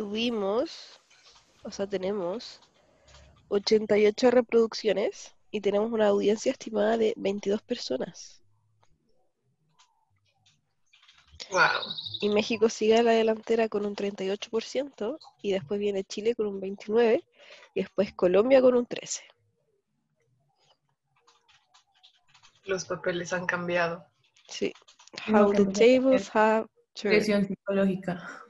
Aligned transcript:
tuvimos, 0.00 0.98
o 1.62 1.70
sea, 1.70 1.86
tenemos 1.86 2.58
88 3.48 4.30
reproducciones 4.30 5.34
y 5.50 5.60
tenemos 5.60 5.92
una 5.92 6.06
audiencia 6.06 6.52
estimada 6.52 6.96
de 6.96 7.12
22 7.18 7.60
personas. 7.60 8.40
Wow. 11.50 11.82
Y 12.22 12.30
México 12.30 12.70
sigue 12.70 12.96
a 12.96 13.02
la 13.02 13.12
delantera 13.12 13.68
con 13.68 13.84
un 13.84 13.94
38% 13.94 15.18
y 15.42 15.52
después 15.52 15.78
viene 15.78 16.02
Chile 16.04 16.34
con 16.34 16.46
un 16.46 16.62
29% 16.62 17.22
y 17.74 17.80
después 17.82 18.14
Colombia 18.14 18.62
con 18.62 18.76
un 18.76 18.86
13%. 18.86 19.20
Los 22.64 22.86
papeles 22.86 23.34
han 23.34 23.44
cambiado. 23.44 24.06
Sí. 24.48 24.72
How 25.30 25.52
the 25.52 25.66
tables 25.66 26.30
have 26.32 26.66
turned. 26.94 27.18
Presión 27.18 27.46
psicológica. 27.46 28.46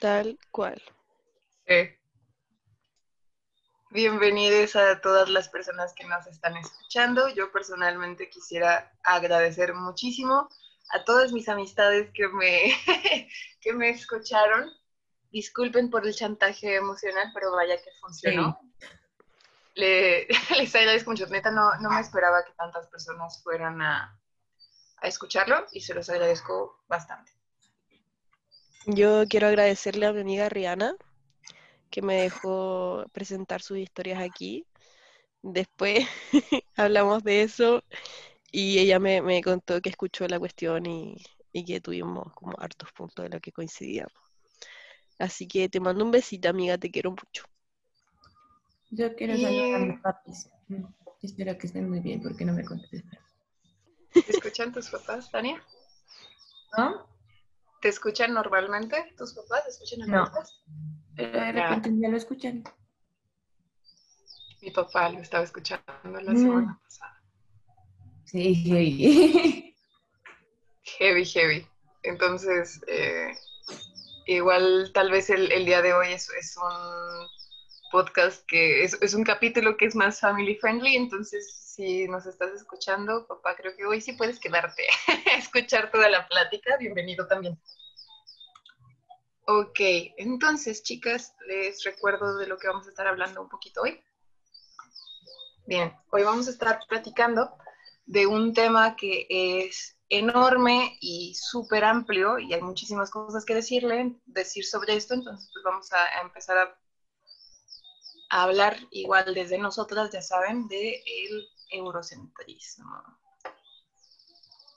Tal 0.00 0.38
cual. 0.50 0.82
Bienvenidos 3.90 4.76
a 4.76 5.00
todas 5.00 5.28
las 5.30 5.48
personas 5.48 5.94
que 5.94 6.04
nos 6.04 6.26
están 6.26 6.56
escuchando. 6.56 7.28
Yo 7.28 7.50
personalmente 7.50 8.28
quisiera 8.28 8.92
agradecer 9.04 9.74
muchísimo 9.74 10.48
a 10.90 11.04
todas 11.04 11.32
mis 11.32 11.48
amistades 11.48 12.10
que 12.12 12.28
me, 12.28 12.74
que 13.60 13.72
me 13.72 13.90
escucharon. 13.90 14.70
Disculpen 15.30 15.90
por 15.90 16.06
el 16.06 16.14
chantaje 16.14 16.76
emocional, 16.76 17.30
pero 17.34 17.52
vaya 17.52 17.76
que 17.76 17.90
funcionó. 18.00 18.60
Le- 19.74 20.26
les 20.58 20.74
agradezco 20.74 21.10
mucho. 21.10 21.26
Neta, 21.26 21.50
no, 21.50 21.74
no 21.80 21.90
me 21.90 22.00
esperaba 22.00 22.44
que 22.44 22.52
tantas 22.52 22.86
personas 22.88 23.42
fueran 23.42 23.80
a, 23.82 24.18
a 24.98 25.06
escucharlo 25.08 25.66
y 25.72 25.80
se 25.80 25.94
los 25.94 26.08
agradezco 26.10 26.84
bastante. 26.88 27.32
Yo 28.86 29.24
quiero 29.28 29.48
agradecerle 29.48 30.06
a 30.06 30.12
mi 30.12 30.20
amiga 30.20 30.48
Rihanna 30.48 30.94
que 31.90 32.02
me 32.02 32.22
dejó 32.22 33.04
presentar 33.12 33.62
sus 33.62 33.78
historias 33.78 34.22
aquí. 34.22 34.64
Después 35.42 36.06
hablamos 36.76 37.22
de 37.24 37.42
eso 37.42 37.82
y 38.52 38.78
ella 38.78 38.98
me, 38.98 39.22
me 39.22 39.42
contó 39.42 39.80
que 39.80 39.88
escuchó 39.90 40.26
la 40.28 40.38
cuestión 40.38 40.86
y, 40.86 41.16
y 41.52 41.64
que 41.64 41.80
tuvimos 41.80 42.32
como 42.34 42.54
hartos 42.58 42.92
puntos 42.92 43.24
de 43.24 43.30
lo 43.30 43.40
que 43.40 43.52
coincidíamos. 43.52 44.12
Así 45.18 45.48
que 45.48 45.68
te 45.68 45.80
mando 45.80 46.04
un 46.04 46.10
besito, 46.10 46.48
amiga, 46.48 46.78
te 46.78 46.90
quiero 46.90 47.10
mucho. 47.10 47.44
Yo 48.90 49.14
quiero 49.16 49.34
Y- 49.34 49.42
saludar 49.42 49.74
a 49.74 49.78
mis 49.86 50.00
papis. 50.00 50.48
Espero 51.22 51.56
que 51.58 51.66
estén 51.66 51.88
muy 51.88 52.00
bien 52.00 52.22
porque 52.22 52.44
no 52.44 52.52
me 52.52 52.64
contestan. 52.64 53.18
¿Te 54.12 54.30
escuchan 54.32 54.72
tus 54.72 54.90
papás, 54.90 55.30
Tania? 55.30 55.62
¿No? 56.76 57.15
¿Te 57.86 57.90
escuchan 57.90 58.34
normalmente 58.34 59.14
tus 59.16 59.32
papás? 59.32 59.62
¿Te 59.62 59.70
escuchan 59.70 60.00
el 60.00 60.10
No. 60.10 60.24
podcast? 60.24 60.56
De 61.14 61.52
repente 61.52 61.88
ya 61.94 62.08
lo 62.08 62.16
escuchan. 62.16 62.64
Mi 64.60 64.72
papá 64.72 65.08
lo 65.10 65.20
estaba 65.20 65.44
escuchando 65.44 65.84
la 66.02 66.32
Mm. 66.32 66.36
semana 66.36 66.80
pasada. 66.82 67.22
Sí, 68.24 68.56
sí. 68.56 69.72
Heavy, 70.98 71.24
heavy. 71.26 71.64
Entonces, 72.02 72.80
eh, 72.88 73.32
igual 74.26 74.90
tal 74.92 75.12
vez 75.12 75.30
el, 75.30 75.52
el 75.52 75.64
día 75.64 75.80
de 75.80 75.92
hoy 75.94 76.08
es, 76.12 76.28
es 76.30 76.56
un 76.56 77.28
podcast 77.92 78.44
que 78.48 78.82
es, 78.82 78.98
es 79.00 79.14
un 79.14 79.22
capítulo 79.22 79.76
que 79.76 79.84
es 79.84 79.94
más 79.94 80.18
family 80.18 80.56
friendly, 80.56 80.96
entonces 80.96 81.62
si 81.76 82.08
nos 82.08 82.26
estás 82.26 82.50
escuchando, 82.52 83.26
papá, 83.28 83.54
creo 83.54 83.76
que 83.76 83.84
hoy 83.84 84.00
sí 84.00 84.14
puedes 84.14 84.40
quedarte 84.40 84.82
a 85.32 85.36
escuchar 85.36 85.90
toda 85.92 86.08
la 86.08 86.26
plática. 86.26 86.76
Bienvenido 86.78 87.26
también. 87.28 87.56
Ok, 89.48 89.78
entonces 90.16 90.82
chicas, 90.82 91.36
les 91.46 91.84
recuerdo 91.84 92.36
de 92.36 92.48
lo 92.48 92.58
que 92.58 92.66
vamos 92.66 92.86
a 92.86 92.90
estar 92.90 93.06
hablando 93.06 93.40
un 93.40 93.48
poquito 93.48 93.82
hoy. 93.82 94.02
Bien, 95.66 95.94
hoy 96.10 96.24
vamos 96.24 96.48
a 96.48 96.50
estar 96.50 96.80
platicando 96.88 97.56
de 98.06 98.26
un 98.26 98.54
tema 98.54 98.96
que 98.96 99.26
es 99.28 99.96
enorme 100.08 100.98
y 101.00 101.32
súper 101.36 101.84
amplio 101.84 102.40
y 102.40 102.54
hay 102.54 102.60
muchísimas 102.60 103.08
cosas 103.08 103.44
que 103.44 103.54
decirle, 103.54 104.16
decir 104.26 104.64
sobre 104.64 104.96
esto, 104.96 105.14
entonces 105.14 105.48
pues 105.52 105.62
vamos 105.64 105.92
a, 105.92 106.22
empezar 106.22 106.58
a, 106.58 108.42
hablar 108.42 108.76
igual 108.90 109.32
desde 109.32 109.58
nosotras, 109.58 110.10
ya 110.10 110.22
saben, 110.22 110.66
de 110.66 111.02
el 111.06 111.48
eurocentrismo. 111.70 113.16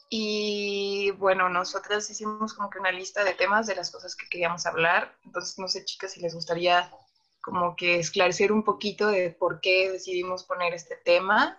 Y 0.09 1.11
bueno, 1.11 1.49
nosotras 1.49 2.09
hicimos 2.09 2.53
como 2.55 2.69
que 2.69 2.79
una 2.79 2.91
lista 2.91 3.23
de 3.23 3.35
temas 3.35 3.67
de 3.67 3.75
las 3.75 3.91
cosas 3.91 4.15
que 4.15 4.27
queríamos 4.27 4.65
hablar, 4.65 5.15
entonces 5.23 5.59
no 5.59 5.67
sé 5.67 5.85
chicas 5.85 6.13
si 6.13 6.19
les 6.19 6.33
gustaría 6.33 6.91
como 7.41 7.75
que 7.75 7.99
esclarecer 7.99 8.51
un 8.51 8.63
poquito 8.63 9.07
de 9.07 9.29
por 9.29 9.61
qué 9.61 9.91
decidimos 9.91 10.43
poner 10.45 10.73
este 10.73 10.95
tema 10.95 11.57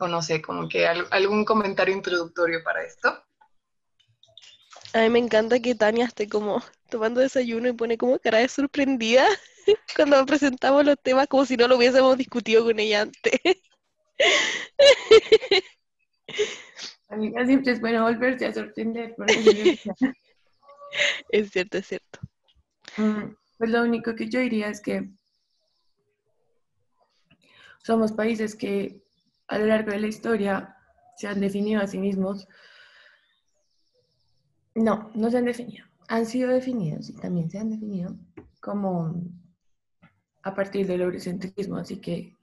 o 0.00 0.08
no 0.08 0.22
sé, 0.22 0.42
como 0.42 0.68
que 0.68 0.86
al- 0.86 1.06
algún 1.10 1.44
comentario 1.44 1.94
introductorio 1.94 2.62
para 2.62 2.82
esto. 2.84 3.22
A 4.92 4.98
mí 5.00 5.08
me 5.08 5.18
encanta 5.18 5.60
que 5.60 5.74
Tania 5.74 6.04
esté 6.06 6.28
como 6.28 6.62
tomando 6.90 7.20
desayuno 7.20 7.68
y 7.68 7.72
pone 7.72 7.96
como 7.96 8.18
cara 8.18 8.38
de 8.38 8.48
sorprendida 8.48 9.26
cuando 9.96 10.24
presentamos 10.26 10.84
los 10.84 10.96
temas 11.02 11.26
como 11.28 11.46
si 11.46 11.56
no 11.56 11.68
lo 11.68 11.76
hubiésemos 11.76 12.16
discutido 12.18 12.64
con 12.64 12.78
ella 12.78 13.02
antes. 13.02 13.40
Amiga, 17.08 17.46
siempre 17.46 17.72
es 17.72 17.80
bueno 17.80 18.02
volverse 18.02 18.46
a 18.46 18.52
sorprender. 18.52 19.14
por 19.14 19.26
Es 21.30 21.50
cierto, 21.50 21.78
es 21.78 21.86
cierto. 21.86 22.20
Mm, 22.96 23.34
Pues 23.58 23.70
lo 23.70 23.82
único 23.82 24.14
que 24.14 24.28
yo 24.28 24.40
diría 24.40 24.68
es 24.68 24.80
que 24.80 25.10
somos 27.82 28.12
países 28.12 28.54
que 28.56 29.02
a 29.48 29.58
lo 29.58 29.66
largo 29.66 29.90
de 29.90 30.00
la 30.00 30.06
historia 30.06 30.76
se 31.16 31.28
han 31.28 31.40
definido 31.40 31.80
a 31.80 31.86
sí 31.86 31.98
mismos. 31.98 32.48
No, 34.74 35.10
no 35.14 35.30
se 35.30 35.38
han 35.38 35.44
definido. 35.44 35.86
Han 36.08 36.26
sido 36.26 36.50
definidos 36.50 37.08
y 37.10 37.14
también 37.14 37.50
se 37.50 37.58
han 37.58 37.70
definido 37.70 38.16
como 38.60 39.14
a 40.42 40.54
partir 40.54 40.86
del 40.86 41.02
eurocentrismo. 41.02 41.76
Así 41.76 42.00
que, 42.00 42.36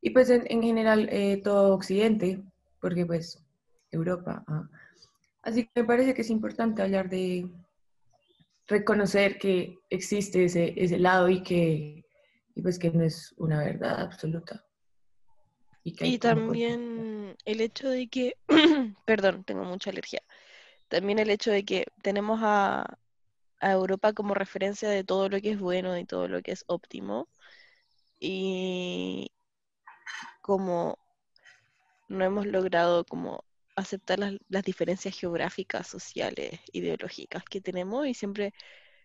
y 0.00 0.10
pues 0.10 0.30
en, 0.30 0.44
en 0.46 0.62
general 0.62 1.08
eh, 1.10 1.40
todo 1.42 1.74
Occidente, 1.74 2.42
porque 2.80 3.06
pues 3.06 3.42
Europa. 3.90 4.44
ah. 4.46 4.68
Así 5.42 5.64
que 5.64 5.82
me 5.82 5.86
parece 5.86 6.14
que 6.14 6.22
es 6.22 6.30
importante 6.30 6.82
hablar 6.82 7.08
de 7.08 7.50
reconocer 8.66 9.38
que 9.38 9.78
existe 9.88 10.44
ese, 10.44 10.74
ese 10.76 10.98
lado 10.98 11.28
y 11.28 11.42
que, 11.42 12.04
y 12.54 12.62
pues 12.62 12.78
que 12.78 12.90
no 12.90 13.02
es 13.02 13.34
una 13.38 13.58
verdad 13.58 14.00
absoluta. 14.00 14.64
Y, 15.82 15.94
que 15.94 16.06
Y 16.06 16.18
también 16.18 17.36
el 17.44 17.60
hecho 17.60 17.88
de 17.88 18.08
que, 18.08 18.36
perdón, 19.06 19.44
tengo 19.44 19.64
mucha 19.64 19.90
alergia. 19.90 20.22
También 20.88 21.18
el 21.18 21.30
hecho 21.30 21.50
de 21.50 21.64
que 21.64 21.86
tenemos 22.02 22.40
a, 22.42 22.98
a 23.60 23.72
Europa 23.72 24.12
como 24.12 24.34
referencia 24.34 24.88
de 24.90 25.04
todo 25.04 25.28
lo 25.28 25.40
que 25.40 25.52
es 25.52 25.58
bueno 25.58 25.96
y 25.98 26.04
todo 26.04 26.28
lo 26.28 26.42
que 26.42 26.52
es 26.52 26.64
óptimo. 26.66 27.28
Y 28.18 29.30
como 30.42 30.98
no 32.10 32.24
hemos 32.24 32.46
logrado 32.46 33.04
como 33.04 33.44
aceptar 33.76 34.18
las, 34.18 34.34
las 34.48 34.64
diferencias 34.64 35.18
geográficas, 35.18 35.86
sociales, 35.86 36.60
ideológicas 36.72 37.44
que 37.44 37.60
tenemos 37.60 38.06
y 38.06 38.14
siempre 38.14 38.52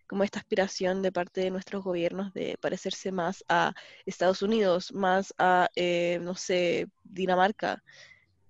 como 0.07 0.23
esta 0.23 0.39
aspiración 0.39 1.01
de 1.01 1.11
parte 1.11 1.41
de 1.41 1.51
nuestros 1.51 1.83
gobiernos 1.83 2.33
de 2.33 2.57
parecerse 2.59 3.11
más 3.11 3.43
a 3.47 3.73
Estados 4.05 4.41
Unidos, 4.41 4.91
más 4.93 5.33
a, 5.37 5.69
eh, 5.75 6.19
no 6.21 6.35
sé, 6.35 6.87
Dinamarca. 7.03 7.83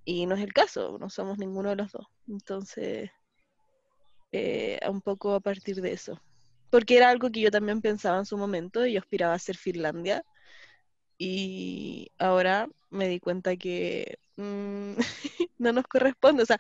Y 0.06 0.26
no 0.26 0.36
es 0.36 0.42
el 0.42 0.54
caso, 0.54 0.98
no 1.00 1.10
somos 1.10 1.38
ninguno 1.38 1.70
de 1.70 1.78
los 1.78 1.92
dos. 1.92 2.08
Entonces, 2.28 3.10
eh, 4.32 4.80
un 4.88 5.02
poco 5.02 5.34
a 5.34 5.40
partir 5.40 5.82
de 5.82 5.94
eso. 5.94 6.22
Porque 6.70 6.98
era 6.98 7.10
algo 7.10 7.32
que 7.32 7.42
yo 7.42 7.52
también 7.52 7.82
pensaba 7.82 8.20
en 8.20 8.26
su 8.26 8.38
momento, 8.38 8.86
y 8.86 8.94
yo 8.94 9.00
aspiraba 9.00 9.34
a 9.34 9.40
ser 9.40 9.58
Finlandia. 9.58 10.24
Y 11.18 12.12
ahora 12.18 12.68
me 12.90 13.08
di 13.08 13.20
cuenta 13.20 13.56
que 13.56 14.18
mm, 14.38 14.94
no 15.58 15.74
nos 15.74 15.86
corresponde, 15.88 16.44
o 16.44 16.46
sea, 16.46 16.58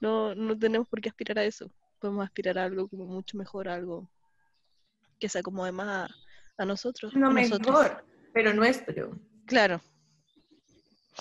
no, 0.00 0.34
no 0.34 0.58
tenemos 0.58 0.88
por 0.88 1.00
qué 1.00 1.08
aspirar 1.08 1.38
a 1.38 1.44
eso. 1.44 1.70
Podemos 1.98 2.24
aspirar 2.24 2.58
a 2.58 2.64
algo 2.64 2.88
como 2.88 3.06
mucho 3.06 3.36
mejor, 3.36 3.68
a 3.68 3.74
algo 3.74 4.08
que 5.18 5.28
se 5.28 5.38
acomode 5.38 5.72
más 5.72 6.10
a, 6.10 6.62
a 6.62 6.66
nosotros. 6.66 7.14
No 7.14 7.28
a 7.28 7.32
nosotros. 7.32 7.66
mejor, 7.66 8.04
pero 8.32 8.52
nuestro. 8.52 9.18
Claro, 9.46 9.80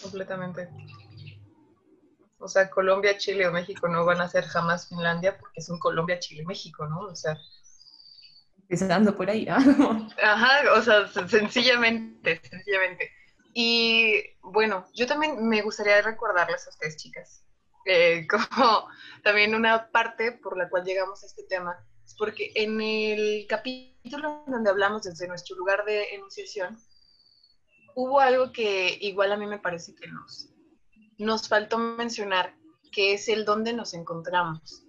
Completamente. 0.01 0.67
O 2.37 2.47
sea, 2.47 2.69
Colombia, 2.69 3.17
Chile 3.17 3.47
o 3.47 3.51
México 3.51 3.87
no 3.87 4.05
van 4.05 4.21
a 4.21 4.27
ser 4.27 4.43
jamás 4.43 4.89
Finlandia 4.89 5.37
porque 5.37 5.61
son 5.61 5.79
Colombia, 5.79 6.19
Chile, 6.19 6.43
México, 6.45 6.85
¿no? 6.87 6.99
O 7.01 7.15
sea, 7.15 7.37
Empezando 8.67 9.15
por 9.15 9.29
ahí. 9.29 9.47
¿ah? 9.47 9.57
Ajá, 10.23 10.73
o 10.73 10.81
sea, 10.81 11.05
sen- 11.07 11.27
sencillamente, 11.29 12.41
sencillamente. 12.49 13.11
Y 13.57 14.21
bueno, 14.41 14.85
yo 14.93 15.07
también 15.07 15.47
me 15.47 15.61
gustaría 15.61 16.01
recordarles 16.01 16.67
a 16.67 16.69
ustedes, 16.69 16.97
chicas, 16.97 17.43
eh, 17.85 18.27
como 18.29 18.87
también 19.23 19.55
una 19.55 19.89
parte 19.89 20.33
por 20.33 20.57
la 20.57 20.69
cual 20.69 20.83
llegamos 20.83 21.23
a 21.23 21.25
este 21.25 21.43
tema 21.43 21.75
porque 22.17 22.51
en 22.55 22.79
el 22.81 23.45
capítulo 23.47 24.43
donde 24.47 24.69
hablamos 24.69 25.03
desde 25.03 25.27
nuestro 25.27 25.55
lugar 25.57 25.83
de 25.85 26.15
enunciación, 26.15 26.79
hubo 27.95 28.19
algo 28.19 28.51
que 28.51 28.97
igual 29.01 29.31
a 29.31 29.37
mí 29.37 29.45
me 29.45 29.59
parece 29.59 29.95
que 29.95 30.07
nos, 30.07 30.49
nos 31.17 31.47
faltó 31.47 31.77
mencionar, 31.77 32.55
que 32.91 33.13
es 33.13 33.27
el 33.27 33.45
dónde 33.45 33.73
nos 33.73 33.93
encontramos. 33.93 34.83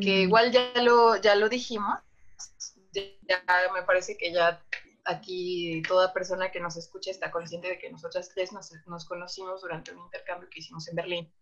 Que 0.00 0.18
mm. 0.18 0.28
igual 0.28 0.52
ya 0.52 0.82
lo, 0.82 1.16
ya 1.16 1.34
lo 1.34 1.48
dijimos, 1.48 1.98
ya 2.92 3.42
me 3.74 3.82
parece 3.82 4.16
que 4.16 4.32
ya 4.32 4.62
aquí 5.10 5.82
toda 5.86 6.12
persona 6.12 6.50
que 6.50 6.60
nos 6.60 6.76
escucha 6.76 7.10
está 7.10 7.30
consciente 7.30 7.68
de 7.68 7.78
que 7.78 7.90
nosotras 7.90 8.30
tres 8.34 8.52
nos, 8.52 8.72
nos 8.86 9.04
conocimos 9.04 9.62
durante 9.62 9.92
un 9.92 10.00
intercambio 10.00 10.48
que 10.50 10.60
hicimos 10.60 10.88
en 10.88 10.96
Berlín. 10.96 11.32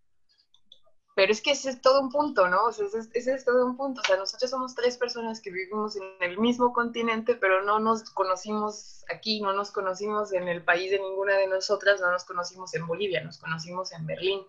Pero 1.18 1.32
es 1.32 1.42
que 1.42 1.50
ese 1.50 1.70
es 1.70 1.80
todo 1.80 2.00
un 2.00 2.10
punto, 2.10 2.48
¿no? 2.48 2.66
O 2.66 2.72
sea, 2.72 2.86
ese, 2.86 3.34
es 3.34 3.44
todo 3.44 3.66
un 3.66 3.76
punto. 3.76 4.00
O 4.00 4.04
sea, 4.04 4.16
nosotros 4.16 4.48
somos 4.48 4.76
tres 4.76 4.96
personas 4.96 5.40
que 5.40 5.50
vivimos 5.50 5.96
en 5.96 6.04
el 6.20 6.38
mismo 6.38 6.72
continente, 6.72 7.34
pero 7.34 7.64
no 7.64 7.80
nos 7.80 8.08
conocimos 8.10 9.04
aquí, 9.12 9.40
no 9.40 9.52
nos 9.52 9.72
conocimos 9.72 10.32
en 10.32 10.46
el 10.46 10.62
país 10.62 10.92
de 10.92 11.00
ninguna 11.00 11.36
de 11.36 11.48
nosotras, 11.48 12.00
no 12.00 12.12
nos 12.12 12.24
conocimos 12.24 12.72
en 12.76 12.86
Bolivia, 12.86 13.24
nos 13.24 13.38
conocimos 13.38 13.92
en 13.92 14.06
Berlín. 14.06 14.42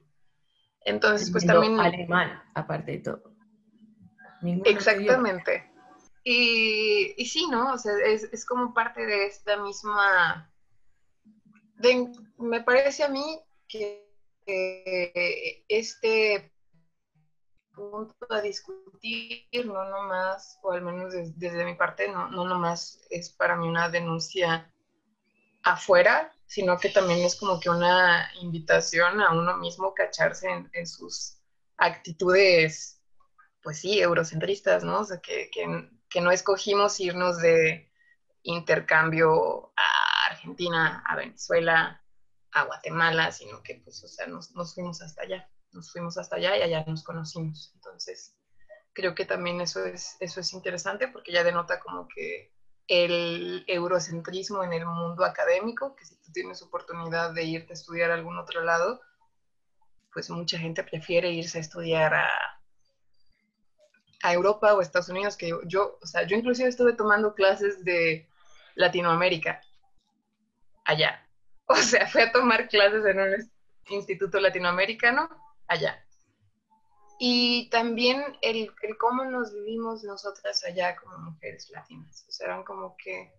Entonces, 0.82 1.32
pues 1.32 1.44
también... 1.44 1.80
Alemán, 1.80 2.40
aparte 2.54 2.92
de 2.92 3.00
todo. 3.00 3.34
Exactamente. 4.66 5.69
Y, 6.32 7.26
sí, 7.26 7.48
¿no? 7.48 7.74
O 7.74 7.78
sea, 7.80 7.94
es, 8.06 8.24
es 8.32 8.46
como 8.46 8.72
parte 8.72 9.04
de 9.04 9.26
esta 9.26 9.58
misma... 9.58 10.48
Me 12.38 12.62
parece 12.62 13.04
a 13.04 13.10
mí 13.10 13.42
que 13.68 14.06
este 15.68 16.52
punto 17.74 18.16
a 18.30 18.42
discutir, 18.42 19.48
no 19.66 19.84
nomás, 19.86 20.60
o 20.62 20.72
al 20.72 20.84
menos 20.84 21.14
desde, 21.36 21.66
mi 21.66 21.74
parte, 21.74 22.08
no, 22.10 22.30
no 22.30 22.46
nomás 22.46 23.02
es 23.10 23.32
para 23.32 23.56
mí 23.56 23.68
una 23.68 23.90
denuncia 23.90 24.72
afuera, 25.64 26.32
sino 26.46 26.78
que 26.78 26.90
también 26.90 27.22
es 27.22 27.38
como 27.38 27.60
que 27.60 27.72
una 27.72 28.30
invitación 28.40 29.20
a 29.22 29.32
uno 29.34 29.58
mismo 29.58 29.96
cacharse 29.96 30.48
en, 30.74 30.86
sus 30.86 31.40
actitudes, 31.78 33.02
pues 33.64 33.80
sí, 33.80 34.00
eurocentristas, 34.00 34.84
¿no? 34.84 35.00
O 35.00 35.06
sea, 35.06 35.20
que, 35.20 35.50
que, 36.10 36.22
no 36.22 36.32
escogimos 36.32 37.00
irnos 37.00 37.38
de 37.42 37.92
intercambio 38.44 39.74
a 39.76 40.32
Argentina, 40.32 41.04
a 41.06 41.16
Venezuela, 41.16 42.04
a 42.52 42.64
Guatemala, 42.64 43.32
sino 43.32 43.62
que, 43.62 43.82
pues, 43.84 44.04
o 44.04 44.08
sea, 44.08 44.28
nos, 44.28 44.52
nos 44.56 44.74
fuimos 44.74 45.02
hasta 45.02 45.24
allá 45.24 45.50
nos 45.72 45.92
fuimos 45.92 46.18
hasta 46.18 46.38
allá 46.38 46.58
y 46.58 46.62
allá 46.62 46.84
nos 46.86 47.04
conocimos. 47.04 47.72
Entonces, 47.76 48.36
creo 48.94 49.16
que 49.16 49.26
también 49.26 49.62
eso 49.62 49.86
es, 49.86 50.18
eso 50.20 50.40
es 50.40 50.54
interesante 50.54 51.08
porque 51.08 51.32
ya 51.32 51.44
denota 51.44 51.80
como 51.80 52.08
que 52.08 52.54
el 52.88 53.64
eurocentrismo 53.68 54.64
en 54.64 54.74
el 54.74 54.86
mundo 54.86 55.24
académico, 55.24 55.96
que 55.96 56.06
si 56.06 56.16
tú 56.22 56.32
tienes 56.32 56.62
oportunidad 56.62 57.34
de 57.34 57.44
irte 57.44 57.74
a 57.74 57.76
estudiar 57.76 58.12
a 58.12 58.16
algún 58.16 58.38
otro 58.38 58.64
lado, 58.64 59.00
pues 60.12 60.30
mucha 60.32 60.58
gente 60.58 60.84
prefiere 60.84 61.32
irse 61.32 61.60
a 61.60 61.62
estudiar 61.62 62.16
a, 62.16 62.30
a 64.22 64.34
Europa 64.34 64.74
o 64.74 64.82
Estados 64.82 65.10
Unidos, 65.10 65.38
que 65.38 65.52
yo, 65.66 65.98
o 66.02 66.06
sea, 66.06 66.24
yo 66.24 66.36
inclusive 66.36 66.70
estuve 66.70 66.94
tomando 66.94 67.34
clases 67.34 67.84
de 67.84 68.28
Latinoamérica 68.76 69.62
allá. 70.86 71.26
O 71.72 71.76
sea, 71.76 72.08
fui 72.08 72.22
a 72.22 72.32
tomar 72.32 72.68
clases 72.68 73.06
en 73.06 73.20
un 73.20 73.52
instituto 73.92 74.40
latinoamericano 74.40 75.30
allá. 75.68 76.04
Y 77.20 77.70
también 77.70 78.24
el, 78.42 78.74
cómo 78.98 79.24
nos 79.26 79.54
vivimos 79.54 80.04
nosotras 80.04 80.64
allá 80.64 80.96
como 80.96 81.18
mujeres 81.20 81.70
latinas. 81.70 82.26
O 82.28 82.32
sea, 82.32 82.48
eran 82.48 82.64
como 82.64 82.96
que 82.98 83.32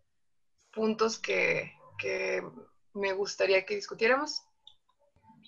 puntos 0.72 1.18
que, 1.18 1.72
me 2.94 3.12
gustaría 3.14 3.64
que 3.64 3.74
discutiéramos. 3.74 4.42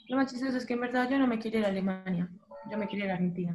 Lo 0.09 0.17
más 0.17 0.33
chistoso 0.33 0.57
es 0.57 0.67
que 0.67 0.73
en 0.75 0.81
verdad 0.81 1.09
yo 1.09 1.19
no 1.19 1.29
me 1.29 1.39
quiero 1.39 1.59
ir 1.59 1.67
a 1.67 1.69
Alemania, 1.69 2.29
yo 2.71 2.79
me 2.79 2.89
quiero 2.89 3.05
ir 3.05 3.11
a 3.13 3.15
Argentina. 3.15 3.55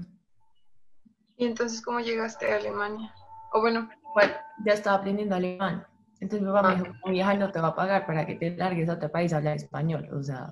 ¿Y 1.38 1.46
entonces 1.46 1.82
cómo 1.82 2.00
llegaste 2.00 2.52
a 2.52 2.58
Alemania? 2.58 3.14
O 3.54 3.62
bueno. 3.62 3.90
Bueno, 4.14 4.34
ya 4.66 4.74
estaba 4.74 4.98
aprendiendo 4.98 5.36
alemán. 5.36 5.86
Entonces 6.20 6.42
mi 6.42 6.52
papá 6.52 6.70
me 6.70 6.76
dijo, 6.82 6.96
mi 7.06 7.20
hija 7.20 7.36
no 7.36 7.52
te 7.52 7.62
va 7.62 7.70
a 7.70 7.76
pagar 7.76 8.08
para 8.08 8.26
que 8.26 8.36
te 8.36 8.58
largues 8.58 8.90
a 8.90 8.94
otro 8.94 9.12
país 9.12 9.32
a 9.32 9.38
hablar 9.38 9.56
español. 9.56 10.10
O 10.12 10.24
sea, 10.24 10.52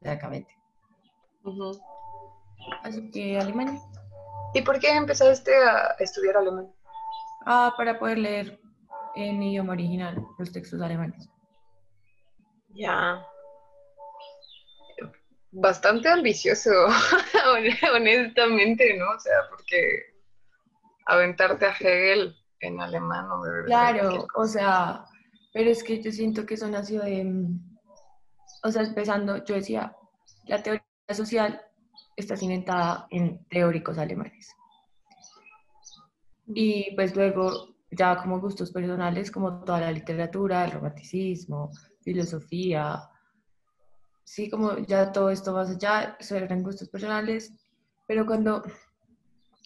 francamente. 0.00 0.56
Así 2.82 3.10
que 3.10 3.38
Alemania. 3.38 3.78
¿Y 4.54 4.62
por 4.62 4.78
qué 4.80 4.96
empezaste 4.96 5.54
a 5.54 5.94
estudiar 5.98 6.38
alemán? 6.38 6.72
Ah, 7.44 7.74
para 7.76 7.98
poder 7.98 8.18
leer 8.18 8.60
en 9.14 9.42
idioma 9.42 9.74
original 9.74 10.26
los 10.38 10.50
textos 10.50 10.80
alemanes. 10.80 11.28
Ya. 12.70 13.22
Bastante 15.50 16.08
ambicioso, 16.08 16.70
honestamente, 17.94 18.96
¿no? 18.98 19.10
O 19.10 19.18
sea, 19.18 19.48
porque 19.48 20.14
aventarte 21.06 21.66
a 21.66 21.72
Hegel 21.72 22.36
en 22.60 22.80
alemán 22.80 23.28
no 23.28 23.42
debe 23.42 23.64
Claro, 23.64 24.26
o 24.34 24.46
sea, 24.46 25.04
pero 25.52 25.70
es 25.70 25.82
que 25.82 26.02
yo 26.02 26.12
siento 26.12 26.44
que 26.44 26.54
eso 26.54 26.68
nació 26.68 27.02
de. 27.02 27.46
O 28.62 28.70
sea, 28.70 28.82
empezando, 28.82 29.42
yo 29.44 29.54
decía, 29.54 29.96
la 30.44 30.62
teoría 30.62 30.84
social 31.12 31.60
está 32.16 32.36
cimentada 32.36 33.06
en 33.10 33.44
teóricos 33.46 33.96
alemanes. 33.96 34.54
Y 36.48 36.94
pues 36.94 37.14
luego, 37.14 37.76
ya 37.90 38.16
como 38.16 38.40
gustos 38.40 38.72
personales, 38.72 39.30
como 39.30 39.64
toda 39.64 39.80
la 39.80 39.92
literatura, 39.92 40.64
el 40.64 40.72
romanticismo, 40.72 41.70
filosofía, 42.02 43.00
sí, 44.28 44.50
como 44.50 44.78
ya 44.78 45.10
todo 45.10 45.30
esto 45.30 45.54
más 45.54 45.70
allá, 45.70 46.16
eran 46.30 46.62
gustos 46.62 46.88
personales, 46.88 47.54
pero 48.06 48.26
cuando 48.26 48.62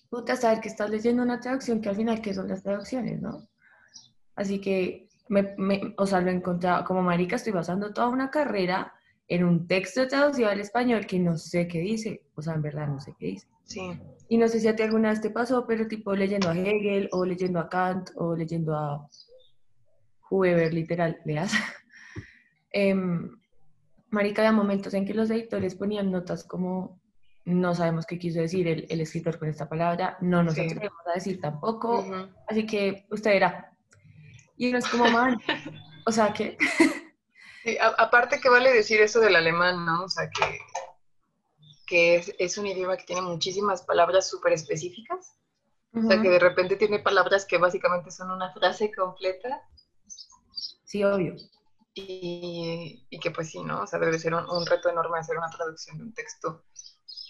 puta 0.09 0.37
saber 0.37 0.61
que 0.61 0.69
estás 0.69 0.89
leyendo 0.89 1.23
una 1.23 1.41
traducción, 1.41 1.81
que 1.81 1.89
al 1.89 1.97
final, 1.97 2.23
¿qué 2.23 2.33
son 2.33 2.49
las 2.49 2.63
traducciones, 2.63 3.21
no? 3.21 3.49
Así 4.37 4.61
que, 4.61 5.09
me, 5.29 5.55
me, 5.59 5.95
o 5.99 6.07
sea, 6.07 6.21
lo 6.21 6.31
encontraba, 6.31 6.85
como 6.85 7.03
marica, 7.03 7.37
estoy 7.37 7.53
basando 7.53 7.93
toda 7.93 8.09
una 8.09 8.31
carrera 8.31 8.93
en 9.27 9.45
un 9.45 9.67
texto 9.67 10.07
traducido 10.07 10.49
al 10.49 10.61
español 10.61 11.07
que 11.07 11.19
no 11.19 11.37
sé 11.37 11.67
qué 11.67 11.81
dice, 11.81 12.23
o 12.37 12.43
sea, 12.43 12.55
en 12.55 12.63
verdad 12.63 12.87
no 12.87 13.01
sé 13.01 13.15
qué 13.19 13.27
dice. 13.27 13.49
Sí. 13.65 13.99
Y 14.29 14.39
no 14.39 14.49
sé 14.49 14.61
si 14.61 14.69
a 14.69 14.77
ti 14.77 14.83
alguna 14.83 15.11
vez 15.11 15.21
te 15.21 15.31
pasó, 15.31 15.67
pero 15.67 15.89
tipo 15.89 16.15
leyendo 16.15 16.51
a 16.51 16.57
Hegel 16.57 17.09
o 17.13 17.25
leyendo 17.25 17.59
a 17.59 17.69
Kant 17.69 18.11
o 18.17 18.37
leyendo 18.37 18.77
a 18.77 19.09
whoever, 20.31 20.73
literal, 20.73 21.21
leas. 21.25 21.53
eh, 22.73 22.95
marica, 24.13 24.43
había 24.43 24.53
momentos 24.53 24.95
en 24.95 25.05
que 25.05 25.15
los 25.15 25.31
editores 25.31 25.75
ponían 25.75 26.11
notas 26.13 26.45
como 26.45 27.01
no 27.45 27.75
sabemos 27.75 28.07
qué 28.07 28.19
quiso 28.19 28.41
decir 28.41 28.69
el, 28.69 28.87
el 28.89 29.01
escritor 29.01 29.39
con 29.39 29.49
esta 29.49 29.69
palabra, 29.69 30.17
no 30.21 30.45
nos 30.45 30.55
atrevemos 30.55 31.07
a 31.07 31.15
decir 31.15 31.41
tampoco, 31.41 32.05
así 32.47 32.67
que 32.67 33.07
usted 33.11 33.33
era. 33.33 33.73
Y 34.57 34.69
uno 34.69 34.79
es 34.79 34.87
como, 34.87 35.09
man, 35.09 35.41
o 36.07 36.13
sea 36.13 36.33
que 36.33 36.57
aparte 37.99 38.41
que 38.41 38.49
vale 38.49 38.73
decir 38.73 39.01
eso 39.01 39.21
del 39.21 39.37
alemán, 39.37 39.85
¿no? 39.85 40.05
O 40.05 40.09
sea, 40.09 40.29
que, 40.31 40.59
que 41.87 42.35
es, 42.39 42.59
un 42.59 42.67
idioma 42.67 42.97
que 42.97 43.05
tiene 43.05 43.23
muchísimas 43.23 43.83
palabras 43.83 44.29
súper 44.29 44.53
específicas. 44.53 45.37
O 45.95 46.01
sea, 46.03 46.23
que 46.23 46.31
de 46.31 46.39
repente 46.39 46.77
tiene 46.77 47.01
palabras 47.01 47.45
que 47.45 47.59
básicamente 47.59 48.11
son 48.11 48.31
una 48.31 48.51
frase 48.53 48.91
completa. 48.95 49.63
Sí, 50.85 51.05
obvio. 51.05 51.37
Y, 51.95 53.07
que 53.21 53.31
pues 53.31 53.51
sí, 53.51 53.63
¿no? 53.63 53.83
O 53.83 53.87
sea, 53.87 53.99
debe 53.99 54.19
ser 54.19 54.35
un, 54.35 54.67
reto 54.67 54.89
enorme 54.89 55.19
hacer 55.19 55.37
una 55.37 55.51
traducción 55.51 55.99
de 55.99 56.05
un 56.05 56.15
texto 56.15 56.65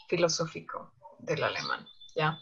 filosófico 0.09 0.93
del 1.19 1.43
alemán, 1.43 1.87
¿ya? 2.15 2.39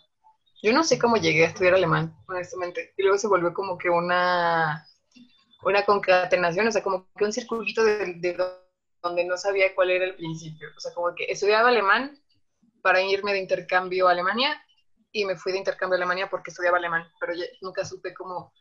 Yo 0.63 0.73
no 0.73 0.85
sé 0.85 0.99
cómo 0.99 1.17
llegué 1.17 1.45
a 1.45 1.49
estudiar 1.49 1.75
alemán, 1.75 2.15
honestamente. 2.29 2.93
Y 2.97 3.03
luego 3.03 3.17
se 3.17 3.29
volvió 3.29 3.55
como 3.55 3.79
que 3.79 3.89
una 3.89 4.87
una 5.63 5.85
concatenación, 5.85 6.67
o 6.67 6.73
sea, 6.73 6.83
como 6.83 7.09
que 7.17 7.25
un 7.25 7.33
circulito 7.33 7.85
de, 7.85 8.37
donde 9.03 9.25
no 9.25 9.37
sabía 9.37 9.75
cuál 9.75 9.91
era 9.91 10.05
el 10.05 10.17
principio. 10.17 10.69
O 10.77 10.81
sea, 10.81 10.93
como 10.95 11.15
que 11.15 11.25
estudiaba 11.25 11.69
alemán 11.69 12.19
para 12.83 13.03
irme 13.03 13.33
de 13.33 13.41
intercambio 13.41 14.09
a 14.09 14.13
Alemania 14.13 14.63
y 15.13 15.25
me 15.25 15.37
fui 15.37 15.53
de 15.53 15.59
intercambio 15.59 15.95
a 15.95 15.99
Alemania 15.99 16.31
porque 16.31 16.51
estudiaba 16.51 16.79
alemán, 16.79 17.07
pero 17.19 17.35
nunca 17.61 17.85
supe 17.85 18.15
cómo, 18.15 18.53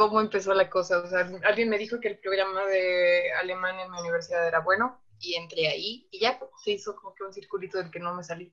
cómo 0.00 0.18
empezó 0.22 0.54
la 0.54 0.70
cosa. 0.70 0.98
O 1.00 1.06
sea, 1.06 1.30
alguien 1.44 1.68
me 1.68 1.76
dijo 1.76 2.00
que 2.00 2.08
el 2.08 2.18
programa 2.18 2.64
de 2.64 3.30
alemán 3.34 3.78
en 3.78 3.90
mi 3.90 4.00
universidad 4.00 4.48
era 4.48 4.60
bueno 4.60 4.98
y 5.20 5.34
entré 5.34 5.68
ahí 5.68 6.08
y 6.10 6.20
ya 6.20 6.40
se 6.64 6.70
hizo 6.70 6.96
como 6.96 7.14
que 7.14 7.22
un 7.22 7.34
circulito 7.34 7.76
del 7.76 7.90
que 7.90 8.00
no 8.00 8.14
me 8.14 8.24
salí. 8.24 8.50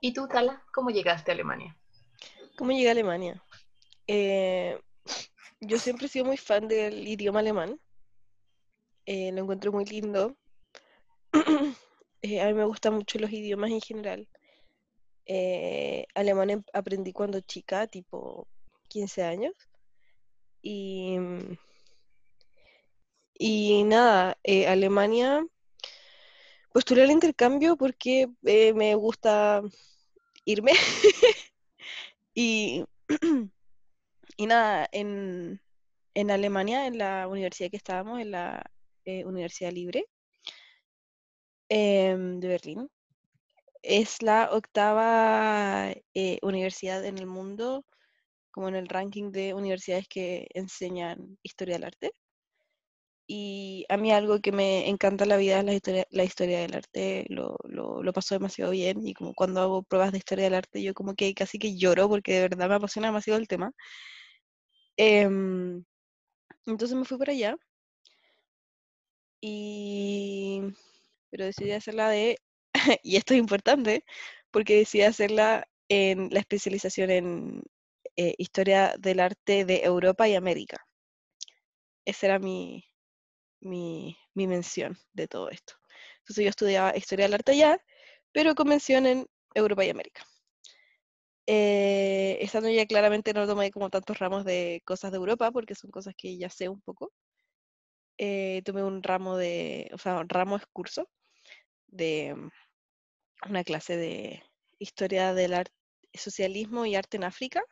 ¿Y 0.00 0.12
tú, 0.12 0.26
Tala, 0.26 0.64
cómo 0.74 0.90
llegaste 0.90 1.30
a 1.30 1.34
Alemania? 1.34 1.78
¿Cómo 2.58 2.72
llegué 2.72 2.88
a 2.88 2.90
Alemania? 2.90 3.40
Eh, 4.08 4.76
yo 5.60 5.78
siempre 5.78 6.06
he 6.06 6.08
sido 6.08 6.24
muy 6.24 6.36
fan 6.36 6.66
del 6.66 7.06
idioma 7.06 7.38
alemán. 7.38 7.78
Eh, 9.06 9.30
lo 9.30 9.42
encuentro 9.42 9.70
muy 9.70 9.84
lindo. 9.84 10.36
Eh, 12.26 12.40
a 12.40 12.46
mí 12.46 12.54
me 12.54 12.64
gustan 12.64 12.94
mucho 12.94 13.18
los 13.18 13.30
idiomas 13.30 13.70
en 13.70 13.82
general. 13.82 14.26
Eh, 15.26 16.06
alemán 16.14 16.50
em- 16.50 16.64
aprendí 16.72 17.12
cuando 17.12 17.40
chica, 17.40 17.86
tipo 17.86 18.46
15 18.88 19.22
años. 19.22 19.52
Y, 20.62 21.18
y 23.38 23.84
nada, 23.84 24.38
eh, 24.42 24.66
Alemania 24.66 25.44
postulé 26.72 27.02
al 27.02 27.10
intercambio 27.10 27.76
porque 27.76 28.28
eh, 28.44 28.72
me 28.74 28.94
gusta 28.94 29.62
irme. 30.44 30.72
y, 32.34 32.84
y 34.36 34.46
nada, 34.46 34.88
en, 34.92 35.60
en 36.14 36.30
Alemania, 36.30 36.86
en 36.86 36.98
la 36.98 37.28
universidad 37.28 37.70
que 37.70 37.76
estábamos, 37.76 38.20
en 38.20 38.30
la 38.32 38.64
eh, 39.04 39.24
Universidad 39.24 39.72
Libre 39.72 40.06
em, 41.68 42.40
de 42.40 42.48
Berlín, 42.48 42.90
es 43.84 44.22
la 44.22 44.50
octava 44.52 45.92
eh, 46.14 46.38
universidad 46.42 47.04
en 47.04 47.18
el 47.18 47.26
mundo, 47.26 47.84
como 48.52 48.68
en 48.68 48.76
el 48.76 48.88
ranking 48.88 49.32
de 49.32 49.54
universidades 49.54 50.08
que 50.08 50.48
enseñan 50.54 51.38
historia 51.42 51.76
del 51.76 51.84
arte. 51.84 52.12
Y 53.26 53.86
a 53.88 53.96
mí 53.96 54.12
algo 54.12 54.40
que 54.40 54.52
me 54.52 54.88
encanta 54.88 55.24
en 55.24 55.30
la 55.30 55.36
vida 55.38 55.58
es 55.58 55.64
la 55.64 55.72
historia, 55.74 56.06
la 56.10 56.24
historia 56.24 56.60
del 56.60 56.74
arte, 56.74 57.24
lo, 57.30 57.56
lo, 57.64 58.02
lo 58.02 58.12
paso 58.12 58.34
demasiado 58.34 58.70
bien 58.72 59.06
y 59.06 59.14
como 59.14 59.32
cuando 59.34 59.60
hago 59.62 59.82
pruebas 59.82 60.12
de 60.12 60.18
historia 60.18 60.44
del 60.44 60.54
arte 60.54 60.82
yo 60.82 60.92
como 60.94 61.14
que 61.14 61.34
casi 61.34 61.58
que 61.58 61.76
lloro 61.76 62.08
porque 62.08 62.34
de 62.34 62.40
verdad 62.42 62.68
me 62.68 62.74
apasiona 62.76 63.08
demasiado 63.08 63.40
el 63.40 63.48
tema. 63.48 63.72
Em, 64.96 65.84
entonces 66.66 66.96
me 66.96 67.04
fui 67.04 67.18
para 67.18 67.32
allá 67.32 67.56
y... 69.40 70.62
pero 71.30 71.44
decidí 71.46 71.72
hacerla 71.72 72.08
de, 72.10 72.38
y 73.02 73.16
esto 73.16 73.34
es 73.34 73.40
importante, 73.40 74.04
porque 74.50 74.76
decidí 74.76 75.02
hacerla 75.02 75.66
en 75.88 76.28
la 76.30 76.40
especialización 76.40 77.10
en 77.10 77.62
eh, 78.16 78.34
historia 78.38 78.94
del 78.98 79.20
arte 79.20 79.64
de 79.64 79.82
Europa 79.84 80.28
y 80.28 80.34
América. 80.34 80.86
Esa 82.06 82.26
era 82.26 82.38
mi, 82.38 82.84
mi, 83.60 84.16
mi 84.34 84.46
mención 84.46 84.98
de 85.12 85.28
todo 85.28 85.50
esto. 85.50 85.74
Entonces 86.20 86.44
yo 86.44 86.50
estudiaba 86.50 86.96
historia 86.96 87.26
del 87.26 87.34
arte 87.34 87.52
allá, 87.52 87.78
pero 88.32 88.54
con 88.54 88.68
mención 88.68 89.06
en 89.06 89.26
Europa 89.54 89.84
y 89.84 89.90
América. 89.90 90.24
Eh, 91.46 92.38
estando 92.40 92.70
ya 92.70 92.86
claramente 92.86 93.34
no 93.34 93.46
tomé 93.46 93.70
como 93.70 93.90
tantos 93.90 94.18
ramos 94.18 94.44
de 94.44 94.82
cosas 94.86 95.10
de 95.12 95.18
Europa, 95.18 95.50
porque 95.52 95.74
son 95.74 95.90
cosas 95.90 96.14
que 96.16 96.36
ya 96.38 96.48
sé 96.50 96.68
un 96.68 96.80
poco. 96.80 97.12
Eh, 98.18 98.62
tomé 98.64 98.82
un 98.84 99.02
ramo 99.02 99.36
de, 99.36 99.90
o 99.92 99.98
sea, 99.98 100.18
un 100.20 100.28
ramo 100.28 100.56
es 100.56 100.66
curso 100.72 101.08
de 101.88 102.34
una 103.48 103.64
clase 103.64 103.96
de 103.96 104.42
historia 104.78 105.34
del 105.34 105.54
arte, 105.54 105.72
socialismo 106.14 106.86
y 106.86 106.94
arte 106.96 107.16
en 107.16 107.24
África. 107.24 107.62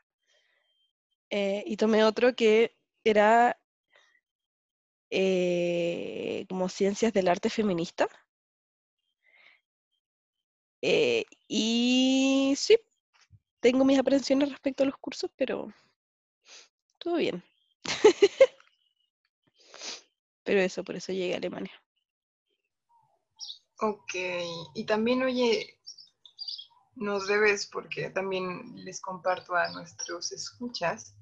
Eh, 1.31 1.65
y 1.67 1.77
tomé 1.77 2.05
otro 2.05 2.35
que 2.35 2.77
era 3.05 3.59
eh, 5.11 6.47
como 6.49 6.69
ciencias 6.69 7.13
del 7.13 7.29
arte 7.29 7.51
feminista. 7.51 8.09
Eh, 10.83 11.25
y 11.49 12.55
sí, 12.57 12.77
tengo 13.61 13.85
mis 13.85 13.99
aprensiones 13.99 14.51
respecto 14.51 14.83
a 14.85 14.87
los 14.87 14.99
cursos, 14.99 15.31
pero 15.37 15.73
todo 16.99 17.17
bien. 17.17 17.43
pero 20.45 20.61
eso, 20.61 20.85
por 20.85 20.97
eso 20.97 21.13
llegué 21.13 21.35
a 21.35 21.39
Alemania. 21.39 21.82
Ok, 23.83 24.15
y 24.75 24.85
también, 24.87 25.23
oye, 25.25 25.77
nos 26.95 27.27
debes, 27.27 27.67
porque 27.67 28.11
también 28.11 28.85
les 28.85 29.01
comparto 29.01 29.57
a 29.57 29.71
nuestros 29.73 30.31
escuchas, 30.31 31.17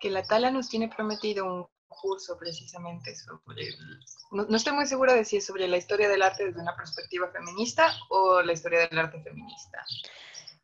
que 0.00 0.08
la 0.10 0.22
Tala 0.22 0.50
nos 0.50 0.70
tiene 0.70 0.88
prometido 0.88 1.44
un 1.44 1.66
curso 1.88 2.38
precisamente 2.38 3.14
sobre, 3.14 3.68
el- 3.68 4.00
no, 4.32 4.46
no 4.46 4.56
estoy 4.56 4.72
muy 4.72 4.86
segura 4.86 5.12
de 5.12 5.26
si 5.26 5.36
es 5.36 5.44
sobre 5.46 5.68
la 5.68 5.76
historia 5.76 6.08
del 6.08 6.22
arte 6.22 6.46
desde 6.46 6.60
una 6.62 6.74
perspectiva 6.74 7.30
feminista 7.30 7.94
o 8.08 8.40
la 8.40 8.54
historia 8.54 8.88
del 8.88 8.98
arte 8.98 9.22
feminista. 9.22 9.84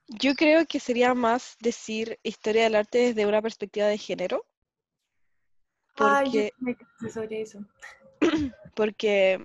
Yo 0.09 0.35
creo 0.35 0.65
que 0.67 0.81
sería 0.81 1.13
más 1.13 1.57
decir 1.61 2.19
historia 2.23 2.65
del 2.65 2.77
arte 2.77 2.99
desde 2.99 3.27
una 3.27 3.43
perspectiva 3.43 3.87
de 3.87 3.99
género, 3.99 4.47
Ay, 5.97 6.25
yo 6.31 6.31
porque, 6.33 6.53
me 7.03 7.11
sobre 7.11 7.43
eso. 7.43 7.59
porque 8.75 9.45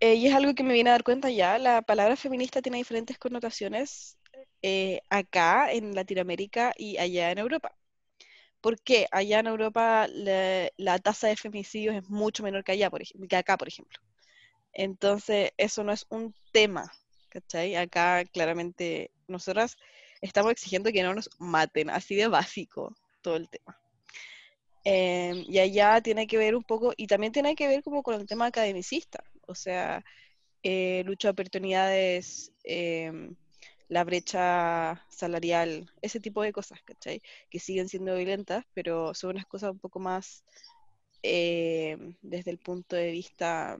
eh, 0.00 0.14
y 0.14 0.26
es 0.26 0.34
algo 0.34 0.54
que 0.54 0.62
me 0.62 0.74
viene 0.74 0.90
a 0.90 0.94
dar 0.94 1.04
cuenta 1.04 1.30
ya, 1.30 1.58
la 1.58 1.82
palabra 1.82 2.16
feminista 2.16 2.62
tiene 2.62 2.78
diferentes 2.78 3.18
connotaciones 3.18 4.18
eh, 4.62 5.00
acá 5.10 5.72
en 5.72 5.94
Latinoamérica 5.94 6.72
y 6.76 6.98
allá 6.98 7.30
en 7.30 7.38
Europa. 7.38 7.76
¿Por 8.60 8.80
qué? 8.80 9.06
Allá 9.10 9.40
en 9.40 9.46
Europa 9.46 10.08
la, 10.08 10.98
tasa 10.98 11.28
de 11.28 11.36
femicidios 11.36 11.96
es 11.96 12.08
mucho 12.08 12.42
menor 12.42 12.64
que 12.64 12.72
allá, 12.72 12.90
por 12.90 13.02
que 13.02 13.36
acá, 13.36 13.58
por 13.58 13.68
ejemplo. 13.68 14.00
Entonces, 14.72 15.52
eso 15.58 15.84
no 15.84 15.92
es 15.92 16.06
un 16.08 16.34
tema, 16.52 16.90
¿cachai? 17.28 17.76
Acá 17.76 18.24
claramente 18.24 19.10
nosotras 19.28 19.76
estamos 20.22 20.52
exigiendo 20.52 20.90
que 20.92 21.02
no 21.02 21.14
nos 21.14 21.30
maten, 21.38 21.90
así 21.90 22.14
de 22.16 22.28
básico 22.28 22.96
todo 23.22 23.36
el 23.36 23.48
tema. 23.48 23.78
Em, 24.84 25.44
y 25.48 25.58
allá 25.58 26.00
tiene 26.00 26.26
que 26.26 26.38
ver 26.38 26.54
un 26.54 26.64
poco, 26.64 26.92
y 26.96 27.06
también 27.06 27.32
tiene 27.32 27.54
que 27.54 27.68
ver 27.68 27.82
como 27.82 28.02
con 28.02 28.14
el 28.14 28.26
tema 28.26 28.46
academicista, 28.46 29.24
o 29.46 29.54
sea, 29.54 30.04
eh, 30.62 31.02
lucha 31.06 31.28
de 31.28 31.32
oportunidades, 31.32 32.52
em, 32.64 33.36
la 33.88 34.04
brecha 34.04 35.04
salarial, 35.10 35.90
ese 36.02 36.20
tipo 36.20 36.42
de 36.42 36.52
cosas, 36.52 36.82
¿cachai? 36.82 37.22
Que 37.50 37.60
siguen 37.60 37.88
siendo 37.88 38.16
violentas, 38.16 38.64
pero 38.74 39.14
son 39.14 39.30
unas 39.30 39.46
cosas 39.46 39.72
un 39.72 39.78
poco 39.78 40.00
más 40.00 40.44
em, 41.22 42.16
desde 42.22 42.50
el 42.50 42.58
punto 42.58 42.96
de 42.96 43.10
vista, 43.10 43.78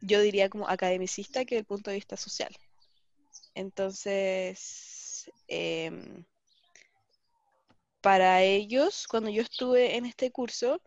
yo 0.00 0.20
diría 0.20 0.48
como 0.48 0.68
academicista 0.68 1.44
que 1.44 1.56
desde 1.56 1.60
el 1.60 1.66
punto 1.66 1.90
de 1.90 1.96
vista 1.96 2.16
social. 2.16 2.54
Entonces, 3.54 5.30
em, 5.48 6.24
para 8.00 8.42
ellos, 8.42 9.06
cuando 9.08 9.30
yo 9.30 9.42
estuve 9.42 9.96
en 9.96 10.06
este 10.06 10.30
curso, 10.30 10.80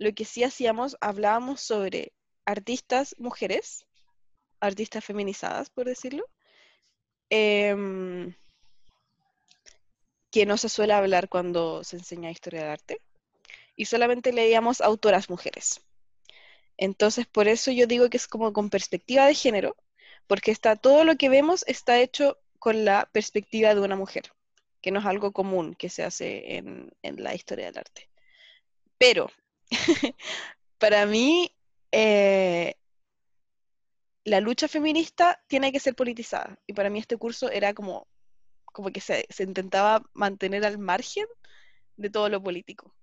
lo 0.00 0.14
que 0.14 0.24
sí 0.24 0.42
hacíamos, 0.42 0.96
hablábamos 1.02 1.60
sobre 1.60 2.14
artistas 2.46 3.14
mujeres, 3.18 3.86
artistas 4.58 5.04
feminizadas, 5.04 5.68
por 5.68 5.84
decirlo, 5.86 6.24
em, 7.28 8.34
que 10.30 10.46
no 10.46 10.56
se 10.56 10.70
suele 10.70 10.94
hablar 10.94 11.28
cuando 11.28 11.84
se 11.84 11.96
enseña 11.96 12.30
historia 12.30 12.62
del 12.62 12.70
arte, 12.70 13.02
y 13.76 13.84
solamente 13.84 14.32
leíamos 14.32 14.80
autoras 14.80 15.28
mujeres. 15.28 15.82
Entonces, 16.78 17.26
por 17.26 17.46
eso 17.46 17.70
yo 17.70 17.86
digo 17.86 18.08
que 18.08 18.16
es 18.16 18.26
como 18.26 18.54
con 18.54 18.70
perspectiva 18.70 19.26
de 19.26 19.34
género, 19.34 19.76
porque 20.26 20.50
está 20.50 20.76
todo 20.76 21.04
lo 21.04 21.16
que 21.16 21.28
vemos 21.28 21.62
está 21.66 22.00
hecho 22.00 22.38
con 22.58 22.86
la 22.86 23.06
perspectiva 23.12 23.74
de 23.74 23.80
una 23.82 23.96
mujer, 23.96 24.32
que 24.80 24.92
no 24.92 25.00
es 25.00 25.06
algo 25.06 25.32
común 25.32 25.74
que 25.74 25.90
se 25.90 26.04
hace 26.04 26.56
en, 26.56 26.90
en 27.02 27.22
la 27.22 27.34
historia 27.34 27.66
del 27.66 27.78
arte. 27.78 28.08
Pero, 28.96 29.30
para 30.78 31.06
mí, 31.06 31.54
eh, 31.92 32.74
la 34.24 34.40
lucha 34.40 34.68
feminista 34.68 35.40
tiene 35.48 35.72
que 35.72 35.80
ser 35.80 35.94
politizada. 35.94 36.58
Y 36.66 36.72
para 36.74 36.90
mí 36.90 36.98
este 36.98 37.16
curso 37.16 37.50
era 37.50 37.74
como, 37.74 38.06
como 38.66 38.90
que 38.90 39.00
se, 39.00 39.26
se 39.30 39.44
intentaba 39.44 40.02
mantener 40.14 40.64
al 40.64 40.78
margen 40.78 41.26
de 41.96 42.10
todo 42.10 42.28
lo 42.28 42.42
político. 42.42 42.94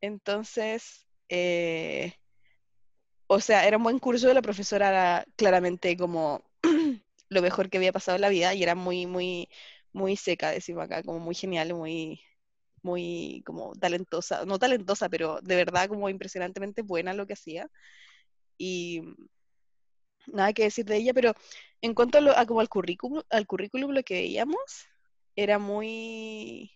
Entonces, 0.00 1.06
eh, 1.28 2.14
o 3.26 3.40
sea, 3.40 3.66
era 3.66 3.76
un 3.76 3.82
buen 3.82 3.98
curso, 3.98 4.32
la 4.32 4.42
profesora 4.42 4.88
era 4.88 5.26
claramente 5.36 5.96
como 5.96 6.42
lo 7.28 7.42
mejor 7.42 7.70
que 7.70 7.78
había 7.78 7.92
pasado 7.92 8.16
en 8.16 8.22
la 8.22 8.28
vida 8.28 8.54
y 8.54 8.62
era 8.62 8.74
muy, 8.74 9.06
muy, 9.06 9.48
muy 9.92 10.16
seca, 10.16 10.50
decimos 10.50 10.84
acá, 10.84 11.02
como 11.02 11.18
muy 11.20 11.34
genial, 11.34 11.74
muy, 11.74 12.20
muy 12.86 13.42
como 13.46 13.74
talentosa, 13.76 14.44
no 14.46 14.58
talentosa, 14.60 15.08
pero 15.10 15.40
de 15.42 15.56
verdad 15.56 15.88
como 15.88 16.08
impresionantemente 16.10 16.82
buena 16.82 17.14
lo 17.14 17.26
que 17.26 17.34
hacía. 17.34 17.68
Y 18.58 19.02
nada 20.26 20.52
que 20.52 20.64
decir 20.64 20.84
de 20.86 20.96
ella, 20.96 21.14
pero 21.14 21.34
en 21.80 21.94
cuanto 21.94 22.18
a, 22.18 22.20
lo- 22.20 22.36
a 22.36 22.46
como 22.46 22.60
al 22.60 22.68
currículum, 22.68 23.22
al 23.30 23.46
currículum 23.46 23.92
lo 23.92 24.02
que 24.02 24.14
veíamos 24.14 24.60
era 25.36 25.58
muy, 25.58 26.72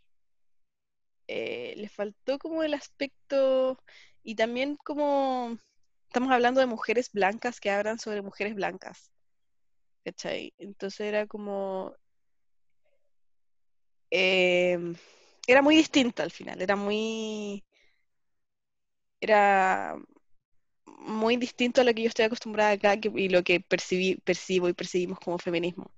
eh, 1.29 1.75
le 1.77 1.89
faltó 1.89 2.39
como 2.39 2.63
el 2.63 2.75
aspecto 2.75 3.79
y 4.23 4.35
también 4.35 4.77
como 4.77 5.57
estamos 6.09 6.31
hablando 6.33 6.61
de 6.61 6.67
mujeres 6.67 7.11
blancas 7.13 7.61
que 7.61 7.71
hablan 7.71 7.99
sobre 7.99 8.23
mujeres 8.23 8.55
blancas, 8.55 9.11
¿cachai? 10.05 10.55
Entonces 10.59 11.01
era 11.03 11.27
como, 11.27 11.95
em, 14.11 14.95
era 15.53 15.63
muy 15.63 15.77
distinta 15.77 16.23
al 16.23 16.31
final, 16.31 16.61
era 16.63 16.77
muy, 16.77 17.65
era 19.21 19.97
muy 20.87 21.37
distinto 21.37 21.81
a 21.81 21.85
lo 21.85 21.95
que 21.95 22.03
yo 22.03 22.09
estoy 22.09 22.27
acostumbrada 22.27 22.73
acá 22.73 22.99
que- 23.01 23.13
y 23.15 23.29
lo 23.29 23.43
que 23.43 23.61
percibí, 23.61 24.17
percibo 24.25 24.69
y 24.69 24.75
percibimos 24.75 25.19
como 25.21 25.39
feminismo. 25.39 25.91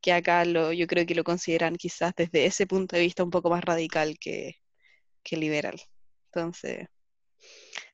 Que 0.00 0.12
acá 0.12 0.44
lo, 0.44 0.72
yo 0.72 0.86
creo 0.86 1.06
que 1.06 1.14
lo 1.14 1.24
consideran 1.24 1.76
quizás 1.76 2.12
desde 2.16 2.46
ese 2.46 2.66
punto 2.66 2.96
de 2.96 3.02
vista 3.02 3.24
un 3.24 3.30
poco 3.30 3.50
más 3.50 3.64
radical 3.64 4.18
que, 4.20 4.56
que 5.24 5.36
liberal. 5.36 5.80
Entonces, 6.26 6.88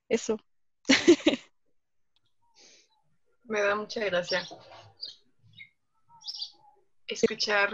eso. 0.08 0.38
Me 3.44 3.60
da 3.60 3.74
mucha 3.76 4.00
gracia 4.04 4.46
escuchar 7.06 7.70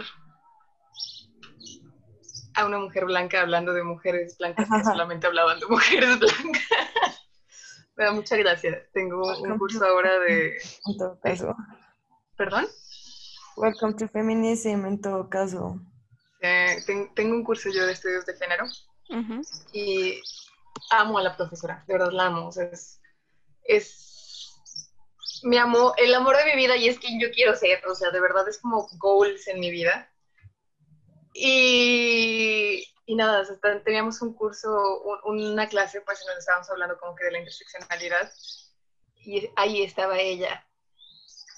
a 2.55 2.65
una 2.65 2.79
mujer 2.79 3.05
blanca 3.05 3.41
hablando 3.41 3.73
de 3.73 3.83
mujeres 3.83 4.37
blancas 4.37 4.67
que 4.69 4.83
solamente 4.83 5.27
hablaban 5.27 5.59
de 5.59 5.65
mujeres 5.67 6.19
blancas. 6.19 6.61
Me 7.95 8.05
da 8.05 8.11
mucha 8.13 8.35
gracia. 8.37 8.87
Tengo 8.93 9.21
un 9.41 9.57
curso 9.57 9.83
ahora 9.85 10.17
de... 10.19 10.57
En 10.85 10.97
todo 10.97 11.19
caso. 11.19 11.55
¿Perdón? 12.37 12.67
Welcome 13.57 13.93
to 13.95 14.07
Feminism, 14.07 14.85
en 14.85 14.99
todo 15.01 15.29
caso. 15.29 15.79
Eh, 16.41 16.77
ten- 16.87 17.13
tengo 17.13 17.35
un 17.35 17.43
curso 17.43 17.69
yo 17.69 17.85
de 17.85 17.91
estudios 17.93 18.25
de 18.25 18.35
género 18.35 18.65
y 19.73 20.19
amo 20.89 21.17
a 21.19 21.21
la 21.23 21.35
profesora, 21.35 21.83
de 21.85 21.93
verdad 21.93 22.11
la 22.13 22.27
amo. 22.27 22.47
O 22.47 22.51
sea, 22.51 22.63
es, 22.65 23.01
es 23.63 25.41
mi 25.43 25.57
amor, 25.57 25.93
el 25.97 26.13
amor 26.15 26.37
de 26.37 26.45
mi 26.45 26.55
vida 26.55 26.77
y 26.77 26.87
es 26.87 26.97
quien 26.97 27.19
yo 27.19 27.29
quiero 27.31 27.55
ser. 27.55 27.85
O 27.87 27.93
sea, 27.93 28.09
de 28.09 28.21
verdad 28.21 28.47
es 28.47 28.57
como 28.59 28.87
goals 28.97 29.47
en 29.49 29.59
mi 29.59 29.69
vida. 29.69 30.09
Y, 31.33 32.83
y 33.05 33.15
nada, 33.15 33.43
teníamos 33.83 34.21
un 34.21 34.33
curso, 34.33 34.69
un- 35.25 35.45
una 35.51 35.67
clase, 35.67 36.01
pues 36.01 36.19
en 36.21 36.27
donde 36.27 36.39
estábamos 36.39 36.69
hablando 36.69 36.97
como 36.99 37.15
que 37.15 37.25
de 37.25 37.31
la 37.31 37.37
interseccionalidad 37.39 38.31
y 39.23 39.49
ahí 39.55 39.83
estaba 39.83 40.17
ella, 40.19 40.65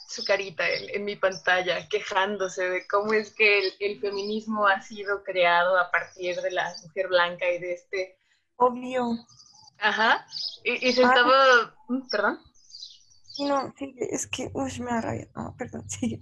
su 0.10 0.24
carita 0.26 0.68
en, 0.70 1.04
mi 1.06 1.16
pantalla, 1.16 1.88
quejándose 1.90 2.70
de 2.70 2.88
cómo 2.88 3.14
es 3.14 3.34
que 3.34 3.60
el, 3.68 3.74
el 3.80 4.00
feminismo 4.00 4.68
ha 4.68 4.82
sido 4.82 5.24
creado 5.24 5.78
a 5.78 5.90
partir 5.90 6.40
de 6.42 6.52
la 6.52 6.74
mujer 6.84 7.08
blanca 7.08 7.50
y 7.50 7.60
de 7.60 7.74
este... 7.74 8.20
Obvio. 8.58 9.06
Ajá, 9.80 10.26
y, 10.64 10.88
y 10.88 10.94
se 10.94 11.04
Ah. 11.04 11.08
estaba... 11.08 11.76
¿Mm? 11.88 12.08
¿Perdón? 12.10 12.40
Sí, 13.32 13.46
no, 13.46 13.74
sí, 13.78 13.96
es 13.98 14.28
que, 14.28 14.52
uy, 14.54 14.72
me 14.82 14.92
da 14.92 15.02
rabia. 15.02 15.28
Ah, 15.34 15.52
perdón, 15.58 15.90
sí. 15.90 16.20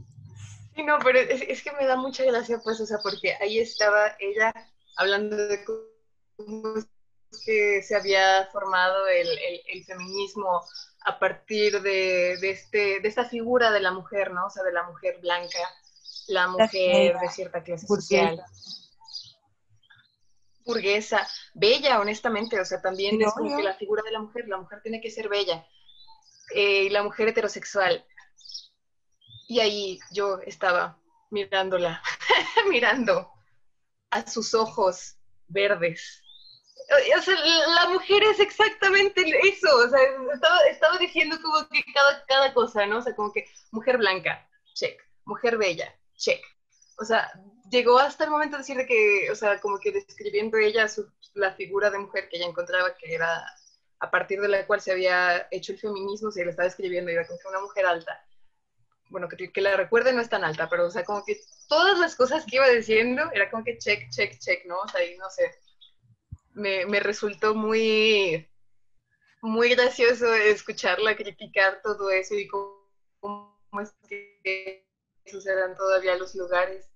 Sí, 0.76 0.84
no, 0.84 0.98
pero 1.04 1.20
es, 1.20 1.42
es 1.42 1.64
que 1.64 1.72
me 1.74 1.86
da 1.86 1.96
mucha 1.98 2.24
gracia, 2.24 2.60
pues, 2.64 2.80
o 2.80 2.86
sea, 2.86 2.98
porque 3.04 3.36
ahí 3.42 3.60
estaba 3.60 4.16
ella 4.20 4.54
hablando 4.96 5.36
de 5.36 5.64
cómo 5.66 6.74
que 7.46 7.82
se 7.82 7.96
había 7.96 8.48
formado 8.52 9.08
el, 9.08 9.28
el- 9.28 9.62
el 9.74 9.84
feminismo 9.86 10.62
a 11.06 11.18
partir 11.20 11.82
de, 11.82 12.38
de 12.42 12.50
este, 12.52 13.00
de 13.00 13.08
esta 13.08 13.26
figura 13.26 13.72
de 13.72 13.80
la 13.80 13.92
mujer, 13.92 14.32
¿no? 14.32 14.48
O 14.48 14.50
sea, 14.50 14.64
de 14.64 14.72
la 14.74 14.84
mujer 14.84 15.20
blanca, 15.22 15.60
la 16.28 16.48
mujer 16.48 17.14
de 17.20 17.30
cierta 17.30 17.64
clase 17.64 17.88
social. 17.88 18.42
Burguesa, 20.66 21.28
bella, 21.56 22.00
honestamente, 22.00 22.60
o 22.60 22.66
sea, 22.66 22.82
también 22.82 23.20
es 23.22 23.34
como 23.34 23.50
que 23.58 23.64
la 23.64 23.74
figura 23.76 24.04
de 24.04 24.12
la 24.12 24.20
mujer, 24.20 24.48
la 24.48 24.58
mujer 24.58 24.82
tiene 24.84 25.02
que 25.02 25.10
ser 25.10 25.28
bella, 25.28 25.66
eh, 26.54 26.84
y 26.84 26.90
la 26.90 27.02
mujer 27.04 27.30
heterosexual. 27.30 28.06
Y 29.52 29.60
ahí 29.60 30.00
yo 30.12 30.40
estaba 30.46 30.98
mirándola, 31.30 32.02
mirando 32.70 33.30
a 34.12 34.28
sus 34.28 34.54
ojos 34.54 35.18
verdes. 35.48 36.24
O- 37.18 37.22
sea, 37.22 37.36
la 37.76 37.90
mujer 37.90 38.24
es 38.24 38.40
exactamente 38.40 39.22
eso, 39.50 39.70
o 39.78 39.90
sea, 39.90 40.00
estaba, 40.34 40.60
estaba 40.70 40.98
diciendo 41.00 41.38
como 41.42 41.68
que 41.70 41.84
cada, 41.94 42.26
cada 42.28 42.54
cosa, 42.54 42.86
¿no? 42.88 43.00
O 43.00 43.02
sea, 43.02 43.16
como 43.16 43.32
que 43.34 43.46
mujer 43.72 43.98
blanca, 43.98 44.48
check, 44.74 45.00
mujer 45.26 45.58
bella, 45.58 45.94
check. 46.16 46.42
O 47.00 47.06
sea, 47.06 47.32
llegó 47.70 48.00
hasta 48.00 48.26
el 48.26 48.32
momento 48.32 48.58
de 48.58 48.62
decir 48.64 48.78
de 48.78 48.86
que, 48.88 49.30
o 49.32 49.36
sea, 49.36 49.60
como 49.60 49.80
que 49.80 49.92
describiendo 49.92 50.58
ella 50.58 50.88
la 51.36 51.54
figura 51.56 51.90
de 51.92 52.00
mujer 52.00 52.30
que 52.30 52.38
ella 52.38 52.48
encontraba 52.48 52.96
que 52.98 53.14
era 53.16 53.46
a 54.00 54.12
partir 54.12 54.42
de 54.42 54.48
la 54.50 54.66
cual 54.68 54.82
se 54.82 54.92
había 54.94 55.48
hecho 55.52 55.74
el 55.74 55.80
feminismo, 55.80 56.32
se 56.32 56.44
le 56.46 56.52
estaba 56.52 56.68
describiendo, 56.68 57.12
y 57.12 57.16
era 57.16 57.28
como 57.28 57.40
una 57.50 57.62
mujer 57.62 57.86
alta. 57.86 58.26
Bueno, 59.12 59.28
que, 59.28 59.52
que 59.52 59.62
la 59.62 59.76
recuerde 59.76 60.14
no 60.14 60.22
es 60.22 60.30
tan 60.30 60.44
alta, 60.44 60.70
pero, 60.70 60.88
o 60.88 60.90
sea, 60.90 61.04
como 61.04 61.24
que 61.26 61.38
todas 61.68 62.00
las 62.00 62.16
cosas 62.16 62.46
que 62.46 62.56
iba 62.56 62.68
diciendo 62.70 63.30
era 63.34 63.52
como 63.52 63.64
que 63.64 63.78
check, 63.78 64.10
check, 64.10 64.40
check, 64.40 64.66
¿no? 64.66 64.80
O 64.80 64.88
sea, 64.88 65.04
y 65.06 65.18
no 65.18 65.30
sé, 65.30 65.52
me, 66.54 66.86
me 66.86 67.02
resultó 67.02 67.54
muy, 67.54 68.50
muy 69.42 69.70
gracioso 69.76 70.34
escucharla 70.34 71.16
criticar 71.16 71.82
todo 71.84 72.10
eso 72.10 72.36
y 72.36 72.48
cómo, 72.48 72.88
cómo 73.20 73.82
es 73.82 73.94
que 74.08 74.88
esos 75.26 75.46
eran 75.46 75.76
todavía 75.76 76.16
los 76.16 76.34
lugares. 76.36 76.88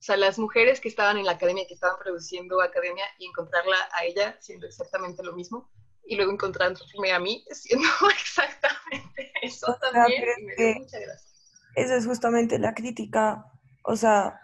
O 0.00 0.02
sea, 0.02 0.16
las 0.16 0.38
mujeres 0.38 0.80
que 0.80 0.88
estaban 0.88 1.16
en 1.16 1.24
la 1.26 1.32
academia, 1.32 1.66
que 1.66 1.74
estaban 1.74 1.98
produciendo 1.98 2.60
academia 2.60 3.04
y 3.18 3.26
encontrarla 3.26 3.88
a 3.92 4.04
ella 4.04 4.36
siendo 4.40 4.66
exactamente 4.66 5.22
lo 5.24 5.32
mismo 5.32 5.70
y 6.04 6.16
luego 6.16 6.32
encontrándome 6.32 7.12
a 7.12 7.18
mí 7.18 7.44
siendo 7.50 7.88
exactamente 8.10 9.32
eso 9.42 9.76
también 9.80 10.24
y 10.36 10.42
me 10.42 10.54
dio 10.56 10.72
mucha 10.74 10.98
gracia. 10.98 11.27
Esa 11.74 11.96
es 11.96 12.06
justamente 12.06 12.58
la 12.58 12.74
crítica, 12.74 13.46
o 13.84 13.96
sea, 13.96 14.40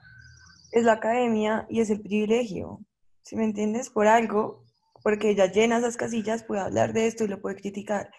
es 0.73 0.85
la 0.85 0.95
academia 0.95 1.67
y 1.69 1.81
es 1.81 1.91
el 1.91 2.01
privilegio, 2.01 2.81
¿sí 3.23 3.37
me 3.37 3.45
entiendes? 3.45 3.91
Por 3.91 4.07
algo, 4.07 4.65
porque 5.03 5.31
ella 5.31 5.47
llena 5.47 5.79
esas 5.79 5.97
casillas, 5.97 6.45
puede 6.45 6.63
hablar 6.63 6.93
de 6.93 7.07
esto 7.07 7.25
y 7.25 7.29
lo 7.29 7.41
puede 7.41 7.57
criticar, 7.57 8.11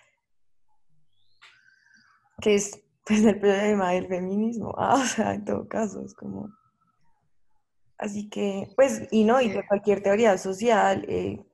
que 2.42 2.56
es 2.56 2.82
pues 3.06 3.24
el 3.24 3.40
problema 3.40 3.92
del 3.92 4.08
feminismo, 4.08 4.74
ah, 4.78 4.96
o 5.02 5.06
sea, 5.06 5.34
en 5.34 5.46
todo 5.46 5.68
caso, 5.68 6.02
es 6.04 6.14
como... 6.14 6.50
Así 7.98 8.30
que, 8.30 8.68
pues, 8.76 9.08
y 9.12 9.24
no, 9.24 9.40
y 9.40 9.50
de 9.50 9.66
cualquier 9.66 10.04
teoría 10.04 10.38
social 10.38 11.06
eh, 11.08 11.46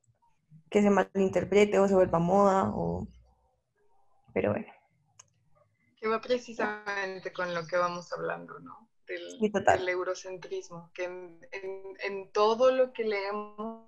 que 0.72 0.82
se 0.82 0.90
malinterprete 0.90 1.78
o 1.78 1.88
se 1.88 1.94
vuelva 1.94 2.18
moda, 2.18 2.72
o... 2.74 3.08
Pero 4.34 4.52
bueno, 4.52 4.66
Que 6.02 6.08
va 6.08 6.20
precisamente 6.20 7.32
con 7.32 7.54
lo 7.54 7.66
que 7.68 7.78
vamos 7.78 8.12
hablando, 8.12 8.60
¿no? 8.60 8.90
Del, 9.08 9.38
Sí, 9.40 9.52
total. 9.52 9.80
del 9.80 9.90
eurocentrismo, 9.90 10.90
que 10.96 11.04
en, 11.04 11.40
en- 11.52 11.96
en 12.00 12.32
todo 12.32 12.72
lo 12.72 12.92
que 12.92 13.04
leemos, 13.04 13.88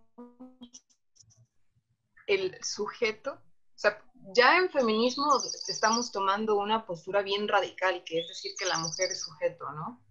el 2.28 2.56
sujeto, 2.64 3.32
o 3.34 3.78
sea, 3.84 4.00
ya 4.36 4.58
en 4.58 4.70
feminismo 4.70 5.42
estamos 5.68 6.12
tomando 6.12 6.56
una 6.56 6.86
postura 6.86 7.22
bien 7.24 7.48
radical, 7.48 8.04
que 8.06 8.20
es 8.20 8.28
decir 8.28 8.52
que 8.58 8.66
la 8.66 8.78
mujer 8.78 9.10
es 9.12 9.22
sujeto, 9.24 9.72
¿no? 9.72 10.02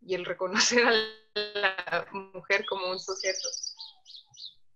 Y 0.00 0.14
el 0.16 0.24
reconocer 0.24 0.84
a 0.86 0.92
la 1.54 2.06
mujer 2.34 2.66
como 2.68 2.90
un 2.90 2.98
sujeto. 2.98 3.48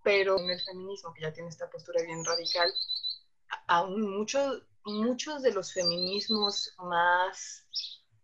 Pero 0.01 0.39
en 0.39 0.49
el 0.49 0.61
feminismo, 0.61 1.13
que 1.13 1.21
ya 1.23 1.33
tiene 1.33 1.49
esta 1.49 1.69
postura 1.69 2.01
bien 2.03 2.23
radical, 2.23 2.73
aún 3.67 4.09
muchos, 4.09 4.63
muchos 4.89 5.41
de 5.41 5.51
los 5.53 5.73
feminismos 5.73 6.73
más 6.77 7.65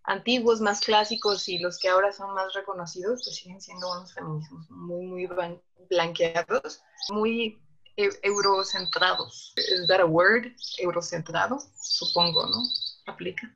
antiguos, 0.04 0.62
más 0.62 0.82
clásicos 0.82 1.48
y 1.50 1.60
los 1.60 1.80
que 1.80 1.90
ahora 1.90 2.12
son 2.12 2.34
más 2.34 2.54
reconocidos, 2.54 3.22
pues 3.24 3.36
siguen 3.38 3.62
siendo 3.62 3.92
unos 3.92 4.14
feminismos 4.14 4.70
muy, 4.70 5.06
muy 5.08 5.28
blan- 5.28 5.62
blanqueados, 5.90 6.82
muy 7.10 7.60
e- 7.98 8.20
eurocentrados. 8.22 9.54
¿Es 9.56 9.88
that 9.88 10.02
a 10.02 10.06
word? 10.06 10.52
Eurocentrado, 10.78 11.60
supongo, 11.82 12.46
¿no? 12.46 12.64
Aplica. 13.08 13.56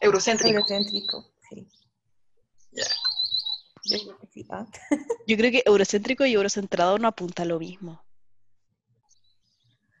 Eurocéntrico. 0.00 0.56
eurocéntrico, 0.58 1.32
sí. 1.48 1.68
Ya. 2.72 2.84
Yo 3.84 3.98
digo 3.98 4.18
que 4.18 4.26
sí, 4.26 4.46
ah. 4.50 4.66
Yo 5.26 5.36
creo 5.36 5.50
que 5.52 5.62
eurocéntrico 5.64 6.26
y 6.26 6.34
eurocentrado 6.34 6.98
no 6.98 7.06
apunta 7.08 7.44
a 7.44 7.46
lo 7.46 7.58
mismo. 7.58 8.04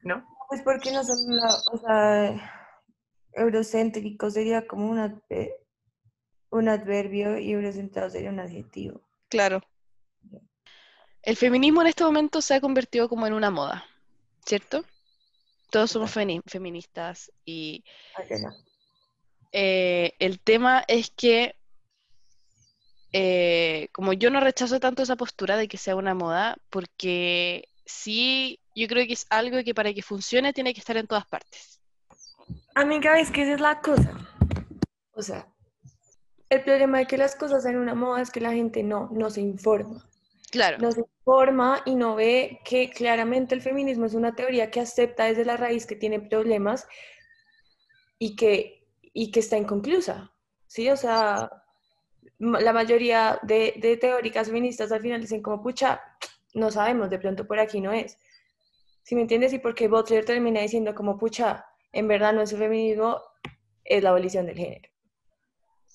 ¿No? 0.02 0.24
Pues 0.48 0.62
porque 0.62 0.92
no 0.92 1.02
son 1.04 1.26
o 1.72 1.78
sea, 1.78 2.72
eurocéntrico 3.32 4.30
sería 4.30 4.66
como 4.66 4.88
un, 4.88 4.98
adve- 4.98 5.54
un 6.50 6.68
adverbio 6.68 7.38
y 7.38 7.52
eurocentrado 7.52 8.10
sería 8.10 8.30
un 8.30 8.40
adjetivo. 8.40 9.00
Claro. 9.28 9.62
El 11.22 11.36
feminismo 11.36 11.80
en 11.80 11.88
este 11.88 12.04
momento 12.04 12.40
se 12.40 12.54
ha 12.54 12.60
convertido 12.60 13.08
como 13.08 13.26
en 13.26 13.32
una 13.32 13.50
moda, 13.50 13.84
¿cierto? 14.44 14.84
Todos 15.70 15.90
somos 15.90 16.14
feni- 16.16 16.42
feministas 16.46 17.32
y 17.44 17.84
Ah, 18.16 18.22
eh, 19.52 20.12
el 20.20 20.38
tema 20.40 20.84
es 20.86 21.10
que 21.10 21.56
eh, 23.12 23.88
como 23.92 24.12
yo 24.12 24.30
no 24.30 24.40
rechazo 24.40 24.78
tanto 24.78 25.02
esa 25.02 25.16
postura 25.16 25.56
de 25.56 25.68
que 25.68 25.78
sea 25.78 25.96
una 25.96 26.14
moda, 26.14 26.56
porque 26.70 27.68
sí, 27.84 28.60
yo 28.76 28.86
creo 28.88 29.06
que 29.06 29.14
es 29.14 29.26
algo 29.30 29.62
que 29.64 29.74
para 29.74 29.92
que 29.92 30.02
funcione 30.02 30.52
tiene 30.52 30.74
que 30.74 30.80
estar 30.80 30.96
en 30.96 31.06
todas 31.06 31.26
partes. 31.26 31.80
Amiga, 32.74 33.18
es 33.18 33.30
que 33.30 33.42
esa 33.42 33.54
es 33.54 33.60
la 33.60 33.80
cosa. 33.80 34.12
O 35.12 35.22
sea, 35.22 35.48
el 36.50 36.62
problema 36.62 36.98
de 36.98 37.06
que 37.06 37.16
las 37.16 37.34
cosas 37.34 37.62
sean 37.62 37.76
una 37.76 37.94
moda 37.94 38.20
es 38.20 38.30
que 38.30 38.40
la 38.40 38.52
gente 38.52 38.82
no, 38.82 39.08
no 39.12 39.30
se 39.30 39.40
informa. 39.40 40.06
Claro. 40.50 40.78
no 40.78 40.92
se 40.92 41.00
informa 41.00 41.82
y 41.84 41.96
no 41.96 42.14
ve 42.14 42.60
que 42.64 42.88
claramente 42.90 43.54
el 43.54 43.60
feminismo 43.60 44.06
es 44.06 44.14
una 44.14 44.34
teoría 44.34 44.70
que 44.70 44.80
acepta 44.80 45.24
desde 45.24 45.44
la 45.44 45.56
raíz 45.56 45.86
que 45.86 45.96
tiene 45.96 46.20
problemas 46.20 46.86
y 48.18 48.36
que, 48.36 48.86
y 49.12 49.32
que 49.32 49.40
está 49.40 49.56
inconclusa, 49.56 50.32
¿sí? 50.66 50.88
O 50.88 50.96
sea, 50.96 51.50
la 52.38 52.72
mayoría 52.72 53.38
de, 53.42 53.74
de 53.76 53.96
teóricas 53.96 54.46
feministas 54.46 54.92
al 54.92 55.00
final 55.00 55.20
dicen 55.20 55.42
como, 55.42 55.62
pucha, 55.62 56.00
no 56.54 56.70
sabemos, 56.70 57.10
de 57.10 57.18
pronto 57.18 57.46
por 57.46 57.58
aquí 57.58 57.80
no 57.80 57.92
es. 57.92 58.16
¿Sí 59.06 59.14
me 59.14 59.20
entiendes? 59.20 59.52
Y 59.52 59.60
porque 59.60 59.86
Butler 59.86 60.24
termina 60.24 60.60
diciendo 60.60 60.92
como, 60.92 61.16
pucha, 61.16 61.64
en 61.92 62.08
verdad 62.08 62.32
no 62.32 62.42
es 62.42 62.50
el 62.50 62.58
feminismo, 62.58 63.20
es 63.84 64.02
la 64.02 64.08
abolición 64.10 64.46
del 64.46 64.56
género. 64.56 64.88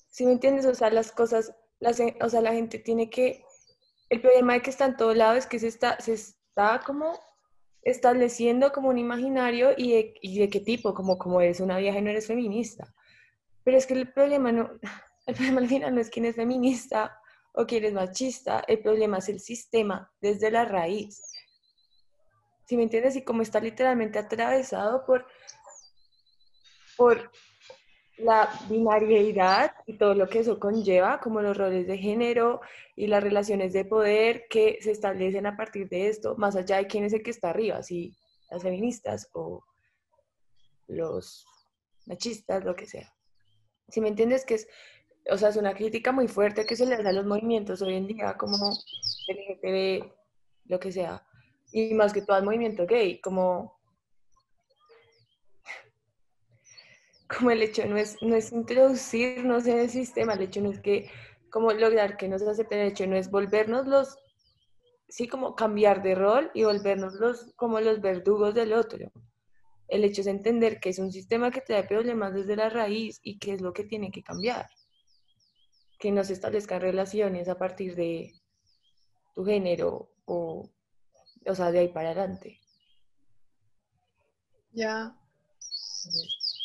¿Sí 0.08 0.24
me 0.24 0.32
entiendes? 0.32 0.64
O 0.64 0.74
sea, 0.74 0.88
las 0.88 1.12
cosas, 1.12 1.54
las, 1.78 2.00
o 2.00 2.28
sea, 2.30 2.40
la 2.40 2.54
gente 2.54 2.78
tiene 2.78 3.10
que... 3.10 3.44
El 4.08 4.22
problema 4.22 4.54
de 4.54 4.62
que 4.62 4.70
está 4.70 4.86
en 4.86 4.96
todo 4.96 5.12
lado 5.12 5.36
es 5.36 5.46
que 5.46 5.58
se 5.58 5.68
está, 5.68 6.00
se 6.00 6.14
está 6.14 6.80
como 6.86 7.20
estableciendo 7.82 8.72
como 8.72 8.88
un 8.88 8.96
imaginario 8.96 9.72
y 9.76 9.92
de, 9.92 10.14
y 10.22 10.38
de 10.38 10.48
qué 10.48 10.60
tipo, 10.60 10.94
como, 10.94 11.18
como 11.18 11.42
eres 11.42 11.60
una 11.60 11.76
vieja 11.76 11.98
y 11.98 12.02
no 12.02 12.08
eres 12.08 12.28
feminista. 12.28 12.94
Pero 13.62 13.76
es 13.76 13.86
que 13.86 13.92
el 13.92 14.10
problema 14.10 14.52
no, 14.52 14.70
el 15.26 15.34
problema 15.34 15.60
al 15.60 15.68
final 15.68 15.94
no 15.94 16.00
es 16.00 16.08
quién 16.08 16.24
es 16.24 16.36
feminista 16.36 17.14
o 17.52 17.66
quién 17.66 17.84
es 17.84 17.92
machista, 17.92 18.64
el 18.66 18.80
problema 18.80 19.18
es 19.18 19.28
el 19.28 19.38
sistema 19.38 20.10
desde 20.22 20.50
la 20.50 20.64
raíz. 20.64 21.31
¿Sí 22.66 22.76
me 22.76 22.84
entiendes? 22.84 23.16
Y 23.16 23.22
como 23.22 23.42
está 23.42 23.60
literalmente 23.60 24.18
atravesado 24.18 25.04
por, 25.04 25.26
por 26.96 27.30
la 28.18 28.48
binariedad 28.68 29.72
y 29.86 29.94
todo 29.94 30.14
lo 30.14 30.28
que 30.28 30.40
eso 30.40 30.58
conlleva, 30.58 31.20
como 31.20 31.40
los 31.40 31.56
roles 31.56 31.86
de 31.86 31.98
género 31.98 32.60
y 32.94 33.06
las 33.06 33.22
relaciones 33.22 33.72
de 33.72 33.84
poder 33.84 34.46
que 34.48 34.78
se 34.80 34.90
establecen 34.90 35.46
a 35.46 35.56
partir 35.56 35.88
de 35.88 36.08
esto, 36.08 36.36
más 36.36 36.56
allá 36.56 36.76
de 36.76 36.86
quién 36.86 37.04
es 37.04 37.12
el 37.12 37.22
que 37.22 37.30
está 37.30 37.50
arriba, 37.50 37.82
si 37.82 38.14
las 38.50 38.62
feministas 38.62 39.28
o 39.32 39.64
los 40.88 41.46
machistas, 42.06 42.64
lo 42.64 42.76
que 42.76 42.86
sea. 42.86 43.12
Si 43.88 44.00
me 44.00 44.08
entiendes 44.08 44.44
que 44.44 44.54
es, 44.54 44.68
o 45.30 45.38
sea, 45.38 45.48
es 45.48 45.56
una 45.56 45.74
crítica 45.74 46.12
muy 46.12 46.28
fuerte 46.28 46.66
que 46.66 46.76
se 46.76 46.86
le 46.86 47.02
da 47.02 47.10
a 47.10 47.12
los 47.12 47.26
movimientos 47.26 47.82
hoy 47.82 47.96
en 47.96 48.06
día, 48.06 48.36
como 48.36 48.72
LGTB, 49.28 50.10
lo 50.66 50.80
que 50.80 50.92
sea, 50.92 51.26
y 51.72 51.94
más 51.94 52.12
que 52.12 52.22
todo 52.22 52.36
al 52.36 52.44
movimiento 52.44 52.86
gay, 52.86 53.20
como 53.20 53.80
como 57.32 57.50
el 57.50 57.62
hecho 57.62 57.86
no 57.86 57.96
es, 57.96 58.16
no 58.20 58.36
es 58.36 58.52
introducirnos 58.52 59.66
en 59.66 59.78
el 59.78 59.90
sistema, 59.90 60.34
el 60.34 60.42
hecho 60.42 60.60
no 60.60 60.70
es 60.70 60.80
que, 60.80 61.10
como 61.50 61.72
lograr 61.72 62.16
que 62.16 62.28
nos 62.28 62.42
acepten, 62.42 62.80
el 62.80 62.88
hecho 62.88 63.06
no 63.06 63.16
es 63.16 63.30
volvernos 63.30 63.86
los, 63.86 64.18
sí, 65.08 65.28
como 65.28 65.54
cambiar 65.54 66.02
de 66.02 66.14
rol 66.14 66.50
y 66.54 66.64
volvernos 66.64 67.14
los, 67.14 67.52
como 67.56 67.80
los 67.80 68.00
verdugos 68.00 68.54
del 68.54 68.72
otro. 68.72 69.10
El 69.88 70.04
hecho 70.04 70.22
es 70.22 70.26
entender 70.26 70.80
que 70.80 70.90
es 70.90 70.98
un 70.98 71.12
sistema 71.12 71.50
que 71.50 71.60
trae 71.60 71.84
problemas 71.84 72.34
desde 72.34 72.56
la 72.56 72.68
raíz 72.70 73.20
y 73.22 73.38
que 73.38 73.54
es 73.54 73.60
lo 73.60 73.72
que 73.72 73.84
tiene 73.84 74.10
que 74.10 74.22
cambiar. 74.22 74.66
Que 75.98 76.10
no 76.10 76.24
se 76.24 76.32
establezcan 76.32 76.80
relaciones 76.80 77.48
a 77.48 77.58
partir 77.58 77.94
de 77.94 78.32
tu 79.34 79.44
género 79.44 80.10
o, 80.24 80.70
o 81.46 81.54
sea, 81.54 81.70
de 81.70 81.80
ahí 81.80 81.88
para 81.88 82.10
adelante. 82.10 82.60
Ya. 84.72 85.14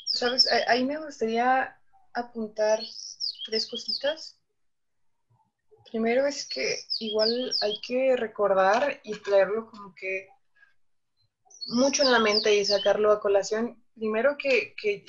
¿Sabes? 0.05 0.47
Ahí 0.67 0.83
me 0.83 0.97
gustaría 0.97 1.79
apuntar 2.13 2.79
tres 3.45 3.67
cositas. 3.67 4.39
Primero 5.91 6.25
es 6.25 6.47
que 6.47 6.79
igual 6.99 7.53
hay 7.61 7.79
que 7.81 8.15
recordar 8.15 8.99
y 9.03 9.17
traerlo 9.19 9.69
como 9.69 9.93
que 9.95 10.27
mucho 11.67 12.03
en 12.03 12.11
la 12.11 12.19
mente 12.19 12.55
y 12.55 12.65
sacarlo 12.65 13.11
a 13.11 13.19
colación. 13.19 13.81
Primero 13.95 14.37
que, 14.37 14.75
que 14.81 15.05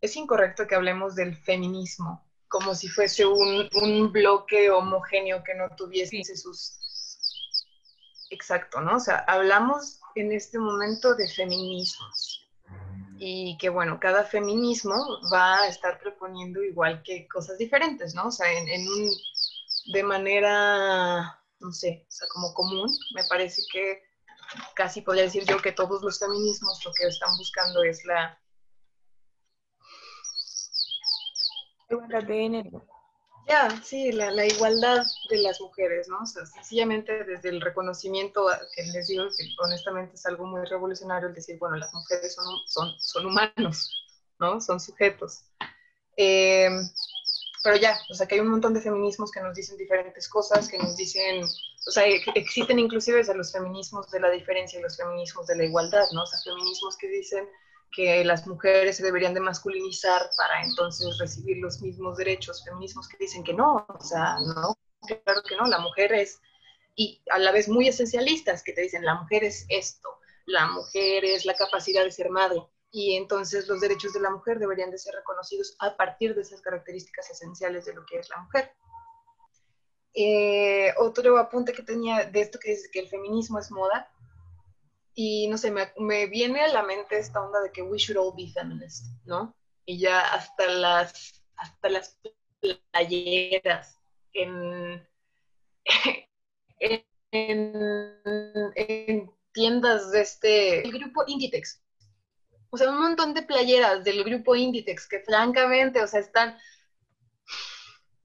es 0.00 0.16
incorrecto 0.16 0.66
que 0.66 0.74
hablemos 0.74 1.14
del 1.14 1.36
feminismo 1.36 2.26
como 2.48 2.74
si 2.74 2.88
fuese 2.88 3.26
un, 3.26 3.68
un 3.82 4.12
bloque 4.12 4.70
homogéneo 4.70 5.42
que 5.42 5.54
no 5.54 5.68
tuviese 5.76 6.36
sus... 6.36 6.78
Exacto, 8.30 8.80
¿no? 8.80 8.96
O 8.96 9.00
sea, 9.00 9.18
hablamos 9.28 10.00
en 10.14 10.32
este 10.32 10.58
momento 10.58 11.14
de 11.14 11.28
feminismos 11.28 12.46
y 13.18 13.56
que 13.58 13.68
bueno, 13.68 13.98
cada 14.00 14.24
feminismo 14.24 15.20
va 15.32 15.60
a 15.60 15.68
estar 15.68 15.98
proponiendo 16.00 16.62
igual 16.62 17.02
que 17.02 17.26
cosas 17.28 17.56
diferentes, 17.58 18.14
¿no? 18.14 18.26
O 18.26 18.30
sea, 18.30 18.52
en, 18.52 18.88
un, 18.88 19.10
de 19.92 20.02
manera, 20.02 21.40
no 21.60 21.72
sé, 21.72 22.04
o 22.08 22.10
sea, 22.10 22.28
como 22.28 22.52
común, 22.52 22.90
me 23.14 23.24
parece 23.24 23.62
que 23.72 24.02
casi 24.74 25.00
podría 25.00 25.24
decir 25.24 25.44
yo 25.46 25.60
que 25.62 25.72
todos 25.72 26.02
los 26.02 26.18
feminismos 26.18 26.84
lo 26.84 26.92
que 26.92 27.06
están 27.06 27.36
buscando 27.36 27.82
es 27.84 28.04
la... 28.04 28.38
Igualdad 31.88 32.24
de 32.24 32.34
género. 32.34 32.95
Ya, 33.46 33.70
sí, 33.84 34.10
la, 34.10 34.32
la, 34.32 34.44
igualdad 34.44 35.04
de 35.30 35.38
las 35.38 35.60
mujeres, 35.60 36.08
¿no? 36.08 36.18
O 36.20 36.26
sea, 36.26 36.44
sencillamente 36.46 37.22
desde 37.24 37.50
el 37.50 37.60
reconocimiento, 37.60 38.48
que 38.74 38.82
les 38.82 39.06
digo 39.06 39.24
que 39.36 39.44
honestamente 39.64 40.16
es 40.16 40.26
algo 40.26 40.46
muy 40.46 40.64
revolucionario 40.64 41.28
el 41.28 41.34
decir, 41.34 41.56
bueno, 41.58 41.76
las 41.76 41.94
mujeres 41.94 42.34
son, 42.34 42.44
son, 42.66 42.92
son 42.98 43.26
humanos, 43.26 44.04
¿no? 44.40 44.60
Son 44.60 44.80
sujetos. 44.80 45.44
Eh, 46.16 46.68
pero 47.62 47.76
ya, 47.76 47.98
o 48.10 48.14
sea, 48.14 48.26
que 48.26 48.34
hay 48.34 48.40
un 48.40 48.48
montón 48.48 48.74
de 48.74 48.80
feminismos 48.80 49.30
que 49.30 49.40
nos 49.40 49.54
dicen 49.54 49.76
diferentes 49.76 50.28
cosas, 50.28 50.68
que 50.68 50.78
nos 50.78 50.96
dicen, 50.96 51.44
o 51.44 51.90
sea, 51.90 52.04
existen 52.34 52.80
inclusive 52.80 53.18
desde 53.18 53.36
los 53.36 53.52
feminismos 53.52 54.10
de 54.10 54.20
la 54.20 54.30
diferencia 54.30 54.78
y 54.78 54.82
los 54.82 54.96
feminismos 54.96 55.46
de 55.46 55.56
la 55.56 55.64
igualdad, 55.64 56.04
¿no? 56.12 56.22
O 56.22 56.26
sea, 56.26 56.38
feminismos 56.40 56.96
que 56.96 57.08
dicen 57.08 57.48
que 57.92 58.24
las 58.24 58.46
mujeres 58.46 58.96
se 58.96 59.02
deberían 59.02 59.34
de 59.34 59.40
masculinizar 59.40 60.30
para 60.36 60.62
entonces 60.62 61.18
recibir 61.18 61.58
los 61.58 61.80
mismos 61.80 62.18
derechos, 62.18 62.64
feminismos 62.64 63.08
que 63.08 63.16
dicen 63.18 63.42
que 63.42 63.54
no, 63.54 63.86
o 63.88 64.00
sea, 64.00 64.36
no, 64.40 64.76
claro 65.24 65.42
que 65.42 65.56
no, 65.56 65.66
la 65.66 65.78
mujer 65.78 66.12
es, 66.12 66.40
y 66.94 67.22
a 67.30 67.38
la 67.38 67.52
vez 67.52 67.68
muy 67.68 67.88
esencialistas, 67.88 68.62
que 68.62 68.72
te 68.72 68.82
dicen, 68.82 69.04
la 69.04 69.14
mujer 69.14 69.44
es 69.44 69.66
esto, 69.68 70.08
la 70.46 70.66
mujer 70.66 71.24
es 71.24 71.46
la 71.46 71.54
capacidad 71.54 72.04
de 72.04 72.10
ser 72.10 72.30
madre, 72.30 72.62
y 72.90 73.16
entonces 73.16 73.66
los 73.68 73.80
derechos 73.80 74.12
de 74.12 74.20
la 74.20 74.30
mujer 74.30 74.58
deberían 74.58 74.90
de 74.90 74.98
ser 74.98 75.14
reconocidos 75.14 75.76
a 75.80 75.96
partir 75.96 76.34
de 76.34 76.42
esas 76.42 76.60
características 76.62 77.30
esenciales 77.30 77.84
de 77.84 77.94
lo 77.94 78.04
que 78.06 78.18
es 78.18 78.28
la 78.28 78.42
mujer. 78.42 78.72
Eh, 80.18 80.94
otro 80.96 81.36
apunte 81.36 81.74
que 81.74 81.82
tenía 81.82 82.24
de 82.24 82.40
esto 82.40 82.58
que 82.58 82.70
dice 82.70 82.88
que 82.90 83.00
el 83.00 83.08
feminismo 83.08 83.58
es 83.58 83.70
moda, 83.70 84.10
y 85.18 85.48
no 85.48 85.56
sé, 85.56 85.70
me, 85.70 85.90
me, 85.96 86.26
viene 86.26 86.60
a 86.60 86.68
la 86.68 86.82
mente 86.82 87.18
esta 87.18 87.42
onda 87.42 87.60
de 87.62 87.72
que 87.72 87.80
we 87.80 87.96
should 87.96 88.18
all 88.18 88.36
be 88.36 88.52
feminist, 88.52 89.06
¿no? 89.24 89.56
Y 89.86 89.98
ya 89.98 90.20
hasta 90.20 90.66
las, 90.66 91.42
hasta 91.56 91.88
las 91.88 92.18
playeras 92.60 93.98
en, 94.34 95.08
en, 96.80 97.04
en 98.74 99.30
tiendas 99.52 100.10
de 100.10 100.20
este, 100.20 100.86
el 100.86 100.92
grupo 100.92 101.24
Inditex. 101.26 101.82
O 102.68 102.76
sea, 102.76 102.90
un 102.90 103.00
montón 103.00 103.32
de 103.32 103.42
playeras 103.42 104.04
del 104.04 104.22
grupo 104.22 104.54
Inditex 104.54 105.08
que 105.08 105.20
francamente, 105.20 106.02
o 106.02 106.06
sea, 106.06 106.20
están... 106.20 106.58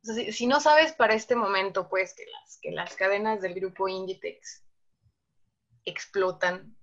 Si, 0.04 0.34
si, 0.34 0.45
no 0.45 0.60
sabes 0.60 0.91
para 0.91 1.13
este 1.13 1.38
momento, 1.38 1.88
pues, 1.88 2.13
que 2.15 2.25
las, 2.25 2.60
que 2.62 2.71
las 2.71 2.95
cadenas 2.97 3.39
del 3.39 3.54
grupo 3.54 3.88
Inditex 3.88 4.65
explotan 5.86 6.75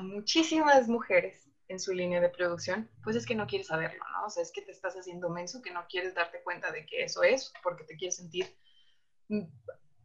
muchísimas 0.00 0.88
mujeres 0.88 1.48
en 1.68 1.78
su 1.78 1.92
línea 1.92 2.20
de 2.20 2.30
producción, 2.30 2.90
pues 3.02 3.16
es 3.16 3.26
que 3.26 3.34
no 3.34 3.46
quieres 3.46 3.66
saberlo, 3.66 4.02
¿no? 4.12 4.26
O 4.26 4.30
sea, 4.30 4.42
es 4.42 4.50
que 4.52 4.62
te 4.62 4.72
estás 4.72 4.94
haciendo 4.94 5.28
menso, 5.28 5.60
que 5.62 5.70
no 5.70 5.86
quieres 5.88 6.14
darte 6.14 6.42
cuenta 6.42 6.72
de 6.72 6.86
que 6.86 7.04
eso 7.04 7.22
es, 7.22 7.52
porque 7.62 7.84
te 7.84 7.96
quieres 7.96 8.16
sentir 8.16 8.46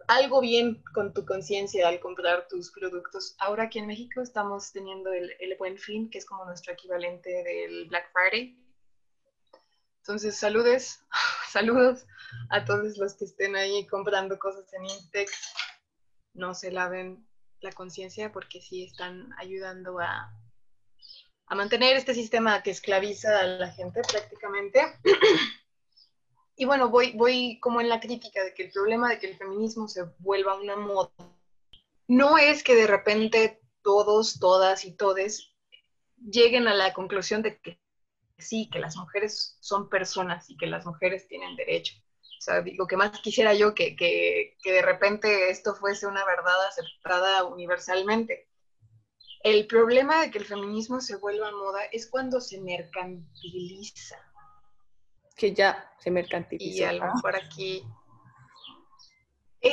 algo 0.08 0.42
bien 0.42 0.84
con 0.94 1.14
tu 1.14 1.26
conciencia 1.26 1.88
al 1.88 2.00
comprar 2.02 2.48
tus 2.50 2.72
productos. 2.72 3.36
Ahora 3.40 3.64
aquí 3.64 3.80
en 3.80 3.88
México 3.88 4.22
estamos 4.22 4.72
teniendo 4.74 5.14
el, 5.14 5.32
el 5.40 5.56
Buen 5.58 5.78
Fin, 5.78 6.10
que 6.10 6.18
es 6.18 6.26
como 6.26 6.44
nuestro 6.46 6.74
equivalente 6.74 7.30
del 7.44 7.88
Black 7.88 8.12
Friday. 8.12 8.60
Entonces, 10.00 10.36
saludes, 10.36 11.00
saludos 11.50 12.06
a 12.50 12.66
todos 12.66 12.98
los 12.98 13.14
que 13.16 13.26
estén 13.26 13.56
ahí 13.56 13.88
comprando 13.88 14.38
cosas 14.38 14.72
en 14.74 14.86
Intex. 14.86 15.54
No 16.34 16.54
se 16.54 16.72
laven 16.72 17.26
la 17.64 17.72
conciencia 17.72 18.32
porque 18.32 18.62
sí 18.62 18.84
están 18.84 19.32
ayudando 19.38 20.00
a, 20.00 20.32
a, 21.48 21.56
mantener 21.56 21.96
este 21.96 22.14
sistema 22.14 22.62
que 22.62 22.72
esclaviza 22.72 23.40
a 23.40 23.44
la 23.44 23.72
gente 23.72 24.02
prácticamente. 24.02 24.82
Y 26.56 26.66
bueno, 26.66 26.90
voy, 26.90 27.14
voy 27.14 27.60
como 27.60 27.82
en 27.82 27.90
la 27.90 28.00
crítica 28.00 28.44
de 28.44 28.54
que 28.54 28.66
el 28.66 28.72
problema 28.72 29.10
de 29.10 29.18
que 29.18 29.26
el 29.26 29.36
feminismo 29.36 29.88
se 29.88 30.04
vuelva 30.20 30.54
una 30.54 30.76
moda 30.76 31.12
no 32.08 32.38
es 32.38 32.64
que 32.64 32.76
de 32.76 32.88
repente 32.88 33.62
todos, 33.82 34.40
todas 34.40 34.86
y 34.86 34.96
todes 34.96 35.52
lleguen 36.18 36.68
a 36.68 36.74
la 36.74 36.94
conclusión 36.94 37.42
de 37.42 37.60
que 37.60 37.82
sí, 38.38 38.70
que 38.70 38.80
las 38.80 38.96
mujeres 38.98 39.58
son 39.62 39.90
personas 39.90 40.50
y 40.50 40.58
que 40.58 40.68
las 40.68 40.86
mujeres 40.86 41.28
tienen 41.28 41.56
derecho, 41.56 41.96
sea, 42.44 42.64
lo 42.76 42.88
que 42.88 42.98
más 42.98 43.20
quisiera 43.22 43.54
yo 43.54 43.74
que, 43.74 43.96
que, 43.96 44.58
que 44.62 44.72
de 44.74 44.82
repente 44.82 45.50
esto 45.50 45.76
fuese 45.76 46.08
una 46.08 46.26
verdad 46.26 46.68
aceptada 46.68 47.46
universalmente. 47.46 48.48
El 49.44 49.68
problema 49.68 50.22
de 50.22 50.32
que 50.32 50.40
el 50.40 50.46
feminismo 50.46 51.02
se 51.02 51.18
vuelva 51.18 51.52
moda 51.52 51.84
es 51.92 52.10
cuando 52.10 52.40
se 52.40 52.62
mercantiliza. 52.62 54.18
Que 55.36 55.54
ya 55.54 55.92
se 56.00 56.12
mercantiliza. 56.12 56.78
Y 56.78 56.84
a 56.84 56.94
lo 56.94 57.14
mejor 57.14 57.36
aquí... 57.36 57.84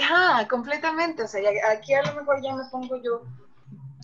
Ajá, 0.01 0.47
completamente. 0.49 1.23
O 1.25 1.29
sea, 1.29 1.43
aquí 1.73 1.95
a 1.95 2.03
lo 2.03 2.15
mejor 2.15 2.43
ya 2.43 2.55
me 2.55 2.65
pongo 2.71 3.01
yo, 3.03 3.23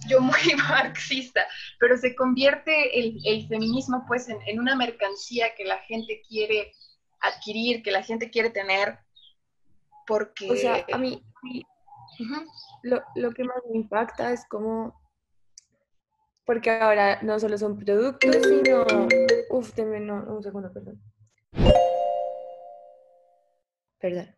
yo 0.09 0.21
muy 0.21 0.41
marxista, 0.69 1.47
pero 1.79 1.97
se 1.97 2.15
convierte 2.15 2.99
el, 2.99 3.19
el 3.25 3.49
feminismo 3.49 4.05
pues 4.07 4.29
en, 4.29 4.39
en, 4.47 4.59
una 4.59 4.75
mercancía 4.75 5.55
que 5.57 5.65
la 5.65 5.79
gente 5.79 6.23
quiere 6.29 6.73
adquirir, 7.21 7.83
que 7.83 7.91
la 7.91 8.03
gente 8.03 8.31
quiere 8.31 8.51
tener, 8.51 8.99
porque... 10.07 10.51
O 10.51 10.57
sea, 10.57 10.85
a 10.93 10.99
mí, 10.99 11.25
lo, 12.83 13.03
lo 13.15 13.33
que 13.33 13.45
más 13.45 13.59
me 13.71 13.77
impacta 13.77 14.33
es 14.33 14.47
como 14.49 14.95
porque 16.47 16.71
ahora 16.71 17.21
no 17.23 17.39
solo 17.41 17.59
son 17.59 17.77
productos, 17.77 18.37
sino... 18.37 18.87
Uf, 19.51 19.75
denme 19.75 19.99
no, 19.99 20.25
un 20.29 20.43
segundo, 20.43 20.73
perdón. 20.73 21.03
Perdón. 23.99 24.35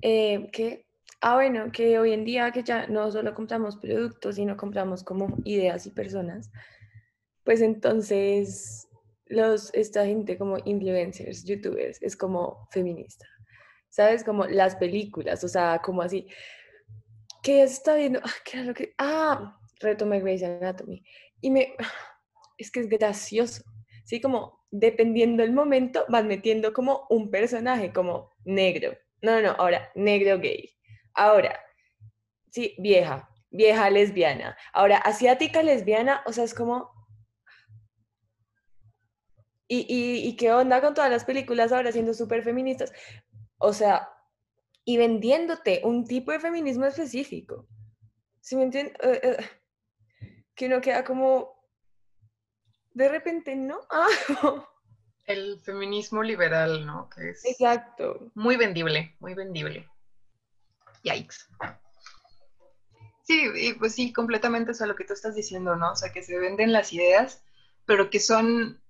Eh, 0.00 0.48
que, 0.50 0.86
ah, 1.20 1.34
bueno, 1.34 1.70
que 1.72 1.98
hoy 1.98 2.14
en 2.14 2.24
día 2.24 2.50
que 2.52 2.62
ya 2.62 2.86
no 2.86 3.10
solo 3.12 3.34
compramos 3.34 3.76
productos, 3.76 4.36
sino 4.36 4.56
compramos 4.56 5.04
como 5.04 5.36
ideas 5.44 5.86
y 5.86 5.90
personas, 5.90 6.50
pues 7.44 7.60
entonces 7.60 8.88
los, 9.26 9.72
esta 9.74 10.04
gente 10.04 10.36
como 10.38 10.58
influencers, 10.64 11.44
youtubers, 11.44 12.02
es 12.02 12.16
como 12.16 12.68
feminista. 12.70 13.26
¿Sabes? 13.88 14.24
Como 14.24 14.44
las 14.46 14.76
películas, 14.76 15.44
o 15.44 15.48
sea, 15.48 15.80
como 15.82 16.02
así. 16.02 16.26
¿Qué 17.42 17.62
está 17.62 17.94
viendo? 17.94 18.20
Ah, 18.24 18.32
¿qué 18.44 18.64
lo 18.64 18.74
que...? 18.74 18.94
Ah, 18.98 19.58
retomé 19.80 20.20
Grey's 20.20 20.42
Anatomy. 20.42 21.02
Y 21.40 21.50
me, 21.50 21.74
es 22.58 22.70
que 22.70 22.80
es 22.80 22.88
gracioso, 22.88 23.62
¿sí? 24.04 24.20
Como 24.20 24.64
dependiendo 24.70 25.42
del 25.42 25.52
momento, 25.52 26.04
van 26.08 26.26
metiendo 26.26 26.72
como 26.72 27.06
un 27.10 27.30
personaje, 27.30 27.92
como 27.92 28.32
negro. 28.44 28.96
No, 29.22 29.40
no, 29.40 29.52
ahora, 29.52 29.90
negro 29.94 30.38
gay. 30.38 30.76
Ahora, 31.14 31.60
sí, 32.50 32.74
vieja, 32.78 33.28
vieja 33.50 33.88
lesbiana. 33.90 34.56
Ahora, 34.72 34.98
asiática 34.98 35.62
lesbiana, 35.62 36.22
o 36.26 36.32
sea, 36.32 36.44
es 36.44 36.54
como... 36.54 36.93
¿Y, 39.66 39.86
y, 39.88 40.28
y 40.28 40.36
qué 40.36 40.52
onda 40.52 40.80
con 40.80 40.94
todas 40.94 41.10
las 41.10 41.24
películas 41.24 41.72
ahora 41.72 41.92
siendo 41.92 42.14
súper 42.14 42.42
feministas? 42.42 42.92
O 43.58 43.72
sea, 43.72 44.10
y 44.84 44.96
vendiéndote 44.96 45.80
un 45.84 46.04
tipo 46.04 46.32
de 46.32 46.40
feminismo 46.40 46.84
específico. 46.84 47.66
¿Sí 48.40 48.56
me 48.56 48.64
entiendes? 48.64 48.94
Uh, 49.02 49.30
uh, 49.30 49.44
que 50.54 50.66
uno 50.66 50.80
queda 50.80 51.04
como, 51.04 51.54
de 52.92 53.08
repente, 53.08 53.56
¿no? 53.56 53.80
Ah. 53.90 54.68
El 55.26 55.58
feminismo 55.62 56.22
liberal, 56.22 56.84
¿no? 56.84 57.08
Que 57.08 57.30
es 57.30 57.46
Exacto. 57.46 58.30
Muy 58.34 58.56
vendible, 58.56 59.16
muy 59.20 59.32
vendible. 59.32 59.88
Yikes. 61.02 61.36
Sí, 63.22 63.42
y 63.54 63.72
pues 63.72 63.94
sí, 63.94 64.12
completamente 64.12 64.72
eso 64.72 64.84
es 64.84 64.88
lo 64.88 64.96
que 64.96 65.04
tú 65.04 65.14
estás 65.14 65.34
diciendo, 65.34 65.76
¿no? 65.76 65.92
O 65.92 65.96
sea, 65.96 66.12
que 66.12 66.22
se 66.22 66.38
venden 66.38 66.72
las 66.72 66.92
ideas, 66.92 67.42
pero 67.86 68.10
que 68.10 68.20
son... 68.20 68.82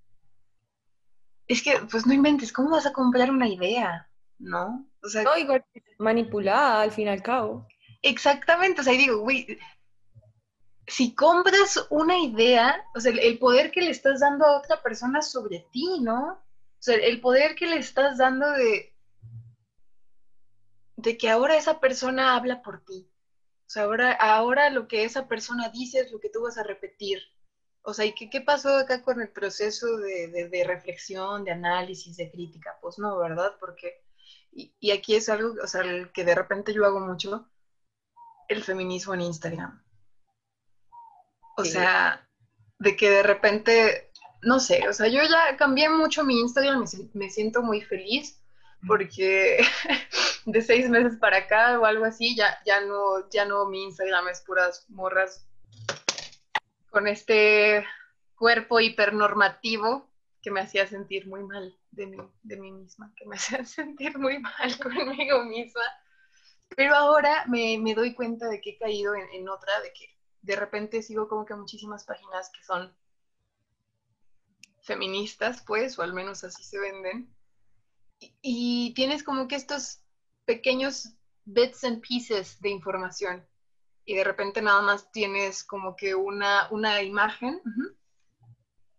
Es 1.46 1.62
que, 1.62 1.78
pues 1.90 2.06
no 2.06 2.14
inventes, 2.14 2.52
¿cómo 2.52 2.70
vas 2.70 2.86
a 2.86 2.92
comprar 2.92 3.30
una 3.30 3.48
idea? 3.48 4.08
¿No? 4.38 4.88
O 5.02 5.08
sea... 5.08 5.22
No, 5.22 5.36
igual 5.36 5.64
manipulada 5.98 6.82
al 6.82 6.92
fin 6.92 7.06
y 7.06 7.10
al 7.10 7.22
cabo. 7.22 7.66
Exactamente, 8.02 8.80
o 8.80 8.84
sea, 8.84 8.92
digo, 8.92 9.18
güey, 9.18 9.58
si 10.86 11.14
compras 11.14 11.86
una 11.90 12.18
idea, 12.18 12.84
o 12.94 13.00
sea, 13.00 13.12
el 13.12 13.38
poder 13.38 13.70
que 13.70 13.80
le 13.80 13.90
estás 13.90 14.20
dando 14.20 14.44
a 14.44 14.58
otra 14.58 14.82
persona 14.82 15.22
sobre 15.22 15.66
ti, 15.72 16.00
¿no? 16.00 16.32
O 16.32 16.82
sea, 16.84 16.96
el 16.96 17.20
poder 17.20 17.54
que 17.54 17.66
le 17.66 17.76
estás 17.76 18.18
dando 18.18 18.50
de, 18.50 18.94
de 20.96 21.16
que 21.16 21.30
ahora 21.30 21.56
esa 21.56 21.80
persona 21.80 22.36
habla 22.36 22.62
por 22.62 22.84
ti. 22.84 23.08
O 23.66 23.70
sea, 23.70 23.84
ahora, 23.84 24.12
ahora 24.12 24.68
lo 24.70 24.86
que 24.86 25.04
esa 25.04 25.26
persona 25.26 25.70
dice 25.70 26.00
es 26.00 26.12
lo 26.12 26.20
que 26.20 26.28
tú 26.28 26.42
vas 26.42 26.58
a 26.58 26.62
repetir. 26.62 27.22
O 27.86 27.92
sea, 27.92 28.06
¿y 28.06 28.14
qué, 28.14 28.30
qué 28.30 28.40
pasó 28.40 28.78
acá 28.78 29.02
con 29.02 29.20
el 29.20 29.28
proceso 29.28 29.98
de, 29.98 30.28
de, 30.28 30.48
de, 30.48 30.64
reflexión, 30.64 31.44
de 31.44 31.52
análisis, 31.52 32.16
de 32.16 32.30
crítica? 32.30 32.78
Pues 32.80 32.98
no, 32.98 33.18
¿verdad? 33.18 33.56
Porque, 33.60 34.02
y, 34.52 34.74
y 34.80 34.90
aquí 34.90 35.14
es 35.14 35.28
algo, 35.28 35.54
o 35.62 35.66
sea, 35.66 35.82
el 35.82 36.10
que 36.10 36.24
de 36.24 36.34
repente 36.34 36.72
yo 36.72 36.86
hago 36.86 37.00
mucho, 37.00 37.50
el 38.48 38.64
feminismo 38.64 39.12
en 39.12 39.20
Instagram. 39.20 39.84
O 41.58 41.64
sí. 41.64 41.72
sea, 41.72 42.26
de 42.78 42.96
que 42.96 43.10
de 43.10 43.22
repente, 43.22 44.10
no 44.40 44.60
sé, 44.60 44.88
o 44.88 44.94
sea, 44.94 45.08
yo 45.08 45.20
ya 45.22 45.56
cambié 45.58 45.90
mucho 45.90 46.24
mi 46.24 46.40
Instagram, 46.40 46.80
me, 46.80 47.10
me 47.12 47.30
siento 47.30 47.62
muy 47.62 47.82
feliz 47.82 48.40
porque 48.86 49.58
de 50.46 50.62
seis 50.62 50.88
meses 50.88 51.18
para 51.18 51.38
acá 51.38 51.78
o 51.78 51.84
algo 51.84 52.06
así, 52.06 52.34
ya, 52.34 52.58
ya, 52.64 52.80
no, 52.80 53.28
ya 53.28 53.44
no 53.44 53.66
mi 53.66 53.84
Instagram 53.84 54.28
es 54.28 54.40
puras 54.40 54.86
morras 54.88 55.46
con 56.94 57.08
este 57.08 57.84
cuerpo 58.36 58.78
hipernormativo 58.78 60.08
que 60.40 60.52
me 60.52 60.60
hacía 60.60 60.86
sentir 60.86 61.26
muy 61.26 61.42
mal 61.42 61.76
de 61.90 62.06
mí, 62.06 62.16
de 62.44 62.56
mí 62.56 62.70
misma, 62.70 63.12
que 63.16 63.26
me 63.26 63.34
hacía 63.36 63.64
sentir 63.64 64.16
muy 64.16 64.38
mal 64.38 64.78
conmigo 64.82 65.44
misma. 65.44 65.82
Pero 66.76 66.94
ahora 66.94 67.46
me, 67.48 67.78
me 67.78 67.96
doy 67.96 68.14
cuenta 68.14 68.48
de 68.48 68.60
que 68.60 68.70
he 68.70 68.78
caído 68.78 69.12
en, 69.16 69.48
otra, 69.48 69.80
de 69.80 69.92
que 69.92 70.16
de 70.42 70.54
repente 70.54 71.02
sigo 71.02 71.28
como 71.28 71.44
que 71.44 71.56
muchísimas 71.56 72.04
páginas 72.04 72.50
que 72.50 72.62
son 72.62 72.94
feministas, 74.82 75.64
pues, 75.66 75.98
o 75.98 76.02
al 76.02 76.12
menos 76.12 76.44
así 76.44 76.62
se 76.62 76.78
venden. 76.78 77.28
Y, 78.20 78.36
y, 78.40 78.94
tienes 78.94 79.24
como 79.24 79.48
que 79.48 79.56
estos 79.56 80.00
pequeños 80.44 81.14
bits 81.44 81.82
and 81.82 82.00
pieces 82.02 82.60
de 82.60 82.70
información. 82.70 83.44
Y 84.04 84.14
de 84.14 84.24
repente 84.24 84.60
nada 84.60 84.82
más 84.82 85.10
tienes 85.12 85.64
como 85.64 85.96
que 85.96 86.14
una, 86.14 86.68
una 86.70 87.02
imagen. 87.02 87.60
Uh 87.64 87.68
-huh. 87.68 87.96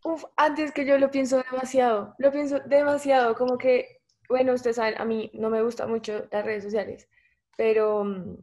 Uf, 0.06 0.26
antes 0.38 0.72
que 0.72 0.86
yo 0.86 0.98
lo 0.98 1.10
pienso 1.10 1.44
demasiado, 1.50 2.14
lo 2.20 2.32
pienso 2.32 2.60
demasiado, 2.60 3.36
como 3.36 3.58
que, 3.58 4.02
bueno, 4.30 4.54
ustedes 4.54 4.76
saben, 4.76 5.00
a 5.02 5.06
mí 5.06 5.32
no 5.34 5.50
me 5.50 5.64
gustan 5.64 5.90
mucho 5.90 6.28
las 6.32 6.46
redes 6.46 6.64
sociales, 6.64 7.10
pero 7.58 8.04
mm, 8.04 8.38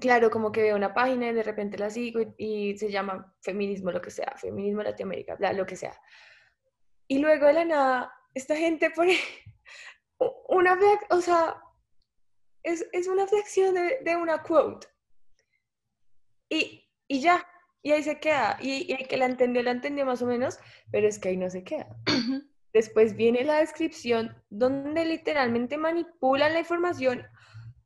claro, 0.00 0.30
como 0.30 0.50
que 0.50 0.62
veo 0.62 0.76
una 0.76 0.94
página 0.94 1.28
y 1.28 1.34
de 1.34 1.42
repente 1.42 1.76
la 1.76 1.90
sigo 1.90 2.20
y, 2.20 2.34
y, 2.38 2.78
se 2.78 2.90
llama 2.90 3.34
feminismo, 3.42 3.90
lo 3.90 4.00
que 4.00 4.10
sea, 4.10 4.32
feminismo 4.36 4.82
Latinoamérica, 4.82 5.34
bla, 5.34 5.52
lo 5.52 5.66
que 5.66 5.76
sea. 5.76 5.98
Y 7.06 7.18
luego 7.18 7.46
de 7.46 7.52
la 7.52 7.64
nada, 7.64 8.12
esta 8.34 8.56
gente 8.56 8.90
pone 8.90 9.18
una, 10.48 10.78
o 11.10 11.20
sea, 11.20 11.62
es, 12.62 12.86
es 12.92 13.08
una 13.08 13.26
fracción 13.26 13.74
de, 13.74 13.98
de, 14.02 14.16
una 14.16 14.42
quote. 14.42 14.86
Y, 16.48 16.84
y 17.06 17.20
ya, 17.20 17.46
y 17.82 17.92
ahí 17.92 18.02
se 18.02 18.20
queda. 18.20 18.58
Y, 18.60 18.90
y, 18.90 18.92
el 18.92 19.08
que 19.08 19.16
la 19.16 19.26
entendió, 19.26 19.62
la 19.62 19.70
entendió 19.70 20.06
más 20.06 20.22
o 20.22 20.26
menos, 20.26 20.58
pero 20.90 21.06
es 21.06 21.18
que 21.18 21.30
ahí 21.30 21.36
no 21.36 21.50
se 21.50 21.64
queda. 21.64 21.88
Después 22.72 23.16
viene 23.16 23.44
la 23.44 23.60
descripción 23.60 24.36
donde 24.50 25.04
literalmente 25.04 25.78
manipulan 25.78 26.52
la 26.52 26.60
información 26.60 27.26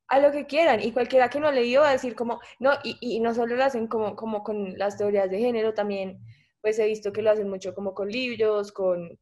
a 0.08 0.18
lo 0.18 0.32
que 0.32 0.46
quieran 0.46 0.80
y 0.82 0.92
cualquiera 0.92 1.30
que 1.30 1.40
no 1.40 1.48
ha 1.48 1.52
leído 1.52 1.82
va 1.82 1.88
a 1.88 1.92
decir 1.92 2.14
como, 2.14 2.40
no, 2.58 2.72
y, 2.84 2.98
y, 3.00 3.20
no 3.20 3.32
solo 3.32 3.56
lo 3.56 3.64
hacen 3.64 3.86
como, 3.86 4.16
como 4.16 4.42
con 4.42 4.76
las 4.76 4.98
teorías 4.98 5.30
de 5.30 5.38
género, 5.38 5.72
también 5.72 6.20
pues 6.60 6.78
he 6.78 6.86
visto 6.86 7.12
que 7.12 7.22
lo 7.22 7.30
hacen 7.30 7.48
mucho 7.48 7.74
como 7.74 7.94
con 7.94 8.08
libros, 8.08 8.72
con, 8.72 9.18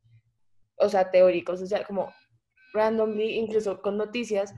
o 0.76 0.88
sea, 0.88 1.10
teóricos, 1.10 1.62
o 1.62 1.66
sea, 1.66 1.84
como 1.84 2.12
randomly, 2.72 3.38
incluso 3.38 3.80
con 3.80 3.96
noticias, 3.96 4.54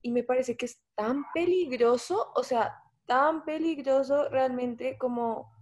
y 0.00 0.12
me 0.12 0.22
parece 0.22 0.56
que 0.56 0.66
es 0.66 0.80
tan 0.94 1.24
peligroso, 1.32 2.30
o 2.34 2.42
sea, 2.42 2.74
tan 3.06 3.44
peligroso 3.44 4.28
realmente 4.28 4.96
como, 4.98 5.52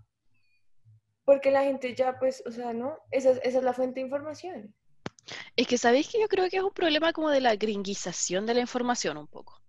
porque 1.25 1.51
la 1.51 1.65
gente 1.65 1.95
ya 1.95 2.19
pues, 2.19 2.43
o 2.47 2.51
sea, 2.51 2.73
¿no? 2.73 2.99
Esa, 3.11 3.31
esa 3.31 3.59
es 3.59 3.65
la 3.65 3.73
fuente 3.73 4.01
de 4.01 4.07
información. 4.07 4.75
Es 5.57 5.67
que 5.67 5.79
sabéis 5.79 6.09
que 6.09 6.21
yo 6.21 6.29
creo 6.29 6.49
que 6.49 6.57
es 6.57 6.63
un 6.63 6.73
problema 6.73 7.13
como 7.13 7.31
de 7.31 7.41
la 7.41 7.57
gringuización 7.57 8.47
de 8.47 8.55
la 8.55 8.61
información 8.61 9.17
un 9.17 9.29
poco. 9.29 9.61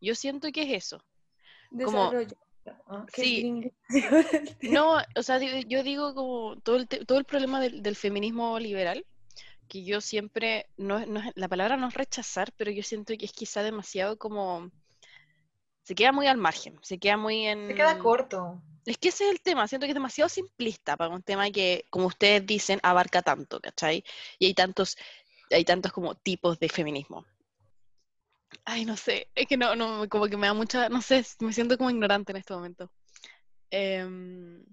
Yo 0.00 0.14
siento 0.14 0.50
que 0.52 0.62
es 0.62 0.84
eso. 0.84 1.02
Como, 1.84 2.12
ah, 2.86 3.06
sí, 3.14 3.70
no, 4.62 4.96
o 5.16 5.22
sea, 5.22 5.38
yo 5.38 5.82
digo 5.82 6.14
como 6.14 6.60
todo 6.60 6.76
el, 6.76 6.88
todo 6.88 7.18
el 7.18 7.24
problema 7.24 7.60
del, 7.60 7.82
del, 7.82 7.94
feminismo 7.94 8.58
liberal, 8.58 9.06
que 9.68 9.84
yo 9.84 10.00
siempre, 10.00 10.66
no, 10.76 11.06
no, 11.06 11.22
la 11.36 11.48
palabra 11.48 11.76
no 11.76 11.88
es 11.88 11.94
rechazar, 11.94 12.52
pero 12.56 12.72
yo 12.72 12.82
siento 12.82 13.14
que 13.16 13.24
es 13.24 13.32
quizá 13.32 13.62
demasiado 13.62 14.18
como, 14.18 14.70
se 15.82 15.94
queda 15.94 16.12
muy 16.12 16.26
al 16.26 16.36
margen, 16.36 16.78
se 16.82 16.98
queda 16.98 17.16
muy 17.16 17.46
en... 17.46 17.68
Se 17.68 17.74
queda 17.74 17.98
corto. 17.98 18.62
Es 18.86 18.98
que 18.98 19.08
ese 19.08 19.24
es 19.24 19.32
el 19.32 19.40
tema, 19.40 19.68
siento 19.68 19.86
que 19.86 19.90
es 19.90 19.94
demasiado 19.94 20.28
simplista 20.28 20.96
para 20.96 21.14
un 21.14 21.22
tema 21.22 21.50
que, 21.50 21.84
como 21.90 22.06
ustedes 22.06 22.44
dicen, 22.46 22.80
abarca 22.82 23.22
tanto, 23.22 23.60
¿cachai? 23.60 24.04
Y 24.38 24.46
hay 24.46 24.54
tantos, 24.54 24.96
hay 25.50 25.64
tantos 25.64 25.92
como 25.92 26.14
tipos 26.14 26.58
de 26.58 26.68
feminismo. 26.68 27.26
Ay, 28.64 28.84
no 28.84 28.96
sé, 28.96 29.28
es 29.34 29.46
que 29.46 29.56
no, 29.56 29.76
no, 29.76 30.08
como 30.08 30.26
que 30.26 30.36
me 30.36 30.46
da 30.46 30.54
mucha, 30.54 30.88
no 30.88 31.02
sé, 31.02 31.24
me 31.40 31.52
siento 31.52 31.76
como 31.76 31.90
ignorante 31.90 32.32
en 32.32 32.38
este 32.38 32.54
momento. 32.54 32.90
Em, 33.70 34.64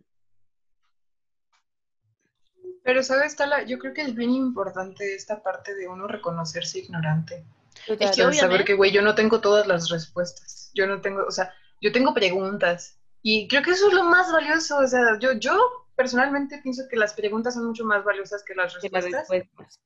Pero, 2.88 3.04
¿sabes, 3.04 3.36
Tala? 3.36 3.64
Yo 3.64 3.80
creo 3.80 3.94
que 3.94 4.02
es 4.02 4.16
bien 4.16 4.32
importante 4.32 5.14
esta 5.14 5.44
parte 5.44 5.76
de 5.76 5.90
uno 5.90 6.08
reconocerse 6.08 6.80
ignorante. 6.80 7.44
Es 7.88 8.16
que 8.16 8.34
saber 8.34 8.66
que, 8.66 8.74
güey, 8.74 8.92
yo 8.92 9.02
no 9.02 9.16
tengo 9.16 9.42
todas 9.42 9.68
las 9.68 9.90
respuestas. 9.90 10.72
Yo 10.74 10.88
no 10.88 11.02
tengo, 11.02 11.26
o 11.26 11.32
sea, 11.32 11.54
yo 11.82 11.92
tengo 11.92 12.14
preguntas. 12.14 13.00
Y 13.22 13.48
creo 13.48 13.62
que 13.62 13.72
eso 13.72 13.88
es 13.88 13.94
lo 13.94 14.04
más 14.06 14.32
valioso. 14.32 14.78
O 14.78 14.88
sea, 14.88 15.18
yo, 15.20 15.34
yo 15.34 15.58
personalmente 15.96 16.60
pienso 16.62 16.84
que 16.90 16.98
las 16.98 17.14
preguntas 17.14 17.56
son 17.56 17.68
mucho 17.68 17.86
más 17.86 18.04
valiosas 18.04 18.44
que 18.44 18.56
las 18.56 18.78
Que 18.78 18.90
las 18.90 19.06
respuestas. 19.06 19.80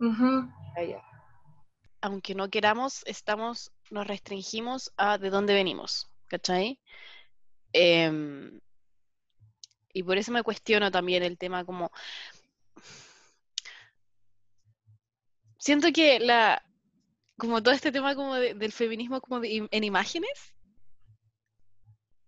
Ah, 0.00 1.12
aunque 2.02 2.34
no 2.34 2.50
queramos, 2.50 3.02
estamos, 3.06 3.72
nos 3.90 4.06
restringimos 4.06 4.92
a 4.96 5.18
de 5.18 5.30
dónde 5.30 5.54
venimos, 5.54 6.10
¿cachai? 6.26 6.80
Em, 7.72 8.60
y 9.92 10.02
por 10.02 10.18
eso 10.18 10.32
me 10.32 10.42
cuestiono 10.42 10.90
también 10.90 11.22
el 11.22 11.38
tema 11.38 11.64
como... 11.64 11.90
Siento 15.58 15.92
que 15.92 16.18
la... 16.18 16.60
Como 17.36 17.62
todo 17.62 17.74
este 17.74 17.92
tema 17.92 18.14
como 18.14 18.34
de- 18.36 18.54
del 18.54 18.72
feminismo 18.72 19.20
como 19.20 19.40
de 19.40 19.68
en 19.70 19.84
imágenes, 19.84 20.54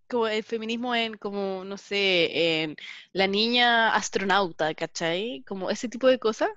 como 0.09 0.29
el 0.29 0.45
feminismo 0.45 0.95
en 0.95 1.15
como, 1.17 1.65
no 1.65 1.77
sé, 1.79 2.63
en 2.63 2.77
la 3.13 3.27
niña 3.27 3.95
astronauta, 3.95 4.75
¿cachai? 4.75 5.43
Como 5.47 5.71
ese 5.71 5.89
tipo 5.89 6.07
de 6.09 6.19
cosas. 6.19 6.51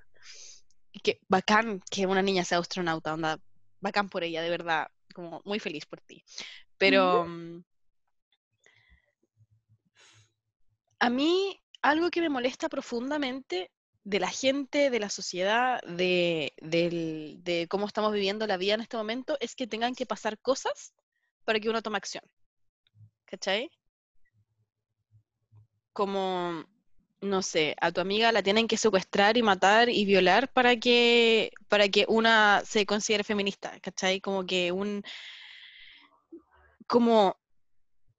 Que 1.04 1.20
bacán 1.30 1.82
que 1.92 2.06
una 2.08 2.22
niña 2.22 2.44
sea 2.44 2.58
astronauta, 2.60 3.14
onda, 3.14 3.40
bacán 3.80 4.10
por 4.10 4.24
ella, 4.24 4.42
de 4.42 4.50
verdad, 4.50 4.88
como 5.14 5.42
muy 5.46 5.60
feliz 5.60 5.86
por 5.86 6.02
ti. 6.02 6.24
Pero 6.78 7.26
mm, 7.28 7.64
a 11.00 11.10
mí 11.10 11.60
algo 11.82 12.10
que 12.10 12.22
me 12.22 12.30
molesta 12.30 12.70
profundamente 12.70 13.72
de 14.08 14.22
la 14.22 14.30
gente, 14.30 14.90
de 14.90 15.00
la 15.02 15.10
sociedad, 15.10 15.82
de, 15.82 16.54
de 16.62 17.68
cómo 17.70 17.86
estamos 17.88 18.14
viviendo 18.14 18.48
la 18.48 18.56
vida 18.56 18.76
en 18.76 18.80
este 18.80 18.96
momento, 18.96 19.36
es 19.42 19.54
que 19.54 19.68
tengan 19.68 19.96
que 19.96 20.06
pasar 20.06 20.40
cosas 20.40 20.94
para 21.44 21.60
que 21.60 21.70
uno 21.70 21.82
tome 21.82 21.98
acción. 21.98 22.24
¿Cachai? 23.26 23.70
Como, 25.92 26.64
no 27.20 27.42
sé, 27.42 27.76
a 27.82 27.92
tu 27.92 28.00
amiga 28.00 28.32
la 28.32 28.42
tienen 28.42 28.70
que 28.70 28.78
secuestrar 28.78 29.36
y 29.36 29.44
matar 29.44 29.90
y 29.90 30.06
violar 30.06 30.54
para 30.54 30.78
que, 30.78 31.52
para 31.68 31.90
que 31.90 32.06
una 32.08 32.64
se 32.66 32.86
considere 32.86 33.26
feminista, 33.26 33.78
¿cachai? 33.82 34.22
Como 34.22 34.46
que 34.46 34.72
un, 34.72 35.04
como 36.88 37.36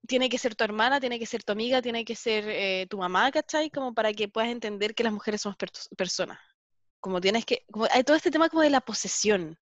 tiene 0.06 0.28
que 0.28 0.38
ser 0.38 0.54
tu 0.54 0.64
hermana, 0.64 1.00
tiene 1.00 1.18
que 1.18 1.26
ser 1.26 1.42
tu 1.44 1.52
amiga, 1.52 1.82
tiene 1.82 2.04
que 2.04 2.16
ser 2.16 2.44
eh, 2.48 2.86
tu 2.88 2.98
mamá, 2.98 3.30
¿cachai? 3.30 3.70
Como 3.70 3.94
para 3.94 4.12
que 4.12 4.28
puedas 4.28 4.50
entender 4.50 4.94
que 4.94 5.04
las 5.04 5.12
mujeres 5.12 5.42
somos 5.42 5.56
per- 5.56 5.70
personas. 5.96 6.38
Como 7.00 7.20
tienes 7.20 7.44
que, 7.44 7.64
como 7.70 7.86
hay 7.90 8.04
todo 8.04 8.16
este 8.16 8.30
tema 8.30 8.48
como 8.48 8.62
de 8.62 8.70
la 8.70 8.80
posesión. 8.80 9.58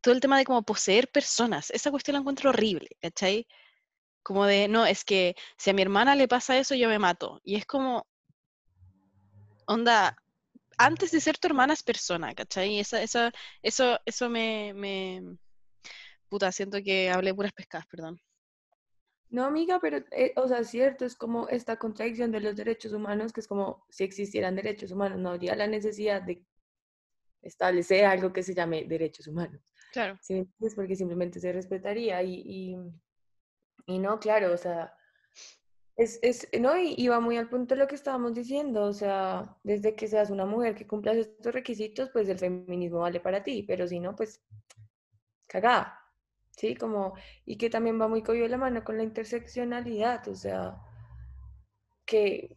Todo 0.00 0.14
el 0.14 0.20
tema 0.20 0.38
de 0.38 0.44
como 0.44 0.62
poseer 0.62 1.08
personas. 1.10 1.70
Esa 1.70 1.90
cuestión 1.90 2.14
la 2.14 2.20
encuentro 2.20 2.50
horrible, 2.50 2.88
¿cachai? 3.00 3.46
Como 4.22 4.46
de, 4.46 4.68
no, 4.68 4.86
es 4.86 5.04
que 5.04 5.34
si 5.56 5.70
a 5.70 5.74
mi 5.74 5.82
hermana 5.82 6.14
le 6.14 6.28
pasa 6.28 6.58
eso, 6.58 6.74
yo 6.74 6.88
me 6.88 6.98
mato. 6.98 7.40
Y 7.44 7.56
es 7.56 7.66
como, 7.66 8.06
onda, 9.66 10.16
antes 10.78 11.10
de 11.12 11.20
ser 11.20 11.38
tu 11.38 11.48
hermana 11.48 11.74
es 11.74 11.82
persona, 11.82 12.34
¿cachai? 12.34 12.78
Esa, 12.80 13.02
esa, 13.02 13.32
eso, 13.62 13.98
eso 14.06 14.30
me, 14.30 14.72
me, 14.74 15.22
puta, 16.28 16.52
siento 16.52 16.78
que 16.82 17.10
hablé 17.10 17.34
puras 17.34 17.52
pescadas, 17.52 17.86
perdón. 17.86 18.20
No, 19.30 19.44
amiga, 19.44 19.78
pero, 19.80 19.98
eh, 20.10 20.32
o 20.36 20.48
sea, 20.48 20.64
cierto, 20.64 21.04
es 21.04 21.14
como 21.14 21.48
esta 21.48 21.76
contradicción 21.76 22.32
de 22.32 22.40
los 22.40 22.56
derechos 22.56 22.92
humanos, 22.92 23.32
que 23.32 23.40
es 23.40 23.48
como 23.48 23.84
si 23.90 24.04
existieran 24.04 24.56
derechos 24.56 24.90
humanos, 24.90 25.18
no 25.18 25.30
habría 25.30 25.54
la 25.54 25.66
necesidad 25.66 26.22
de 26.22 26.46
establecer 27.42 28.06
algo 28.06 28.32
que 28.32 28.42
se 28.42 28.54
llame 28.54 28.84
derechos 28.84 29.26
humanos. 29.26 29.74
Claro. 29.92 30.18
¿Sí 30.22 30.34
me? 30.34 30.70
Porque 30.74 30.96
simplemente 30.96 31.40
se 31.40 31.52
respetaría 31.52 32.22
y, 32.22 32.42
y, 32.44 32.76
y 33.86 33.98
no, 33.98 34.18
claro, 34.18 34.52
o 34.52 34.56
sea, 34.56 34.94
es, 35.96 36.18
es, 36.22 36.48
no, 36.58 36.78
y, 36.78 36.94
y 36.96 37.08
va 37.08 37.20
muy 37.20 37.36
al 37.36 37.48
punto 37.48 37.74
de 37.74 37.80
lo 37.80 37.88
que 37.88 37.96
estábamos 37.96 38.32
diciendo, 38.34 38.84
o 38.84 38.92
sea, 38.92 39.56
desde 39.62 39.94
que 39.94 40.08
seas 40.08 40.30
una 40.30 40.46
mujer 40.46 40.74
que 40.74 40.86
cumpla 40.86 41.12
estos 41.12 41.52
requisitos, 41.52 42.10
pues 42.10 42.28
el 42.28 42.38
feminismo 42.38 43.00
vale 43.00 43.20
para 43.20 43.42
ti, 43.42 43.62
pero 43.62 43.86
si 43.86 44.00
no, 44.00 44.14
pues 44.16 44.42
cagada, 45.46 45.98
¿sí? 46.58 46.74
Como, 46.74 47.14
y 47.46 47.56
que 47.56 47.70
también 47.70 48.00
va 48.00 48.08
muy 48.08 48.22
cogido 48.22 48.44
de 48.44 48.50
la 48.50 48.58
mano 48.58 48.82
con 48.84 48.96
la 48.96 49.04
interseccionalidad, 49.04 50.26
o 50.28 50.34
sea, 50.34 50.76
que, 52.04 52.56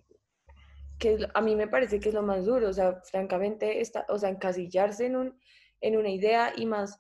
que 0.97 1.27
a 1.33 1.41
mí 1.41 1.55
me 1.55 1.67
parece 1.67 1.99
que 1.99 2.09
es 2.09 2.15
lo 2.15 2.23
más 2.23 2.45
duro, 2.45 2.69
o 2.69 2.73
sea, 2.73 3.01
francamente, 3.03 3.79
está, 3.79 4.05
o 4.09 4.17
sea, 4.17 4.29
encasillarse 4.29 5.05
en, 5.05 5.15
un, 5.17 5.39
en 5.81 5.97
una 5.97 6.09
idea 6.09 6.51
y 6.57 6.65
más, 6.65 6.99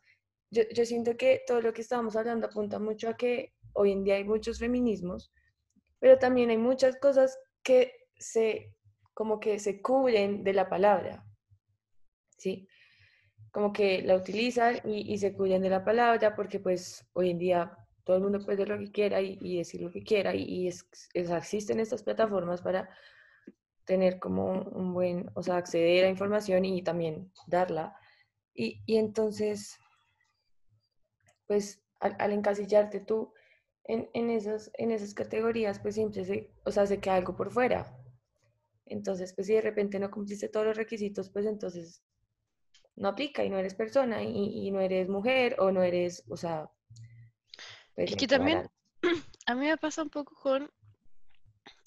yo, 0.51 0.61
yo 0.75 0.85
siento 0.85 1.17
que 1.17 1.41
todo 1.47 1.61
lo 1.61 1.73
que 1.73 1.81
estábamos 1.81 2.15
hablando 2.15 2.47
apunta 2.47 2.77
mucho 2.77 3.09
a 3.09 3.17
que 3.17 3.55
hoy 3.73 3.91
en 3.93 4.03
día 4.03 4.15
hay 4.15 4.23
muchos 4.23 4.59
feminismos, 4.59 5.33
pero 5.99 6.19
también 6.19 6.51
hay 6.51 6.57
muchas 6.57 6.97
cosas 6.97 7.39
que 7.63 7.93
se, 8.15 8.75
como 9.15 9.39
que 9.39 9.57
se 9.57 9.81
cubren 9.81 10.43
de 10.43 10.53
la 10.53 10.69
palabra, 10.69 11.25
¿sí? 12.37 12.67
Como 13.51 13.73
que 13.73 14.01
la 14.03 14.15
utilizan 14.15 14.77
y, 14.85 15.13
y 15.13 15.17
se 15.17 15.33
cubren 15.33 15.61
de 15.61 15.69
la 15.69 15.83
palabra 15.83 16.35
porque 16.35 16.59
pues 16.59 17.05
hoy 17.13 17.31
en 17.31 17.37
día 17.39 17.77
todo 18.05 18.15
el 18.17 18.23
mundo 18.23 18.39
puede 18.39 18.53
hacer 18.63 18.69
lo 18.69 18.79
que 18.79 18.91
quiera 18.91 19.21
y, 19.21 19.37
y 19.41 19.57
decir 19.57 19.81
lo 19.81 19.91
que 19.91 20.03
quiera 20.03 20.33
y, 20.33 20.43
y 20.43 20.67
es- 20.67 20.87
es- 21.13 21.29
existen 21.29 21.79
estas 21.79 22.03
plataformas 22.03 22.61
para 22.61 22.89
tener 23.85 24.19
como 24.19 24.51
un 24.63 24.93
buen, 24.93 25.29
o 25.33 25.43
sea, 25.43 25.57
acceder 25.57 26.05
a 26.05 26.09
información 26.09 26.63
y 26.65 26.81
también 26.83 27.31
darla. 27.47 27.95
Y, 28.53 28.81
y 28.85 28.97
entonces, 28.97 29.77
pues 31.47 31.83
al, 31.99 32.15
al 32.19 32.31
encasillarte 32.31 32.99
tú 33.01 33.33
en, 33.83 34.09
en, 34.13 34.29
esas, 34.29 34.71
en 34.75 34.91
esas 34.91 35.13
categorías, 35.13 35.79
pues 35.79 35.95
siempre 35.95 36.23
se, 36.25 36.53
o 36.65 36.71
sea, 36.71 36.85
se 36.85 36.99
queda 36.99 37.15
algo 37.15 37.35
por 37.35 37.51
fuera. 37.51 37.97
Entonces, 38.85 39.33
pues 39.33 39.47
si 39.47 39.53
de 39.53 39.61
repente 39.61 39.99
no 39.99 40.11
cumpliste 40.11 40.49
todos 40.49 40.65
los 40.67 40.77
requisitos, 40.77 41.29
pues 41.29 41.45
entonces 41.45 42.03
no 42.95 43.09
aplica 43.09 43.43
y 43.43 43.49
no 43.49 43.57
eres 43.57 43.73
persona 43.73 44.23
y, 44.23 44.67
y 44.67 44.71
no 44.71 44.81
eres 44.81 45.09
mujer 45.09 45.55
o 45.59 45.71
no 45.71 45.83
eres, 45.83 46.23
o 46.29 46.37
sea, 46.37 46.69
pues 47.95 48.09
Es 48.09 48.11
hay 48.11 48.17
que 48.17 48.27
también 48.27 48.69
a 49.45 49.55
mí 49.55 49.65
me 49.65 49.77
pasa 49.77 50.03
un 50.03 50.09
poco 50.09 50.35
con, 50.35 50.71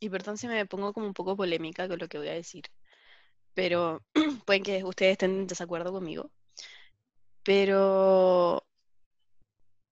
y 0.00 0.08
perdón 0.08 0.36
si 0.36 0.48
me 0.48 0.66
pongo 0.66 0.92
como 0.92 1.06
un 1.06 1.14
poco 1.14 1.36
polémica 1.36 1.88
con 1.88 1.98
lo 1.98 2.08
que 2.08 2.18
voy 2.18 2.28
a 2.28 2.34
decir, 2.34 2.64
pero 3.54 4.02
pueden 4.46 4.62
que 4.62 4.84
ustedes 4.84 5.12
estén 5.12 5.30
en 5.30 5.46
desacuerdo 5.46 5.92
conmigo, 5.92 6.30
pero 7.42 8.64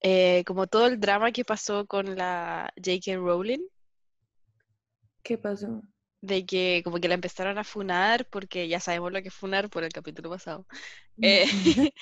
eh, 0.01 0.43
como 0.45 0.67
todo 0.67 0.87
el 0.87 0.99
drama 0.99 1.31
que 1.31 1.45
pasó 1.45 1.85
con 1.85 2.15
la 2.15 2.73
J.K. 2.75 3.15
Rowling, 3.15 3.65
¿Qué 5.23 5.37
pasó? 5.37 5.81
De 6.23 6.45
que 6.45 6.81
como 6.85 6.99
que 6.99 7.09
la 7.09 7.15
empezaron 7.15 7.57
a 7.57 7.65
funar, 7.65 8.25
porque 8.29 8.69
ya 8.69 8.79
sabemos 8.79 9.11
lo 9.11 9.21
que 9.21 9.27
es 9.27 9.33
funar 9.33 9.69
por 9.69 9.83
el 9.83 9.91
capítulo 9.91 10.29
pasado, 10.29 10.65
eh, 11.21 11.43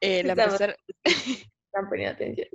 eh, 0.00 0.22
la, 0.24 0.32
Estamos- 0.32 0.58
empezar- 0.58 0.76
Están 1.66 1.88
poniendo 1.90 2.14
atención. 2.14 2.48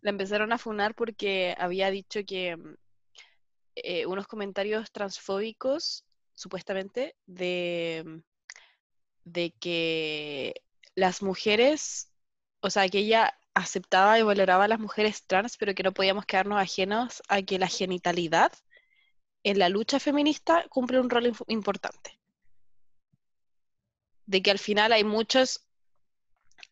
la 0.00 0.10
empezaron 0.10 0.52
a 0.52 0.58
funar 0.58 0.94
porque 0.94 1.54
había 1.58 1.90
dicho 1.90 2.20
que 2.26 2.56
mm, 2.56 2.74
eh, 3.76 4.06
unos 4.06 4.26
comentarios 4.26 4.90
transfóbicos, 4.90 6.06
supuestamente, 6.34 7.14
de, 7.26 8.02
mm, 8.06 8.18
de 9.24 9.50
que 9.60 10.62
las 10.94 11.22
mujeres, 11.22 12.10
o 12.60 12.70
sea, 12.70 12.88
que 12.88 13.00
ella 13.00 13.36
aceptaba 13.52 14.18
y 14.18 14.22
valoraba 14.22 14.64
a 14.64 14.68
las 14.68 14.80
mujeres 14.80 15.26
trans, 15.26 15.58
pero 15.58 15.74
que 15.74 15.82
no 15.82 15.92
podíamos 15.92 16.24
quedarnos 16.24 16.58
ajenos 16.58 17.22
a 17.28 17.42
que 17.42 17.58
la 17.58 17.68
genitalidad 17.68 18.50
en 19.46 19.60
la 19.60 19.68
lucha 19.68 20.00
feminista 20.00 20.66
cumple 20.68 20.98
un 20.98 21.08
rol 21.08 21.32
importante. 21.46 22.18
De 24.26 24.42
que 24.42 24.50
al 24.50 24.58
final 24.58 24.92
hay 24.92 25.04
muchos, 25.04 25.64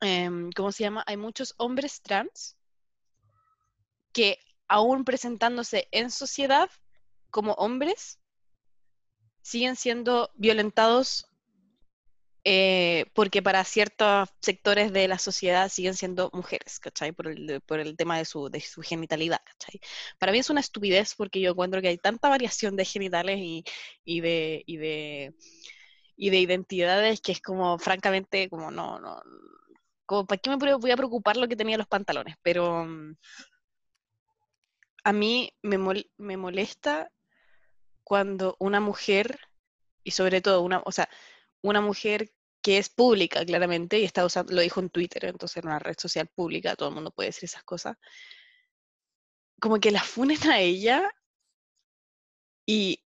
em, 0.00 0.50
¿cómo 0.50 0.72
se 0.72 0.82
llama? 0.82 1.04
Hay 1.06 1.16
muchos 1.16 1.54
hombres 1.56 2.02
trans 2.02 2.56
que 4.12 4.40
aún 4.66 5.04
presentándose 5.04 5.86
en 5.92 6.10
sociedad 6.10 6.68
como 7.30 7.52
hombres, 7.52 8.18
siguen 9.40 9.76
siendo 9.76 10.32
violentados 10.34 11.28
eh, 12.46 13.06
porque 13.14 13.42
para 13.42 13.64
ciertos 13.64 14.28
sectores 14.40 14.92
de 14.92 15.08
la 15.08 15.18
sociedad 15.18 15.70
siguen 15.70 15.94
siendo 15.94 16.30
mujeres, 16.34 16.78
¿cachai? 16.78 17.12
Por 17.12 17.28
el, 17.28 17.62
por 17.62 17.80
el 17.80 17.96
tema 17.96 18.18
de 18.18 18.26
su, 18.26 18.50
genitalidad, 18.82 19.40
¿cachai? 19.44 19.80
Para 20.18 20.30
mí 20.32 20.38
es 20.38 20.50
una 20.50 20.60
estupidez 20.60 21.14
porque 21.14 21.40
yo 21.40 21.52
encuentro 21.52 21.80
que 21.80 21.88
hay 21.88 21.98
tanta 21.98 22.28
variación 22.28 22.76
de 22.76 22.84
genitales 22.84 23.38
y, 23.40 23.64
de, 24.20 24.62
y 24.66 24.76
de, 24.76 25.34
y 26.16 26.30
de 26.30 26.38
identidades 26.38 27.22
que 27.22 27.32
es 27.32 27.40
como, 27.40 27.78
francamente, 27.78 28.50
como 28.50 28.70
no, 28.70 28.98
no, 29.00 29.22
¿para 30.26 30.38
qué 30.38 30.50
me 30.50 30.56
voy 30.56 30.90
a 30.90 30.96
preocupar 30.96 31.38
lo 31.38 31.48
que 31.48 31.56
tenía 31.56 31.78
los 31.78 31.88
pantalones? 31.88 32.36
Pero 32.42 32.84
mm, 32.84 33.16
a 35.04 35.12
mí 35.12 35.50
me, 35.62 35.78
me 36.18 36.36
molesta 36.36 37.10
cuando 38.04 38.56
una 38.58 38.80
mujer, 38.80 39.38
y 40.02 40.10
sobre 40.10 40.42
todo 40.42 40.60
una, 40.62 40.82
o 40.84 40.92
sea, 40.92 41.08
una 41.64 41.80
mujer 41.80 42.30
que 42.62 42.78
es 42.78 42.88
pública 42.88 43.44
claramente, 43.44 43.98
y 43.98 44.04
está 44.04 44.24
usando, 44.24 44.52
lo 44.54 44.60
dijo 44.60 44.80
en 44.80 44.90
Twitter, 44.90 45.24
entonces 45.26 45.58
en 45.58 45.66
una 45.66 45.78
red 45.78 45.96
social 45.98 46.28
pública, 46.28 46.76
todo 46.76 46.90
el 46.90 46.94
mundo 46.94 47.10
puede 47.10 47.28
decir 47.30 47.44
esas 47.44 47.64
cosas, 47.64 47.96
como 49.60 49.80
que 49.80 49.90
la 49.90 50.02
funen 50.02 50.38
a 50.50 50.60
ella 50.60 51.10
y 52.66 53.02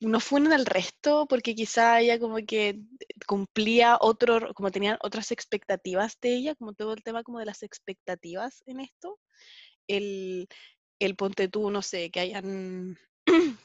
no 0.00 0.20
funen 0.20 0.52
al 0.52 0.66
resto 0.66 1.26
porque 1.28 1.54
quizá 1.54 2.00
ella 2.00 2.18
como 2.18 2.36
que 2.46 2.80
cumplía 3.26 3.98
otro, 4.00 4.54
como 4.54 4.70
tenían 4.70 4.98
otras 5.02 5.32
expectativas 5.32 6.18
de 6.20 6.34
ella, 6.34 6.54
como 6.54 6.72
todo 6.72 6.94
el 6.94 7.02
tema 7.02 7.22
como 7.22 7.38
de 7.40 7.46
las 7.46 7.62
expectativas 7.62 8.62
en 8.66 8.80
esto, 8.80 9.18
el, 9.86 10.48
el 10.98 11.16
ponte 11.16 11.48
tú, 11.48 11.70
no 11.70 11.82
sé, 11.82 12.10
que 12.10 12.20
hayan... 12.20 12.98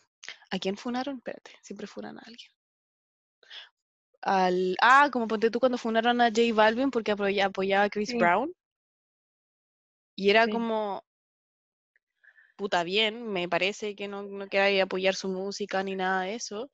¿A 0.49 0.59
quién 0.59 0.77
funaron? 0.77 1.17
Espérate, 1.17 1.51
siempre 1.61 1.87
funan 1.87 2.17
a 2.17 2.21
alguien. 2.21 2.56
Al, 4.27 4.75
ah, 4.81 5.09
como 5.09 5.25
ponte 5.25 5.49
tú 5.49 5.59
cuando 5.61 5.77
funaron 5.77 6.19
a 6.19 6.25
J 6.25 6.53
Balvin 6.53 6.91
porque 6.91 7.11
apoyaba 7.13 7.85
a 7.85 7.89
Chris 7.89 8.13
Brown. 8.13 8.53
Y 10.17 10.29
era 10.29 10.49
como, 10.49 11.01
puta 12.57 12.83
bien, 12.83 13.31
me 13.31 13.47
parece 13.47 13.95
que 13.95 14.09
no, 14.09 14.23
no 14.23 14.47
queráis 14.49 14.81
apoyar 14.81 15.15
su 15.15 15.29
música 15.29 15.81
ni 15.81 15.95
nada 15.95 16.23
de 16.23 16.35
eso, 16.35 16.69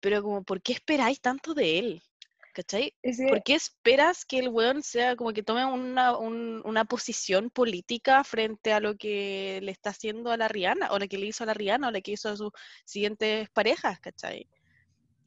pero 0.00 0.22
como, 0.22 0.42
¿por 0.42 0.62
qué 0.62 0.72
esperáis 0.72 1.20
tanto 1.20 1.52
de 1.52 1.78
él? 1.78 2.02
¿Cachai? 2.54 2.94
¿Por 3.28 3.42
qué 3.42 3.56
esperas 3.56 4.24
que 4.24 4.38
el 4.38 4.48
weón 4.48 4.82
sea 4.82 5.16
como 5.16 5.32
que 5.34 5.42
tome 5.42 5.66
una, 5.66 6.16
una, 6.16 6.84
posición 6.86 7.50
política 7.50 8.24
frente 8.24 8.72
a 8.72 8.80
lo 8.80 8.96
que 8.96 9.58
le 9.60 9.72
está 9.72 9.90
haciendo 9.90 10.30
a 10.30 10.36
la 10.38 10.48
Rihanna, 10.48 10.92
o 10.92 10.98
lo 10.98 11.08
que 11.08 11.18
le 11.18 11.26
hizo 11.26 11.42
a 11.44 11.48
la 11.48 11.54
Rihanna, 11.54 11.88
o 11.88 11.90
lo 11.90 12.00
que 12.00 12.12
hizo 12.12 12.30
a 12.30 12.36
sus 12.36 12.52
siguientes 12.86 13.50
parejas, 13.50 13.98
¿cachai? 13.98 14.48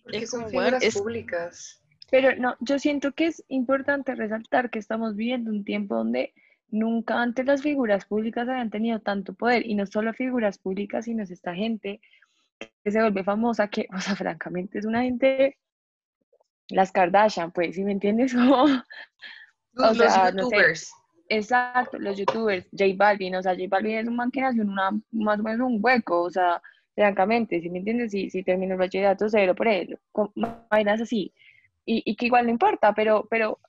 Porque 0.07 0.23
es 0.23 0.29
son 0.29 0.49
figuras 0.49 0.97
públicas. 0.97 1.81
Pero 2.09 2.35
no, 2.37 2.55
yo 2.61 2.79
siento 2.79 3.11
que 3.11 3.27
es 3.27 3.43
importante 3.49 4.15
resaltar 4.15 4.69
que 4.69 4.79
estamos 4.79 5.15
viviendo 5.15 5.51
un 5.51 5.65
tiempo 5.65 5.95
donde 5.95 6.33
nunca 6.69 7.21
antes 7.21 7.45
las 7.45 7.61
figuras 7.61 8.05
públicas 8.05 8.47
habían 8.47 8.69
tenido 8.69 8.99
tanto 8.99 9.33
poder, 9.33 9.65
y 9.65 9.75
no 9.75 9.85
solo 9.85 10.13
figuras 10.13 10.57
públicas, 10.57 11.05
sino 11.05 11.23
esta 11.23 11.53
gente 11.53 11.99
que 12.83 12.91
se 12.91 13.01
vuelve 13.01 13.23
famosa, 13.23 13.67
que, 13.67 13.87
o 13.93 13.99
sea, 13.99 14.15
francamente 14.15 14.79
es 14.79 14.85
una 14.85 15.03
gente 15.03 15.57
las 16.69 16.91
Kardashian, 16.91 17.51
pues, 17.51 17.75
¿sí 17.75 17.83
me 17.83 17.91
entiendes? 17.91 18.33
los, 19.73 19.97
youtubers. 19.97 20.91
exacto, 21.29 21.99
los 21.99 22.17
youtubers, 22.17 22.67
J 22.71 22.93
Balvin, 22.95 23.35
o 23.35 23.43
sea, 23.43 23.53
J 23.53 23.65
Balvin 23.69 23.97
es 23.97 24.07
un 24.07 24.15
man 24.15 24.31
que 24.31 24.41
nació 24.41 24.63
en 24.63 24.69
una, 24.69 24.91
más 25.11 25.39
o 25.39 25.43
menos 25.43 25.67
un 25.67 25.79
hueco, 25.81 26.23
o 26.23 26.29
sea, 26.29 26.61
francamente, 26.97 27.61
¿sí 27.61 27.69
me 27.69 27.77
entiendes? 27.77 28.11
Si, 28.11 28.31
si 28.31 28.41
terminó 28.41 28.73
el 28.73 28.79
bachillerato, 28.79 29.29
cero 29.29 29.53
por 29.53 29.67
él, 29.67 29.99
vainas 30.71 30.99
así, 30.99 31.31
y, 31.85 32.01
y 32.03 32.15
que 32.15 32.25
igual 32.25 32.45
no 32.45 32.51
importa, 32.51 32.93
pero, 32.95 33.27
pero, 33.29 33.59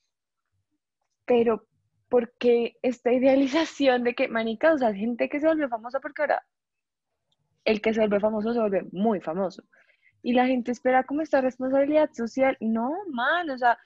pero, 1.26 1.66
porque 2.08 2.76
esta 2.80 3.12
idealización 3.12 4.02
de 4.02 4.14
que, 4.14 4.28
manica, 4.28 4.72
o 4.72 4.78
sea, 4.78 4.94
gente 4.94 5.28
que 5.28 5.40
se 5.40 5.46
vuelve 5.46 5.68
famosa 5.68 6.00
porque 6.00 6.22
ahora 6.22 6.42
el 7.66 7.82
que 7.82 7.92
se 7.92 8.00
vuelve 8.00 8.18
famoso 8.18 8.54
se 8.54 8.60
vuelve 8.60 8.86
muy 8.92 9.20
famoso 9.20 9.62
y 10.22 10.32
la 10.32 10.46
gente 10.46 10.72
espera 10.72 11.04
como 11.04 11.20
esta 11.20 11.42
responsabilidad 11.42 12.10
social. 12.14 12.56
No, 12.60 12.94
man, 13.10 13.50
o 13.50 13.58
sea, 13.58 13.78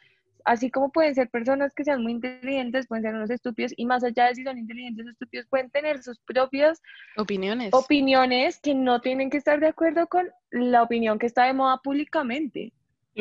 así 0.44 0.70
como 0.70 0.90
pueden 0.90 1.14
ser 1.14 1.30
personas 1.30 1.74
que 1.74 1.84
sean 1.84 2.02
muy 2.02 2.12
inteligentes, 2.12 2.86
pueden 2.86 3.02
ser 3.02 3.14
unos 3.14 3.30
estúpidos, 3.30 3.72
y 3.76 3.86
más 3.86 4.04
allá 4.04 4.26
de 4.26 4.34
si 4.34 4.44
son 4.44 4.58
inteligentes 4.58 5.06
o 5.06 5.10
estúpidos, 5.10 5.46
pueden 5.48 5.70
tener 5.70 6.02
sus 6.02 6.18
propias 6.20 6.82
opiniones. 7.16 7.70
Opiniones 7.72 8.60
que 8.60 8.74
no 8.74 9.00
tienen 9.00 9.30
que 9.30 9.36
estar 9.36 9.60
de 9.60 9.68
acuerdo 9.68 10.06
con 10.06 10.30
la 10.50 10.82
opinión 10.82 11.18
que 11.18 11.26
está 11.26 11.44
de 11.44 11.52
moda 11.54 11.78
públicamente. 11.82 12.72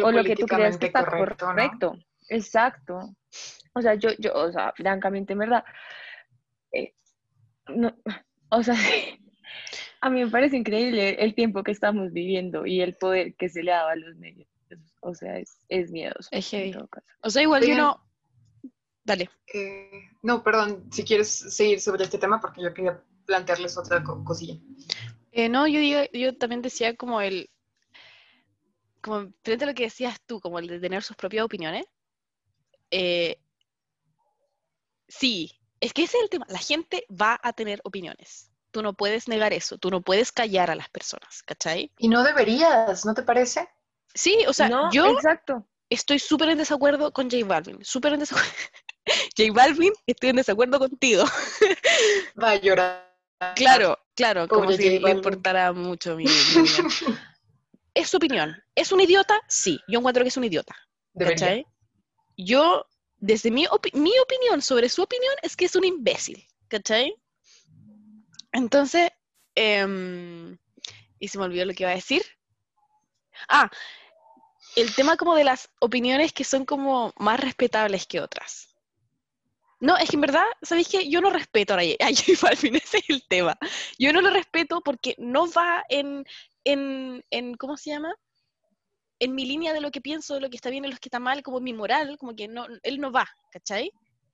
o 0.01 0.11
lo 0.11 0.23
que 0.23 0.35
tú 0.35 0.45
crees 0.45 0.77
que 0.77 0.87
está 0.87 1.05
correcto. 1.05 1.97
Exacto. 2.29 3.15
O 3.73 3.81
sea, 3.81 3.95
yo, 3.95 4.09
yo, 4.19 4.33
o 4.33 4.51
sea, 4.51 4.73
francamente, 4.75 5.33
en 5.33 5.39
verdad, 5.39 5.63
eh, 6.71 6.93
no, 7.67 7.93
o 8.49 8.63
sea, 8.63 8.75
a 10.01 10.09
mí 10.09 10.23
me 10.23 10.31
parece 10.31 10.57
increíble 10.57 11.23
el 11.23 11.33
tiempo 11.35 11.63
que 11.63 11.71
estamos 11.71 12.11
viviendo 12.11 12.65
y 12.65 12.81
el 12.81 12.95
poder 12.95 13.35
que 13.35 13.49
se 13.49 13.63
le 13.63 13.71
daba 13.71 13.91
a 13.91 13.95
los 13.95 14.15
medios. 14.17 14.47
O 15.01 15.13
sea, 15.13 15.37
es, 15.37 15.59
es 15.69 15.91
miedoso. 15.91 16.29
O 17.21 17.29
sea, 17.29 17.41
igual 17.41 17.65
yo 17.65 17.75
no... 17.75 18.07
Dale. 19.03 19.29
Eh, 19.53 20.09
no, 20.21 20.43
perdón, 20.43 20.87
si 20.91 21.03
quieres 21.03 21.29
seguir 21.29 21.81
sobre 21.81 22.03
este 22.03 22.17
tema, 22.17 22.39
porque 22.39 22.61
yo 22.61 22.73
quería 22.73 23.03
plantearles 23.25 23.77
otra 23.77 24.03
cosilla. 24.03 24.55
Eh, 25.31 25.49
no, 25.49 25.67
yo, 25.67 25.79
digo, 25.79 26.01
yo 26.13 26.37
también 26.37 26.61
decía 26.61 26.95
como 26.95 27.21
el... 27.21 27.49
Como 29.01 29.31
frente 29.43 29.65
a 29.65 29.67
lo 29.67 29.73
que 29.73 29.83
decías 29.83 30.21
tú, 30.27 30.39
como 30.39 30.59
el 30.59 30.67
de 30.67 30.79
tener 30.79 31.01
sus 31.01 31.15
propias 31.15 31.43
opiniones. 31.43 31.85
Eh, 32.91 33.41
sí, 35.07 35.51
es 35.79 35.93
que 35.93 36.03
ese 36.03 36.17
es 36.17 36.23
el 36.23 36.29
tema. 36.29 36.45
La 36.49 36.59
gente 36.59 37.05
va 37.09 37.39
a 37.41 37.53
tener 37.53 37.81
opiniones. 37.83 38.51
Tú 38.69 38.81
no 38.81 38.93
puedes 38.93 39.27
negar 39.27 39.51
eso, 39.51 39.77
tú 39.77 39.89
no 39.89 40.01
puedes 40.01 40.31
callar 40.31 40.71
a 40.71 40.75
las 40.75 40.89
personas, 40.89 41.43
¿cachai? 41.43 41.91
Y 41.97 42.07
no 42.07 42.23
deberías, 42.23 43.05
¿no 43.05 43.13
te 43.13 43.23
parece? 43.23 43.67
Sí, 44.13 44.37
o 44.47 44.53
sea, 44.53 44.69
no, 44.69 44.91
yo 44.91 45.07
exacto. 45.07 45.67
estoy 45.89 46.19
súper 46.19 46.49
en 46.49 46.57
desacuerdo 46.57 47.11
con 47.11 47.29
J 47.29 47.45
Balvin, 47.45 47.83
súper 47.83 48.13
en 48.13 48.19
desacuerdo. 48.19 48.51
J 49.37 49.51
Balvin, 49.53 49.93
estoy 50.05 50.29
en 50.29 50.35
desacuerdo 50.37 50.79
contigo. 50.79 51.23
Va 52.41 52.51
a 52.51 52.55
llorar. 52.55 53.11
Claro, 53.55 53.97
claro, 54.15 54.47
como 54.47 54.71
si 54.71 54.99
le 54.99 55.11
importara 55.11 55.73
mucho 55.73 56.15
mi, 56.15 56.25
opinión. 56.25 56.87
es 57.95 58.09
su 58.09 58.17
opinión. 58.17 58.55
¿Es 58.75 58.91
un 58.91 59.01
idiota? 59.01 59.39
Sí, 59.47 59.79
yo 59.87 59.99
encuentro 59.99 60.23
que 60.23 60.29
es 60.29 60.37
un 60.37 60.43
idiota. 60.43 60.75
¿Cachai? 61.17 61.65
Yo, 62.37 62.85
desde 63.17 63.49
mi, 63.49 63.65
mi 63.93 64.19
opinión 64.19 64.61
sobre 64.61 64.89
su 64.89 65.01
opinión, 65.01 65.33
es 65.41 65.55
que 65.55 65.65
es 65.65 65.75
un 65.75 65.85
imbécil. 65.85 66.45
¿Cachai? 66.67 67.15
Entonces, 68.51 69.09
em, 69.55 70.57
y 71.19 71.27
se 71.27 71.37
me 71.37 71.45
olvidó 71.45 71.65
lo 71.65 71.73
que 71.73 71.83
iba 71.83 71.91
a 71.91 71.95
decir. 71.95 72.21
Ah, 73.47 73.69
el 74.75 74.93
tema 74.95 75.17
como 75.17 75.35
de 75.35 75.43
las 75.43 75.69
opiniones 75.79 76.33
que 76.33 76.43
son 76.43 76.65
como 76.65 77.13
más 77.17 77.39
respetables 77.39 78.05
que 78.05 78.21
otras. 78.21 78.71
No, 79.79 79.97
es 79.97 80.09
que 80.09 80.15
en 80.15 80.21
verdad, 80.21 80.45
¿sabéis 80.61 80.89
qué? 80.89 81.09
Yo 81.09 81.21
no 81.21 81.31
respeto 81.31 81.73
a 81.73 81.77
J 81.77 81.97
Balvin, 82.41 82.75
ese 82.83 82.99
es 82.99 83.09
el 83.09 83.23
tema. 83.27 83.57
Yo 83.97 84.13
no 84.13 84.21
lo 84.21 84.29
respeto 84.29 84.81
porque 84.81 85.15
no 85.17 85.51
va 85.51 85.83
en, 85.89 86.23
en, 86.63 87.23
en, 87.31 87.55
¿cómo 87.55 87.77
se 87.77 87.89
llama? 87.89 88.13
En 89.19 89.33
mi 89.33 89.45
línea 89.45 89.73
de 89.73 89.81
lo 89.81 89.91
que 89.91 89.99
pienso, 89.99 90.35
de 90.35 90.41
lo 90.41 90.49
que 90.49 90.55
está 90.55 90.69
bien 90.69 90.85
y 90.85 90.89
lo 90.89 90.97
que 90.97 91.07
está 91.07 91.19
mal, 91.19 91.41
como 91.41 91.59
mi 91.59 91.73
moral, 91.73 92.17
como 92.19 92.35
que 92.35 92.47
no, 92.47 92.67
él 92.83 92.99
no 92.99 93.11
va, 93.11 93.27
¿cachai? 93.51 93.91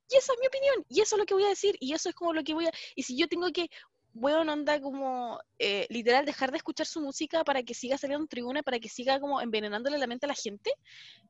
Y 0.09 0.15
esa 0.15 0.33
es 0.33 0.39
mi 0.39 0.47
opinión, 0.47 0.85
y 0.89 1.01
eso 1.01 1.15
es 1.15 1.19
lo 1.19 1.25
que 1.25 1.33
voy 1.33 1.43
a 1.43 1.49
decir, 1.49 1.75
y 1.79 1.93
eso 1.93 2.09
es 2.09 2.15
como 2.15 2.33
lo 2.33 2.43
que 2.43 2.53
voy 2.53 2.65
a... 2.65 2.71
Y 2.95 3.03
si 3.03 3.17
yo 3.17 3.27
tengo 3.27 3.49
que 3.51 3.69
bueno, 4.17 4.51
anda 4.51 4.81
como 4.81 5.39
eh, 5.59 5.85
literal 5.89 6.25
dejar 6.25 6.51
de 6.51 6.57
escuchar 6.57 6.87
su 6.87 7.01
música 7.01 7.43
para 7.43 7.61
que 7.61 7.73
siga 7.73 7.97
saliendo 7.97 8.23
en 8.23 8.27
tribuna, 8.27 8.63
para 8.63 8.79
que 8.79 8.89
siga 8.89 9.19
como 9.19 9.39
envenenándole 9.41 9.97
la 9.97 10.07
mente 10.07 10.25
a 10.25 10.29
la 10.29 10.35
gente, 10.35 10.71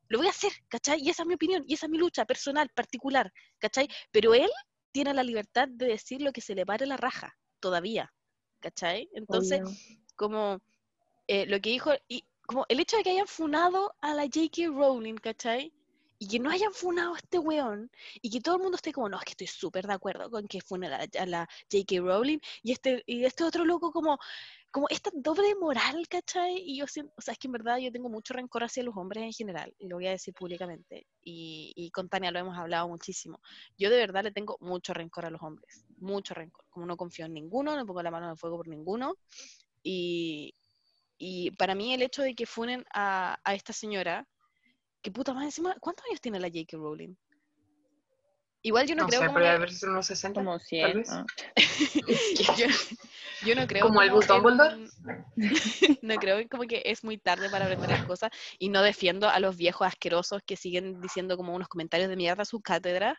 lo 0.08 0.18
voy 0.18 0.28
a 0.28 0.32
hacer, 0.32 0.52
¿cachai? 0.70 1.02
Y 1.02 1.10
esa 1.10 1.24
es 1.24 1.28
mi 1.28 1.34
opinión, 1.34 1.64
y 1.68 1.74
esa 1.74 1.86
es 1.86 1.92
mi 1.92 1.98
lucha 1.98 2.26
personal, 2.26 2.70
particular, 2.74 3.32
¿cachai? 3.60 3.90
Pero 4.12 4.34
él 4.34 4.50
tiene 4.92 5.14
la 5.14 5.24
libertad 5.24 5.68
de 5.68 5.88
decir 5.88 6.22
lo 6.22 6.32
que 6.32 6.42
se 6.42 6.56
le 6.56 6.66
pare 6.66 6.86
la 6.86 6.98
raja, 6.98 7.36
todavía, 7.60 8.14
¿cachai? 8.62 9.10
Entonces, 9.14 9.62
como 10.16 10.60
eh, 11.28 11.46
lo 11.46 11.60
que 11.60 11.72
dijo, 11.72 11.92
y 12.08 12.26
como 12.46 12.66
el 12.70 12.80
hecho 12.80 12.96
de 12.96 13.04
que 13.04 13.12
hayan 13.12 13.28
funado 13.28 13.94
a 14.00 14.14
la 14.14 14.24
J.K. 14.24 14.68
Rowling, 14.68 15.16
¿cachai? 15.16 15.74
Y 16.20 16.28
que 16.28 16.40
no 16.40 16.50
hayan 16.50 16.74
funado 16.74 17.14
a 17.14 17.18
este 17.18 17.40
weón 17.40 17.92
y 18.22 18.30
que 18.30 18.42
todo 18.42 18.56
el 18.56 18.62
mundo 18.62 18.76
esté 18.76 18.92
como, 18.92 19.10
no, 19.10 19.18
es 19.18 19.26
que 19.26 19.32
estoy 19.32 19.48
súper 19.48 19.86
de 19.86 19.94
acuerdo 19.94 20.30
con 20.32 20.48
que 20.48 20.62
fune 20.62 20.88
a 20.88 21.26
la, 21.26 21.48
J.K. 21.72 22.02
Rowling 22.02 22.40
y 22.64 22.72
este, 22.72 23.04
y 23.06 23.24
este 23.26 23.44
otro 23.44 23.66
loco 23.66 23.92
como, 23.92 24.18
como 24.72 24.88
esta 24.90 25.12
doble 25.14 25.56
moral, 25.56 26.08
¿cachai? 26.10 26.58
Y 26.58 26.78
yo 26.78 26.88
siento, 26.88 27.14
o 27.18 27.22
sea, 27.22 27.34
es 27.34 27.38
que 27.40 27.48
en 27.48 27.54
verdad 27.54 27.78
yo 27.78 27.92
tengo 27.92 28.10
mucho 28.10 28.34
rencor 28.34 28.64
hacia 28.64 28.84
los 28.84 28.96
hombres 28.98 29.24
en 29.24 29.34
general, 29.34 29.74
y 29.78 29.88
lo 29.88 29.98
voy 29.98 30.08
a 30.08 30.12
decir 30.12 30.34
públicamente, 30.34 31.08
y, 31.24 31.72
y 31.76 31.92
con 31.92 32.10
Tania 32.10 32.32
lo 32.32 32.40
hemos 32.40 32.58
hablado 32.58 32.88
muchísimo. 32.88 33.40
Yo 33.78 33.90
de 33.90 33.98
verdad 33.98 34.24
le 34.24 34.32
tengo 34.32 34.58
mucho 34.60 34.94
rencor 34.94 35.26
a 35.26 35.30
los 35.30 35.42
hombres, 35.42 35.86
mucho 35.98 36.34
rencor, 36.34 36.66
como 36.70 36.86
no 36.86 36.98
confío 36.98 37.26
en 37.26 37.34
ninguno, 37.34 37.76
no 37.76 37.86
pongo 37.86 38.02
la 38.02 38.12
mano 38.12 38.26
en 38.26 38.32
el 38.32 38.38
fuego 38.38 38.58
por 38.58 38.68
ninguno, 38.68 39.16
y, 39.84 40.56
y 41.18 41.52
para 41.52 41.76
mí 41.76 41.94
el 41.94 42.02
hecho 42.02 42.24
de 42.24 42.36
que 42.36 42.46
funen 42.46 42.86
a, 42.94 43.40
a 43.44 43.56
esta 43.56 43.74
señora, 43.74 44.28
que 45.08 45.12
puta 45.14 45.34
más 45.34 45.46
encima, 45.46 45.74
¿cuántos 45.80 46.06
años 46.08 46.20
tiene 46.20 46.38
la 46.38 46.50
J.K. 46.50 46.76
Rowling? 46.76 47.16
Igual 48.62 48.88
yo 48.88 48.96
no, 48.96 49.04
No, 49.04 49.08
creo 49.08 49.22
sé, 49.22 49.26
como 49.28 49.40
pero 49.40 49.68
si 49.70 49.76
son 49.78 49.92
unos 49.92 50.06
60. 50.06 50.42
Como 50.42 50.58
tal 50.58 50.66
100. 50.66 50.98
vez. 50.98 51.10
ah. 51.10 51.26
yo, 52.58 52.66
yo 53.46 53.56
no 53.56 53.68
creo 53.68 53.84
¿Como 53.84 54.04
en 54.04 54.12
Dumbledore? 54.28 54.76
un- 54.76 54.92
no 56.02 56.16
creo 56.18 56.46
como 56.50 56.64
que 56.64 56.82
es 56.84 57.06
muy 57.06 57.18
tarde 57.18 57.50
para 57.50 57.64
aprender 57.68 57.90
las 57.90 58.04
cosas 58.04 58.32
y 58.60 58.68
no 58.68 58.82
defiendo 58.82 59.30
a 59.30 59.40
los 59.40 59.56
viejos 59.56 59.88
asquerosos 59.88 60.42
que 60.46 60.58
siguen 60.58 61.00
diciendo 61.00 61.38
como 61.38 61.56
unos 61.56 61.70
comentarios 61.70 62.10
de 62.10 62.18
mierda 62.18 62.42
a 62.42 62.46
sus 62.46 62.62
cátedras. 62.62 63.18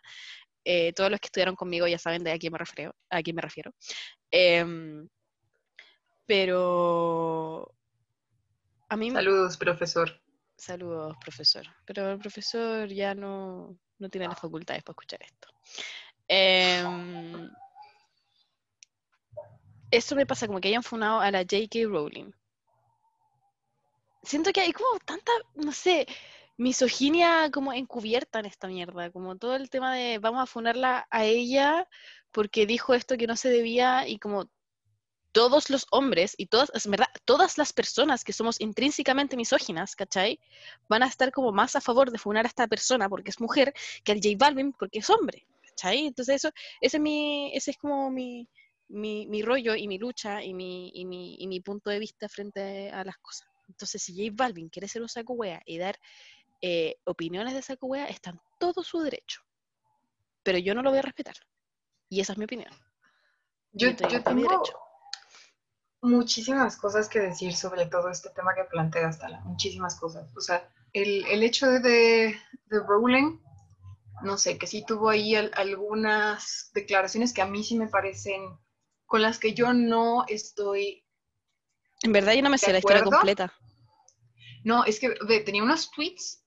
Eh, 0.66 0.92
todos 0.92 1.10
los 1.10 1.20
que 1.20 1.28
estudiaron 1.28 1.54
conmigo 1.56 1.86
ya 1.86 1.98
saben 1.98 2.22
de 2.22 2.32
a 2.32 2.38
quién 2.38 2.52
me 2.52 2.58
refiero. 2.58 2.94
A 3.08 3.22
quién 3.22 3.34
me 3.34 3.40
refiero. 3.40 3.72
Em, 4.30 5.08
pero 6.26 7.72
a 8.90 8.96
mí 8.98 9.10
Saludos, 9.10 9.56
profesor. 9.56 10.20
Saludos, 10.58 11.16
profesor. 11.20 11.64
Pero 11.86 12.10
el 12.10 12.18
profesor 12.18 12.88
ya 12.88 13.14
no, 13.14 13.78
no 13.98 14.08
tiene 14.10 14.26
las 14.26 14.38
facultades 14.38 14.82
para 14.82 14.92
escuchar 14.92 15.22
esto. 15.22 15.48
Em, 16.26 17.48
eso 19.90 20.16
me 20.16 20.26
pasa 20.26 20.48
como 20.48 20.60
que 20.60 20.68
hayan 20.68 20.82
funado 20.82 21.20
a 21.20 21.30
la 21.30 21.40
J.K. 21.40 21.86
Rowling. 21.86 22.32
Siento 24.24 24.52
que 24.52 24.60
hay 24.60 24.72
como 24.72 24.98
tanta, 24.98 25.30
no 25.54 25.70
sé, 25.70 26.06
misoginia 26.56 27.50
como 27.52 27.72
encubierta 27.72 28.40
en 28.40 28.46
esta 28.46 28.66
mierda. 28.66 29.12
Como 29.12 29.36
todo 29.36 29.54
el 29.54 29.70
tema 29.70 29.94
de 29.94 30.18
vamos 30.18 30.42
a 30.42 30.46
funarla 30.46 31.06
a 31.10 31.24
ella 31.24 31.88
porque 32.32 32.66
dijo 32.66 32.94
esto 32.94 33.16
que 33.16 33.28
no 33.28 33.36
se 33.36 33.48
debía 33.48 34.08
y 34.08 34.18
como 34.18 34.50
todos 35.38 35.70
los 35.70 35.86
hombres 35.92 36.34
y 36.36 36.46
todas, 36.46 36.68
es 36.74 36.88
verdad, 36.88 37.06
todas 37.24 37.58
las 37.58 37.72
personas 37.72 38.24
que 38.24 38.32
somos 38.32 38.60
intrínsecamente 38.60 39.36
misóginas, 39.36 39.94
¿cachai? 39.94 40.40
Van 40.88 41.04
a 41.04 41.06
estar 41.06 41.30
como 41.30 41.52
más 41.52 41.76
a 41.76 41.80
favor 41.80 42.10
de 42.10 42.18
funar 42.18 42.44
a 42.44 42.48
esta 42.48 42.66
persona 42.66 43.08
porque 43.08 43.30
es 43.30 43.40
mujer 43.40 43.72
que 44.02 44.10
al 44.10 44.18
J 44.18 44.30
Balvin 44.36 44.72
porque 44.72 44.98
es 44.98 45.08
hombre, 45.08 45.46
¿cachai? 45.62 46.06
Entonces 46.06 46.34
eso, 46.42 46.50
ese 46.80 46.96
es 46.96 47.00
mi, 47.00 47.52
ese 47.54 47.70
es 47.70 47.78
como 47.78 48.10
mi, 48.10 48.48
mi, 48.88 49.28
mi 49.28 49.42
rollo 49.42 49.76
y 49.76 49.86
mi 49.86 49.96
lucha 49.96 50.42
y 50.42 50.52
mi, 50.54 50.90
y, 50.92 51.04
mi, 51.04 51.36
y 51.38 51.46
mi 51.46 51.60
punto 51.60 51.88
de 51.88 52.00
vista 52.00 52.28
frente 52.28 52.90
a 52.90 53.04
las 53.04 53.18
cosas. 53.18 53.46
Entonces 53.68 54.02
si 54.02 54.16
J 54.16 54.34
Balvin 54.34 54.68
quiere 54.68 54.88
ser 54.88 55.02
un 55.02 55.08
saco 55.08 55.34
wea 55.34 55.62
y 55.64 55.78
dar 55.78 56.00
eh, 56.60 56.96
opiniones 57.04 57.54
de 57.54 57.62
saco 57.62 57.86
wea, 57.86 58.06
está 58.06 58.30
en 58.30 58.40
todo 58.58 58.82
su 58.82 58.98
derecho. 59.02 59.40
Pero 60.42 60.58
yo 60.58 60.74
no 60.74 60.82
lo 60.82 60.90
voy 60.90 60.98
a 60.98 61.02
respetar. 61.02 61.36
Y 62.08 62.18
esa 62.18 62.32
es 62.32 62.38
mi 62.38 62.46
opinión. 62.46 62.72
Yo, 63.70 63.90
yo 63.90 64.08
mi 64.08 64.24
tengo 64.24 64.42
derecho. 64.42 64.87
Muchísimas 66.00 66.76
cosas 66.76 67.08
que 67.08 67.20
decir 67.20 67.54
sobre 67.54 67.86
todo 67.86 68.08
este 68.10 68.30
tema 68.30 68.54
que 68.54 68.64
planteas, 68.64 69.18
Tala. 69.18 69.40
Muchísimas 69.40 69.98
cosas. 69.98 70.30
O 70.36 70.40
sea, 70.40 70.68
el, 70.92 71.24
el 71.26 71.42
hecho 71.42 71.66
de, 71.68 71.80
de, 71.80 72.36
de 72.66 72.80
Rowling, 72.80 73.38
no 74.22 74.36
sé, 74.38 74.58
que 74.58 74.66
sí 74.66 74.84
tuvo 74.86 75.08
ahí 75.10 75.34
al- 75.34 75.52
algunas 75.54 76.70
declaraciones 76.74 77.32
que 77.32 77.42
a 77.42 77.46
mí 77.46 77.62
sí 77.64 77.76
me 77.78 77.88
parecen, 77.88 78.42
con 79.06 79.22
las 79.22 79.38
que 79.38 79.54
yo 79.54 79.72
no 79.72 80.24
estoy 80.28 81.04
En 82.02 82.12
verdad 82.12 82.34
yo 82.34 82.42
no 82.42 82.50
me 82.50 82.54
¿De 82.54 82.58
sé 82.58 82.72
la 82.72 82.78
historia 82.78 83.02
completa. 83.02 83.52
No, 84.64 84.84
es 84.84 84.98
que 85.00 85.14
ve, 85.26 85.40
tenía 85.40 85.62
unos 85.62 85.90
tweets 85.90 86.44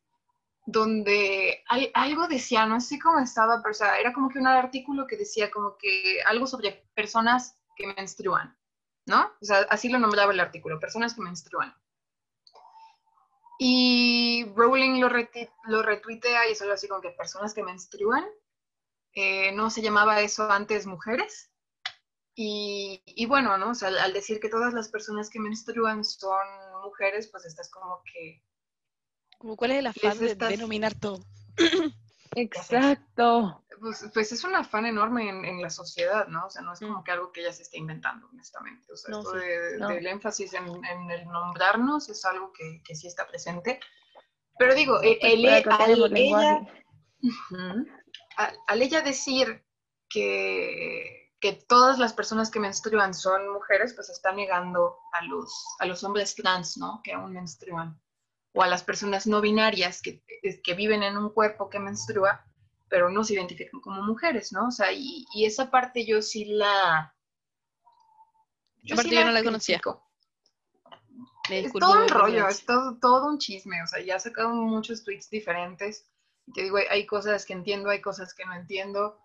donde 0.66 1.64
al- 1.68 1.92
algo 1.94 2.28
decía, 2.28 2.66
no 2.66 2.80
sé 2.80 3.00
cómo 3.00 3.20
estaba, 3.20 3.62
pero 3.62 3.72
o 3.72 3.74
sea, 3.74 4.00
era 4.00 4.14
como 4.14 4.30
que 4.30 4.40
un 4.40 4.48
artículo 4.48 5.08
que 5.08 5.18
decía 5.18 5.50
como 5.50 5.76
que 5.78 6.22
algo 6.28 6.46
sobre 6.46 6.86
personas 6.94 7.58
que 7.76 7.88
menstruan, 7.88 8.56
¿no? 9.06 9.32
O 9.42 9.46
sea, 9.46 9.60
así 9.70 9.90
lo 9.90 10.00
nombraba 10.00 10.32
el 10.34 10.40
artículo, 10.40 10.80
personas 10.80 11.14
que 11.14 11.22
menstruan. 11.22 11.74
Y 13.60 14.46
Rowling 14.56 15.00
lo, 15.00 15.10
lo 15.66 15.84
retuitea 15.84 16.48
y 16.48 16.54
es 16.54 16.62
algo 16.62 16.74
así 16.74 16.88
como 16.88 17.02
que 17.02 17.12
personas 17.12 17.54
que 17.54 17.64
menstruan. 17.64 18.26
Eh, 19.14 19.52
no 19.52 19.70
se 19.70 19.82
llamaba 19.82 20.22
eso 20.22 20.50
antes 20.50 20.88
mujeres. 20.88 21.52
Y, 22.34 23.04
y 23.06 23.26
bueno, 23.28 23.58
¿no? 23.58 23.72
O 23.72 23.76
sea, 23.76 23.90
al, 23.90 24.00
al 24.00 24.14
decir 24.14 24.40
que 24.40 24.50
todas 24.50 24.74
las 24.74 24.90
personas 24.90 25.30
que 25.30 25.40
menstruan 25.40 26.04
son 26.04 26.48
mujeres, 26.84 27.28
pues 27.28 27.46
estás 27.46 27.70
como 27.70 28.02
que... 28.12 28.42
Como, 29.38 29.56
¿Cuál 29.58 29.72
es 29.72 29.80
el 29.80 29.88
afán 29.88 30.18
de 30.18 30.32
estás- 30.32 30.50
denominar 30.50 30.96
todo? 30.96 31.20
Exacto. 32.36 33.64
Pues, 33.80 34.06
pues 34.14 34.32
es 34.32 34.44
un 34.44 34.56
afán 34.56 34.86
enorme 34.86 35.28
en, 35.30 35.44
en 35.44 35.62
la 35.62 35.70
sociedad, 35.70 36.28
¿no? 36.28 36.46
O 36.46 36.50
sea, 36.50 36.62
no 36.62 36.74
es 36.74 36.80
como 36.80 37.00
Mm. 37.00 37.04
que 37.04 37.12
algo 37.12 37.32
que 37.32 37.42
ella 37.42 37.52
se 37.54 37.64
esté 37.64 37.78
inventando, 37.80 38.28
honestamente. 38.28 38.92
O 38.94 38.96
sea, 38.96 39.12
No, 39.12 39.20
esto 39.20 39.32
sí. 39.40 39.46
de- 39.48 39.78
No. 39.80 39.88
del 39.90 40.06
énfasis 40.08 40.54
en, 40.54 40.68
en 40.86 41.10
el 41.12 41.26
nombrarnos 41.26 42.08
es 42.10 42.24
algo 42.26 42.52
que, 42.54 42.82
que 42.86 42.96
sí 42.96 43.08
está 43.08 43.28
presente. 43.28 43.80
Pero 44.60 44.76
digo, 44.76 45.02
eh, 45.02 45.18
Pues 45.20 45.34
el- 45.34 45.46
al 45.48 46.16
ella, 46.18 46.68
al, 48.38 48.58
al 48.68 48.82
ella 48.82 49.02
decir 49.02 49.66
que, 50.10 51.32
que 51.40 51.54
todas 51.68 51.98
las 51.98 52.14
personas 52.14 52.52
que 52.52 52.60
menstruan 52.60 53.14
son 53.14 53.52
mujeres, 53.52 53.94
pues 53.96 54.10
está 54.10 54.32
negando 54.32 54.98
a 55.14 55.24
los, 55.24 55.52
a 55.80 55.86
los 55.86 56.04
hombres 56.04 56.36
trans, 56.36 56.78
¿no? 56.78 57.02
Que 57.04 57.14
aún 57.14 57.34
menstruan. 57.34 58.00
O 58.54 58.62
a 58.64 58.68
las 58.68 58.84
personas 58.84 59.28
no 59.28 59.40
binarias 59.42 60.02
que, 60.02 60.24
que 60.64 60.74
viven 60.74 61.04
en 61.04 61.18
un 61.18 61.30
cuerpo 61.30 61.70
que 61.70 61.80
menstrua, 61.80 62.46
pero 62.90 63.10
no 63.10 63.24
se 63.24 63.34
identifican 63.34 63.80
como 63.80 64.04
mujeres, 64.04 64.52
¿no? 64.52 64.68
O 64.68 64.72
sea, 64.72 64.92
y, 64.92 65.26
y 65.34 65.46
esa 65.46 65.72
parte 65.72 66.06
yo 66.06 66.22
sí 66.22 66.46
la... 66.46 67.16
Aparte 68.92 69.16
yo 69.16 69.26
no 69.26 69.32
la 69.32 69.44
conocía. 69.44 69.80
Me 71.50 71.60
Es 71.60 71.74
todo 71.74 71.94
un 72.02 72.08
la 72.08 72.14
rollo, 72.14 72.48
es 72.48 72.66
todo, 72.66 72.98
todo 73.00 73.28
un 73.28 73.38
chisme, 73.38 73.82
o 73.84 73.88
sea, 73.88 74.02
ya 74.04 74.20
sacaron 74.20 74.58
muchos 74.58 75.04
tweets 75.04 75.30
diferentes. 75.30 76.06
Te 76.54 76.64
digo, 76.64 76.78
hay, 76.90 77.06
cosas 77.06 77.46
que 77.46 77.54
entiendo, 77.54 77.90
hay 77.90 78.02
cosas 78.02 78.34
que 78.34 78.46
no 78.46 78.54
entiendo, 78.54 79.20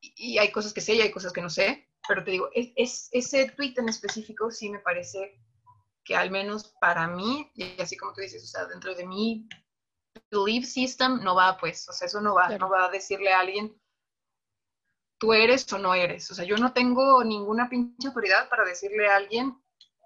y 0.00 0.38
hay 0.38 0.52
cosas 0.52 0.72
que 0.72 0.80
sé 0.80 0.94
y 0.94 1.00
hay 1.00 1.10
cosas 1.10 1.32
que 1.32 1.40
no 1.40 1.50
sé, 1.50 1.88
pero 2.08 2.24
te 2.24 2.30
digo, 2.32 2.48
es, 2.54 2.72
es- 2.76 3.08
ese 3.12 3.50
tweet 3.50 3.74
en 3.76 3.88
específico 3.88 4.50
sí 4.50 4.70
me 4.70 4.78
parece 4.80 5.40
que 6.06 6.14
al 6.16 6.30
menos 6.30 6.74
para 6.80 7.08
mí, 7.08 7.50
y 7.54 7.80
así 7.80 7.96
como 7.96 8.12
tú 8.14 8.20
dices, 8.20 8.42
o 8.44 8.46
sea, 8.46 8.64
dentro 8.66 8.94
de 8.94 9.04
mi 9.04 9.48
belief 10.30 10.64
system 10.64 11.20
no 11.22 11.34
va, 11.34 11.56
pues, 11.58 11.88
o 11.88 11.92
sea, 11.92 12.06
eso 12.06 12.20
no 12.20 12.34
va, 12.34 12.46
Claro. 12.46 12.66
no 12.66 12.70
va 12.70 12.86
a 12.86 12.90
decirle 12.90 13.32
a 13.32 13.40
alguien, 13.40 13.78
tú 15.18 15.32
eres 15.32 15.70
o 15.72 15.78
no 15.78 15.94
eres, 15.94 16.30
o 16.30 16.34
sea, 16.34 16.44
yo 16.44 16.56
no 16.56 16.72
tengo 16.72 17.24
ninguna 17.24 17.68
pinche 17.68 18.06
autoridad 18.08 18.48
para 18.48 18.64
decirle 18.64 19.08
a 19.08 19.16
alguien, 19.16 19.60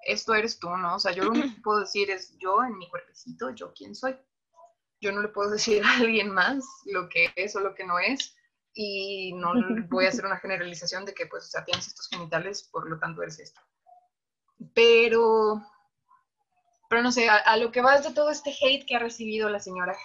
esto 0.06 0.34
eres 0.34 0.58
tú, 0.58 0.70
¿no? 0.70 0.96
O 0.96 0.98
sea, 0.98 1.12
yo 1.12 1.24
lo 1.24 1.30
único 1.32 1.54
que 1.54 1.60
puedo 1.62 1.80
decir 1.80 2.10
es 2.10 2.36
yo 2.38 2.64
en 2.64 2.78
mi 2.78 2.88
cuerpecito, 2.88 3.50
yo 3.50 3.72
quién 3.74 3.94
soy. 3.94 4.16
Yo 5.02 5.12
no 5.12 5.20
le 5.20 5.28
puedo 5.28 5.50
decir 5.58 5.84
a 5.84 5.96
alguien 5.96 6.30
más 6.30 6.64
lo 6.86 7.08
que 7.10 7.30
es 7.36 7.54
o 7.56 7.60
lo 7.60 7.74
que 7.74 7.84
no 7.84 7.98
es 7.98 8.34
y 8.72 9.34
no 9.34 9.52
voy 9.90 10.06
a 10.06 10.08
hacer 10.08 10.24
una 10.24 10.38
generalización 10.38 11.04
de 11.04 11.12
que, 11.12 11.26
pues, 11.26 11.44
o 11.44 11.48
sea, 11.48 11.64
tienes 11.64 11.86
estos 11.88 12.08
genitales, 12.08 12.62
por 12.72 12.88
lo 12.88 12.98
tanto 12.98 13.22
eres 13.22 13.38
esto. 13.38 13.60
Pero, 14.74 15.62
pero 16.90 17.02
no 17.02 17.12
sé, 17.12 17.28
a, 17.28 17.36
a 17.36 17.56
lo 17.56 17.70
que 17.70 17.80
vas 17.80 18.02
de 18.02 18.12
todo 18.12 18.30
este 18.30 18.50
hate 18.50 18.84
que 18.84 18.96
ha 18.96 18.98
recibido 18.98 19.48
la 19.48 19.60
señora, 19.60 19.96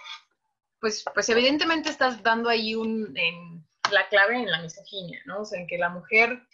pues, 0.80 1.04
pues 1.16 1.28
evidentemente 1.30 1.90
estás 1.90 2.22
dando 2.22 2.48
ahí 2.48 2.76
un, 2.76 3.18
en, 3.18 3.66
la 3.92 4.08
clave 4.08 4.38
en 4.38 4.52
la 4.52 4.62
misoginia, 4.62 5.20
¿no? 5.26 5.42
O 5.42 5.46
sea, 5.46 5.60
en 5.60 5.66
que 5.66 5.80
la 5.80 5.90
mujer 5.90 6.48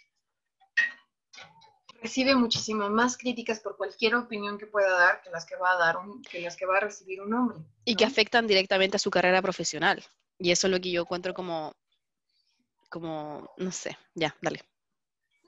recibe 2.00 2.34
muchísimas 2.34 2.90
más 2.90 3.18
críticas 3.18 3.60
por 3.60 3.76
cualquier 3.76 4.14
opinión 4.14 4.56
que 4.56 4.66
pueda 4.66 4.90
dar 4.98 5.20
que 5.20 5.28
las 5.28 5.44
que 5.44 5.56
va 5.56 5.72
a 5.72 5.76
dar 5.76 5.98
un, 5.98 6.22
que 6.22 6.40
las 6.40 6.56
que 6.56 6.64
va 6.64 6.78
a 6.78 6.80
recibir 6.80 7.20
un 7.20 7.34
hombre. 7.34 7.58
Y 7.84 7.94
que 7.94 8.06
afectan 8.06 8.46
directamente 8.46 8.96
a 8.96 9.00
su 9.00 9.10
carrera 9.10 9.42
profesional. 9.42 10.02
Y 10.38 10.50
eso 10.50 10.66
es 10.66 10.70
lo 10.70 10.80
que 10.80 10.90
yo 10.90 11.02
encuentro 11.02 11.34
como, 11.34 11.76
como, 12.88 13.52
no 13.58 13.70
sé, 13.70 13.98
ya, 14.14 14.34
dale. 14.40 14.62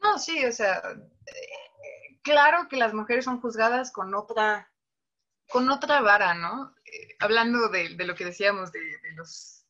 No, 0.02 0.18
sí, 0.18 0.44
o 0.44 0.52
sea, 0.52 0.82
eh, 1.26 2.20
claro 2.22 2.68
que 2.68 2.76
las 2.76 2.92
mujeres 2.92 3.24
son 3.24 3.40
juzgadas 3.40 3.90
con 3.90 4.14
otra, 4.14 4.70
con 5.48 5.68
otra 5.70 6.00
vara, 6.00 6.34
¿no? 6.34 6.74
Eh, 6.84 7.16
hablando 7.20 7.68
de, 7.68 7.90
lo 7.90 8.14
que 8.14 8.24
decíamos 8.24 8.72
de, 8.72 8.80
de 8.80 9.12
los, 9.14 9.66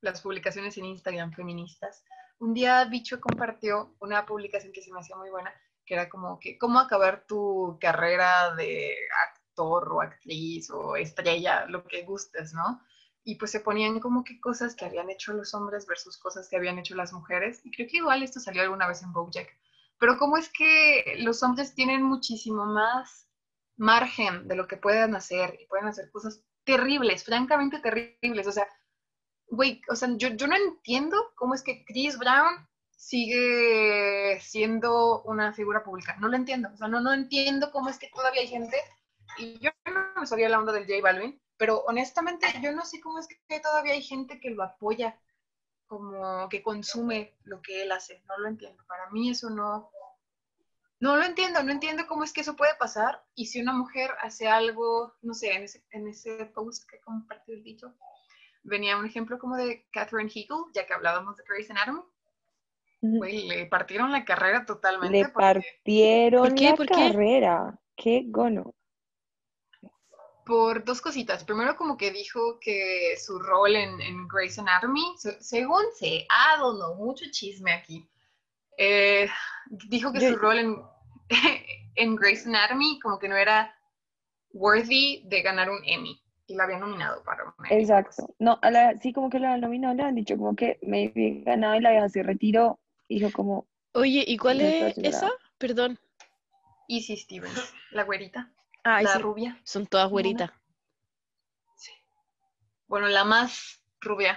las 0.00 0.20
publicaciones 0.20 0.76
en 0.78 0.86
Instagram 0.86 1.32
feministas, 1.32 2.04
un 2.40 2.54
día 2.54 2.84
Bicho 2.86 3.20
compartió 3.20 3.94
una 4.00 4.24
publicación 4.24 4.72
que 4.72 4.80
se 4.80 4.90
me 4.90 5.00
hacía 5.00 5.16
muy 5.16 5.28
buena, 5.28 5.52
que 5.84 5.94
era 5.94 6.08
como 6.08 6.40
que 6.40 6.56
cómo 6.56 6.78
acabar 6.78 7.24
tu 7.26 7.76
carrera 7.78 8.54
de 8.54 8.94
actor 9.28 9.92
o 9.92 10.00
actriz 10.00 10.70
o 10.70 10.96
estrella, 10.96 11.66
lo 11.66 11.84
que 11.84 12.02
gustes, 12.02 12.54
¿no? 12.54 12.80
Y 13.24 13.34
pues 13.34 13.50
se 13.50 13.60
ponían 13.60 14.00
como 14.00 14.24
que 14.24 14.40
cosas 14.40 14.74
que 14.74 14.86
habían 14.86 15.10
hecho 15.10 15.34
los 15.34 15.52
hombres 15.52 15.86
versus 15.86 16.16
cosas 16.16 16.48
que 16.48 16.56
habían 16.56 16.78
hecho 16.78 16.94
las 16.94 17.12
mujeres. 17.12 17.60
Y 17.64 17.70
creo 17.70 17.86
que 17.86 17.98
igual 17.98 18.22
esto 18.22 18.40
salió 18.40 18.62
alguna 18.62 18.88
vez 18.88 19.02
en 19.02 19.12
Bojack. 19.12 19.54
Pero 19.98 20.16
cómo 20.16 20.38
es 20.38 20.48
que 20.48 21.16
los 21.18 21.42
hombres 21.42 21.74
tienen 21.74 22.02
muchísimo 22.02 22.64
más 22.64 23.28
margen 23.80 24.46
de 24.46 24.56
lo 24.56 24.68
que 24.68 24.76
puedan 24.76 25.16
hacer 25.16 25.58
y 25.58 25.66
pueden 25.66 25.86
hacer 25.88 26.10
cosas 26.10 26.42
terribles, 26.64 27.24
francamente 27.24 27.80
terribles. 27.80 28.46
O 28.46 28.52
sea, 28.52 28.68
güey, 29.48 29.80
o 29.88 29.96
sea, 29.96 30.10
yo, 30.16 30.28
yo 30.28 30.46
no 30.46 30.54
entiendo 30.54 31.16
cómo 31.34 31.54
es 31.54 31.62
que 31.62 31.84
Chris 31.86 32.18
Brown 32.18 32.68
sigue 32.90 34.38
siendo 34.42 35.22
una 35.22 35.54
figura 35.54 35.82
pública. 35.82 36.16
No 36.20 36.28
lo 36.28 36.36
entiendo. 36.36 36.68
O 36.74 36.76
sea, 36.76 36.88
no, 36.88 37.00
no 37.00 37.14
entiendo 37.14 37.72
cómo 37.72 37.88
es 37.88 37.98
que 37.98 38.10
todavía 38.10 38.42
hay 38.42 38.48
gente. 38.48 38.76
Y 39.38 39.58
yo 39.60 39.70
no 39.86 40.20
me 40.20 40.26
sabía 40.26 40.50
la 40.50 40.58
onda 40.58 40.72
del 40.72 40.86
J 40.86 41.00
Balvin, 41.02 41.40
pero 41.56 41.82
honestamente 41.86 42.46
yo 42.62 42.72
no 42.72 42.84
sé 42.84 43.00
cómo 43.00 43.18
es 43.18 43.28
que 43.28 43.60
todavía 43.60 43.94
hay 43.94 44.02
gente 44.02 44.38
que 44.40 44.50
lo 44.50 44.62
apoya 44.62 45.18
como 45.86 46.48
que 46.50 46.62
consume 46.62 47.34
lo 47.44 47.62
que 47.62 47.82
él 47.82 47.92
hace. 47.92 48.22
No 48.28 48.36
lo 48.38 48.48
entiendo. 48.48 48.84
Para 48.86 49.08
mí 49.08 49.30
eso 49.30 49.48
no, 49.48 49.90
no 51.00 51.16
lo 51.16 51.24
entiendo, 51.24 51.62
no 51.62 51.72
entiendo 51.72 52.06
cómo 52.06 52.24
es 52.24 52.32
que 52.32 52.42
eso 52.42 52.56
puede 52.56 52.74
pasar. 52.78 53.22
Y 53.34 53.46
si 53.46 53.60
una 53.60 53.72
mujer 53.72 54.10
hace 54.22 54.48
algo, 54.48 55.14
no 55.22 55.34
sé, 55.34 55.52
en 55.52 55.62
ese, 55.64 55.84
en 55.90 56.06
ese 56.08 56.46
post 56.46 56.88
que 56.88 57.00
compartió 57.00 57.54
el 57.54 57.62
dicho, 57.62 57.94
venía 58.62 58.96
un 58.98 59.06
ejemplo 59.06 59.38
como 59.38 59.56
de 59.56 59.86
Catherine 59.92 60.30
Hegel, 60.30 60.64
ya 60.74 60.86
que 60.86 60.92
hablábamos 60.94 61.36
de 61.36 61.44
Grey's 61.48 61.70
Anatomy. 61.70 62.02
Güey, 63.02 63.48
le 63.48 63.64
partieron 63.66 64.12
la 64.12 64.26
carrera 64.26 64.66
totalmente. 64.66 65.16
Le 65.16 65.24
porque- 65.30 65.40
partieron 65.42 66.42
¿Por 66.48 66.54
qué? 66.54 66.64
la 66.70 66.76
¿Por 66.76 66.86
qué? 66.86 66.94
carrera. 66.94 67.80
Qué 67.96 68.22
gono. 68.26 68.74
por 70.46 70.84
dos 70.84 71.00
cositas. 71.00 71.44
Primero, 71.44 71.76
como 71.76 71.96
que 71.96 72.10
dijo 72.10 72.58
que 72.60 73.14
su 73.24 73.38
rol 73.38 73.76
en, 73.76 74.00
en 74.00 74.26
Grey's 74.26 74.58
Anatomy, 74.58 75.14
se- 75.16 75.40
según 75.40 75.82
I 76.02 76.26
don't 76.58 76.76
know, 76.78 76.96
mucho 76.96 77.24
chisme 77.30 77.72
aquí. 77.72 78.10
Eh, 78.76 79.28
dijo 79.88 80.12
que 80.12 80.18
Yo- 80.20 80.30
su 80.30 80.36
rol 80.36 80.58
en, 80.58 80.76
en 81.96 82.16
Grey's 82.16 82.46
Anatomy 82.46 82.98
como 83.00 83.18
que 83.18 83.28
no 83.28 83.36
era 83.36 83.74
worthy 84.52 85.22
de 85.26 85.42
ganar 85.42 85.70
un 85.70 85.80
Emmy. 85.84 86.20
Y 86.46 86.56
la 86.56 86.64
había 86.64 86.78
nominado 86.78 87.22
para 87.22 87.44
un 87.44 87.52
Emmy. 87.68 87.80
Exacto. 87.82 88.34
No, 88.40 88.58
a 88.60 88.70
la, 88.70 88.98
sí, 89.00 89.12
como 89.12 89.30
que 89.30 89.38
la 89.38 89.54
han 89.54 89.60
nominado, 89.60 89.94
le 89.94 90.02
han 90.02 90.16
dicho 90.16 90.36
como 90.36 90.56
que 90.56 90.78
me 90.82 91.06
había 91.14 91.44
ganado 91.44 91.76
y 91.76 91.80
la 91.80 91.90
vieja 91.92 92.08
se 92.08 92.22
retiró. 92.24 92.80
Dijo 93.08 93.30
como, 93.32 93.68
Oye, 93.92 94.24
¿y 94.26 94.36
cuál 94.36 94.60
es 94.60 94.96
esa? 94.98 95.30
Perdón. 95.58 95.98
Easy 96.88 97.16
Stevens, 97.16 97.72
la 97.92 98.02
güerita, 98.02 98.52
Ah, 98.82 99.00
la 99.02 99.12
sí, 99.12 99.18
rubia. 99.20 99.60
son 99.62 99.86
todas 99.86 100.10
güeritas. 100.10 100.50
Sí. 101.76 101.92
Bueno, 102.88 103.06
la 103.08 103.22
más 103.24 103.80
rubia. 104.00 104.36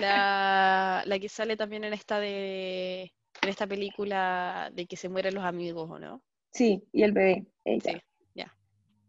La, 0.00 1.02
la 1.04 1.18
que 1.18 1.28
sale 1.28 1.56
también 1.58 1.84
en 1.84 1.92
esta 1.92 2.20
de 2.20 3.12
en 3.44 3.50
esta 3.50 3.66
película 3.66 4.70
de 4.72 4.86
que 4.86 4.96
se 4.96 5.08
mueren 5.08 5.34
los 5.34 5.44
amigos, 5.44 5.88
¿o 5.90 5.98
no? 5.98 6.22
sí, 6.50 6.86
y 6.92 7.02
el 7.02 7.12
bebé, 7.12 7.46
ella. 7.64 7.92
Sí. 7.92 8.00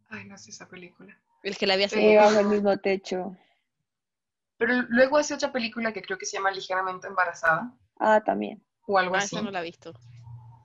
Ay, 0.10 0.26
no 0.26 0.38
sé 0.38 0.52
esa 0.52 0.68
película. 0.70 1.20
El 1.44 1.58
que 1.58 1.66
la 1.68 1.74
había 1.74 1.90
Sí. 1.90 1.96
Hace 1.98 2.16
bajo 2.16 2.40
el 2.40 2.48
mismo 2.48 2.78
techo. 2.78 3.36
Pero 4.58 4.84
luego 4.90 5.18
hace 5.18 5.34
otra 5.34 5.52
película 5.52 5.92
que 5.92 6.02
creo 6.04 6.18
que 6.18 6.26
se 6.28 6.38
llama 6.38 6.52
Ligeramente 6.52 7.08
Embarazada 7.08 7.74
Ah, 8.00 8.22
también. 8.24 8.64
o 8.86 8.98
algo 9.00 9.16
Ah, 9.16 9.18
así. 9.18 9.36
esa 9.36 9.44
no 9.44 9.52
la 9.52 9.60
he 9.62 9.64
visto. 9.64 9.94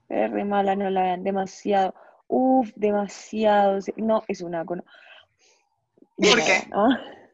Es 0.09 0.29
re 0.31 0.45
mala, 0.45 0.75
no 0.75 0.89
la 0.91 1.01
vean. 1.01 1.23
Demasiado. 1.23 1.93
Uf, 2.27 2.69
demasiado. 2.75 3.79
No, 3.97 4.23
es 4.27 4.41
una 4.41 4.63
cono. 4.63 4.83
¿Por 6.17 6.37
qué? 6.45 6.67
¿no? 6.69 6.89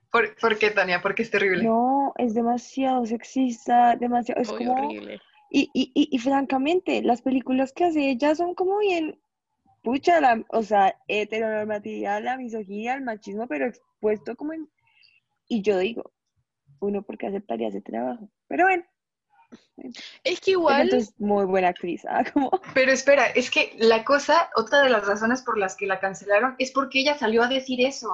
¿Por, 0.09 0.35
por 0.37 0.57
qué, 0.57 0.71
Tania? 0.71 1.01
Porque 1.01 1.23
es 1.23 1.29
terrible. 1.29 1.63
No, 1.65 2.13
es 2.17 2.33
demasiado 2.33 3.05
sexista, 3.05 3.95
demasiado. 3.97 4.41
Es 4.41 4.47
como. 4.51 4.71
horrible. 4.73 5.19
Y, 5.49 5.69
y, 5.73 5.91
y, 5.93 6.09
y 6.11 6.19
francamente, 6.19 7.01
las 7.01 7.21
películas 7.21 7.73
que 7.73 7.85
hace 7.85 8.09
ella 8.09 8.35
son 8.35 8.55
como 8.55 8.79
bien. 8.79 9.19
Pucha, 9.83 10.19
la, 10.19 10.43
o 10.49 10.63
sea, 10.63 10.95
heteronormatividad, 11.07 12.21
la 12.23 12.37
misoginia, 12.37 12.95
el 12.95 13.03
machismo, 13.03 13.47
pero 13.47 13.67
expuesto 13.67 14.35
como 14.35 14.53
en. 14.53 14.69
Y 15.47 15.61
yo 15.61 15.77
digo, 15.79 16.11
uno 16.79 17.03
porque 17.03 17.27
aceptaría 17.27 17.69
ese 17.69 17.81
trabajo. 17.81 18.29
Pero 18.47 18.65
bueno, 18.65 18.83
Es 20.23 20.41
que 20.41 20.51
igual, 20.51 20.93
es 20.93 21.19
muy 21.19 21.45
buena 21.45 21.69
actriz. 21.69 22.05
¿ah? 22.07 22.23
Como, 22.33 22.51
Pero 22.73 22.91
espera, 22.91 23.27
es 23.27 23.49
que 23.49 23.73
la 23.77 24.03
cosa, 24.03 24.49
otra 24.55 24.81
de 24.81 24.89
las 24.89 25.05
razones 25.05 25.41
por 25.43 25.57
las 25.57 25.75
que 25.75 25.87
la 25.87 25.99
cancelaron 25.99 26.55
es 26.59 26.71
porque 26.71 26.99
ella 26.99 27.17
salió 27.17 27.43
a 27.43 27.47
decir 27.47 27.81
eso. 27.85 28.09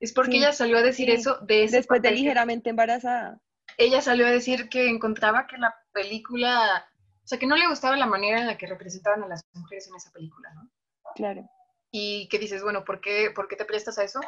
Es 0.00 0.12
porque 0.12 0.32
Sí, 0.32 0.38
ella 0.38 0.52
salió 0.52 0.78
a 0.78 0.82
decir 0.82 1.08
sí. 1.08 1.12
eso 1.12 1.38
de 1.42 1.64
ese 1.64 1.76
después 1.76 2.02
de 2.02 2.08
papel 2.08 2.20
ligeramente 2.20 2.70
embarazada. 2.70 3.40
Ella 3.76 4.00
salió 4.00 4.26
a 4.26 4.30
decir 4.30 4.68
que 4.68 4.88
encontraba 4.88 5.46
que 5.46 5.58
la 5.58 5.74
película, 5.92 6.86
o 7.24 7.26
sea, 7.26 7.38
que 7.38 7.46
no 7.46 7.56
le 7.56 7.68
gustaba 7.68 7.96
la 7.96 8.06
manera 8.06 8.40
en 8.40 8.46
la 8.46 8.58
que 8.58 8.66
representaban 8.66 9.22
a 9.22 9.28
las 9.28 9.42
mujeres 9.54 9.88
en 9.88 9.96
esa 9.96 10.10
película, 10.10 10.52
¿no? 10.54 10.70
Claro. 11.14 11.48
Y 11.90 12.28
que 12.28 12.38
dices, 12.38 12.62
bueno, 12.62 12.84
¿por 12.84 13.00
qué, 13.00 13.30
¿por 13.34 13.48
qué 13.48 13.56
te 13.56 13.64
prestas 13.64 13.98
a 13.98 14.04
eso? 14.04 14.20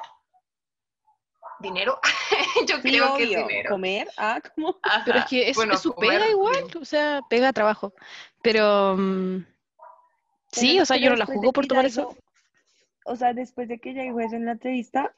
¿Dinero? 1.61 1.99
Yo 2.67 2.77
Sí, 2.77 2.83
creo 2.83 3.17
que 3.17 3.23
es 3.25 3.29
dinero. 3.31 3.71
Comer, 3.71 4.09
ah, 4.17 4.41
como. 4.55 4.79
pero 5.05 5.19
es 5.21 5.25
que 5.27 5.51
es, 5.51 5.57
Bueno, 5.57 5.75
es 5.75 5.81
su 5.81 5.93
comer, 5.95 6.11
pega 6.21 6.31
igual, 6.31 6.65
o 6.81 6.85
sea, 6.85 7.21
pega 7.29 7.53
trabajo. 7.53 7.95
Pero 8.43 8.97
mm, 8.97 9.47
sí, 10.53 10.81
o 10.81 10.85
sea, 10.85 10.97
yo 10.97 11.11
no 11.11 11.17
la 11.17 11.27
juzgo 11.27 11.53
por 11.53 11.67
tomar 11.67 11.87
eso. 11.87 12.17
O 13.07 13.17
sea, 13.17 13.33
después 13.33 13.69
de 13.69 13.79
que 13.79 13.91
ella 13.91 14.03
dijo 14.03 14.21
eso 14.21 14.37
en 14.37 14.47
la 14.47 14.53
entrevista, 14.53 15.15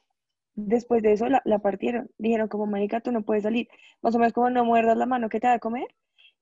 después 0.57 1.03
de 1.03 1.13
eso 1.13 1.29
la, 1.29 1.41
la 1.45 1.59
partieron. 1.59 2.09
Dijeron 2.17 2.49
como, 2.49 2.65
marica, 2.65 2.99
tú 2.99 3.11
no 3.11 3.21
puedes 3.23 3.43
salir. 3.43 3.69
Más 4.01 4.15
o 4.15 4.19
menos 4.19 4.33
como, 4.33 4.49
no 4.49 4.65
muerdas 4.65 4.97
la 4.97 5.05
mano 5.05 5.29
que 5.29 5.39
te 5.39 5.47
da 5.47 5.53
de 5.53 5.59
comer. 5.59 5.87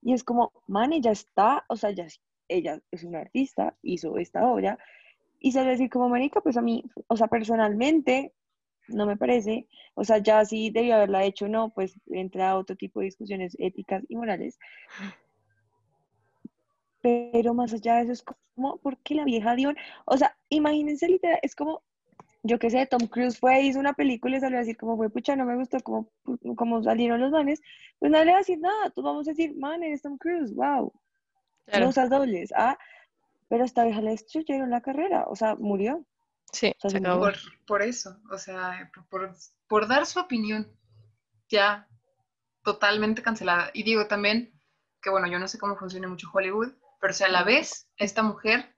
Y 0.02 0.14
es 0.14 0.24
como, 0.24 0.52
man, 0.68 0.94
ella 0.94 1.12
está, 1.12 1.66
o 1.68 1.76
sea, 1.76 1.92
ya, 1.92 2.08
ella 2.48 2.80
es 2.92 3.04
una 3.04 3.20
artista, 3.20 3.76
hizo 3.84 4.18
esta 4.18 4.48
obra. 4.48 4.80
Y 5.40 5.52
sale 5.52 5.68
a 5.68 5.72
decir 5.72 5.90
como, 5.90 6.10
marica, 6.10 6.42
pues 6.42 6.58
a 6.58 6.62
mí, 6.62 6.84
o 7.08 7.18
sea, 7.18 7.28
personalmente, 7.28 8.34
no 8.88 9.06
me 9.06 9.18
parece. 9.18 9.68
O 9.96 10.04
sea, 10.04 10.20
ya 10.20 10.46
si 10.46 10.70
debía 10.70 10.96
haberla 10.96 11.26
hecho 11.26 11.48
no, 11.48 11.74
pues 11.74 12.00
entra 12.08 12.58
otro 12.58 12.76
tipo 12.76 13.00
de 13.00 13.08
discusiones 13.08 13.56
éticas 13.60 14.04
y 14.08 14.16
morales. 14.16 14.58
Pero 17.02 17.54
más 17.54 17.74
allá 17.74 17.96
de 17.96 18.04
eso 18.04 18.14
es 18.14 18.24
como, 18.24 18.78
¿por 18.78 18.98
qué 19.00 19.16
la 19.16 19.26
vieja 19.26 19.56
dio? 19.56 19.74
O 20.06 20.18
sea, 20.18 20.38
imagínense 20.50 21.08
literal, 21.08 21.40
es 21.42 21.56
como, 21.56 21.84
yo 22.46 22.60
qué 22.60 22.70
sé, 22.70 22.86
Tom 22.88 23.08
Cruise 23.08 23.40
fue, 23.40 23.64
hizo 23.64 23.80
una 23.80 23.94
película 23.94 24.38
y 24.38 24.40
salió 24.42 24.58
a 24.58 24.62
decir 24.62 24.78
como 24.78 24.98
fue, 24.98 25.10
pucha, 25.10 25.36
no 25.36 25.46
me 25.46 25.56
gustó 25.56 25.80
cómo, 25.82 26.10
cómo 26.58 26.84
salieron 26.84 27.22
los 27.22 27.32
manes, 27.32 27.62
pues 28.00 28.12
nadie 28.12 28.26
le 28.26 28.32
va 28.34 28.38
a 28.40 28.42
decir 28.42 28.60
nada, 28.60 28.90
tú 28.92 29.02
vamos 29.04 29.28
a 29.28 29.32
decir, 29.32 29.56
man, 29.58 29.84
eres 29.84 30.02
Tom 30.04 30.18
Cruise, 30.18 30.54
wow, 30.56 30.94
Claro, 31.66 31.88
no 31.88 31.90
usas 31.90 32.10
dobles, 32.10 32.52
ah, 32.56 32.78
pero 33.50 33.64
a 33.64 33.66
esta 33.68 33.86
vieja 33.86 34.02
le 34.02 34.12
destruyeron 34.12 34.70
la 34.72 34.82
carrera, 34.82 35.26
o 35.30 35.36
sea, 35.38 35.56
murió. 35.58 36.06
sí, 36.52 36.74
sea, 36.80 36.92
se 36.92 36.98
sí, 36.98 37.00
acabó. 37.00 37.22
Por, 37.22 37.36
por 37.68 37.82
eso, 37.82 38.18
o 38.32 38.38
sea, 38.38 38.90
por- 38.94 39.08
por, 39.10 39.36
por 39.68 39.88
dar 39.88 40.06
su 40.06 40.20
opinión, 40.20 40.72
ya 41.50 41.88
totalmente 42.64 43.24
cancelada. 43.24 43.72
Y 43.74 43.84
digo 43.84 44.08
también 44.08 44.54
que, 45.02 45.12
bueno, 45.12 45.28
yo 45.30 45.40
no 45.40 45.50
sé 45.50 45.60
cómo 45.60 45.78
funciona 45.78 46.10
mucho 46.10 46.30
Hollywood, 46.34 46.74
pero 47.02 47.12
o 47.12 47.16
sea, 47.16 47.28
a 47.30 47.32
la 47.32 47.44
vez, 47.46 47.90
esta 47.98 48.24
mujer, 48.24 48.75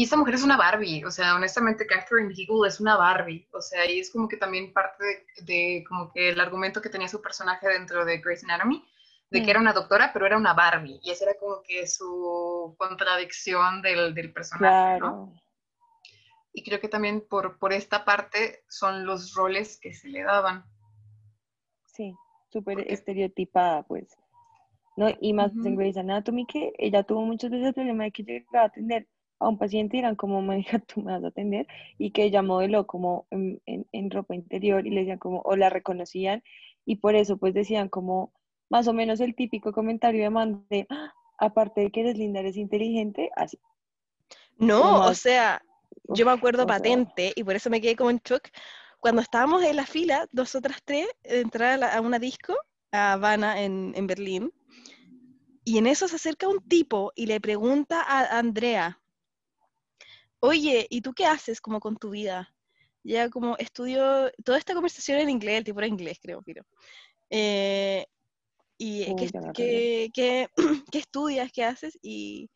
y 0.00 0.04
esta 0.04 0.16
mujer 0.16 0.34
es 0.34 0.42
una 0.44 0.56
Barbie, 0.56 1.04
o 1.04 1.10
sea, 1.10 1.34
honestamente, 1.36 1.86
Catherine 1.86 2.32
Hegel 2.32 2.66
es 2.66 2.80
una 2.80 2.96
Barbie, 2.96 3.46
o 3.52 3.60
sea, 3.60 3.84
y 3.90 4.00
es 4.00 4.10
como 4.10 4.28
que 4.28 4.36
también 4.38 4.72
parte 4.72 5.04
de, 5.04 5.44
de 5.44 5.84
como 5.88 6.10
que 6.12 6.30
el 6.30 6.40
argumento 6.40 6.80
que 6.80 6.88
tenía 6.88 7.08
su 7.08 7.20
personaje 7.20 7.68
dentro 7.68 8.04
de 8.04 8.18
Grey's 8.18 8.44
Anatomy, 8.44 8.84
de 9.30 9.42
que 9.42 9.46
Mm. 9.46 9.50
era 9.50 9.60
una 9.60 9.72
doctora, 9.74 10.10
pero 10.12 10.26
era 10.26 10.38
una 10.38 10.54
Barbie, 10.54 11.00
y 11.02 11.10
esa 11.10 11.24
era 11.26 11.34
como 11.38 11.62
que 11.62 11.86
su 11.86 12.74
contradicción 12.78 13.82
del, 13.82 14.14
del 14.14 14.32
personaje, 14.32 14.96
¿no? 14.98 15.34
Y 16.52 16.62
creo 16.64 16.80
que 16.80 16.88
también 16.88 17.26
por, 17.28 17.58
por 17.58 17.72
esta 17.72 18.04
parte 18.04 18.64
son 18.68 19.04
los 19.04 19.34
roles 19.34 19.78
que 19.80 19.92
se 19.94 20.08
le 20.08 20.22
daban. 20.22 20.64
sí, 21.84 22.14
súper 22.48 22.80
estereotipada, 22.90 23.82
pues. 23.82 24.16
¿no? 24.96 25.08
Y 25.20 25.32
más 25.32 25.52
en 25.64 25.74
Ujú. 25.74 25.76
Grey's 25.76 25.96
Anatomy 25.96 26.46
que 26.46 26.72
ella 26.78 27.02
tuvo 27.02 27.22
muchas 27.22 27.50
veces 27.50 27.68
el 27.68 27.74
problema 27.74 28.04
de 28.04 28.12
que 28.12 28.22
llegaba 28.24 28.64
a 28.64 28.66
atender 28.68 29.08
a 29.40 29.48
un 29.48 29.58
paciente 29.58 29.96
y 29.96 30.00
eran 30.00 30.16
como, 30.16 30.40
dijo, 30.54 30.78
tú 30.86 31.02
me 31.02 31.12
vas 31.12 31.24
a 31.24 31.28
atender, 31.28 31.66
y 31.98 32.12
que 32.12 32.24
ella 32.24 32.42
modeló 32.42 32.86
como 32.86 33.26
en, 33.30 33.60
en- 33.66 33.86
en 33.92 34.10
ropa 34.10 34.34
interior 34.34 34.86
y 34.86 34.90
le 34.90 35.00
decían 35.00 35.18
como, 35.18 35.40
o 35.44 35.56
la 35.56 35.70
reconocían, 35.70 36.42
y 36.86 36.96
por 36.96 37.14
eso 37.16 37.36
pues 37.38 37.54
decían 37.54 37.88
como, 37.88 38.32
más 38.70 38.86
o 38.88 38.92
menos 38.92 39.20
el 39.20 39.34
típico 39.34 39.72
comentario 39.72 40.22
de 40.24 40.30
man 40.30 40.66
de, 40.70 40.86
"Ah, 40.90 41.12
aparte 41.38 41.80
de 41.82 41.90
que 41.90 42.00
eres 42.02 42.18
linda, 42.18 42.40
eres 42.40 42.56
inteligente, 42.56 43.30
así. 43.36 43.58
No, 44.58 44.96
o 44.96 44.98
más- 44.98 45.18
sea, 45.18 45.62
yo 46.08 46.24
me 46.26 46.32
acuerdo 46.32 46.62
o 46.62 46.66
sea, 46.66 46.76
patente 46.76 47.32
y 47.34 47.44
por 47.44 47.56
eso 47.56 47.70
me 47.70 47.80
quedé 47.80 47.96
como 47.96 48.10
en 48.10 48.20
shock. 48.24 48.48
Cuando 49.00 49.22
estábamos 49.22 49.62
en 49.64 49.76
la 49.76 49.86
fila, 49.86 50.28
nosotras 50.32 50.78
tres, 50.84 51.08
de 51.24 51.40
entrar 51.40 51.72
a, 51.72 51.76
la- 51.78 51.94
a 51.96 52.00
una 52.00 52.18
disco, 52.18 52.54
a 52.92 53.12
Habana, 53.14 53.62
en, 53.62 53.92
en 53.96 54.06
Berlín, 54.06 54.52
y 55.64 55.78
en 55.78 55.86
eso 55.86 56.08
se 56.08 56.16
acerca 56.16 56.48
un 56.48 56.60
tipo 56.60 57.12
y 57.14 57.26
le 57.26 57.40
pregunta 57.40 58.02
a 58.02 58.38
Andrea, 58.38 59.00
oye, 60.40 60.86
¿y 60.90 61.00
tú 61.02 61.12
qué 61.14 61.26
haces 61.26 61.60
como 61.60 61.80
con 61.80 61.96
tu 61.96 62.10
vida? 62.10 62.54
Y 63.02 63.12
ella 63.12 63.30
como 63.30 63.56
estudio, 63.58 64.30
toda 64.44 64.58
esta 64.58 64.74
conversación 64.74 65.18
en 65.18 65.30
inglés, 65.30 65.58
el 65.58 65.64
tipo 65.64 65.80
era 65.80 65.86
inglés, 65.88 66.18
creo, 66.22 66.42
pero. 66.42 66.64
Eh, 67.30 68.06
y 68.78 69.10
Uy, 69.10 69.16
¿qué, 69.16 69.30
ya 69.32 69.40
qué, 69.52 70.10
qué- 70.14 70.48
qué 70.90 70.98
estudias? 70.98 71.52
¿Qué 71.52 71.64
haces? 71.64 71.98
Y, 72.02 72.50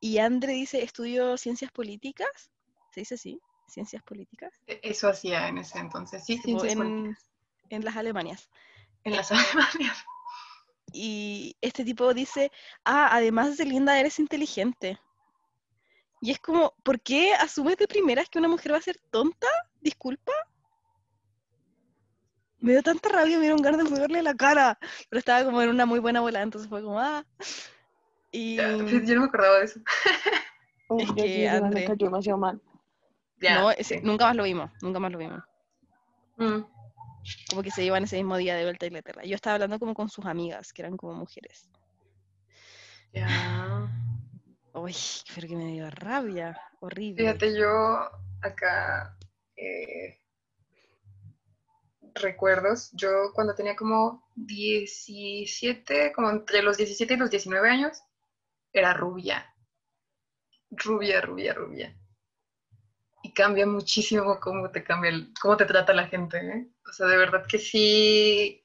y 0.00 0.18
Andre 0.18 0.52
dice, 0.54 0.82
estudio 0.82 1.36
ciencias 1.36 1.72
políticas. 1.72 2.50
¿Se 2.94 3.00
dice 3.00 3.14
así? 3.14 3.40
¿Ciencias 3.68 4.02
políticas? 4.02 4.52
E- 4.66 4.80
Eso 4.82 5.08
hacía 5.08 5.48
en 5.48 5.58
ese 5.58 5.78
entonces, 5.78 6.24
sí, 6.24 6.38
ciencias 6.38 6.72
en, 6.72 6.78
políticas. 6.78 7.24
en 7.70 7.84
las 7.84 7.96
Alemanias. 7.96 8.48
En 9.04 9.16
las 9.16 9.30
Alemanias. 9.32 10.04
Y 10.92 11.56
este 11.60 11.84
tipo 11.84 12.12
dice, 12.14 12.50
ah, 12.84 13.08
además 13.12 13.56
de 13.56 13.64
linda, 13.64 13.98
eres 13.98 14.18
inteligente. 14.18 14.98
Y 16.20 16.30
es 16.32 16.38
como, 16.38 16.74
¿por 16.82 17.00
qué 17.00 17.32
asumes 17.34 17.76
de 17.78 17.88
primeras 17.88 18.28
que 18.28 18.38
una 18.38 18.48
mujer 18.48 18.72
va 18.72 18.76
a 18.76 18.82
ser 18.82 18.98
tonta? 19.10 19.46
Disculpa. 19.80 20.32
Me 22.58 22.72
dio 22.72 22.82
tanta 22.82 23.08
rabia, 23.08 23.36
me 23.38 23.42
dieron 23.44 23.62
ganas 23.62 23.82
de 23.84 23.90
pegarle 23.90 24.22
la 24.22 24.34
cara. 24.34 24.78
Pero 25.08 25.18
estaba 25.18 25.44
como 25.44 25.62
en 25.62 25.70
una 25.70 25.86
muy 25.86 25.98
buena 25.98 26.20
bola, 26.20 26.42
entonces 26.42 26.68
fue 26.68 26.82
como, 26.82 27.00
ah. 27.00 27.24
Y 28.30 28.56
Ya, 28.56 28.68
Yo 29.06 29.14
no 29.14 29.20
me 29.22 29.26
acordaba 29.28 29.58
de 29.60 29.64
eso. 29.64 29.80
Uf, 30.88 31.08
Es 31.16 31.24
que, 31.24 31.48
André. 31.48 31.84
cayó 31.86 32.06
demasiado 32.06 32.38
mal. 32.38 32.60
Ya, 33.38 33.54
no, 33.58 33.70
ese- 33.70 34.00
sí. 34.00 34.00
nunca 34.04 34.26
más 34.26 34.36
lo 34.36 34.42
vimos, 34.44 34.70
nunca 34.82 34.98
más 34.98 35.10
lo 35.10 35.16
vimos. 35.18 35.42
Mm, 36.36 36.60
Como 37.48 37.62
que 37.62 37.70
se 37.70 37.82
iban 37.82 38.04
ese 38.04 38.16
mismo 38.16 38.36
día 38.36 38.54
de 38.56 38.64
vuelta 38.64 38.84
a 38.84 38.88
Inglaterra. 38.88 39.24
Yo 39.24 39.34
estaba 39.34 39.54
hablando 39.54 39.78
como 39.78 39.94
con 39.94 40.10
sus 40.10 40.26
amigas, 40.26 40.72
que 40.74 40.82
eran 40.82 40.98
como 40.98 41.14
mujeres. 41.14 41.70
ya. 43.14 43.88
Uy, 44.74 44.96
pero 45.34 45.46
que 45.48 45.56
me 45.56 45.66
dio 45.72 45.88
rabia, 45.90 46.48
horrible. 46.80 47.22
Fíjate, 47.22 47.56
yo 47.56 48.10
acá 48.42 49.16
eh, 49.56 50.18
recuerdos, 52.14 52.90
yo 52.92 53.32
cuando 53.34 53.54
tenía 53.54 53.74
como 53.76 54.22
17, 54.36 56.12
como 56.12 56.30
entre 56.30 56.62
los 56.62 56.76
17 56.76 57.14
y 57.14 57.16
los 57.16 57.30
19 57.30 57.68
años, 57.70 58.02
era 58.72 58.94
rubia. 58.94 59.46
Rubia, 60.84 61.20
rubia, 61.20 61.52
rubia. 61.54 61.94
Y 63.22 63.32
cambia 63.32 63.66
muchísimo 63.66 64.38
cómo 64.40 64.70
te 64.70 64.82
cambia, 64.82 65.10
el- 65.10 65.32
cómo 65.40 65.56
te 65.56 65.66
trata 65.66 65.92
la 65.92 66.06
gente, 66.08 66.38
¿eh? 66.38 66.68
O 66.88 66.92
sea, 66.92 67.06
de 67.06 67.16
verdad 67.18 67.46
que 67.46 67.58
sí, 67.58 68.62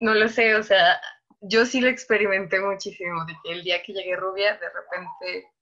no 0.00 0.14
lo 0.14 0.28
sé, 0.28 0.54
o 0.56 0.62
sea, 0.64 1.00
yo 1.40 1.64
sí 1.66 1.80
lo 1.80 1.88
experimenté 1.88 2.60
muchísimo, 2.60 3.24
de 3.24 3.34
que 3.42 3.52
el 3.52 3.62
día 3.62 3.82
que 3.82 3.92
llegué 3.92 4.16
rubia, 4.16 4.56
de 4.58 4.68
repente 4.70 5.52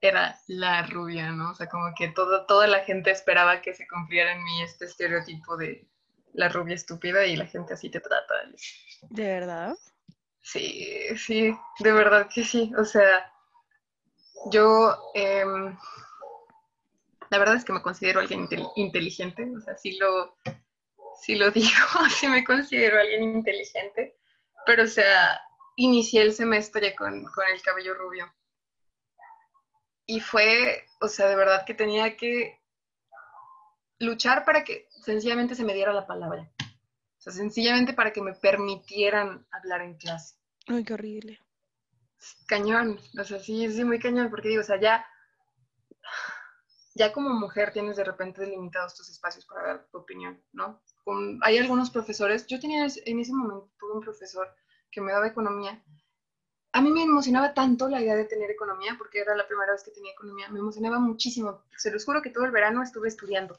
era 0.00 0.38
la 0.46 0.86
rubia, 0.86 1.30
¿no? 1.30 1.50
O 1.50 1.54
sea, 1.54 1.68
como 1.68 1.92
que 1.96 2.08
todo, 2.08 2.46
toda 2.46 2.66
la 2.66 2.80
gente 2.80 3.10
esperaba 3.10 3.60
que 3.60 3.74
se 3.74 3.86
cumpliera 3.86 4.32
en 4.32 4.42
mí 4.42 4.62
este 4.62 4.86
estereotipo 4.86 5.56
de 5.56 5.86
la 6.32 6.48
rubia 6.48 6.74
estúpida 6.74 7.26
y 7.26 7.36
la 7.36 7.46
gente 7.46 7.74
así 7.74 7.90
te 7.90 8.00
trata. 8.00 8.34
¿De 9.10 9.26
verdad? 9.26 9.76
Sí, 10.40 10.86
sí, 11.16 11.54
de 11.80 11.92
verdad 11.92 12.28
que 12.32 12.44
sí. 12.44 12.72
O 12.78 12.84
sea, 12.84 13.30
yo, 14.50 14.96
em, 15.14 15.76
la 17.30 17.38
verdad 17.38 17.56
es 17.56 17.64
que 17.64 17.72
me 17.72 17.82
considero 17.82 18.20
alguien 18.20 18.46
intel- 18.46 18.72
inteligente, 18.76 19.46
o 19.56 19.60
sea, 19.60 19.76
sí 19.76 19.98
lo, 19.98 20.36
sí 21.20 21.36
lo 21.36 21.50
digo, 21.50 21.68
sí 22.10 22.28
me 22.28 22.44
considero 22.44 22.98
alguien 22.98 23.22
inteligente, 23.22 24.16
pero 24.66 24.84
o 24.84 24.88
sea, 24.88 25.40
inicié 25.76 26.22
el 26.22 26.32
semestre 26.32 26.94
con, 26.94 27.24
con 27.24 27.46
el 27.52 27.62
cabello 27.62 27.94
rubio. 27.94 28.32
Y 30.06 30.20
fue, 30.20 30.86
o 31.00 31.08
sea, 31.08 31.28
de 31.28 31.36
verdad 31.36 31.64
que 31.64 31.74
tenía 31.74 32.16
que 32.16 32.60
luchar 34.00 34.44
para 34.44 34.64
que 34.64 34.88
sencillamente 35.04 35.54
se 35.54 35.64
me 35.64 35.74
diera 35.74 35.92
la 35.92 36.06
palabra. 36.06 36.50
O 36.60 37.22
sea, 37.22 37.32
sencillamente 37.32 37.92
para 37.92 38.12
que 38.12 38.22
me 38.22 38.34
permitieran 38.34 39.46
hablar 39.52 39.82
en 39.82 39.96
clase. 39.96 40.36
Ay, 40.66 40.84
qué 40.84 40.94
horrible. 40.94 41.40
Cañón, 42.46 42.98
o 43.18 43.24
sea, 43.24 43.38
sí, 43.38 43.70
sí, 43.70 43.84
muy 43.84 43.98
cañón, 43.98 44.30
porque 44.30 44.48
digo, 44.48 44.62
o 44.62 44.64
sea, 44.64 44.80
ya, 44.80 45.06
ya 46.94 47.12
como 47.12 47.30
mujer 47.30 47.72
tienes 47.72 47.96
de 47.96 48.04
repente 48.04 48.40
delimitados 48.40 48.94
tus 48.94 49.08
espacios 49.08 49.46
para 49.46 49.66
dar 49.66 49.86
tu 49.90 49.98
opinión, 49.98 50.42
¿no? 50.52 50.82
Hay 51.42 51.58
algunos 51.58 51.90
profesores, 51.90 52.46
yo 52.46 52.60
tenía 52.60 52.86
en 53.04 53.20
ese 53.20 53.32
momento, 53.32 53.70
un 53.92 54.00
profesor 54.00 54.48
que 54.90 55.00
me 55.00 55.12
daba 55.12 55.28
economía. 55.28 55.82
A 56.72 56.80
mí 56.80 56.90
me 56.90 57.02
emocionaba 57.02 57.52
tanto 57.52 57.88
la 57.88 58.00
idea 58.00 58.14
de 58.14 58.24
tener 58.24 58.50
economía, 58.50 58.94
porque 58.96 59.20
era 59.20 59.34
la 59.34 59.46
primera 59.46 59.72
vez 59.72 59.82
que 59.82 59.90
tenía 59.90 60.12
economía, 60.12 60.48
me 60.48 60.60
emocionaba 60.60 60.98
muchísimo. 60.98 61.64
Se 61.76 61.90
los 61.90 62.04
juro 62.04 62.22
que 62.22 62.30
todo 62.30 62.44
el 62.44 62.52
verano 62.52 62.82
estuve 62.82 63.08
estudiando, 63.08 63.58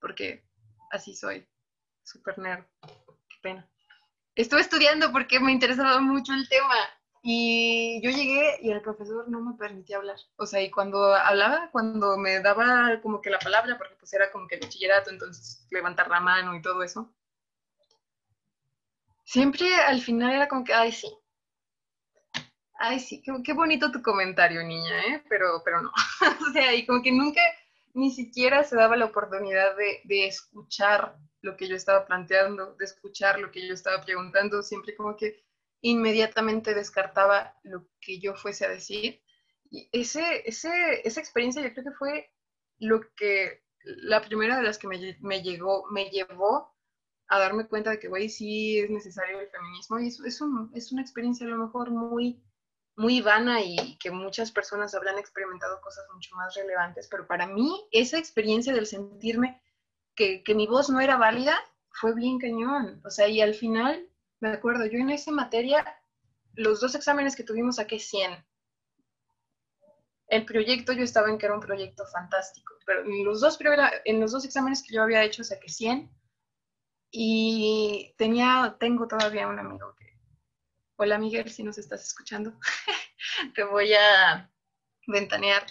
porque 0.00 0.44
así 0.90 1.14
soy, 1.16 1.46
súper 2.04 2.38
nerd, 2.38 2.64
qué 3.28 3.36
pena. 3.42 3.68
Estuve 4.36 4.60
estudiando 4.60 5.12
porque 5.12 5.40
me 5.40 5.52
interesaba 5.52 6.00
mucho 6.00 6.32
el 6.32 6.48
tema 6.48 6.74
y 7.26 8.02
yo 8.02 8.10
llegué 8.10 8.58
y 8.60 8.70
el 8.70 8.82
profesor 8.82 9.26
no 9.30 9.40
me 9.40 9.56
permitía 9.56 9.96
hablar. 9.96 10.18
O 10.36 10.44
sea, 10.44 10.60
y 10.62 10.70
cuando 10.70 11.14
hablaba, 11.14 11.70
cuando 11.72 12.18
me 12.18 12.40
daba 12.40 13.00
como 13.02 13.22
que 13.22 13.30
la 13.30 13.38
palabra, 13.38 13.78
porque 13.78 13.94
pues 13.98 14.12
era 14.12 14.30
como 14.30 14.46
que 14.46 14.56
el 14.56 14.60
bachillerato, 14.60 15.10
entonces 15.10 15.66
levantar 15.70 16.08
la 16.10 16.20
mano 16.20 16.54
y 16.54 16.60
todo 16.60 16.82
eso, 16.82 17.14
siempre 19.24 19.74
al 19.74 20.00
final 20.00 20.32
era 20.32 20.48
como 20.48 20.64
que, 20.64 20.72
ay, 20.74 20.92
sí. 20.92 21.08
Ay, 22.78 23.00
sí, 23.00 23.22
qué, 23.22 23.32
qué 23.44 23.52
bonito 23.54 23.90
tu 23.90 24.02
comentario, 24.02 24.62
niña, 24.62 25.06
¿eh? 25.06 25.24
Pero, 25.28 25.62
pero 25.64 25.80
no. 25.80 25.90
o 26.48 26.52
sea, 26.52 26.74
y 26.74 26.84
como 26.86 27.02
que 27.02 27.12
nunca 27.12 27.40
ni 27.94 28.10
siquiera 28.10 28.64
se 28.64 28.76
daba 28.76 28.96
la 28.96 29.06
oportunidad 29.06 29.76
de, 29.76 30.00
de 30.04 30.26
escuchar 30.26 31.16
lo 31.40 31.56
que 31.56 31.68
yo 31.68 31.76
estaba 31.76 32.04
planteando, 32.06 32.74
de 32.74 32.84
escuchar 32.84 33.38
lo 33.40 33.50
que 33.50 33.66
yo 33.66 33.72
estaba 33.74 34.02
preguntando, 34.04 34.62
siempre 34.62 34.94
como 34.94 35.16
que 35.16 35.42
inmediatamente 35.84 36.74
descartaba 36.74 37.54
lo 37.62 37.86
que 38.00 38.18
yo 38.18 38.34
fuese 38.34 38.64
a 38.64 38.70
decir. 38.70 39.22
Y 39.70 39.88
ese, 39.92 40.42
ese, 40.48 40.70
esa 41.06 41.20
experiencia 41.20 41.62
yo 41.62 41.72
creo 41.74 41.84
que 41.84 41.98
fue 41.98 42.30
lo 42.78 43.02
que, 43.14 43.62
la 43.84 44.22
primera 44.22 44.56
de 44.56 44.62
las 44.62 44.78
que 44.78 44.88
me, 44.88 45.18
me 45.20 45.42
llegó, 45.42 45.84
me 45.90 46.06
llevó 46.08 46.74
a 47.28 47.38
darme 47.38 47.68
cuenta 47.68 47.90
de 47.90 47.98
que, 47.98 48.08
güey, 48.08 48.30
sí 48.30 48.78
es 48.78 48.88
necesario 48.88 49.38
el 49.40 49.50
feminismo 49.50 49.98
y 50.00 50.08
es, 50.08 50.20
es, 50.20 50.40
un, 50.40 50.70
es 50.74 50.90
una 50.90 51.02
experiencia 51.02 51.46
a 51.46 51.50
lo 51.50 51.58
mejor 51.58 51.90
muy, 51.90 52.42
muy 52.96 53.20
vana 53.20 53.60
y 53.60 53.98
que 53.98 54.10
muchas 54.10 54.52
personas 54.52 54.94
habrán 54.94 55.18
experimentado 55.18 55.82
cosas 55.82 56.06
mucho 56.14 56.34
más 56.34 56.54
relevantes, 56.54 57.08
pero 57.10 57.26
para 57.26 57.46
mí 57.46 57.86
esa 57.92 58.18
experiencia 58.18 58.72
del 58.72 58.86
sentirme 58.86 59.60
que, 60.14 60.42
que 60.42 60.54
mi 60.54 60.66
voz 60.66 60.88
no 60.88 61.00
era 61.00 61.18
válida 61.18 61.58
fue 61.90 62.14
bien 62.14 62.38
cañón. 62.38 63.02
O 63.04 63.10
sea, 63.10 63.28
y 63.28 63.42
al 63.42 63.54
final, 63.54 64.08
me 64.44 64.56
acuerdo, 64.56 64.84
yo 64.84 64.98
en 64.98 65.08
esa 65.08 65.30
materia, 65.30 65.84
los 66.54 66.80
dos 66.80 66.94
exámenes 66.94 67.34
que 67.34 67.44
tuvimos 67.44 67.76
saqué 67.76 67.98
100. 67.98 68.44
El 70.28 70.44
proyecto 70.44 70.92
yo 70.92 71.02
estaba 71.02 71.30
en 71.30 71.38
que 71.38 71.46
era 71.46 71.54
un 71.54 71.60
proyecto 71.60 72.04
fantástico, 72.06 72.74
pero 72.84 73.04
en 73.04 73.24
los 73.24 73.40
dos, 73.40 73.58
en 74.04 74.20
los 74.20 74.32
dos 74.32 74.44
exámenes 74.44 74.82
que 74.82 74.94
yo 74.94 75.02
había 75.02 75.24
hecho 75.24 75.42
saqué 75.44 75.68
100 75.68 76.10
y 77.10 78.14
tenía, 78.18 78.76
tengo 78.78 79.08
todavía 79.08 79.48
un 79.48 79.58
amigo 79.58 79.94
que, 79.96 80.18
hola 80.96 81.18
Miguel, 81.18 81.50
si 81.50 81.62
nos 81.62 81.78
estás 81.78 82.04
escuchando, 82.04 82.58
te 83.54 83.64
voy 83.64 83.94
a 83.94 84.50
ventanear 85.06 85.64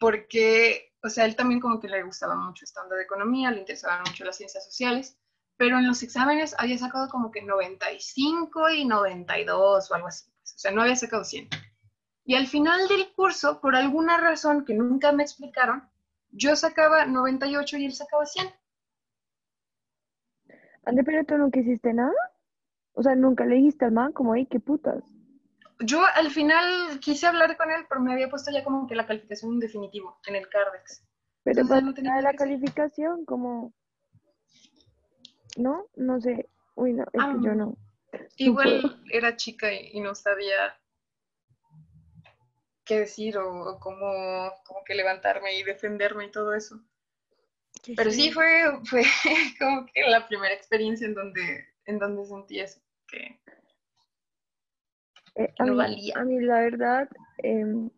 porque, 0.00 0.94
o 1.02 1.08
sea, 1.08 1.26
él 1.26 1.36
también 1.36 1.60
como 1.60 1.78
que 1.78 1.88
le 1.88 2.02
gustaba 2.02 2.34
mucho 2.34 2.64
esta 2.64 2.82
onda 2.82 2.96
de 2.96 3.04
economía, 3.04 3.52
le 3.52 3.60
interesaban 3.60 4.02
mucho 4.04 4.24
las 4.24 4.36
ciencias 4.36 4.64
sociales, 4.64 5.16
pero 5.60 5.78
en 5.78 5.86
los 5.86 6.02
exámenes 6.02 6.54
había 6.56 6.78
sacado 6.78 7.10
como 7.10 7.30
que 7.30 7.42
95 7.42 8.70
y 8.70 8.86
92 8.86 9.90
o 9.90 9.94
algo 9.94 10.08
así, 10.08 10.30
pues, 10.38 10.54
o 10.54 10.58
sea, 10.58 10.70
no 10.70 10.80
había 10.80 10.96
sacado 10.96 11.22
100. 11.22 11.50
Y 12.24 12.34
al 12.34 12.46
final 12.46 12.88
del 12.88 13.12
curso, 13.12 13.60
por 13.60 13.76
alguna 13.76 14.16
razón 14.16 14.64
que 14.64 14.72
nunca 14.72 15.12
me 15.12 15.22
explicaron, 15.22 15.86
yo 16.30 16.56
sacaba 16.56 17.04
98 17.04 17.76
y 17.76 17.84
él 17.84 17.92
sacaba 17.92 18.24
100. 18.24 18.46
Ande, 20.86 21.04
pero 21.04 21.24
tú 21.24 21.36
nunca 21.36 21.60
hiciste 21.60 21.92
nada. 21.92 22.14
O 22.94 23.02
sea, 23.02 23.14
nunca 23.14 23.44
le 23.44 23.56
dijiste 23.56 23.84
al 23.84 23.92
man 23.92 24.12
como, 24.12 24.32
ay, 24.32 24.46
qué 24.46 24.60
putas. 24.60 25.04
Yo 25.80 26.02
al 26.14 26.30
final 26.30 27.00
quise 27.00 27.26
hablar 27.26 27.58
con 27.58 27.70
él, 27.70 27.84
pero 27.86 28.00
me 28.00 28.14
había 28.14 28.30
puesto 28.30 28.50
ya 28.50 28.64
como 28.64 28.86
que 28.86 28.94
la 28.94 29.06
calificación 29.06 29.52
en 29.52 29.60
definitivo 29.60 30.18
en 30.26 30.36
el 30.36 30.48
Cardex. 30.48 31.04
Pero 31.42 31.60
Entonces, 31.60 31.68
para 31.68 31.80
no 31.82 31.92
tenía 31.92 32.22
la 32.22 32.32
calificación, 32.32 33.26
como, 33.26 33.74
¿no? 35.56 35.86
No 35.96 36.20
sé. 36.20 36.48
Uy, 36.74 36.92
no, 36.92 37.04
es 37.12 37.20
Ah, 37.20 37.32
que 37.32 37.44
yo 37.44 37.54
no. 37.54 37.76
Igual 38.36 39.00
era 39.12 39.36
chica 39.36 39.72
y, 39.72 39.90
y 39.92 40.00
no 40.00 40.14
sabía 40.14 40.74
qué 42.84 43.00
decir 43.00 43.38
o, 43.38 43.70
o 43.70 43.80
cómo, 43.80 44.52
cómo 44.64 44.84
que 44.84 44.94
levantarme 44.94 45.56
y 45.58 45.62
defenderme 45.62 46.26
y 46.26 46.30
todo 46.30 46.54
eso. 46.54 46.80
Qué 47.82 47.94
Pero 47.94 48.10
sí 48.10 48.30
fue, 48.32 48.46
fue 48.84 49.02
como 49.58 49.86
que 49.86 50.02
la 50.08 50.26
primera 50.26 50.54
experiencia 50.54 51.06
en 51.06 51.14
donde, 51.14 51.66
en 51.86 51.98
donde 51.98 52.24
sentí 52.26 52.60
eso, 52.60 52.80
que 53.06 53.40
Eh, 55.34 55.52
que 55.54 55.62
a, 55.62 55.66
no 55.66 55.72
mí, 55.72 55.76
valía. 55.76 56.14
a 56.14 56.24
mí, 56.24 56.40
la 56.40 56.60
verdad, 56.60 57.08
em, 57.38 57.90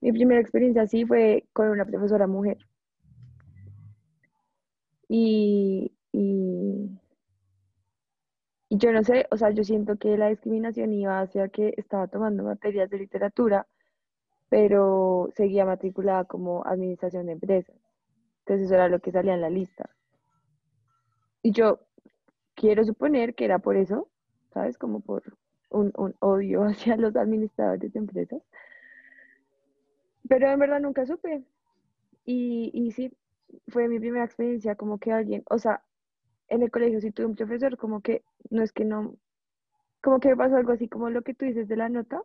mi 0.00 0.12
primera 0.12 0.40
experiencia 0.40 0.82
así 0.82 1.04
fue 1.04 1.48
con 1.52 1.68
una 1.70 1.84
profesora 1.84 2.26
mujer. 2.26 2.58
Y, 5.08 5.92
y, 6.14 7.00
y 8.68 8.78
yo 8.78 8.92
no 8.92 9.02
sé, 9.02 9.26
o 9.32 9.36
sea, 9.36 9.50
yo 9.50 9.64
siento 9.64 9.96
que 9.96 10.16
la 10.16 10.28
discriminación 10.28 10.92
iba 10.92 11.20
hacia 11.20 11.48
que 11.48 11.74
estaba 11.76 12.06
tomando 12.06 12.44
materias 12.44 12.88
de 12.88 12.98
literatura, 12.98 13.66
pero 14.48 15.28
seguía 15.34 15.64
matriculada 15.64 16.24
como 16.24 16.64
administración 16.64 17.26
de 17.26 17.32
empresas. 17.32 17.74
Entonces 18.40 18.66
eso 18.66 18.74
era 18.74 18.88
lo 18.88 19.00
que 19.00 19.10
salía 19.10 19.34
en 19.34 19.40
la 19.40 19.50
lista. 19.50 19.90
Y 21.42 21.50
yo 21.50 21.80
quiero 22.54 22.84
suponer 22.84 23.34
que 23.34 23.46
era 23.46 23.58
por 23.58 23.76
eso, 23.76 24.08
¿sabes? 24.52 24.78
Como 24.78 25.00
por 25.00 25.36
un, 25.70 25.92
un 25.96 26.14
odio 26.20 26.62
hacia 26.64 26.96
los 26.96 27.16
administradores 27.16 27.92
de 27.92 27.98
empresas. 27.98 28.42
Pero 30.28 30.48
en 30.48 30.58
verdad 30.58 30.80
nunca 30.80 31.06
supe. 31.06 31.44
Y, 32.24 32.70
y 32.74 32.92
sí, 32.92 33.12
fue 33.68 33.88
mi 33.88 34.00
primera 34.00 34.24
experiencia 34.24 34.76
como 34.76 34.98
que 34.98 35.12
alguien, 35.12 35.42
o 35.50 35.58
sea, 35.58 35.82
en 36.48 36.62
el 36.62 36.70
colegio 36.70 37.00
sí 37.00 37.10
tuve 37.10 37.26
un 37.26 37.36
profesor 37.36 37.76
como 37.76 38.00
que, 38.00 38.22
no 38.50 38.62
es 38.62 38.72
que 38.72 38.84
no, 38.84 39.16
como 40.02 40.20
que 40.20 40.28
me 40.28 40.36
pasó 40.36 40.56
algo 40.56 40.72
así 40.72 40.88
como 40.88 41.10
lo 41.10 41.22
que 41.22 41.34
tú 41.34 41.44
dices 41.44 41.68
de 41.68 41.76
la 41.76 41.88
nota, 41.88 42.22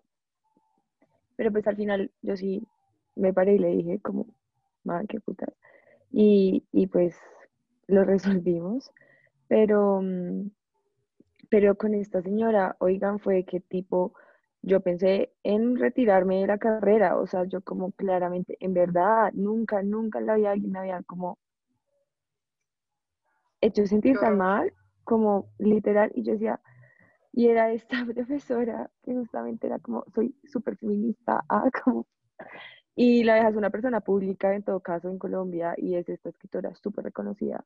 pero 1.35 1.51
pues 1.51 1.65
al 1.67 1.77
final 1.77 2.11
yo 2.21 2.35
sí 2.35 2.67
me 3.15 3.33
paré 3.33 3.55
y 3.55 3.59
le 3.59 3.69
dije 3.69 3.99
como, 4.01 4.27
man, 4.83 5.07
qué 5.07 5.19
puta. 5.19 5.47
Y, 6.11 6.65
y 6.71 6.87
pues 6.87 7.15
lo 7.87 8.03
resolvimos, 8.05 8.91
pero, 9.47 10.01
pero 11.49 11.75
con 11.75 11.93
esta 11.95 12.21
señora, 12.21 12.75
oigan, 12.79 13.19
fue 13.19 13.43
que 13.45 13.59
tipo, 13.59 14.13
yo 14.61 14.81
pensé 14.81 15.31
en 15.43 15.77
retirarme 15.77 16.41
de 16.41 16.47
la 16.47 16.57
carrera, 16.57 17.17
o 17.17 17.27
sea, 17.27 17.45
yo 17.45 17.61
como 17.61 17.91
claramente, 17.91 18.57
en 18.59 18.73
verdad, 18.73 19.31
nunca, 19.33 19.81
nunca 19.83 20.21
la 20.21 20.33
había, 20.33 20.51
alguien 20.51 20.71
me 20.71 20.79
había 20.79 21.01
como 21.03 21.37
hecho 23.61 23.85
sentir 23.87 24.17
tan 24.19 24.37
mal, 24.37 24.73
como 25.03 25.51
literal, 25.57 26.11
y 26.15 26.23
yo 26.23 26.33
decía, 26.33 26.61
y 27.33 27.47
era 27.47 27.71
esta 27.71 28.05
profesora 28.05 28.89
que 29.03 29.13
justamente 29.13 29.67
era 29.67 29.79
como, 29.79 30.05
soy 30.13 30.35
súper 30.45 30.77
feminista, 30.77 31.43
ah, 31.49 31.69
como, 31.83 32.07
y 32.95 33.23
la 33.23 33.35
dejas 33.35 33.55
una 33.55 33.69
persona 33.69 34.01
pública 34.01 34.53
en 34.55 34.63
todo 34.63 34.79
caso 34.81 35.09
en 35.09 35.19
Colombia, 35.19 35.73
y 35.77 35.95
es 35.95 36.09
esta 36.09 36.29
escritora 36.29 36.75
súper 36.75 37.05
reconocida, 37.05 37.65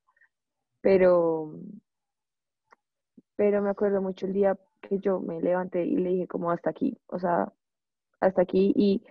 pero, 0.81 1.59
pero 3.35 3.61
me 3.61 3.69
acuerdo 3.69 4.01
mucho 4.01 4.25
el 4.25 4.33
día 4.33 4.57
que 4.81 4.99
yo 4.99 5.19
me 5.19 5.41
levanté 5.41 5.85
y 5.85 5.95
le 5.97 6.09
dije 6.09 6.27
como 6.27 6.51
hasta 6.51 6.69
aquí, 6.69 6.97
o 7.07 7.19
sea, 7.19 7.51
hasta 8.19 8.41
aquí, 8.41 8.73
y, 8.75 9.03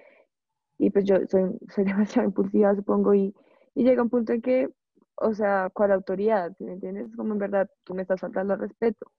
y 0.78 0.90
pues 0.90 1.04
yo 1.04 1.16
soy, 1.28 1.58
soy 1.74 1.84
demasiado 1.84 2.28
impulsiva, 2.28 2.74
supongo, 2.74 3.14
y, 3.14 3.34
y 3.74 3.84
llega 3.84 4.02
un 4.02 4.10
punto 4.10 4.32
en 4.32 4.42
que 4.42 4.70
o 5.16 5.34
sea, 5.34 5.70
¿cuál 5.72 5.92
autoridad? 5.92 6.52
¿Me 6.58 6.72
entiendes? 6.72 7.14
Como 7.16 7.32
en 7.34 7.38
verdad 7.38 7.70
tú 7.84 7.94
me 7.94 8.02
estás 8.02 8.20
faltando 8.20 8.54
al 8.54 8.60
respeto. 8.60 9.10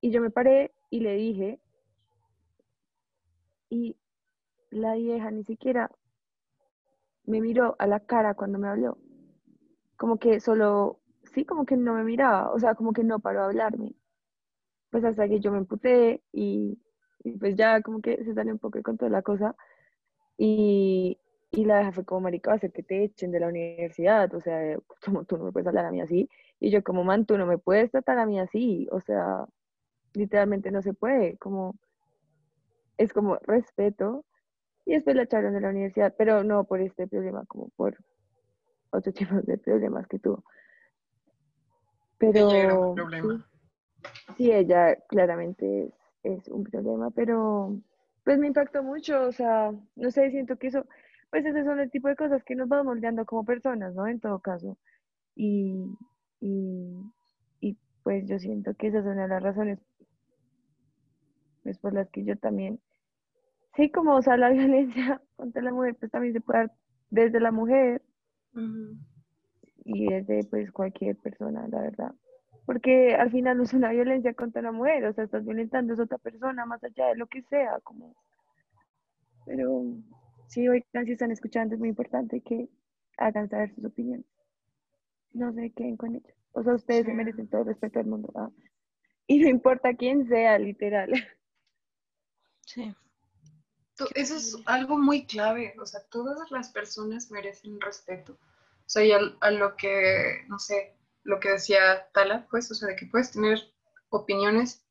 Y 0.00 0.10
yo 0.10 0.20
me 0.20 0.30
paré 0.30 0.72
y 0.90 1.00
le 1.00 1.14
dije, 1.14 1.60
y 3.68 3.96
la 4.70 4.94
vieja 4.94 5.30
ni 5.30 5.44
siquiera 5.44 5.90
me 7.24 7.40
miró 7.40 7.76
a 7.78 7.86
la 7.86 8.00
cara 8.00 8.34
cuando 8.34 8.58
me 8.58 8.68
habló. 8.68 8.98
Como 9.96 10.18
que 10.18 10.40
solo, 10.40 11.00
sí, 11.32 11.44
como 11.44 11.66
que 11.66 11.76
no 11.76 11.94
me 11.94 12.04
miraba, 12.04 12.52
o 12.52 12.58
sea, 12.58 12.74
como 12.74 12.92
que 12.92 13.04
no 13.04 13.18
paró 13.20 13.42
a 13.42 13.46
hablarme. 13.46 13.94
Pues 14.90 15.04
hasta 15.04 15.28
que 15.28 15.40
yo 15.40 15.52
me 15.52 15.58
emputé 15.58 16.22
y, 16.32 16.78
pues 17.40 17.56
ya 17.56 17.82
como 17.82 18.00
que 18.00 18.24
se 18.24 18.34
salió 18.34 18.52
un 18.52 18.58
poco 18.58 18.82
con 18.82 18.96
toda 18.96 19.10
la 19.10 19.22
cosa. 19.22 19.56
Y, 20.38 21.18
y 21.50 21.64
la 21.64 21.78
deja 21.78 21.92
fue 21.92 22.04
como, 22.04 22.22
marica, 22.22 22.50
va 22.50 22.54
a 22.54 22.56
hacer 22.56 22.72
que 22.72 22.82
te 22.82 23.04
echen 23.04 23.30
de 23.30 23.40
la 23.40 23.48
universidad, 23.48 24.32
o 24.34 24.40
sea, 24.40 24.78
como 25.04 25.24
tú 25.24 25.36
no 25.38 25.44
me 25.44 25.52
puedes 25.52 25.66
hablar 25.66 25.86
a 25.86 25.90
mí 25.90 26.00
así. 26.00 26.28
Y 26.58 26.70
yo 26.70 26.82
como, 26.82 27.04
man, 27.04 27.26
tú 27.26 27.36
no 27.38 27.46
me 27.46 27.58
puedes 27.58 27.90
tratar 27.90 28.18
a 28.18 28.26
mí 28.26 28.38
así, 28.40 28.88
o 28.90 29.00
sea, 29.00 29.46
literalmente 30.14 30.70
no 30.70 30.82
se 30.82 30.94
puede, 30.94 31.36
como, 31.38 31.76
es 32.96 33.12
como 33.12 33.36
respeto. 33.42 34.24
Y 34.84 34.94
después 34.94 35.16
la 35.16 35.22
echaron 35.22 35.52
de 35.52 35.60
la 35.60 35.70
universidad, 35.70 36.14
pero 36.16 36.44
no 36.44 36.64
por 36.64 36.80
este 36.80 37.08
problema, 37.08 37.44
como 37.46 37.68
por 37.70 37.96
otro 38.90 39.12
tipo 39.12 39.34
de 39.42 39.58
problemas 39.58 40.06
que 40.06 40.18
tuvo. 40.18 40.44
Pero... 42.18 42.48
Ella 42.50 42.62
era 42.62 42.78
un 42.78 42.94
problema. 42.94 43.46
Sí, 44.36 44.44
sí, 44.44 44.52
ella 44.52 44.96
claramente 45.08 45.86
es, 45.86 45.92
es 46.22 46.48
un 46.48 46.64
problema, 46.64 47.10
pero 47.10 47.76
pues 48.24 48.38
me 48.38 48.48
impactó 48.48 48.82
mucho, 48.82 49.22
o 49.22 49.32
sea, 49.32 49.72
no 49.94 50.10
sé, 50.10 50.30
siento 50.30 50.56
que 50.56 50.68
eso 50.68 50.84
pues 51.30 51.44
ese 51.44 51.64
son 51.64 51.80
el 51.80 51.90
tipo 51.90 52.08
de 52.08 52.16
cosas 52.16 52.42
que 52.44 52.54
nos 52.54 52.68
van 52.68 52.86
moldeando 52.86 53.24
como 53.26 53.44
personas, 53.44 53.94
¿no? 53.94 54.06
En 54.06 54.20
todo 54.20 54.38
caso. 54.40 54.78
Y, 55.34 55.96
y, 56.40 57.12
y 57.60 57.76
pues 58.02 58.26
yo 58.28 58.38
siento 58.38 58.74
que 58.74 58.88
esas 58.88 59.04
son 59.04 59.16
las 59.16 59.42
razones 59.42 59.78
pues 61.66 61.78
por 61.78 61.92
las 61.92 62.08
que 62.10 62.22
yo 62.22 62.36
también, 62.36 62.78
sí, 63.74 63.90
como, 63.90 64.14
o 64.14 64.22
sea, 64.22 64.36
la 64.36 64.50
violencia 64.50 65.20
contra 65.34 65.62
la 65.62 65.72
mujer, 65.72 65.96
pues 65.96 66.12
también 66.12 66.32
se 66.32 66.40
puede 66.40 66.60
dar 66.60 66.72
desde 67.10 67.40
la 67.40 67.50
mujer 67.50 68.02
y 69.84 70.06
desde 70.06 70.44
pues 70.48 70.70
cualquier 70.70 71.16
persona, 71.16 71.66
la 71.66 71.80
verdad. 71.80 72.14
Porque 72.66 73.16
al 73.16 73.32
final 73.32 73.56
no 73.56 73.64
es 73.64 73.74
una 73.74 73.90
violencia 73.90 74.32
contra 74.34 74.62
la 74.62 74.70
mujer, 74.70 75.04
o 75.06 75.12
sea, 75.12 75.24
estás 75.24 75.44
violentando 75.44 75.94
a 75.94 76.04
otra 76.04 76.18
persona 76.18 76.64
más 76.66 76.82
allá 76.84 77.08
de 77.08 77.16
lo 77.16 77.26
que 77.26 77.42
sea, 77.42 77.80
como... 77.82 78.14
Pero 79.44 79.82
Sí, 80.48 80.68
oigan, 80.68 81.04
si 81.04 81.12
están 81.12 81.30
escuchando, 81.30 81.74
es 81.74 81.80
muy 81.80 81.88
importante 81.88 82.40
que 82.40 82.68
hagan 83.18 83.48
saber 83.48 83.74
sus 83.74 83.84
opiniones. 83.84 84.26
No 85.32 85.52
se 85.52 85.70
queden 85.72 85.96
con 85.96 86.14
ellos. 86.14 86.34
O 86.52 86.62
sea, 86.62 86.74
ustedes 86.74 87.06
se 87.06 87.12
merecen 87.12 87.48
todo 87.48 87.62
el 87.62 87.68
respeto 87.68 87.98
del 87.98 88.08
mundo. 88.08 88.32
Y 89.26 89.40
no 89.40 89.48
importa 89.48 89.94
quién 89.94 90.26
sea, 90.28 90.58
literal. 90.58 91.12
Sí. 92.62 92.94
Eso 94.14 94.36
es 94.36 94.56
algo 94.66 94.98
muy 94.98 95.26
clave. 95.26 95.74
O 95.80 95.86
sea, 95.86 96.00
todas 96.10 96.50
las 96.50 96.70
personas 96.70 97.30
merecen 97.30 97.80
respeto. 97.80 98.32
O 98.32 98.88
sea, 98.88 99.04
y 99.04 99.12
a, 99.12 99.18
a 99.40 99.50
lo 99.50 99.76
que, 99.76 100.44
no 100.48 100.58
sé, 100.58 100.96
lo 101.22 101.40
que 101.40 101.50
decía 101.50 102.08
Tala, 102.12 102.46
pues, 102.50 102.70
o 102.70 102.74
sea, 102.74 102.88
de 102.88 102.96
que 102.96 103.06
puedes 103.06 103.32
tener 103.32 103.60
opiniones 104.10 104.86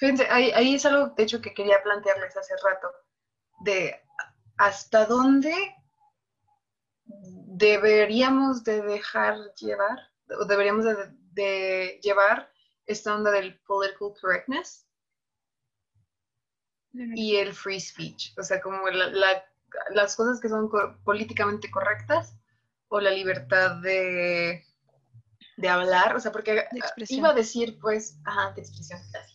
Fíjense, 0.00 0.26
ahí, 0.30 0.74
es 0.74 0.86
algo, 0.86 1.08
de 1.14 1.22
hecho, 1.24 1.42
que 1.42 1.52
quería 1.52 1.82
plantearles 1.82 2.34
hace 2.34 2.54
rato, 2.64 2.88
de 3.60 4.00
hasta 4.56 5.04
dónde 5.04 5.54
deberíamos 7.04 8.64
de 8.64 8.80
dejar 8.80 9.36
llevar, 9.56 9.98
o 10.40 10.46
deberíamos 10.46 10.86
de, 11.34 12.00
llevar 12.02 12.50
esta 12.86 13.14
onda 13.14 13.30
del 13.30 13.60
political 13.60 14.14
correctness 14.18 14.86
y 16.94 17.36
el 17.36 17.52
free 17.52 17.78
speech, 17.78 18.32
o 18.38 18.42
sea, 18.42 18.58
como 18.62 18.78
las 18.88 20.16
cosas 20.16 20.40
que 20.40 20.48
son 20.48 20.70
políticamente 21.04 21.70
correctas 21.70 22.34
o 22.88 23.00
la 23.00 23.10
libertad 23.10 23.82
de, 23.82 24.64
hablar, 25.68 26.16
o 26.16 26.20
sea, 26.20 26.32
porque 26.32 26.64
iba 27.10 27.28
a 27.28 27.34
decir, 27.34 27.78
pues, 27.78 28.18
ajá, 28.24 28.52
de 28.52 28.62
expresión, 28.62 28.98
gracias 29.12 29.29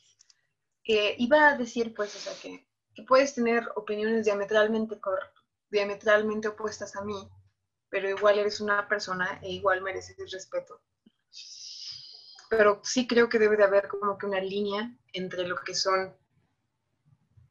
que 0.86 1.16
iba 1.18 1.48
a 1.48 1.58
decir, 1.58 1.94
pues, 1.94 2.16
o 2.16 2.20
sea, 2.20 2.34
que, 2.42 2.66
puedes 3.06 3.34
tener 3.34 3.68
opiniones 3.76 4.24
diametralmente, 4.24 4.98
diametralmente 5.70 6.48
opuestas 6.48 6.96
a 6.96 7.04
mí, 7.04 7.28
pero 7.90 8.10
igual 8.10 8.40
eres 8.40 8.62
una 8.62 8.88
persona 8.88 9.40
e 9.42 9.52
igual 9.52 9.82
mereces 9.82 10.18
el 10.18 10.32
respeto. 10.32 10.82
Pero 12.50 12.80
sí 12.84 13.06
creo 13.06 13.28
que 13.28 13.40
debe 13.40 13.58
de 13.58 13.66
haber 13.66 13.90
como 13.90 14.18
que 14.18 14.28
una 14.28 14.40
línea 14.40 14.96
entre 15.12 15.46
lo 15.46 15.58
que 15.58 15.74
son 15.74 16.16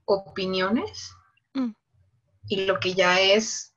opiniones 0.07 1.11
mm. 1.53 1.73
y 2.49 2.65
lo 2.65 2.79
que 2.79 2.95
ya 2.95 3.21
es 3.21 3.75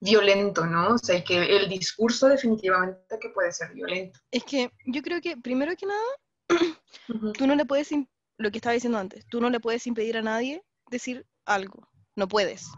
violento, 0.00 0.66
¿no? 0.66 0.94
O 0.94 0.98
sea, 0.98 1.22
que 1.24 1.56
el 1.56 1.68
discurso 1.68 2.28
definitivamente 2.28 3.18
que 3.18 3.30
puede 3.30 3.52
ser 3.52 3.72
violento. 3.72 4.20
Es 4.30 4.44
que 4.44 4.70
yo 4.84 5.00
creo 5.02 5.20
que, 5.20 5.36
primero 5.36 5.74
que 5.76 5.86
nada, 5.86 6.04
tú 7.38 7.46
no 7.46 7.54
le 7.54 7.64
puedes 7.64 7.90
lo 8.38 8.50
que 8.50 8.58
estaba 8.58 8.72
diciendo 8.72 8.98
antes, 8.98 9.26
tú 9.26 9.40
no 9.40 9.50
le 9.50 9.60
puedes 9.60 9.86
impedir 9.86 10.16
a 10.16 10.22
nadie 10.22 10.62
decir 10.90 11.26
algo, 11.44 11.88
no 12.14 12.28
puedes, 12.28 12.70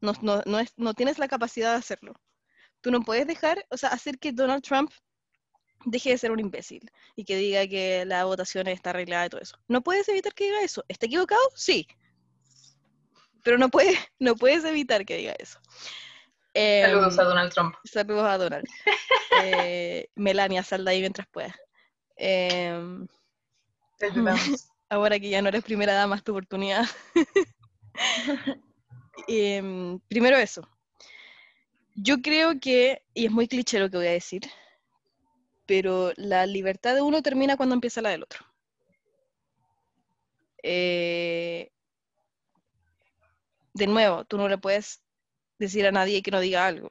no, 0.00 0.12
no, 0.20 0.42
no, 0.44 0.60
es, 0.60 0.72
no 0.76 0.94
tienes 0.94 1.18
la 1.18 1.28
capacidad 1.28 1.72
de 1.72 1.78
hacerlo. 1.78 2.14
Tú 2.80 2.90
no 2.90 3.00
puedes 3.00 3.26
dejar, 3.26 3.66
o 3.70 3.76
sea, 3.76 3.88
hacer 3.90 4.18
que 4.18 4.32
Donald 4.32 4.62
Trump 4.62 4.92
deje 5.84 6.10
de 6.10 6.18
ser 6.18 6.30
un 6.30 6.40
imbécil 6.40 6.90
y 7.14 7.24
que 7.24 7.36
diga 7.36 7.66
que 7.66 8.04
la 8.04 8.24
votación 8.24 8.66
está 8.68 8.90
arreglada 8.90 9.26
y 9.26 9.28
todo 9.30 9.40
eso. 9.40 9.58
No 9.68 9.82
puedes 9.82 10.08
evitar 10.08 10.34
que 10.34 10.44
diga 10.44 10.60
eso. 10.60 10.84
¿Está 10.88 11.06
equivocado? 11.06 11.40
Sí. 11.54 11.86
Pero 13.42 13.58
no, 13.58 13.68
puede, 13.70 13.96
no 14.18 14.34
puedes 14.36 14.64
evitar 14.64 15.04
que 15.04 15.16
diga 15.16 15.34
eso. 15.38 15.58
saludos 16.54 17.18
a 17.18 17.22
em, 17.22 17.28
Donald 17.28 17.52
Trump. 17.52 17.74
Saludos 17.84 18.24
a 18.24 18.38
Donald. 18.38 18.66
eh, 19.42 20.08
Melania, 20.14 20.62
sal 20.62 20.84
de 20.84 20.90
ahí 20.90 21.00
mientras 21.00 21.26
puedas. 21.28 21.54
Eh, 22.16 23.06
Te 23.98 24.06
ayudamos. 24.06 24.68
Ahora 24.88 25.18
que 25.18 25.30
ya 25.30 25.42
no 25.42 25.48
eres 25.48 25.64
primera 25.64 25.92
dama, 25.94 26.16
es 26.16 26.24
tu 26.24 26.32
oportunidad. 26.32 26.84
Em, 29.28 29.98
primero 30.08 30.36
eso. 30.36 30.68
Yo 31.96 32.20
creo 32.22 32.60
que, 32.60 33.02
y 33.14 33.26
es 33.26 33.32
muy 33.32 33.48
cliché 33.48 33.78
lo 33.80 33.90
que 33.90 33.96
voy 33.96 34.06
a 34.06 34.12
decir, 34.12 34.42
pero 35.66 36.12
la 36.16 36.46
libertad 36.46 36.94
de 36.94 37.02
uno 37.02 37.22
termina 37.22 37.56
cuando 37.56 37.74
empieza 37.74 38.02
la 38.02 38.10
del 38.10 38.22
otro. 38.22 38.40
Eh, 40.62 41.70
de 43.74 43.86
nuevo, 43.86 44.24
tú 44.24 44.38
no 44.38 44.48
le 44.48 44.58
puedes 44.58 45.02
decir 45.58 45.86
a 45.86 45.92
nadie 45.92 46.22
que 46.22 46.30
no 46.30 46.40
diga 46.40 46.66
algo, 46.66 46.88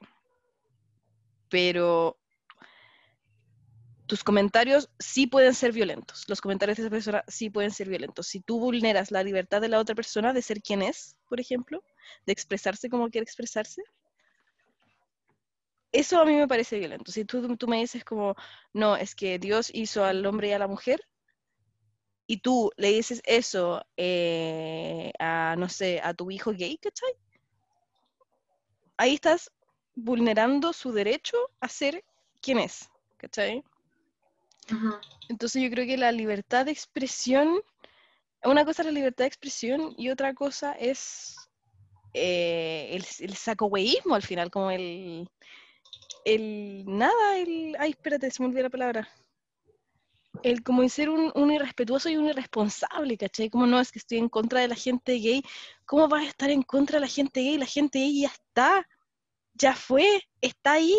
pero 1.48 2.18
tus 4.06 4.22
comentarios 4.22 4.88
sí 4.98 5.26
pueden 5.26 5.54
ser 5.54 5.72
violentos. 5.72 6.24
Los 6.28 6.40
comentarios 6.40 6.76
de 6.76 6.84
esa 6.84 6.90
persona 6.90 7.24
sí 7.28 7.50
pueden 7.50 7.70
ser 7.70 7.88
violentos. 7.88 8.26
Si 8.26 8.40
tú 8.40 8.60
vulneras 8.60 9.10
la 9.10 9.22
libertad 9.22 9.60
de 9.60 9.68
la 9.68 9.78
otra 9.78 9.94
persona 9.94 10.32
de 10.32 10.42
ser 10.42 10.62
quien 10.62 10.82
es, 10.82 11.16
por 11.28 11.40
ejemplo, 11.40 11.82
de 12.24 12.32
expresarse 12.32 12.88
como 12.88 13.10
quiere 13.10 13.24
expresarse, 13.24 13.82
eso 15.92 16.20
a 16.20 16.24
mí 16.24 16.34
me 16.34 16.46
parece 16.46 16.78
violento. 16.78 17.10
Si 17.10 17.24
tú, 17.24 17.56
tú 17.56 17.68
me 17.68 17.78
dices 17.78 18.04
como, 18.04 18.36
no, 18.72 18.96
es 18.96 19.14
que 19.14 19.38
Dios 19.38 19.70
hizo 19.72 20.04
al 20.04 20.24
hombre 20.26 20.48
y 20.48 20.52
a 20.52 20.58
la 20.58 20.68
mujer, 20.68 21.00
y 22.26 22.38
tú 22.38 22.70
le 22.76 22.88
dices 22.88 23.22
eso 23.24 23.84
eh, 23.96 25.12
a, 25.18 25.54
no 25.56 25.68
sé, 25.68 26.00
a 26.02 26.12
tu 26.12 26.30
hijo 26.30 26.52
gay, 26.52 26.76
¿cachai? 26.78 27.12
Ahí 28.96 29.14
estás 29.14 29.50
vulnerando 29.94 30.72
su 30.72 30.92
derecho 30.92 31.36
a 31.60 31.68
ser 31.68 32.04
quien 32.40 32.58
es, 32.58 32.90
¿cachai? 33.16 33.64
Entonces 35.28 35.62
yo 35.62 35.70
creo 35.70 35.86
que 35.86 35.96
la 35.96 36.12
libertad 36.12 36.66
de 36.66 36.72
expresión, 36.72 37.60
una 38.42 38.64
cosa 38.64 38.82
es 38.82 38.86
la 38.86 38.92
libertad 38.92 39.24
de 39.24 39.28
expresión 39.28 39.94
y 39.96 40.10
otra 40.10 40.34
cosa 40.34 40.72
es 40.72 41.36
eh, 42.14 42.88
el, 42.92 43.04
el 43.20 43.34
sacohueísmo 43.34 44.14
al 44.14 44.22
final, 44.22 44.50
como 44.50 44.70
el, 44.70 45.28
el 46.24 46.84
nada, 46.86 47.38
el, 47.38 47.76
ay, 47.78 47.90
espérate, 47.90 48.30
se 48.30 48.42
me 48.42 48.48
olvidó 48.48 48.64
la 48.64 48.70
palabra. 48.70 49.08
El 50.42 50.62
como 50.62 50.86
ser 50.88 51.08
un, 51.08 51.32
un 51.34 51.50
irrespetuoso 51.50 52.10
y 52.10 52.16
un 52.16 52.26
irresponsable, 52.26 53.16
¿cachai? 53.16 53.48
Como 53.48 53.66
no 53.66 53.80
es 53.80 53.90
que 53.90 53.98
estoy 53.98 54.18
en 54.18 54.28
contra 54.28 54.60
de 54.60 54.68
la 54.68 54.74
gente 54.74 55.18
gay, 55.18 55.42
¿cómo 55.86 56.08
vas 56.08 56.24
a 56.24 56.28
estar 56.28 56.50
en 56.50 56.62
contra 56.62 56.96
de 56.96 57.06
la 57.06 57.12
gente 57.12 57.40
gay? 57.40 57.56
La 57.58 57.66
gente 57.66 57.98
gay 58.00 58.22
ya 58.22 58.28
está, 58.28 58.86
ya 59.54 59.74
fue, 59.74 60.22
está 60.40 60.72
ahí, 60.72 60.94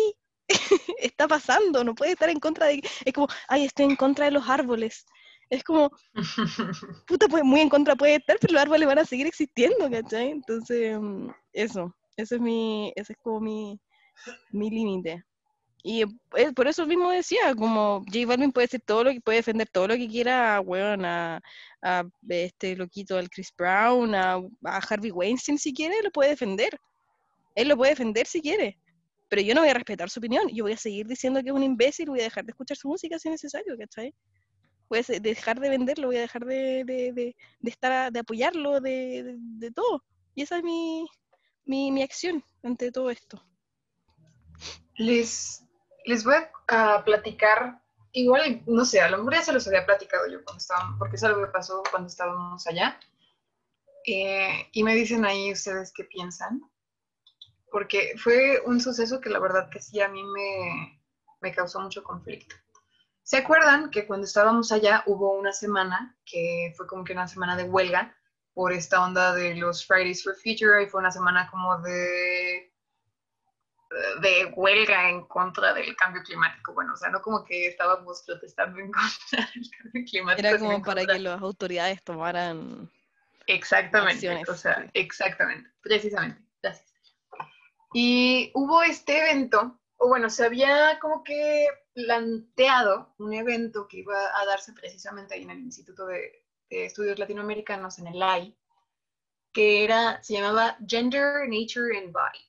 está 0.98 1.28
pasando, 1.28 1.84
no 1.84 1.94
puede 1.94 2.12
estar 2.12 2.28
en 2.28 2.40
contra 2.40 2.66
de... 2.66 2.82
Es 3.04 3.12
como, 3.12 3.28
ay, 3.48 3.64
estoy 3.64 3.86
en 3.86 3.96
contra 3.96 4.26
de 4.26 4.32
los 4.32 4.48
árboles. 4.48 5.06
Es 5.50 5.64
como, 5.64 5.90
puta, 7.06 7.26
pues 7.28 7.42
muy 7.42 7.60
en 7.60 7.68
contra 7.68 7.96
puede 7.96 8.16
estar, 8.16 8.38
pero 8.40 8.52
los 8.54 8.62
árboles 8.62 8.86
van 8.86 8.98
a 8.98 9.04
seguir 9.04 9.26
existiendo, 9.26 9.90
¿cachai? 9.90 10.30
Entonces, 10.30 10.98
eso, 11.52 11.94
ese 12.16 12.34
es 12.34 12.40
mi, 12.40 12.92
ese 12.96 13.14
es 13.14 13.18
como 13.22 13.40
mi, 13.40 13.80
mi 14.50 14.70
límite. 14.70 15.24
Y 15.82 16.02
eh, 16.02 16.52
por 16.54 16.66
eso 16.66 16.86
mismo 16.86 17.10
decía, 17.10 17.54
como 17.54 18.04
J 18.06 18.26
Balvin 18.26 18.52
puede 18.52 18.66
decir 18.66 18.82
todo 18.84 19.04
lo 19.04 19.10
que 19.10 19.20
puede 19.20 19.38
defender 19.38 19.68
todo 19.70 19.88
lo 19.88 19.94
que 19.94 20.08
quiera, 20.08 20.60
weón, 20.60 21.04
a, 21.04 21.40
a 21.82 22.04
este 22.28 22.76
loquito 22.76 23.16
al 23.16 23.30
Chris 23.30 23.52
Brown, 23.56 24.14
a, 24.14 24.34
a 24.64 24.76
Harvey 24.78 25.10
Weinstein 25.10 25.58
si 25.58 25.72
quiere, 25.72 26.02
lo 26.02 26.10
puede 26.10 26.30
defender. 26.30 26.78
Él 27.54 27.68
lo 27.68 27.76
puede 27.76 27.92
defender 27.92 28.26
si 28.26 28.42
quiere. 28.42 28.76
Pero 29.28 29.42
yo 29.42 29.54
no 29.54 29.60
voy 29.60 29.70
a 29.70 29.74
respetar 29.74 30.10
su 30.10 30.20
opinión. 30.20 30.48
Yo 30.48 30.64
voy 30.64 30.72
a 30.72 30.76
seguir 30.76 31.06
diciendo 31.06 31.42
que 31.42 31.48
es 31.48 31.54
un 31.54 31.62
imbécil, 31.62 32.08
voy 32.08 32.20
a 32.20 32.24
dejar 32.24 32.44
de 32.44 32.52
escuchar 32.52 32.76
su 32.76 32.88
música 32.88 33.18
si 33.18 33.28
es 33.28 33.32
necesario, 33.32 33.76
¿cachai? 33.76 34.14
Voy 34.88 35.00
a 35.00 35.20
dejar 35.20 35.60
de 35.60 35.68
venderlo, 35.68 36.06
voy 36.06 36.16
a 36.16 36.20
dejar 36.20 36.46
de, 36.46 37.34
estar 37.62 38.10
de 38.10 38.18
apoyarlo, 38.20 38.80
de, 38.80 39.72
todo. 39.74 40.02
Y 40.34 40.42
esa 40.42 40.58
es 40.58 40.64
mi, 40.64 42.02
acción 42.02 42.42
ante 42.62 42.90
todo 42.90 43.10
esto. 43.10 43.42
Les, 44.96 45.62
les 46.06 46.24
voy 46.24 46.34
a, 46.68 46.94
a 46.94 47.04
platicar, 47.04 47.82
igual, 48.12 48.62
no 48.66 48.84
sé, 48.86 49.00
a 49.00 49.10
lo 49.10 49.18
mejor 49.18 49.34
ya 49.34 49.42
se 49.42 49.52
los 49.52 49.66
había 49.68 49.84
platicado 49.84 50.26
yo 50.26 50.42
cuando 50.42 50.58
estábamos, 50.58 50.98
porque 50.98 51.16
es 51.16 51.24
algo 51.24 51.42
que 51.42 51.52
pasó 51.52 51.82
cuando 51.90 52.08
estábamos 52.08 52.66
allá. 52.66 52.98
Eh, 54.10 54.68
y 54.72 54.82
me 54.84 54.94
dicen 54.94 55.26
ahí 55.26 55.52
ustedes 55.52 55.92
qué 55.92 56.04
piensan, 56.04 56.62
porque 57.70 58.14
fue 58.16 58.60
un 58.64 58.80
suceso 58.80 59.20
que 59.20 59.30
la 59.30 59.38
verdad 59.38 59.68
que 59.70 59.80
sí 59.80 60.00
a 60.00 60.08
mí 60.08 60.22
me, 60.22 61.00
me 61.40 61.52
causó 61.52 61.80
mucho 61.80 62.02
conflicto. 62.02 62.54
¿Se 63.22 63.36
acuerdan 63.36 63.90
que 63.90 64.06
cuando 64.06 64.24
estábamos 64.26 64.72
allá 64.72 65.02
hubo 65.06 65.38
una 65.38 65.52
semana 65.52 66.16
que 66.24 66.72
fue 66.76 66.86
como 66.86 67.04
que 67.04 67.12
una 67.12 67.28
semana 67.28 67.56
de 67.56 67.64
huelga 67.64 68.16
por 68.54 68.72
esta 68.72 69.02
onda 69.04 69.34
de 69.34 69.54
los 69.54 69.86
Fridays 69.86 70.24
for 70.24 70.34
Future 70.34 70.82
y 70.82 70.86
fue 70.86 71.00
una 71.00 71.10
semana 71.10 71.48
como 71.50 71.78
de 71.82 72.72
de 74.20 74.52
huelga 74.54 75.10
en 75.10 75.24
contra 75.26 75.72
del 75.72 75.96
cambio 75.96 76.22
climático. 76.22 76.74
Bueno, 76.74 76.94
o 76.94 76.96
sea, 76.96 77.08
no 77.10 77.22
como 77.22 77.44
que 77.44 77.68
estábamos 77.68 78.22
protestando 78.26 78.78
en 78.78 78.90
contra 78.92 79.50
del 79.54 79.70
cambio 79.70 80.04
climático. 80.10 80.48
Era 80.48 80.58
como 80.58 80.82
para 80.82 81.06
que 81.06 81.18
las 81.18 81.40
autoridades 81.40 82.02
tomaran... 82.02 82.90
Exactamente, 83.46 84.28
acciones, 84.28 84.48
o 84.48 84.54
sea, 84.54 84.90
exactamente, 84.92 85.70
precisamente. 85.80 86.47
Y 87.92 88.50
hubo 88.54 88.82
este 88.82 89.18
evento, 89.18 89.80
o 89.96 90.08
bueno, 90.08 90.28
se 90.28 90.44
había 90.44 90.98
como 91.00 91.24
que 91.24 91.66
planteado 91.94 93.14
un 93.18 93.32
evento 93.32 93.88
que 93.88 93.98
iba 93.98 94.18
a 94.38 94.44
darse 94.44 94.72
precisamente 94.72 95.34
ahí 95.34 95.42
en 95.42 95.50
el 95.50 95.60
Instituto 95.60 96.06
de, 96.06 96.44
Estudios 96.70 97.18
Latinoamericanos, 97.18 97.98
en 97.98 98.08
el 98.08 98.22
AI, 98.22 98.54
que 99.54 99.84
era, 99.84 100.22
se 100.22 100.34
llamaba 100.34 100.76
Gender, 100.86 101.48
Nature 101.48 101.96
and 101.96 102.12
Body. 102.12 102.44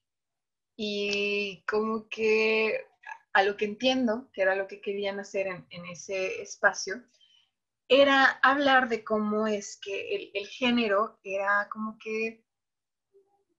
Y 0.75 1.63
como 1.65 2.09
que 2.09 2.85
a 3.31 3.43
lo 3.43 3.55
que 3.55 3.63
entiendo, 3.63 4.29
que 4.33 4.41
era 4.41 4.55
lo 4.55 4.67
que 4.67 4.81
querían 4.81 5.21
hacer 5.21 5.47
en, 5.47 5.85
ese 5.85 6.41
espacio, 6.41 7.01
era 7.87 8.25
hablar 8.43 8.89
de 8.89 9.05
cómo 9.05 9.47
es 9.47 9.79
que 9.81 10.31
el 10.33 10.47
género 10.47 11.17
era 11.23 11.69
como 11.71 11.97
que 11.97 12.43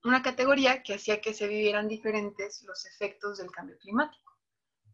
una 0.03 0.21
categoría 0.21 0.83
que 0.83 0.95
hacía 0.95 1.21
que 1.21 1.33
se 1.33 1.47
vivieran 1.47 1.87
diferentes 1.87 2.63
los 2.63 2.85
efectos 2.85 3.37
del 3.37 3.51
cambio 3.51 3.77
climático, 3.77 4.33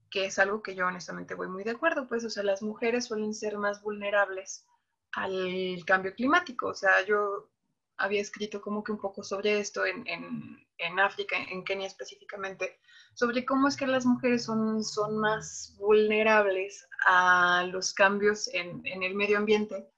que 0.09 0.25
es 0.25 0.39
algo 0.39 0.61
que 0.61 0.75
yo 0.75 0.87
honestamente 0.87 1.35
voy 1.35 1.47
muy 1.47 1.63
de 1.63 1.71
acuerdo, 1.71 2.07
pues, 2.07 2.23
o 2.25 2.29
sea, 2.29 2.43
las 2.43 2.61
mujeres 2.61 3.05
suelen 3.05 3.33
ser 3.33 3.57
más 3.57 3.81
vulnerables 3.81 4.65
al 5.13 5.83
cambio 5.85 6.13
climático, 6.13 6.67
o 6.67 6.73
sea, 6.73 7.05
yo 7.05 7.49
había 7.97 8.21
escrito 8.21 8.61
como 8.61 8.83
que 8.83 8.91
un 8.91 8.99
poco 8.99 9.23
sobre 9.23 9.59
esto 9.59 9.85
en, 9.85 10.05
en, 10.07 10.67
en 10.77 10.99
África, 10.99 11.35
en 11.49 11.63
Kenia 11.63 11.87
específicamente, 11.87 12.79
sobre 13.13 13.45
cómo 13.45 13.67
es 13.67 13.75
que 13.75 13.87
las 13.87 14.05
mujeres 14.05 14.43
son, 14.43 14.83
son 14.83 15.17
más 15.17 15.75
vulnerables 15.79 16.87
a 17.05 17.65
los 17.71 17.93
cambios 17.93 18.47
en, 18.53 18.85
en 18.85 19.01
el 19.01 19.15
medio 19.15 19.37
ambiente, 19.37 19.89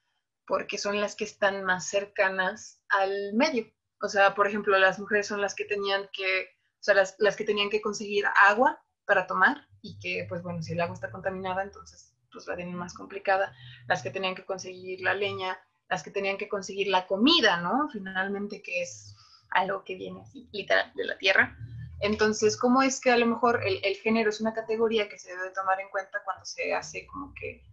porque 0.48 0.78
son 0.78 1.02
las 1.02 1.16
que 1.16 1.26
están 1.26 1.64
más 1.66 1.90
cercanas 1.90 2.82
al 2.90 3.34
medio. 3.34 3.70
O 4.02 4.08
sea, 4.08 4.34
por 4.36 4.48
ejemplo, 4.48 4.78
las 4.78 5.00
mujeres 5.00 5.28
son 5.28 5.42
las 5.42 5.56
que 5.56 5.66
tenían 5.66 6.10
que, 6.14 6.50
o 6.80 6.84
sea, 6.84 6.94
las, 6.94 7.16
las 7.20 7.36
que 7.36 7.44
tenían 7.44 7.70
que 7.70 7.82
conseguir 7.82 8.26
agua 8.48 8.82
para 9.06 9.28
tomar 9.28 9.68
y 9.82 10.00
que, 10.00 10.26
pues 10.30 10.42
bueno, 10.44 10.62
si 10.62 10.74
el 10.74 10.82
agua 10.82 10.94
está 10.94 11.12
contaminada, 11.12 11.64
entonces 11.64 12.16
pues 12.32 12.48
la 12.48 12.56
tienen 12.56 12.76
más 12.76 12.94
complicada. 12.94 13.54
Las 13.88 14.04
que 14.04 14.12
tenían 14.12 14.36
que 14.36 14.46
conseguir 14.46 15.02
la 15.02 15.14
leña, 15.14 15.60
las 15.90 16.04
que 16.04 16.12
tenían 16.12 16.38
que 16.38 16.48
conseguir 16.48 16.88
la 16.88 17.08
comida, 17.08 17.60
¿no? 17.62 17.90
Finalmente, 17.92 18.62
que 18.62 18.84
es 18.84 19.16
algo 19.52 19.84
que 19.84 19.96
viene 19.96 20.22
así, 20.22 20.48
literal, 20.52 20.92
de 20.96 21.06
la 21.06 21.18
tierra. 21.18 21.58
Entonces, 22.02 22.56
¿cómo 22.56 22.82
es 22.82 23.02
que 23.02 23.12
a 23.12 23.18
lo 23.18 23.26
mejor 23.26 23.62
el, 23.66 23.80
el 23.84 23.96
género 23.98 24.30
es 24.30 24.40
una 24.40 24.54
categoría 24.54 25.10
que 25.10 25.20
se 25.20 25.36
debe 25.36 25.50
tomar 25.50 25.80
en 25.82 25.90
cuenta 25.90 26.22
cuando 26.24 26.46
se 26.46 26.74
hace 26.74 27.06
como 27.08 27.34
que 27.34 27.64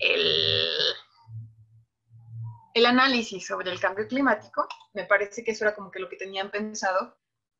el, 0.00 0.68
el 2.74 2.86
análisis 2.86 3.46
sobre 3.46 3.70
el 3.70 3.80
cambio 3.80 4.06
climático? 4.06 4.66
Me 4.92 5.04
parece 5.04 5.44
que 5.44 5.52
eso 5.52 5.64
era 5.64 5.74
como 5.74 5.90
que 5.90 6.00
lo 6.00 6.08
que 6.08 6.16
tenían 6.16 6.50
pensado. 6.50 7.16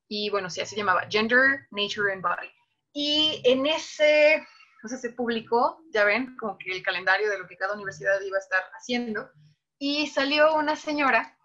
Y 0.08 0.30
bueno, 0.30 0.50
sí, 0.50 0.64
se 0.64 0.76
llamaba, 0.76 1.06
Gender, 1.08 1.66
Nature 1.70 2.12
and 2.12 2.22
Body. 2.22 2.50
Y 2.92 3.40
en 3.44 3.66
ese, 3.66 4.46
o 4.84 4.88
sea, 4.88 4.98
se 4.98 5.10
publicó, 5.10 5.82
ya 5.92 6.04
ven, 6.04 6.36
como 6.36 6.58
que 6.58 6.70
el 6.70 6.82
calendario 6.82 7.30
de 7.30 7.38
lo 7.38 7.46
que 7.46 7.56
cada 7.56 7.74
universidad 7.74 8.20
iba 8.20 8.36
a 8.36 8.40
estar 8.40 8.62
haciendo. 8.74 9.30
Y 9.78 10.06
salió 10.08 10.54
una 10.54 10.76
señora 10.76 11.36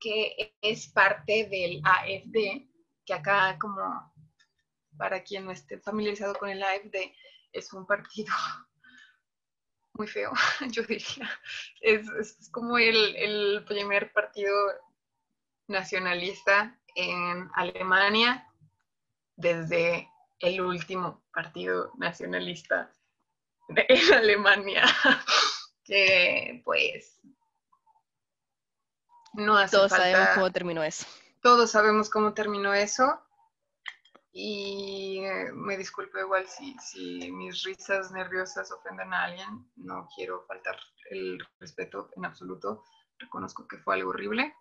que 0.00 0.56
es 0.60 0.88
parte 0.88 1.48
del 1.50 1.80
AFD, 1.84 2.68
que 3.04 3.14
acá 3.14 3.56
como 3.60 4.12
para 4.96 5.22
quien 5.22 5.44
no 5.44 5.50
esté 5.50 5.78
familiarizado 5.78 6.34
con 6.34 6.48
el 6.48 6.62
AFD, 6.62 7.12
es 7.52 7.72
un 7.72 7.86
partido 7.86 8.32
muy 9.94 10.06
feo, 10.06 10.32
yo 10.70 10.82
diría. 10.82 11.30
Es, 11.80 12.08
es 12.08 12.50
como 12.50 12.78
el, 12.78 13.16
el, 13.16 13.64
primer 13.66 14.12
partido 14.12 14.54
nacionalista 15.68 16.78
en 16.94 17.50
Alemania 17.54 18.46
desde 19.36 20.08
el 20.40 20.60
último 20.60 21.24
partido 21.32 21.92
nacionalista 21.96 22.92
en 23.68 24.14
Alemania, 24.14 24.84
que 25.84 26.60
pues 26.64 27.20
no 29.32 29.56
hace 29.56 29.76
Todos 29.76 29.90
falta... 29.90 30.04
sabemos 30.04 30.34
cómo 30.34 30.52
terminó 30.52 30.82
eso. 30.82 31.06
Todos 31.40 31.70
sabemos 31.70 32.10
cómo 32.10 32.34
terminó 32.34 32.72
eso. 32.72 33.20
Y 34.36 35.20
eh, 35.20 35.52
me 35.52 35.76
disculpo 35.76 36.18
igual 36.18 36.44
si, 36.48 36.76
si 36.80 37.30
mis 37.30 37.62
risas 37.62 38.10
nerviosas 38.10 38.72
ofenden 38.72 39.14
a 39.14 39.24
alguien. 39.26 39.70
No 39.76 40.08
quiero 40.14 40.44
faltar 40.48 40.76
el 41.10 41.38
respeto 41.60 42.10
en 42.16 42.24
absoluto. 42.24 42.82
Reconozco 43.20 43.68
que 43.68 43.78
fue 43.78 43.94
algo 43.94 44.10
horrible. 44.10 44.52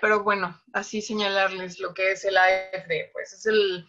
Pero 0.00 0.22
bueno, 0.22 0.56
así 0.72 1.02
señalarles 1.02 1.80
lo 1.80 1.92
que 1.94 2.12
es 2.12 2.24
el 2.24 2.36
AFD. 2.36 3.10
Pues 3.12 3.32
es 3.32 3.44
el, 3.46 3.84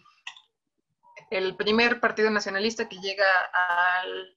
el 1.30 1.56
primer 1.56 2.00
partido 2.00 2.28
nacionalista 2.30 2.88
que 2.88 2.98
llega 2.98 3.24
al 3.52 4.36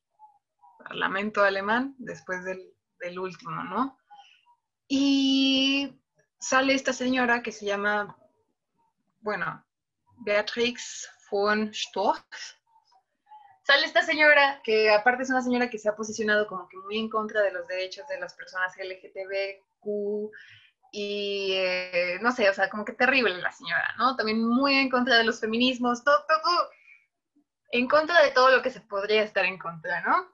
Parlamento 0.78 1.44
alemán 1.44 1.96
después 1.98 2.46
del, 2.46 2.72
del 3.00 3.18
último, 3.18 3.64
¿no? 3.64 3.98
Y 4.88 6.00
sale 6.40 6.76
esta 6.76 6.94
señora 6.94 7.42
que 7.42 7.52
se 7.52 7.66
llama, 7.66 8.16
bueno, 9.22 9.67
Beatrix 10.20 11.10
von 11.30 11.74
Storch, 11.74 12.58
sale 13.64 13.86
esta 13.86 14.02
señora, 14.02 14.62
que 14.64 14.90
aparte 14.90 15.24
es 15.24 15.30
una 15.30 15.42
señora 15.42 15.70
que 15.70 15.78
se 15.78 15.90
ha 15.90 15.96
posicionado 15.96 16.48
como 16.48 16.70
que 16.70 16.78
muy 16.78 16.98
en 16.98 17.10
contra 17.10 17.42
de 17.42 17.52
los 17.52 17.68
derechos 17.68 18.08
de 18.08 18.20
las 18.20 18.34
personas 18.34 18.74
LGTBQ 18.78 20.32
y 20.92 21.52
eh, 21.54 22.18
no 22.22 22.32
sé, 22.32 22.50
o 22.50 22.54
sea, 22.54 22.70
como 22.70 22.86
que 22.86 22.94
terrible 22.94 23.38
la 23.42 23.52
señora, 23.52 23.94
¿no? 23.98 24.16
También 24.16 24.42
muy 24.42 24.74
en 24.76 24.90
contra 24.90 25.18
de 25.18 25.26
los 25.26 25.40
feminismos, 25.40 26.04
todo, 26.04 26.18
todo, 26.28 26.70
en 27.72 27.88
contra 27.88 28.24
de 28.24 28.32
todo 28.32 28.52
lo 28.52 28.62
que 28.62 28.72
se 28.72 28.82
podría 28.82 29.24
estar 29.24 29.44
en 29.46 29.58
contra, 29.58 30.02
¿no? 30.02 30.32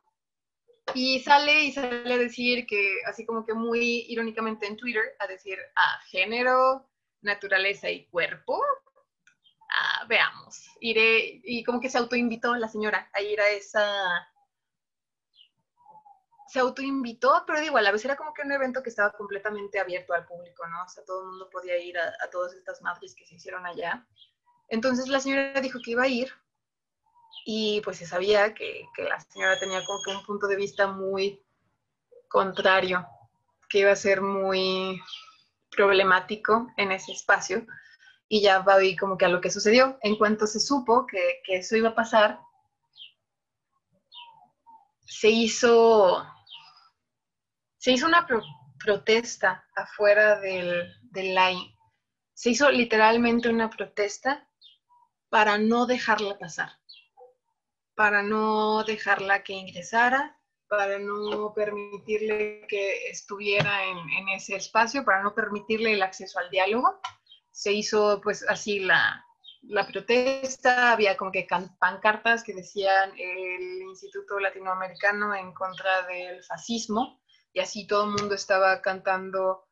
Y 0.93 1.21
sale 1.21 1.63
y 1.63 1.71
sale 1.71 2.13
a 2.13 2.17
decir 2.17 2.67
que, 2.67 2.99
así 3.07 3.25
como 3.25 3.45
que 3.45 3.53
muy 3.53 4.05
irónicamente 4.09 4.67
en 4.67 4.77
Twitter, 4.77 5.15
a 5.19 5.27
decir, 5.27 5.57
a 5.75 6.01
género, 6.05 6.87
naturaleza 7.21 7.89
y 7.89 8.05
cuerpo, 8.07 8.61
ah, 9.73 10.05
veamos, 10.07 10.63
iré, 10.79 11.41
y 11.43 11.63
como 11.63 11.79
que 11.79 11.89
se 11.89 11.97
autoinvitó 11.97 12.55
la 12.55 12.67
señora 12.67 13.09
a 13.13 13.21
ir 13.21 13.39
a 13.41 13.49
esa, 13.49 13.83
se 16.53 16.59
autoinvitó, 16.59 17.43
pero 17.47 17.59
digo, 17.59 17.79
a 17.79 17.91
vez 17.91 18.05
era 18.05 18.15
como 18.15 18.31
que 18.31 18.43
un 18.43 18.51
evento 18.51 18.83
que 18.83 18.89
estaba 18.89 19.11
completamente 19.11 19.79
abierto 19.79 20.13
al 20.13 20.27
público, 20.27 20.67
¿no? 20.67 20.83
O 20.83 20.87
sea, 20.87 21.03
todo 21.03 21.21
el 21.21 21.29
mundo 21.29 21.49
podía 21.49 21.79
ir 21.79 21.97
a, 21.97 22.29
todas 22.31 22.53
estas 22.53 22.79
madres 22.83 23.15
que 23.15 23.25
se 23.25 23.33
hicieron 23.33 23.65
allá. 23.65 24.05
Entonces 24.67 25.07
la 25.07 25.19
señora 25.19 25.59
dijo 25.61 25.79
que 25.83 25.91
iba 25.91 26.03
a 26.03 26.07
ir 26.07 26.31
y 27.43 27.81
pues 27.81 27.97
se 27.97 28.05
sabía 28.05 28.53
que, 28.53 28.85
que 28.95 29.03
la 29.03 29.19
señora 29.19 29.57
tenía 29.57 29.83
como 29.83 29.99
que 30.03 30.11
un 30.11 30.23
punto 30.23 30.45
de 30.45 30.55
vista 30.55 30.85
muy 30.85 31.43
contrario, 32.27 33.03
que 33.67 33.79
iba 33.79 33.91
a 33.91 33.95
ser 33.95 34.21
muy 34.21 35.01
problemático 35.71 36.71
en 36.77 36.91
ese 36.91 37.13
espacio 37.13 37.65
y 38.33 38.41
ya 38.41 38.63
va 38.63 38.77
como 38.99 39.15
que 39.15 39.25
a 39.25 39.29
lo 39.29 39.39
que 39.41 39.51
sucedió. 39.51 39.99
En 40.01 40.15
cuanto 40.15 40.47
se 40.47 40.59
supo 40.59 41.05
que, 41.05 41.39
que 41.45 41.57
eso 41.57 41.75
iba 41.75 41.89
a 41.89 41.95
pasar, 41.95 42.39
se 45.05 45.29
hizo, 45.29 46.25
se 47.77 47.91
hizo 47.91 48.07
una 48.07 48.25
protesta 48.83 49.63
afuera 49.75 50.39
del, 50.39 50.91
del 51.11 51.35
line. 51.35 51.77
Se 52.33 52.49
hizo 52.49 52.71
literalmente 52.71 53.49
una 53.49 53.69
protesta 53.69 54.49
para 55.29 55.59
no 55.59 55.85
dejarla 55.85 56.39
pasar, 56.39 56.71
para 57.93 58.23
no 58.23 58.83
dejarla 58.83 59.43
que 59.43 59.53
ingresara, 59.53 60.39
para 60.67 60.97
no 60.97 61.53
permitirle 61.53 62.65
que 62.67 63.09
estuviera 63.11 63.85
en, 63.85 63.97
en, 64.09 64.29
ese 64.29 64.55
espacio, 64.55 65.05
para 65.05 65.21
no 65.21 65.35
permitirle 65.35 65.93
el 65.93 66.01
acceso 66.01 66.39
al 66.39 66.49
diálogo. 66.49 66.99
Se 67.53 67.71
hizo 67.71 68.19
pues 68.21 68.43
así 68.49 68.79
la, 68.79 69.23
la 69.61 69.87
protesta, 69.87 70.91
había 70.91 71.15
como 71.15 71.31
que 71.31 71.47
pancartas 71.79 72.43
que 72.43 72.53
decían 72.53 73.11
el 73.17 73.81
Instituto 73.83 74.39
Latinoamericano 74.39 75.33
en 75.33 75.53
contra 75.53 76.05
del 76.07 76.43
fascismo 76.43 77.21
y 77.53 77.59
así 77.59 77.87
todo 77.87 78.05
el 78.05 78.11
mundo 78.19 78.35
estaba 78.35 78.81
cantando 78.81 79.65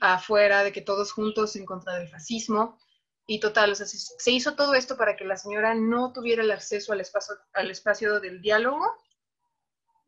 afuera 0.00 0.64
de 0.64 0.72
que 0.72 0.80
todos 0.80 1.12
juntos 1.12 1.54
en 1.56 1.66
contra 1.66 1.94
del 1.94 2.08
fascismo. 2.08 2.78
Y 3.26 3.38
total, 3.38 3.70
o 3.70 3.74
sea, 3.76 3.86
se, 3.86 4.30
hizo 4.32 4.56
todo 4.56 4.74
esto 4.74 4.96
para 4.96 5.14
que 5.14 5.24
la 5.24 5.36
señora 5.36 5.74
no 5.74 6.12
tuviera 6.12 6.42
el 6.42 6.50
acceso 6.50 6.92
al 6.92 7.00
espacio, 7.00 7.36
al 7.52 7.70
espacio 7.70 8.18
del 8.18 8.40
diálogo 8.40 8.84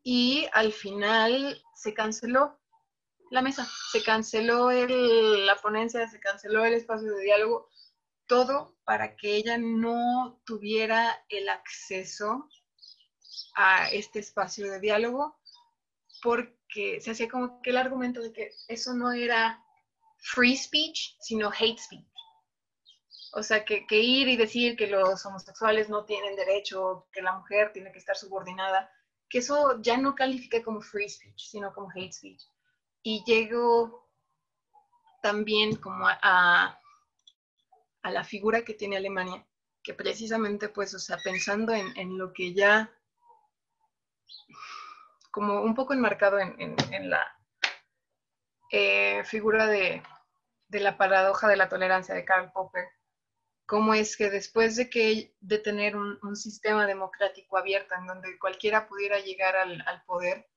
y 0.03 0.47
al 0.51 0.73
final 0.73 1.63
se 1.73 1.93
canceló 1.93 2.59
la 3.33 3.41
mesa, 3.41 3.67
se 3.91 4.03
canceló 4.03 4.69
el, 4.69 5.47
la 5.47 5.55
ponencia, 5.55 6.07
se 6.07 6.19
canceló 6.19 6.65
el 6.65 6.75
espacio 6.75 7.15
de 7.15 7.23
diálogo, 7.23 7.67
todo 8.27 8.77
para 8.83 9.15
que 9.15 9.35
ella 9.35 9.57
no 9.57 10.39
tuviera 10.45 11.25
el 11.29 11.49
acceso 11.49 12.47
a 13.55 13.89
este 13.89 14.19
espacio 14.19 14.71
de 14.71 14.79
diálogo, 14.79 15.35
porque 16.21 17.01
se 17.01 17.09
hacía 17.09 17.27
como 17.27 17.59
que 17.63 17.71
el 17.71 17.77
argumento 17.77 18.21
de 18.21 18.31
que 18.33 18.51
eso 18.67 18.93
no 18.93 19.11
era 19.11 19.59
free 20.19 20.55
speech, 20.55 21.15
sino 21.19 21.49
hate 21.49 21.79
speech. 21.79 22.05
O 23.33 23.41
sea, 23.41 23.65
que, 23.65 23.87
que 23.87 23.99
ir 23.99 24.27
y 24.27 24.37
decir 24.37 24.77
que 24.77 24.85
los 24.85 25.25
homosexuales 25.25 25.89
no 25.89 26.05
tienen 26.05 26.35
derecho, 26.35 27.07
que 27.11 27.23
la 27.23 27.33
mujer 27.33 27.73
tiene 27.73 27.91
que 27.91 27.97
estar 27.97 28.15
subordinada, 28.15 28.91
que 29.27 29.39
eso 29.39 29.81
ya 29.81 29.97
no 29.97 30.13
califica 30.13 30.61
como 30.61 30.81
free 30.81 31.09
speech, 31.09 31.49
sino 31.49 31.73
como 31.73 31.89
hate 31.89 32.13
speech. 32.13 32.43
Y 33.03 33.23
llego 33.25 34.09
también 35.21 35.75
como 35.75 36.07
a, 36.07 36.79
a, 38.01 38.11
la 38.11 38.23
figura 38.23 38.63
que 38.63 38.73
tiene 38.73 38.97
Alemania, 38.97 39.45
que 39.83 39.93
precisamente, 39.93 40.69
pues, 40.69 40.93
o 40.93 40.99
sea, 40.99 41.17
pensando 41.23 41.73
en, 41.73 41.95
en 41.97 42.17
lo 42.17 42.33
que 42.33 42.53
ya, 42.53 42.91
como 45.31 45.61
un 45.61 45.75
poco 45.75 45.93
enmarcado 45.93 46.39
en, 46.39 46.55
en, 46.59 47.09
la 47.09 47.37
eh, 48.71 49.23
figura 49.25 49.67
de, 49.67 50.01
de 50.67 50.79
la 50.79 50.97
paradoja 50.97 51.47
de 51.47 51.57
la 51.57 51.69
tolerancia 51.69 52.15
de 52.15 52.25
Karl 52.25 52.51
Popper, 52.51 52.87
cómo 53.65 53.93
es 53.93 54.17
que 54.17 54.29
después 54.29 54.75
de, 54.75 54.89
que, 54.89 55.35
de 55.39 55.57
tener 55.59 55.95
un, 55.95 56.35
sistema 56.35 56.85
democrático 56.85 57.57
abierto 57.57 57.95
en 57.95 58.07
donde 58.07 58.37
cualquiera 58.39 58.87
pudiera 58.87 59.19
llegar 59.19 59.55
al, 59.55 60.03
poder, 60.05 60.47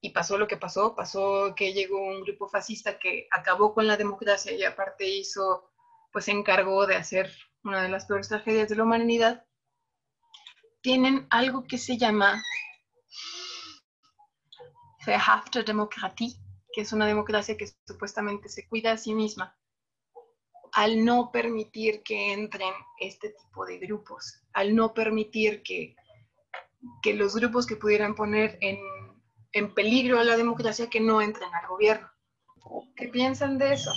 y 0.00 0.10
pasó 0.10 0.38
lo 0.38 0.46
que 0.46 0.56
pasó, 0.56 0.94
pasó 0.94 1.54
que 1.56 1.72
llegó 1.72 2.00
un 2.00 2.22
grupo 2.22 2.48
fascista 2.48 2.98
que 2.98 3.26
acabó 3.30 3.74
con 3.74 3.86
la 3.86 3.96
democracia 3.96 4.52
y 4.52 4.62
aparte 4.62 5.08
hizo, 5.08 5.70
pues 6.12 6.26
se 6.26 6.30
encargó 6.30 6.86
de 6.86 6.96
hacer 6.96 7.32
una 7.64 7.82
de 7.82 7.88
las 7.88 8.06
peores 8.06 8.28
tragedias 8.28 8.68
de 8.68 8.76
la 8.76 8.84
humanidad, 8.84 9.44
tienen 10.80 11.26
algo 11.30 11.64
que 11.64 11.78
se 11.78 11.98
llama 11.98 12.42
Verhafte-Demokratie, 15.04 16.36
que 16.72 16.82
es 16.82 16.92
una 16.92 17.06
democracia 17.06 17.56
que 17.56 17.68
supuestamente 17.86 18.48
se 18.48 18.68
cuida 18.68 18.92
a 18.92 18.98
sí 18.98 19.14
misma 19.14 19.58
al 20.72 21.04
no 21.04 21.32
permitir 21.32 22.02
que 22.02 22.32
entren 22.32 22.72
este 23.00 23.30
tipo 23.30 23.64
de 23.66 23.78
grupos, 23.78 24.42
al 24.52 24.76
no 24.76 24.94
permitir 24.94 25.62
que, 25.62 25.96
que 27.02 27.14
los 27.14 27.34
grupos 27.34 27.66
que 27.66 27.76
pudieran 27.76 28.14
poner 28.14 28.58
en, 28.60 28.78
en 29.58 29.74
peligro 29.74 30.18
a 30.18 30.24
la 30.24 30.36
democracia 30.36 30.88
que 30.90 31.00
no 31.00 31.20
entren 31.20 31.52
al 31.54 31.68
gobierno. 31.68 32.10
¿Qué 32.96 33.08
piensan 33.08 33.58
de 33.58 33.74
eso? 33.74 33.90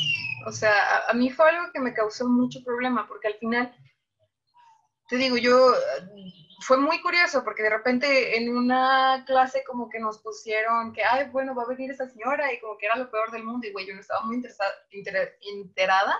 O 0.48 0.52
sea, 0.52 0.72
a, 0.72 1.12
a, 1.12 1.14
mí 1.14 1.30
fue 1.30 1.50
algo 1.50 1.72
que 1.72 1.80
me 1.80 1.94
causó 1.94 2.28
mucho 2.28 2.64
problema 2.64 3.08
porque 3.08 3.28
al 3.28 3.36
final, 3.36 3.76
te 5.10 5.18
digo, 5.18 5.38
yo 5.38 5.74
fue 6.62 6.78
muy 6.78 7.02
curioso 7.02 7.44
porque 7.44 7.64
de 7.64 7.70
repente 7.70 8.38
en 8.38 8.56
una 8.56 9.24
clase 9.26 9.64
como 9.66 9.90
que 9.90 10.00
nos 10.00 10.20
pusieron 10.20 10.94
que, 10.94 11.04
ay, 11.04 11.30
bueno, 11.30 11.56
va 11.56 11.64
a 11.64 11.68
venir 11.68 11.92
esa 11.92 12.08
señora 12.08 12.54
y 12.54 12.60
como 12.60 12.78
que 12.78 12.86
era 12.86 12.96
lo 12.96 13.10
peor 13.10 13.32
del 13.32 13.44
mundo 13.44 13.68
y 13.68 13.72
güey, 13.72 13.88
yo 13.88 13.94
no 13.94 14.02
estaba 14.02 14.22
muy 14.22 14.36
interesada, 14.36 14.72
inter, 14.92 15.38
enterada 15.54 16.16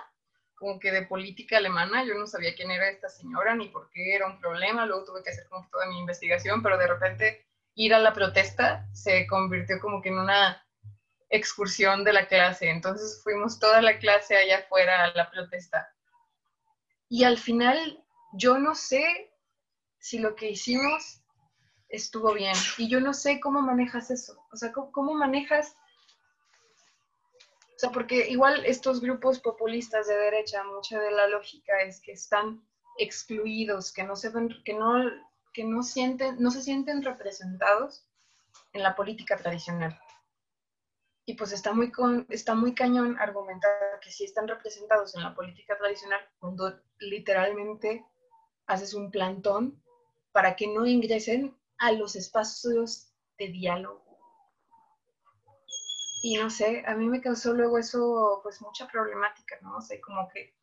como 0.54 0.78
que 0.78 0.92
de 0.92 1.06
política 1.06 1.56
alemana, 1.56 2.04
yo 2.04 2.14
no 2.14 2.26
sabía 2.26 2.54
quién 2.54 2.70
era 2.70 2.88
esta 2.88 3.08
señora 3.08 3.54
ni 3.54 3.68
por 3.68 3.90
qué 3.90 4.14
era 4.14 4.26
un 4.26 4.40
problema, 4.40 4.86
luego 4.86 5.04
tuve 5.04 5.22
que 5.22 5.30
hacer 5.30 5.48
como 5.48 5.68
toda 5.70 5.86
mi 5.86 5.98
investigación, 5.98 6.62
pero 6.62 6.78
de 6.78 6.86
repente 6.86 7.46
ir 7.74 7.94
a 7.94 7.98
la 7.98 8.12
protesta 8.12 8.86
se 8.92 9.26
convirtió 9.26 9.80
como 9.80 10.02
que 10.02 10.10
en 10.10 10.18
una 10.18 10.64
excursión 11.30 12.04
de 12.04 12.12
la 12.12 12.26
clase, 12.26 12.68
entonces 12.68 13.20
fuimos 13.22 13.58
toda 13.58 13.80
la 13.80 13.98
clase 13.98 14.36
allá 14.36 14.58
afuera 14.58 15.04
a 15.04 15.14
la 15.14 15.30
protesta. 15.30 15.88
Y 17.08 17.24
al 17.24 17.38
final 17.38 18.02
yo 18.34 18.58
no 18.58 18.74
sé 18.74 19.32
si 19.98 20.18
lo 20.18 20.34
que 20.34 20.50
hicimos 20.50 21.22
estuvo 21.88 22.32
bien. 22.32 22.54
Y 22.78 22.88
yo 22.88 23.00
no 23.00 23.14
sé 23.14 23.40
cómo 23.40 23.60
manejas 23.62 24.10
eso, 24.10 24.44
o 24.50 24.56
sea, 24.56 24.72
cómo, 24.72 24.92
cómo 24.92 25.14
manejas 25.14 25.76
sea, 27.82 27.90
porque 27.90 28.28
igual 28.28 28.64
estos 28.64 29.00
grupos 29.00 29.40
populistas 29.40 30.06
de 30.06 30.14
derecha, 30.14 30.62
mucha 30.62 31.00
de 31.00 31.10
la 31.10 31.26
lógica 31.26 31.82
es 31.82 32.00
que 32.00 32.12
están 32.12 32.64
excluidos, 32.96 33.92
que 33.92 34.04
no 34.04 34.14
se 34.14 34.30
que 34.64 34.74
no, 34.74 35.10
que 35.52 35.64
no 35.64 35.82
sienten, 35.82 36.36
no 36.40 36.50
se 36.50 36.62
sienten 36.62 37.02
representados 37.02 38.06
en 38.72 38.82
la 38.82 38.94
política 38.94 39.36
tradicional. 39.36 39.98
Y 41.24 41.34
pues 41.34 41.52
está 41.52 41.72
muy, 41.72 41.92
está 42.30 42.54
muy 42.54 42.74
cañón 42.74 43.16
argumentar 43.18 43.70
que 44.00 44.10
sí 44.10 44.24
están 44.24 44.48
representados 44.48 45.14
en 45.14 45.22
la 45.22 45.34
política 45.34 45.76
tradicional 45.78 46.20
cuando 46.38 46.80
literalmente 46.98 48.04
haces 48.66 48.94
un 48.94 49.10
plantón 49.10 49.82
para 50.32 50.56
que 50.56 50.66
no 50.66 50.86
ingresen 50.86 51.56
a 51.78 51.92
los 51.92 52.16
espacios 52.16 53.12
de 53.38 53.48
diálogo 53.48 54.02
y 56.22 56.36
no 56.36 56.50
sé, 56.50 56.84
a 56.86 56.94
mí 56.94 57.08
me 57.08 57.20
causó 57.20 57.52
luego 57.52 57.78
eso 57.78 58.38
pues 58.44 58.62
mucha 58.62 58.86
problemática, 58.86 59.58
¿no? 59.60 59.78
Como 60.04 60.28
que, 60.28 60.54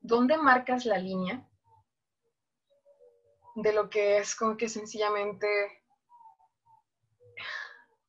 ¿dónde 0.00 0.38
marcas 0.38 0.86
la 0.86 0.96
línea 0.96 1.46
de 3.56 3.72
lo 3.72 3.88
que 3.88 4.18
es 4.18 4.36
como 4.36 4.56
que 4.56 4.68
sencillamente 4.68 5.46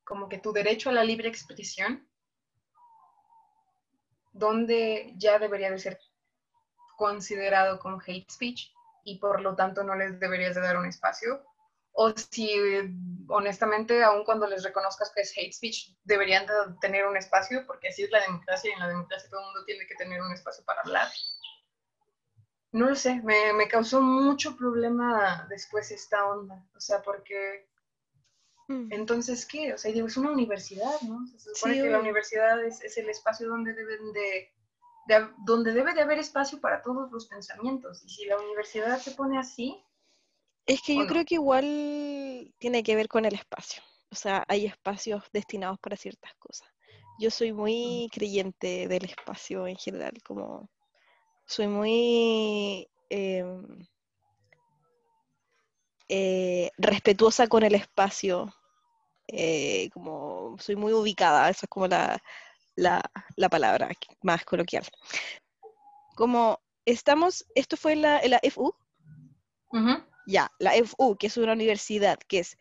como 0.04 0.28
que 0.28 0.38
tu 0.38 0.52
derecho 0.52 0.90
a 0.90 0.92
la 0.92 1.04
libre 1.04 1.28
expresión, 1.28 2.08
donde 4.32 5.12
ya 5.16 5.38
debería 5.38 5.70
de 5.70 5.78
ser 5.78 5.98
considerado 6.96 7.78
como 7.78 8.00
hate 8.06 8.30
speech 8.30 8.72
y 9.04 9.18
por 9.18 9.40
lo 9.40 9.54
tanto 9.56 9.82
no 9.82 9.94
les 9.94 10.18
deberías 10.20 10.54
de 10.54 10.60
dar 10.60 10.76
un 10.76 10.86
espacio, 10.86 11.44
o 11.92 12.10
si 12.10 12.50
honestamente, 13.28 14.04
aun 14.04 14.24
cuando 14.24 14.46
les 14.46 14.62
reconozcas 14.62 15.10
que 15.14 15.22
es 15.22 15.36
hate 15.36 15.52
speech, 15.52 15.96
deberían 16.04 16.46
de 16.46 16.52
tener 16.80 17.06
un 17.06 17.16
espacio, 17.16 17.66
porque 17.66 17.88
así 17.88 18.04
es 18.04 18.10
la 18.10 18.20
democracia 18.20 18.70
y 18.70 18.74
en 18.74 18.80
la 18.80 18.88
democracia 18.88 19.28
todo 19.30 19.40
el 19.40 19.46
mundo 19.46 19.64
tiene 19.64 19.86
que 19.86 19.96
tener 19.96 20.20
un 20.20 20.32
espacio 20.32 20.64
para 20.64 20.82
hablar. 20.82 21.08
No 22.72 22.86
lo 22.88 22.94
sé, 22.94 23.20
me, 23.22 23.52
me 23.52 23.68
causó 23.68 24.00
mucho 24.00 24.56
problema 24.56 25.46
después 25.50 25.90
esta 25.90 26.26
onda, 26.30 26.66
o 26.74 26.80
sea, 26.80 27.02
porque 27.02 27.68
Mm. 28.70 28.88
entonces, 28.90 29.46
¿qué? 29.46 29.74
O 29.74 29.78
sea, 29.78 29.92
digo, 29.92 30.06
es 30.06 30.16
una 30.16 30.30
universidad, 30.32 31.00
¿no? 31.02 31.26
Se 31.26 31.38
supone 31.38 31.74
Sí, 31.74 31.82
que 31.82 31.90
la 31.90 32.00
universidad 32.00 32.64
es, 32.64 32.82
es 32.82 32.96
el 32.98 33.08
espacio 33.10 33.48
donde 33.48 33.74
deben 33.74 34.12
de, 34.12 34.50
donde 35.44 35.72
debe 35.72 35.94
de 35.94 36.02
haber 36.02 36.18
espacio 36.18 36.60
para 36.60 36.82
todos 36.82 37.10
los 37.12 37.26
pensamientos. 37.26 38.02
Y 38.04 38.08
si 38.08 38.26
la 38.26 38.38
universidad 38.38 38.98
se 38.98 39.12
pone 39.12 39.38
así, 39.38 39.82
Es 40.66 40.82
que 40.82 40.96
¿O 40.96 41.00
yo 41.00 41.06
no? 41.06 41.14
creo 41.14 41.24
que 41.24 41.34
igual 41.34 42.54
tiene 42.58 42.82
que 42.82 42.94
ver 42.96 43.08
con 43.08 43.24
el 43.24 43.34
espacio. 43.34 43.82
O 44.10 44.14
sea, 44.14 44.44
hay 44.48 44.66
espacios 44.66 45.24
destinados 45.32 45.78
para 45.80 45.96
ciertas 45.96 46.32
cosas. 46.38 46.68
Yo 47.16 47.30
soy 47.30 47.52
muy 47.52 48.08
creyente 48.12 48.86
del 48.88 49.04
espacio 49.06 49.66
en 49.66 49.76
general, 49.76 50.12
como 50.24 50.70
soy 51.48 51.66
muy 51.66 52.88
em, 53.08 53.86
eh, 56.08 56.70
respetuosa 56.76 57.48
con 57.48 57.62
el 57.62 57.74
espacio, 57.74 58.54
eh, 59.28 59.88
como 59.94 60.56
soy 60.58 60.76
muy 60.76 60.92
ubicada, 60.92 61.48
esa 61.48 61.64
es 61.64 61.70
como 61.70 61.88
la, 61.88 62.22
la, 62.76 63.02
la 63.36 63.48
palabra 63.48 63.88
más 64.22 64.44
coloquial. 64.44 64.84
Como 66.16 66.60
estamos, 66.84 67.46
esto 67.54 67.76
fue 67.78 67.94
en 67.94 68.02
la, 68.02 68.20
la 68.26 68.40
FU, 68.42 68.74
ya, 70.26 70.50
la 70.58 70.74
FU, 70.74 71.16
que 71.16 71.28
es 71.28 71.36
una 71.38 71.52
universidad 71.52 72.18
que 72.18 72.40
es 72.40 72.58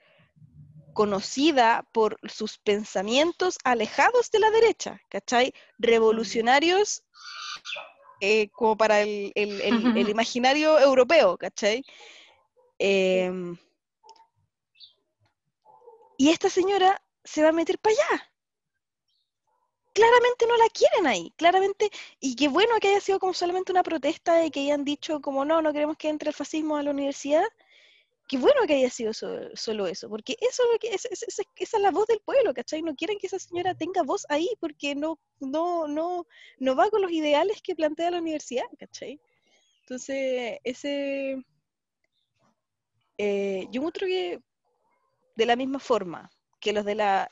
conocida 0.93 1.85
por 1.91 2.17
sus 2.29 2.57
pensamientos 2.57 3.57
alejados 3.65 4.31
de 4.31 4.39
la 4.39 4.49
derecha, 4.49 5.01
¿cachai? 5.09 5.53
Revolucionarios 5.77 7.03
eh, 8.19 8.49
como 8.49 8.75
para 8.77 9.01
el, 9.01 9.31
el- 9.35 9.61
el- 9.61 9.91
el 9.97 10.09
imaginario 10.09 10.79
europeo, 10.79 11.37
¿cachai? 11.37 11.83
Em, 12.79 13.57
y 16.17 16.29
esta 16.29 16.49
señora 16.49 17.01
se 17.23 17.43
va 17.43 17.49
a 17.49 17.51
meter 17.51 17.77
para 17.79 17.93
allá. 17.95 18.31
Claramente 19.93 20.45
no 20.47 20.55
la 20.57 20.69
quieren 20.69 21.07
ahí, 21.07 21.33
claramente, 21.37 21.89
y 22.19 22.35
qué 22.35 22.47
bueno 22.49 22.75
que 22.79 22.89
haya 22.89 23.01
sido 23.01 23.19
como 23.19 23.33
solamente 23.33 23.71
una 23.71 23.81
protesta 23.81 24.35
de 24.35 24.51
que 24.51 24.59
hayan 24.61 24.85
dicho 24.85 25.21
como 25.21 25.43
no, 25.43 25.61
no 25.63 25.73
queremos 25.73 25.97
que 25.97 26.09
entre 26.09 26.29
el 26.29 26.35
fascismo 26.35 26.77
a 26.77 26.83
la 26.83 26.91
universidad. 26.91 27.43
Qué 28.27 28.37
bueno 28.37 28.61
que 28.67 28.73
haya 28.75 28.89
sido 28.89 29.13
so- 29.13 29.55
solo 29.55 29.87
eso, 29.87 30.09
porque 30.09 30.35
eso 30.41 30.63
es 30.81 31.05
esa 31.05 31.43
es 31.77 31.81
la 31.81 31.91
voz 31.91 32.07
del 32.07 32.19
pueblo, 32.21 32.53
¿cachai? 32.53 32.81
No 32.81 32.95
quieren 32.95 33.17
que 33.19 33.27
esa 33.27 33.39
señora 33.39 33.73
tenga 33.75 34.03
voz 34.03 34.25
ahí 34.29 34.49
porque 34.59 34.95
no, 34.95 35.19
no, 35.39 35.87
no, 35.87 36.27
no 36.59 36.75
va 36.75 36.89
con 36.89 37.01
los 37.01 37.11
ideales 37.11 37.61
que 37.61 37.75
plantea 37.75 38.11
la 38.11 38.19
universidad, 38.19 38.65
¿cachai? 38.79 39.19
Entonces, 39.81 40.59
ese, 40.63 41.43
eh, 43.17 43.67
yo 43.71 43.79
encuentro 43.81 44.07
que 44.07 44.39
de 45.35 45.45
la 45.45 45.55
misma 45.55 45.79
forma 45.79 46.29
que 46.59 46.73
los 46.73 46.85
de 46.85 46.95
la 46.95 47.31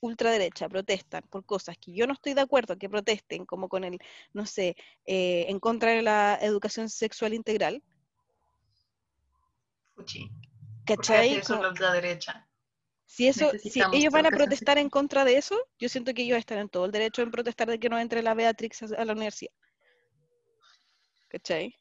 ultraderecha 0.00 0.68
protestan 0.68 1.22
por 1.30 1.44
cosas 1.44 1.76
que 1.78 1.92
yo 1.94 2.06
no 2.06 2.12
estoy 2.14 2.34
de 2.34 2.42
acuerdo 2.42 2.76
que 2.78 2.88
protesten, 2.88 3.46
como 3.46 3.68
con 3.68 3.84
el, 3.84 3.98
no 4.32 4.46
sé, 4.46 4.76
eh, 5.06 5.46
en 5.48 5.58
contra 5.60 5.92
de 5.92 6.02
la 6.02 6.38
educación 6.40 6.88
sexual 6.90 7.34
integral, 7.34 7.82
fuchi. 10.06 10.28
¿Por 10.28 10.36
qué 10.86 10.94
¿cachai? 10.96 11.34
eso 11.34 11.60
la 11.80 11.92
derecha? 11.92 12.48
si 13.08 13.28
eso, 13.28 13.50
si 13.58 13.80
ellos 13.92 14.12
van 14.12 14.26
a 14.26 14.30
protestar 14.30 14.78
en 14.78 14.90
contra 14.90 15.24
de 15.24 15.36
eso, 15.36 15.56
yo 15.78 15.88
siento 15.88 16.12
que 16.12 16.22
ellos 16.22 16.38
están 16.38 16.58
en 16.58 16.68
todo 16.68 16.86
el 16.86 16.92
derecho 16.92 17.22
en 17.22 17.30
protestar 17.30 17.68
de 17.68 17.78
que 17.78 17.88
no 17.88 17.98
entre 17.98 18.22
la 18.22 18.34
Beatrix 18.34 18.82
a, 18.82 18.86
a 19.00 19.04
la 19.04 19.12
universidad. 19.12 19.52
¿Cachai? 21.28 21.74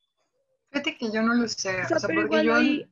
Fíjate 0.72 0.98
que 0.98 1.12
yo 1.12 1.22
no 1.22 1.34
lo 1.36 1.48
sé, 1.48 1.82
O 1.84 1.88
sea, 1.88 1.98
o 1.98 2.00
sea, 2.00 2.08
pero 2.08 2.22
porque 2.22 2.44
igual 2.44 2.46
yo... 2.46 2.56
ahí- 2.56 2.92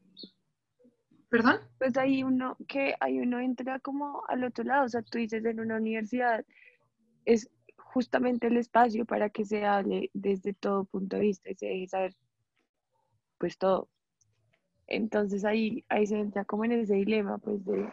¿Perdón? 1.29 1.61
Pues 1.79 1.97
hay 1.97 2.23
uno 2.23 2.55
que 2.67 2.95
hay 2.99 3.19
uno 3.19 3.39
entra 3.39 3.79
como 3.79 4.23
al 4.27 4.43
otro 4.43 4.63
lado, 4.63 4.85
o 4.85 4.89
sea, 4.89 5.01
tú 5.01 5.17
dices 5.17 5.43
en 5.45 5.59
una 5.59 5.77
universidad 5.77 6.45
es 7.25 7.49
justamente 7.77 8.47
el 8.47 8.57
espacio 8.57 9.05
para 9.05 9.29
que 9.29 9.43
se 9.45 9.65
hable 9.65 10.11
desde 10.13 10.53
todo 10.53 10.85
punto 10.85 11.15
de 11.15 11.23
vista 11.23 11.49
y 11.49 11.55
se 11.55 11.65
deje 11.65 11.87
saber 11.87 12.15
pues 13.39 13.57
todo. 13.57 13.89
Entonces 14.95 15.43
ahí, 15.45 15.83
ahí 15.89 16.05
se 16.05 16.19
entra 16.19 16.45
como 16.45 16.65
en 16.65 16.73
ese 16.73 16.95
dilema, 16.95 17.37
pues 17.37 17.65
de, 17.65 17.89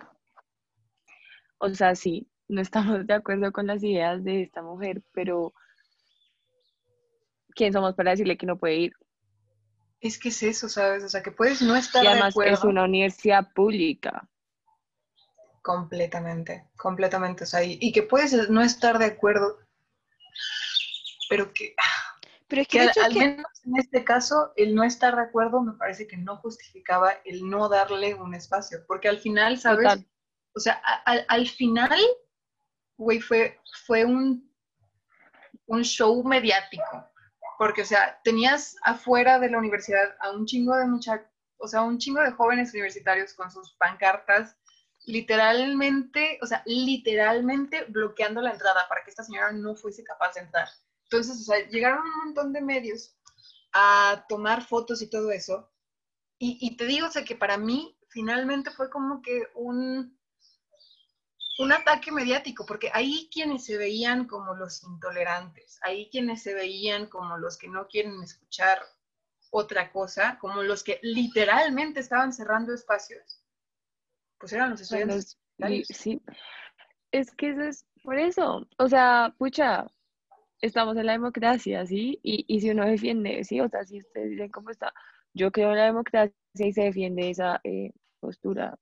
o 1.58 1.68
sea, 1.70 1.94
sí, 1.94 2.28
no 2.48 2.60
estamos 2.60 3.06
de 3.06 3.14
acuerdo 3.14 3.52
con 3.52 3.66
las 3.66 3.82
ideas 3.82 4.22
de 4.24 4.42
esta 4.42 4.62
mujer, 4.62 5.02
pero 5.12 5.52
¿quién 7.54 7.72
somos 7.72 7.94
para 7.94 8.10
decirle 8.10 8.36
que 8.36 8.46
no 8.46 8.58
puede 8.58 8.76
ir? 8.76 8.92
Es 10.00 10.18
que 10.18 10.30
es 10.30 10.42
eso, 10.42 10.68
¿sabes? 10.68 11.04
O 11.04 11.08
sea, 11.08 11.22
que 11.22 11.30
puedes 11.30 11.60
no 11.60 11.76
estar 11.76 12.02
Y 12.02 12.06
de 12.06 12.12
además 12.12 12.32
acuerdo. 12.32 12.54
es 12.54 12.64
una 12.64 12.84
universidad 12.84 13.52
pública. 13.52 14.26
Completamente, 15.62 16.64
completamente. 16.76 17.44
O 17.44 17.46
sea, 17.46 17.62
y, 17.62 17.78
y 17.80 17.92
que 17.92 18.02
puedes 18.02 18.48
no 18.48 18.62
estar 18.62 18.98
de 18.98 19.04
acuerdo, 19.04 19.58
pero 21.28 21.52
que, 21.52 21.74
Pero 22.50 22.62
es 22.62 22.68
que 22.68 22.78
que, 22.78 22.84
de 22.84 22.92
al, 23.02 23.12
que- 23.14 23.18
menos 23.20 23.46
en 23.64 23.76
este 23.78 24.04
caso, 24.04 24.52
el 24.56 24.74
no 24.74 24.84
estar 24.84 25.16
de 25.16 25.22
acuerdo 25.22 25.62
me 25.62 25.72
parece 25.72 26.06
que 26.06 26.18
no 26.18 26.36
justificaba 26.36 27.12
el 27.24 27.48
no 27.48 27.68
darle 27.70 28.14
un 28.14 28.34
espacio, 28.34 28.80
porque 28.86 29.08
al 29.08 29.18
final, 29.20 29.58
¿sabes? 29.58 29.84
Total. 29.84 30.06
O 30.54 30.60
sea, 30.60 30.82
a- 30.84 31.02
al, 31.10 31.24
al 31.28 31.48
final, 31.48 31.98
güey, 32.98 33.20
fue, 33.20 33.58
fue 33.86 34.04
un, 34.04 34.50
un 35.66 35.82
show 35.84 36.22
mediático, 36.24 37.08
porque, 37.58 37.82
o 37.82 37.84
sea, 37.84 38.20
tenías 38.24 38.76
afuera 38.82 39.38
de 39.38 39.50
la 39.50 39.58
universidad 39.58 40.16
a 40.20 40.32
un 40.32 40.46
chingo 40.46 40.76
de 40.76 40.86
muchachos, 40.86 41.26
o 41.58 41.68
sea, 41.68 41.82
un 41.82 41.98
chingo 41.98 42.20
de 42.22 42.32
jóvenes 42.32 42.72
universitarios 42.72 43.34
con 43.34 43.50
sus 43.50 43.72
pancartas, 43.74 44.56
literalmente, 45.06 46.38
o 46.42 46.46
sea, 46.46 46.62
literalmente 46.66 47.84
bloqueando 47.84 48.40
la 48.40 48.52
entrada 48.52 48.86
para 48.88 49.02
que 49.04 49.10
esta 49.10 49.22
señora 49.24 49.52
no 49.52 49.74
fuese 49.76 50.02
capaz 50.04 50.34
de 50.34 50.40
entrar. 50.42 50.68
Entonces, 51.10 51.40
o 51.40 51.44
sea, 51.44 51.68
llegaron 51.68 52.06
un 52.06 52.18
montón 52.26 52.52
de 52.52 52.60
medios 52.62 53.16
a 53.72 54.24
tomar 54.28 54.64
fotos 54.64 55.02
y 55.02 55.10
todo 55.10 55.32
eso. 55.32 55.70
Y, 56.38 56.58
y 56.60 56.76
te 56.76 56.86
digo, 56.86 57.08
o 57.08 57.10
sea, 57.10 57.24
que 57.24 57.36
para 57.36 57.58
mí 57.58 57.98
finalmente 58.08 58.70
fue 58.70 58.90
como 58.90 59.22
que 59.22 59.44
un, 59.56 60.18
un 61.58 61.72
ataque 61.72 62.10
mediático, 62.12 62.64
porque 62.66 62.90
ahí 62.92 63.28
quienes 63.32 63.64
se 63.64 63.76
veían 63.76 64.26
como 64.26 64.54
los 64.54 64.82
intolerantes, 64.82 65.78
ahí 65.82 66.08
quienes 66.10 66.42
se 66.42 66.54
veían 66.54 67.06
como 67.06 67.36
los 67.38 67.58
que 67.58 67.68
no 67.68 67.86
quieren 67.88 68.22
escuchar 68.22 68.80
otra 69.50 69.92
cosa, 69.92 70.38
como 70.40 70.62
los 70.62 70.82
que 70.84 70.98
literalmente 71.02 72.00
estaban 72.00 72.32
cerrando 72.32 72.72
espacios, 72.74 73.42
pues 74.38 74.52
eran 74.52 74.70
los 74.70 74.80
estudiantes. 74.80 75.38
los- 75.58 75.86
sí, 75.88 76.22
es 77.12 77.30
que 77.32 77.50
eso 77.50 77.62
es 77.62 77.86
por 78.02 78.18
eso. 78.18 78.66
O 78.78 78.88
sea, 78.88 79.34
pucha, 79.38 79.86
estamos 80.60 80.96
en 80.96 81.06
la 81.06 81.12
democracia, 81.12 81.86
¿sí? 81.86 82.18
Y, 82.22 82.44
y 82.48 82.60
si 82.60 82.70
uno 82.70 82.86
defiende, 82.86 83.44
sí, 83.44 83.60
o 83.60 83.68
sea, 83.68 83.84
si 83.84 83.98
ustedes 83.98 84.30
dicen 84.30 84.50
cómo 84.50 84.70
está, 84.70 84.92
yo 85.34 85.50
creo 85.50 85.70
en 85.70 85.76
la 85.76 85.84
democracia 85.86 86.34
y 86.54 86.72
se 86.72 86.82
defiende 86.82 87.30
esa 87.30 87.60
eh, 87.64 87.92
postura 88.20 88.78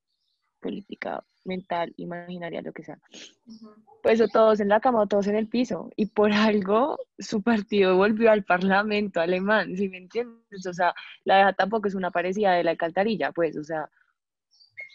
política, 0.60 1.24
mental, 1.44 1.92
imaginaria, 1.96 2.62
lo 2.62 2.72
que 2.72 2.84
sea. 2.84 2.98
Ujú. 3.46 3.74
Pues 4.02 4.20
o 4.20 4.28
todos 4.28 4.60
en 4.60 4.68
la 4.68 4.80
cama 4.80 5.02
o 5.02 5.06
todos 5.06 5.26
en 5.26 5.36
el 5.36 5.48
piso. 5.48 5.90
Y 5.96 6.06
por 6.06 6.30
algo 6.32 6.98
su 7.18 7.42
partido 7.42 7.96
volvió 7.96 8.30
al 8.30 8.44
parlamento 8.44 9.20
alemán, 9.20 9.76
¿sí 9.76 9.88
me 9.88 9.98
entiendes? 9.98 10.66
O 10.66 10.72
sea, 10.72 10.94
la 11.24 11.38
deja 11.38 11.52
tampoco 11.52 11.88
es 11.88 11.94
una 11.94 12.10
parecida 12.10 12.52
de 12.54 12.64
la 12.64 12.72
alcantarilla, 12.72 13.32
pues, 13.32 13.56
o 13.56 13.64
sea, 13.64 13.88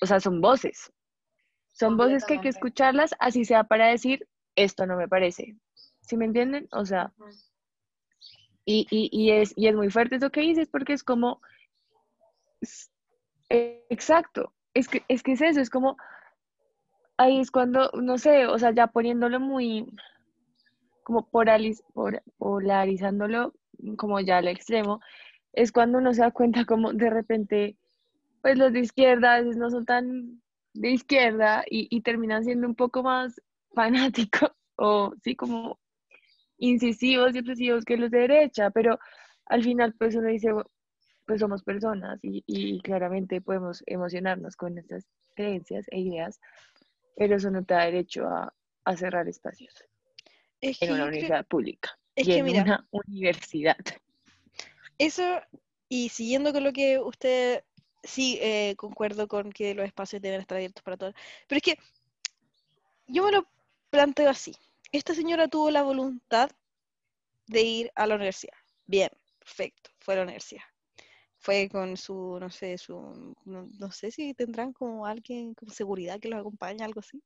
o 0.01 0.05
sea, 0.05 0.19
son 0.19 0.41
voces. 0.41 0.91
Son 1.73 1.97
voces 1.97 2.26
que 2.26 2.35
hay 2.35 2.39
que 2.39 2.49
escucharlas, 2.49 3.15
así 3.19 3.45
sea 3.45 3.64
para 3.64 3.88
decir, 3.88 4.27
esto 4.55 4.85
no 4.85 4.95
me 4.95 5.07
parece. 5.07 5.55
¿Sí 6.03 6.17
me 6.17 6.25
entienden? 6.25 6.67
O 6.71 6.85
sea, 6.85 7.11
y, 8.65 8.88
y, 8.91 9.09
y 9.11 9.31
es, 9.31 9.53
y 9.57 9.67
es 9.67 9.75
muy 9.75 9.89
fuerte 9.89 10.15
eso 10.17 10.30
que 10.31 10.41
dices, 10.41 10.69
porque 10.69 10.93
es 10.93 11.03
como, 11.03 11.41
es- 12.61 12.91
eh, 13.49 13.85
exacto, 13.89 14.53
es 14.73 14.88
que, 14.88 15.03
es 15.07 15.23
que 15.23 15.34
es 15.34 15.41
eso, 15.41 15.61
es 15.61 15.69
como, 15.69 15.97
ahí 17.17 17.39
es 17.39 17.51
cuando, 17.51 17.91
no 18.01 18.17
sé, 18.17 18.47
o 18.47 18.57
sea, 18.59 18.71
ya 18.71 18.88
poniéndolo 18.88 19.39
muy, 19.39 19.85
como 21.03 21.30
polariz- 21.30 21.84
polarizándolo 22.38 23.53
como 23.97 24.19
ya 24.21 24.38
al 24.38 24.47
extremo, 24.47 25.01
es 25.53 25.71
cuando 25.71 25.97
uno 25.97 26.13
se 26.13 26.21
da 26.21 26.31
cuenta 26.31 26.65
como 26.65 26.93
de 26.93 27.09
repente, 27.09 27.77
pues 28.41 28.57
los 28.57 28.73
de 28.73 28.81
izquierda 28.81 29.35
a 29.35 29.39
veces 29.41 29.57
no 29.57 29.69
son 29.69 29.85
tan 29.85 30.41
de 30.73 30.91
izquierda 30.91 31.63
y, 31.69 31.88
y 31.95 32.01
terminan 32.01 32.43
siendo 32.45 32.67
un 32.67 32.75
poco 32.75 33.03
más 33.03 33.41
fanáticos 33.75 34.51
o 34.77 35.13
sí 35.23 35.35
como 35.35 35.80
incisivos 36.57 37.35
y 37.35 37.39
obsesivos 37.39 37.85
que 37.85 37.97
los 37.97 38.11
de 38.11 38.19
derecha, 38.19 38.69
pero 38.71 38.99
al 39.45 39.63
final 39.63 39.93
pues 39.97 40.15
uno 40.15 40.30
dice, 40.30 40.49
pues 41.25 41.39
somos 41.39 41.63
personas 41.63 42.19
y, 42.23 42.43
y 42.47 42.80
claramente 42.81 43.41
podemos 43.41 43.84
emocionarnos 43.85 44.55
con 44.55 44.73
nuestras 44.75 45.05
creencias 45.35 45.85
e 45.91 45.99
ideas, 45.99 46.39
pero 47.15 47.35
eso 47.35 47.49
no 47.51 47.63
te 47.63 47.73
da 47.73 47.85
derecho 47.85 48.27
a, 48.27 48.53
a 48.85 48.97
cerrar 48.97 49.27
espacios 49.27 49.73
Es 50.61 50.81
en 50.81 50.91
una 50.93 51.05
universidad 51.05 51.45
pública 51.47 51.97
es 52.15 52.27
y 52.27 52.34
que 52.34 52.39
en 52.39 52.45
mira, 52.45 52.63
una 52.63 52.88
universidad. 52.91 53.77
Eso, 54.97 55.41
y 55.89 56.09
siguiendo 56.09 56.53
con 56.53 56.63
lo 56.63 56.71
que 56.73 56.99
usted, 56.99 57.63
sí, 58.03 58.38
eh, 58.41 58.75
concuerdo 58.77 59.27
con 59.27 59.51
que 59.51 59.73
los 59.73 59.85
espacios 59.85 60.21
deben 60.21 60.41
estar 60.41 60.55
abiertos 60.57 60.84
para 60.84 60.97
todos, 60.97 61.15
pero 61.47 61.57
es 61.57 61.63
que 61.63 61.77
yo 63.07 63.23
me 63.23 63.31
lo 63.31 63.47
planteo 63.89 64.30
así. 64.30 64.55
Esta 64.94 65.15
señora 65.15 65.48
tuvo 65.48 65.72
la 65.72 65.82
voluntad 65.82 66.52
de 67.48 67.61
ir 67.61 67.91
a 67.95 68.06
la 68.06 68.14
universidad. 68.14 68.53
Bien, 68.86 69.10
perfecto, 69.40 69.90
fue 69.99 70.14
a 70.14 70.18
la 70.18 70.24
universidad. 70.24 70.61
Fue 71.40 71.68
con 71.68 71.98
su, 71.98 72.38
no 72.40 72.52
sé, 72.52 72.78
su, 72.78 73.36
no, 73.44 73.68
no 73.80 73.91
sé 73.91 74.11
si 74.11 74.36
tendrán 74.36 74.72
como 74.72 75.07
alguien 75.07 75.56
con 75.56 75.72
seguridad 75.72 76.20
que 76.20 76.30
los 76.30 76.40
acompañe, 76.40 76.84
algo 76.86 76.99
así. 76.99 77.24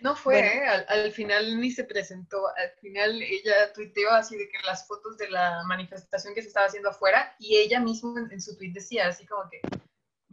No 0.00 0.14
fue, 0.14 0.36
Bueno. 0.40 0.48
¿eh? 0.50 0.66
al, 0.68 0.86
al 0.88 1.12
final 1.12 1.60
ni 1.60 1.72
se 1.72 1.82
presentó. 1.82 2.46
Al 2.56 2.70
final 2.80 3.20
ella 3.20 3.72
tuiteó 3.74 4.12
así 4.12 4.36
de 4.36 4.48
que 4.48 4.58
las 4.64 4.86
fotos 4.86 5.18
de 5.18 5.28
la 5.30 5.64
manifestación 5.66 6.32
que 6.32 6.42
se 6.42 6.48
estaba 6.48 6.66
haciendo 6.66 6.90
afuera 6.90 7.34
y 7.40 7.56
ella 7.56 7.80
misma 7.80 8.20
en, 8.20 8.32
en 8.32 8.40
su 8.40 8.56
tweet 8.56 8.72
decía 8.72 9.08
así 9.08 9.26
como 9.26 9.42
que 9.50 9.60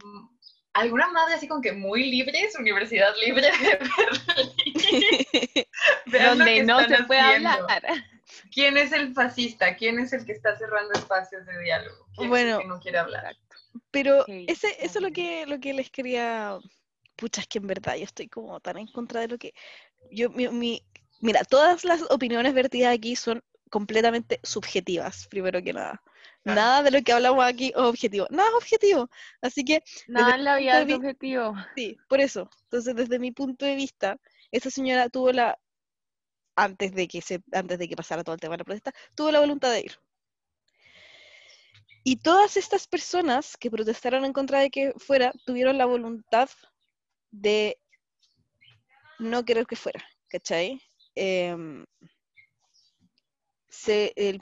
mm, 0.04 0.28
alguna 0.74 1.08
madre 1.08 1.34
así 1.34 1.48
como 1.48 1.60
que 1.60 1.72
muy 1.72 2.08
libre, 2.10 2.40
es 2.40 2.56
Universidad 2.58 3.14
Libre 3.16 3.50
de 3.50 3.78
Berlín. 3.96 5.66
Donde 6.38 6.62
no 6.64 6.80
se 6.80 7.04
puede 7.04 7.20
haciendo. 7.20 7.48
hablar. 7.48 7.82
¿Quién 8.52 8.76
es 8.76 8.92
el 8.92 9.14
fascista? 9.14 9.76
¿Quién 9.76 9.98
es 9.98 10.12
el 10.12 10.24
que 10.24 10.32
está 10.32 10.56
cerrando 10.56 10.92
espacios 10.94 11.46
de 11.46 11.58
diálogo? 11.60 12.06
¿Quién 12.14 12.24
es 12.26 12.30
Bueno. 12.30 12.56
el 12.56 12.62
que 12.62 12.68
no 12.68 12.80
quiere 12.80 12.98
hablar? 12.98 13.36
Pero 13.90 14.20
Ok, 14.22 14.28
ese, 14.28 14.68
eso 14.84 14.98
es 14.98 15.02
lo 15.02 15.10
que, 15.12 15.46
lo 15.46 15.58
que 15.60 15.72
les 15.72 15.90
quería. 15.90 16.58
Pucha, 17.16 17.40
es 17.40 17.46
que 17.48 17.58
en 17.58 17.66
verdad 17.66 17.96
yo 17.96 18.04
estoy 18.04 18.28
como 18.28 18.60
tan 18.60 18.78
en 18.78 18.86
contra 18.88 19.20
de 19.20 19.28
lo 19.28 19.38
que. 19.38 19.54
Yo, 20.10 20.30
mi, 20.30 20.48
mi- 20.48 20.82
mira, 21.20 21.42
todas 21.44 21.84
las 21.84 22.02
opiniones 22.10 22.54
vertidas 22.54 22.94
aquí 22.94 23.16
son 23.16 23.42
completamente 23.70 24.40
subjetivas, 24.42 25.26
primero 25.28 25.62
que 25.62 25.72
nada. 25.72 26.02
Claro. 26.42 26.60
Nada 26.60 26.82
de 26.82 26.90
lo 26.90 27.02
que 27.02 27.12
hablamos 27.12 27.44
aquí 27.44 27.68
es 27.68 27.76
objetivo. 27.76 28.26
Nada 28.30 28.48
es 28.50 28.54
objetivo. 28.54 29.10
Así 29.42 29.64
que, 29.64 29.82
Nada 30.06 30.34
en 30.36 30.44
la 30.44 30.56
vida 30.56 30.80
es 30.82 30.94
objetivo. 30.94 31.54
sí, 31.76 31.98
por 32.08 32.20
eso. 32.20 32.48
Entonces, 32.64 32.94
desde 32.94 33.18
mi 33.18 33.32
punto 33.32 33.64
de 33.66 33.74
vista, 33.74 34.18
esa 34.50 34.70
señora 34.70 35.08
tuvo 35.08 35.32
la. 35.32 35.58
Antes 36.60 36.92
de 36.92 37.06
que 37.06 37.20
se, 37.22 37.40
antes 37.52 37.78
de 37.78 37.88
que 37.88 37.94
pasara 37.94 38.24
todo 38.24 38.34
el 38.34 38.40
tema 38.40 38.54
de 38.54 38.58
la 38.58 38.64
protesta, 38.64 38.92
tuvo 39.14 39.30
la 39.30 39.38
voluntad 39.38 39.70
de 39.70 39.80
ir. 39.80 39.92
Y 42.02 42.16
todas 42.16 42.56
estas 42.56 42.88
personas 42.88 43.56
que 43.56 43.70
protestaron 43.70 44.24
en 44.24 44.32
contra 44.32 44.60
de 44.60 44.70
que 44.70 44.92
fuera, 44.96 45.32
tuvieron 45.46 45.78
la 45.78 45.86
voluntad 45.86 46.48
de 47.30 47.78
no 49.18 49.44
querer 49.44 49.66
que 49.66 49.76
fuera, 49.76 50.02
¿cachai? 50.28 50.80
Em, 51.14 51.84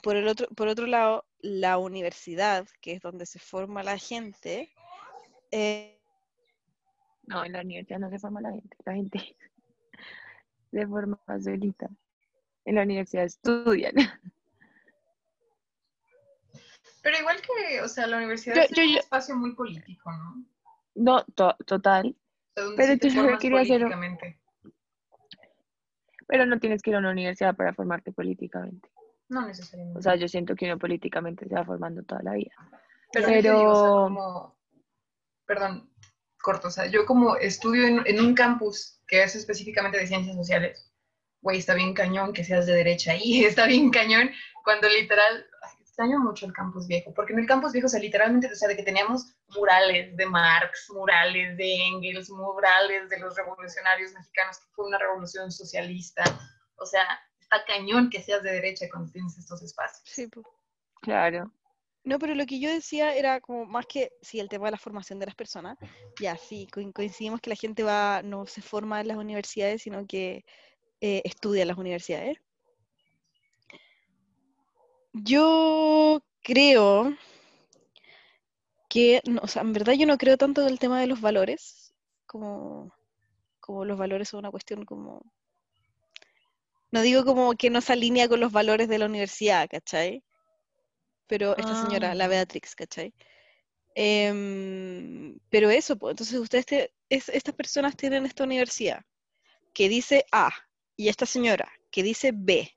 por, 0.01 0.15
el 0.15 0.27
otro, 0.27 0.47
por 0.55 0.67
otro 0.67 0.87
lado, 0.87 1.25
la 1.39 1.77
universidad, 1.77 2.67
que 2.81 2.93
es 2.93 3.01
donde 3.01 3.25
se 3.25 3.39
forma 3.39 3.83
la 3.83 3.97
gente, 3.97 4.71
eh, 5.51 5.99
No, 7.23 7.43
en 7.43 7.51
la 7.51 7.61
universidad 7.61 7.99
no 7.99 8.09
se 8.09 8.19
forma 8.19 8.41
la 8.41 8.51
gente. 8.51 8.77
La 8.85 8.93
gente 8.93 9.19
se 10.71 10.87
forma 10.87 11.19
solita. 11.43 11.89
En 12.67 12.75
la 12.75 12.81
universidad 12.83 13.23
estudian. 13.23 13.93
Pero 17.01 17.17
igual 17.19 17.37
que, 17.41 17.81
o 17.81 17.87
sea, 17.87 18.05
la 18.07 18.17
universidad 18.17 18.55
Yo- 18.55 18.61
es 18.63 18.69
yo- 18.71 18.83
un 18.83 18.89
yo- 18.93 18.99
espacio 18.99 19.35
muy 19.37 19.55
político, 19.55 20.11
¿no? 20.11 20.43
No, 20.95 21.23
to- 21.35 21.55
total. 21.65 22.13
Pero 22.75 22.97
te 22.97 23.09
yo 23.09 23.37
quería 23.37 23.61
hacer. 23.61 23.85
Pero 26.27 26.45
no 26.45 26.59
tienes 26.59 26.81
que 26.81 26.89
ir 26.89 26.97
a 26.97 26.99
una 26.99 27.11
universidad 27.11 27.55
para 27.55 27.73
formarte 27.73 28.11
políticamente. 28.11 28.89
No 29.29 29.45
necesariamente. 29.47 29.97
O 29.99 30.01
sea, 30.01 30.15
yo 30.15 30.27
siento 30.27 30.53
que 30.55 30.65
uno 30.65 30.77
políticamente 30.77 31.47
se 31.47 31.55
va 31.55 31.63
formando 31.63 32.03
toda 32.03 32.21
la 32.23 32.33
vida. 32.33 32.51
Pero, 33.13 33.27
te 33.27 33.41
digo, 33.41 33.69
o 33.69 33.75
sea, 33.75 33.83
Pero- 33.83 34.03
como, 34.03 34.57
perdón, 35.45 35.89
corto, 36.41 36.67
o 36.67 36.71
sea, 36.71 36.87
yo 36.87 37.05
como 37.05 37.37
estudio 37.37 37.85
en, 37.87 38.01
en 38.05 38.19
un 38.19 38.33
campus 38.33 38.99
que 39.07 39.23
es 39.23 39.35
específicamente 39.35 39.97
de 39.97 40.07
ciencias 40.07 40.35
sociales, 40.35 40.91
güey, 41.41 41.59
está 41.59 41.73
bien 41.73 41.93
cañón 41.93 42.33
que 42.33 42.43
seas 42.43 42.65
de 42.65 42.73
derecha 42.73 43.15
y 43.15 43.45
está 43.45 43.65
bien 43.67 43.89
cañón 43.91 44.29
cuando 44.63 44.87
literal, 44.89 45.45
ay, 45.63 45.71
extraño 45.81 46.19
mucho 46.19 46.45
el 46.45 46.53
campus 46.53 46.87
viejo, 46.87 47.13
porque 47.13 47.33
en 47.33 47.39
el 47.39 47.47
campus 47.47 47.71
viejo, 47.71 47.87
o 47.87 47.89
sea, 47.89 47.99
literalmente, 47.99 48.51
o 48.51 48.55
sea, 48.55 48.67
de 48.67 48.75
que 48.75 48.83
teníamos 48.83 49.33
murales 49.55 50.15
de 50.15 50.25
Marx, 50.25 50.89
murales 50.93 51.57
de 51.57 51.75
Engels, 51.87 52.29
murales 52.29 53.09
de 53.09 53.19
los 53.19 53.35
revolucionarios 53.35 54.11
mexicanos, 54.13 54.59
que 54.59 54.67
fue 54.75 54.85
una 54.87 54.97
revolución 54.99 55.51
socialista, 55.51 56.23
o 56.77 56.85
sea, 56.85 57.03
está 57.39 57.63
cañón 57.65 58.09
que 58.09 58.21
seas 58.21 58.43
de 58.43 58.51
derecha 58.51 58.85
cuando 58.91 59.11
tienes 59.11 59.37
estos 59.37 59.61
espacios. 59.63 60.01
sí, 60.05 60.27
po. 60.27 60.43
Claro. 61.01 61.53
No, 62.03 62.19
pero 62.19 62.35
lo 62.35 62.45
que 62.45 62.59
yo 62.59 62.69
decía 62.71 63.15
era 63.15 63.41
como 63.41 63.65
más 63.65 63.85
que, 63.85 64.11
sí, 64.21 64.39
el 64.39 64.47
tema 64.49 64.65
de 64.67 64.71
la 64.71 64.77
formación 64.77 65.19
de 65.19 65.25
las 65.25 65.35
personas, 65.35 65.77
ya 66.19 66.37
sí, 66.37 66.67
coin- 66.71 66.93
coincidimos 66.93 67.41
que 67.41 67.49
la 67.49 67.55
gente 67.57 67.83
va, 67.83 68.21
no 68.23 68.45
se 68.45 68.61
forma 68.61 69.01
en 69.01 69.09
las 69.09 69.17
universidades, 69.17 69.81
sino 69.83 70.05
que 70.07 70.45
eh, 71.01 71.21
estudia 71.25 71.61
en 71.63 71.67
las 71.69 71.77
universidades. 71.77 72.37
Yo 75.13 76.21
creo 76.43 77.15
que, 78.89 79.21
no, 79.25 79.41
o 79.43 79.47
sea, 79.47 79.61
en 79.63 79.73
verdad 79.73 79.93
yo 79.93 80.05
no 80.05 80.17
creo 80.17 80.37
tanto 80.37 80.61
del 80.63 80.79
tema 80.79 80.99
de 81.01 81.07
los 81.07 81.21
valores, 81.21 81.93
como, 82.25 82.93
como 83.59 83.85
los 83.85 83.97
valores 83.97 84.29
son 84.29 84.39
una 84.39 84.51
cuestión 84.51 84.85
como, 84.85 85.21
no 86.91 87.01
digo 87.01 87.25
como 87.25 87.53
que 87.53 87.69
no 87.69 87.81
se 87.81 87.93
alinea 87.93 88.29
con 88.29 88.39
los 88.39 88.51
valores 88.51 88.87
de 88.87 88.97
la 88.97 89.05
universidad, 89.07 89.67
¿cachai? 89.69 90.23
Pero 91.27 91.57
esta 91.57 91.75
señora, 91.75 92.15
la 92.15 92.25
Ah. 92.25 92.29
Beatrix, 92.29 92.75
¿cachai? 92.75 93.13
Em, 93.95 95.37
pero 95.49 95.69
eso, 95.69 95.97
pues, 95.97 96.11
entonces 96.11 96.39
ustedes, 96.39 96.65
te- 96.65 96.93
es- 97.09 97.29
estas 97.29 97.55
personas 97.55 97.97
tienen 97.97 98.25
esta 98.25 98.43
universidad 98.43 99.03
que 99.73 99.89
dice 99.89 100.25
A 100.31 100.49
y 100.97 101.09
esta 101.09 101.25
señora 101.25 101.71
que 101.91 102.03
dice 102.03 102.31
B. 102.33 102.73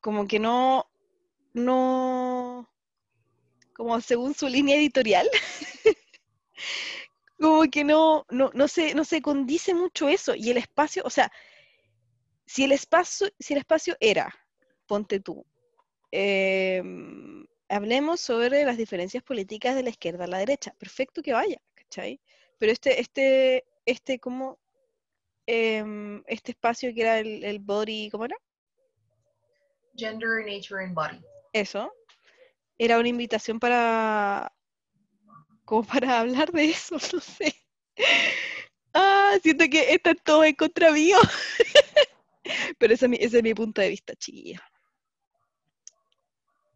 Como 0.00 0.26
que 0.28 0.38
no, 0.38 0.88
no, 1.52 2.70
como 3.74 4.00
según 4.00 4.34
su 4.34 4.48
línea 4.48 4.76
editorial, 4.76 5.28
como 7.38 7.64
que 7.64 7.82
no, 7.82 8.24
no, 8.30 8.50
no 8.54 8.68
se, 8.68 8.94
no 8.94 9.04
se 9.04 9.20
condice 9.20 9.74
mucho 9.74 10.08
eso. 10.08 10.34
Y 10.36 10.50
el 10.50 10.56
espacio, 10.56 11.02
o 11.04 11.10
sea, 11.10 11.30
si 12.46 12.64
el 12.64 12.72
espacio, 12.72 13.28
si 13.40 13.54
el 13.54 13.58
espacio 13.58 13.96
era, 14.00 14.32
ponte 14.86 15.18
tú, 15.18 15.44
em, 16.12 17.44
hablemos 17.68 18.20
sobre 18.20 18.64
las 18.64 18.76
diferencias 18.78 19.24
políticas 19.24 19.74
de 19.74 19.82
la 19.82 19.90
izquierda 19.90 20.24
a 20.24 20.28
la 20.28 20.38
derecha. 20.38 20.74
Perfecto 20.78 21.22
que 21.22 21.32
vaya, 21.32 21.60
¿cachai? 21.74 22.20
Pero 22.58 22.72
este, 22.72 23.00
este, 23.00 23.64
este, 23.84 24.20
como, 24.20 24.58
em, 25.50 26.22
este 26.26 26.52
espacio 26.52 26.92
que 26.94 27.00
era 27.00 27.18
el, 27.20 27.42
el 27.42 27.58
body, 27.58 28.10
¿cómo 28.10 28.26
era? 28.26 28.36
Gender, 29.96 30.44
nature 30.44 30.84
and 30.84 30.94
body. 30.94 31.20
Eso. 31.54 31.90
Era 32.78 32.98
una 32.98 33.08
invitación 33.08 33.58
para, 33.58 34.52
como 35.64 35.84
para 35.84 36.20
hablar 36.20 36.52
de 36.52 36.66
eso, 36.66 36.96
no 37.14 37.20
sé. 37.20 37.54
Ah, 38.92 39.38
siento 39.42 39.64
que 39.70 39.92
están 39.94 40.16
todos 40.22 40.44
en 40.44 40.54
contra 40.54 40.92
mío. 40.92 41.16
Pero 42.78 42.92
ese 42.94 43.06
es 43.06 43.10
mi, 43.10 43.16
ese 43.16 43.38
es 43.38 43.42
mi 43.42 43.54
punto 43.54 43.80
de 43.80 43.88
vista, 43.88 44.14
chiquilla. 44.16 44.62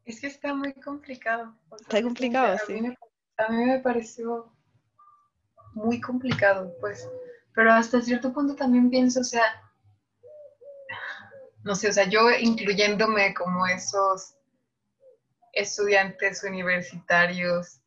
Es 0.04 0.20
que 0.20 0.26
está 0.28 0.54
muy 0.54 0.72
complicado. 0.74 1.54
o 1.68 1.76
sea, 1.78 1.86
Está 1.86 2.02
complicado, 2.02 2.54
a 2.54 2.58
sí. 2.66 2.72
mí 2.72 2.80
me- 2.82 2.96
A 3.38 3.48
mí 3.50 3.64
me 3.64 3.78
pareció 3.80 4.50
muy 5.74 6.00
complicado, 6.00 6.74
pues. 6.80 7.08
Pero 7.54 7.72
hasta 7.72 8.02
cierto 8.02 8.32
punto 8.32 8.54
también 8.56 8.90
pienso, 8.90 9.20
o 9.20 9.24
sea, 9.24 9.42
no 11.64 11.74
sé, 11.74 11.88
o 11.88 11.92
sea, 11.92 12.08
yo 12.08 12.30
incluyéndome 12.30 13.34
como 13.34 13.66
esos 13.66 14.34
estudiantes 15.52 16.42
universitarios 16.44 17.80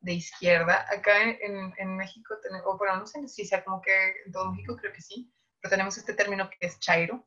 de 0.00 0.14
izquierda, 0.14 0.86
acá 0.90 1.22
en, 1.22 1.72
en- 1.78 1.96
México, 1.96 2.34
o 2.66 2.78
bueno, 2.78 2.96
no 2.98 3.06
sé 3.06 3.28
si 3.28 3.44
sea 3.46 3.64
como 3.64 3.80
que 3.82 3.92
en 4.26 4.32
todo 4.32 4.52
México 4.52 4.76
creo 4.76 4.92
que 4.92 5.00
sí, 5.02 5.32
pero 5.60 5.70
tenemos 5.70 5.96
este 5.98 6.14
término 6.14 6.50
que 6.50 6.58
es 6.66 6.78
chairo, 6.80 7.26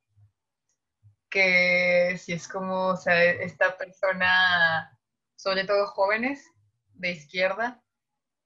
que 1.30 2.18
si 2.18 2.34
es 2.34 2.48
como, 2.48 2.88
o 2.90 2.98
sea, 2.98 3.24
esta 3.24 3.78
persona, 3.78 4.98
sobre 5.36 5.66
todo 5.66 5.88
jóvenes 5.88 6.46
de 6.94 7.12
izquierda, 7.12 7.84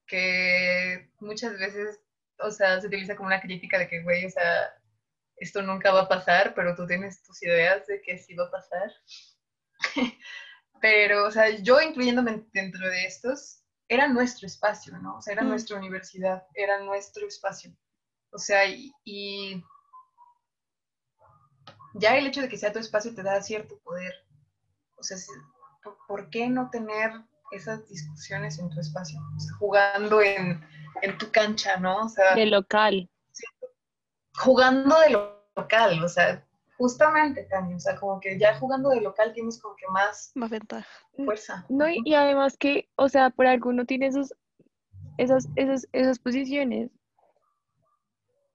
que 0.07 1.11
muchas 1.19 1.59
veces, 1.59 1.99
o 2.41 2.51
sea, 2.51 2.79
se 2.81 2.87
utiliza 2.87 3.15
como 3.15 3.27
una 3.27 3.41
crítica 3.41 3.77
de 3.79 3.87
que, 3.87 4.01
güey, 4.03 4.25
o 4.25 4.29
sea, 4.29 4.73
esto 5.37 5.61
nunca 5.61 5.91
va 5.91 6.01
a 6.01 6.07
pasar, 6.09 6.53
pero 6.53 6.75
tú 6.75 6.85
tienes 6.87 7.23
tus 7.23 7.41
ideas 7.43 7.85
de 7.87 8.01
que 8.01 8.17
sí 8.17 8.35
va 8.35 8.45
a 8.45 8.51
pasar. 8.51 8.91
pero, 10.81 11.25
o 11.27 11.31
sea, 11.31 11.49
yo 11.49 11.81
incluyéndome 11.81 12.45
dentro 12.53 12.87
de 12.89 13.05
estos, 13.05 13.63
era 13.87 14.07
nuestro 14.07 14.47
espacio, 14.47 14.97
¿no? 14.99 15.17
O 15.17 15.21
sea, 15.21 15.33
era 15.33 15.43
Mm. 15.43 15.49
nuestra 15.49 15.77
universidad, 15.77 16.43
era 16.53 16.79
nuestro 16.81 17.27
espacio. 17.27 17.75
O 18.31 18.37
sea, 18.37 18.65
y, 18.65 18.91
y 19.03 19.63
ya 21.95 22.15
el 22.17 22.27
hecho 22.27 22.41
de 22.41 22.49
que 22.49 22.57
sea 22.57 22.71
tu 22.71 22.79
espacio 22.79 23.13
te 23.15 23.23
da 23.23 23.41
cierto 23.41 23.79
poder. 23.79 24.13
O 24.97 25.03
sea, 25.03 25.17
si- 25.17 25.31
¿por, 25.83 25.97
por 26.07 26.29
qué 26.29 26.47
no 26.47 26.69
tener 26.69 27.11
esas 27.51 27.87
discusiones 27.87 28.59
en 28.59 28.69
tu 28.69 28.79
espacio? 28.79 29.19
O 29.35 29.39
sea, 29.39 29.53
jugando 29.57 30.21
en, 30.21 30.61
en 31.01 31.17
tu 31.17 31.31
cancha, 31.31 31.77
¿no? 31.77 32.05
O 32.05 32.09
sea, 32.09 32.35
De 32.35 32.45
local. 32.45 33.09
jugando 34.33 34.99
de 35.01 35.09
local, 35.55 36.03
o 36.03 36.07
sea, 36.07 36.45
justamente 36.77 37.43
también, 37.45 37.77
o 37.77 37.79
sea, 37.79 37.95
como 37.97 38.19
que 38.19 38.39
ya 38.39 38.57
jugando 38.57 38.89
de 38.89 39.01
local 39.01 39.33
tienes 39.33 39.59
como 39.61 39.75
que 39.75 39.87
más 39.87 40.31
Más 40.35 40.49
ventaja. 40.49 40.87
fuerza. 41.15 41.65
No, 41.69 41.89
y, 41.89 42.01
y 42.05 42.13
además 42.15 42.57
que, 42.57 42.89
o 42.95 43.09
sea, 43.09 43.29
por 43.31 43.47
alguno 43.47 43.85
tiene 43.85 44.07
esos, 44.07 44.33
esas, 45.17 45.47
esas, 45.55 45.87
esas 45.91 46.19
posiciones. 46.19 46.89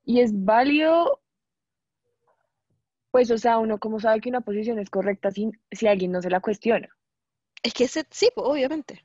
Y 0.06 0.20
es 0.20 0.32
válido, 0.34 1.20
pues, 3.10 3.30
o 3.30 3.38
sea, 3.38 3.58
uno 3.58 3.78
como 3.78 4.00
sabe 4.00 4.20
que 4.20 4.28
una 4.28 4.40
posición 4.40 4.78
es 4.78 4.90
correcta 4.90 5.30
si, 5.30 5.50
si 5.70 5.86
alguien 5.86 6.12
no 6.12 6.20
se 6.22 6.30
la 6.30 6.40
cuestiona. 6.40 6.88
Es 7.62 7.72
que 7.74 7.84
ese, 7.84 8.06
sí, 8.10 8.30
pues, 8.34 8.46
obviamente. 8.46 9.03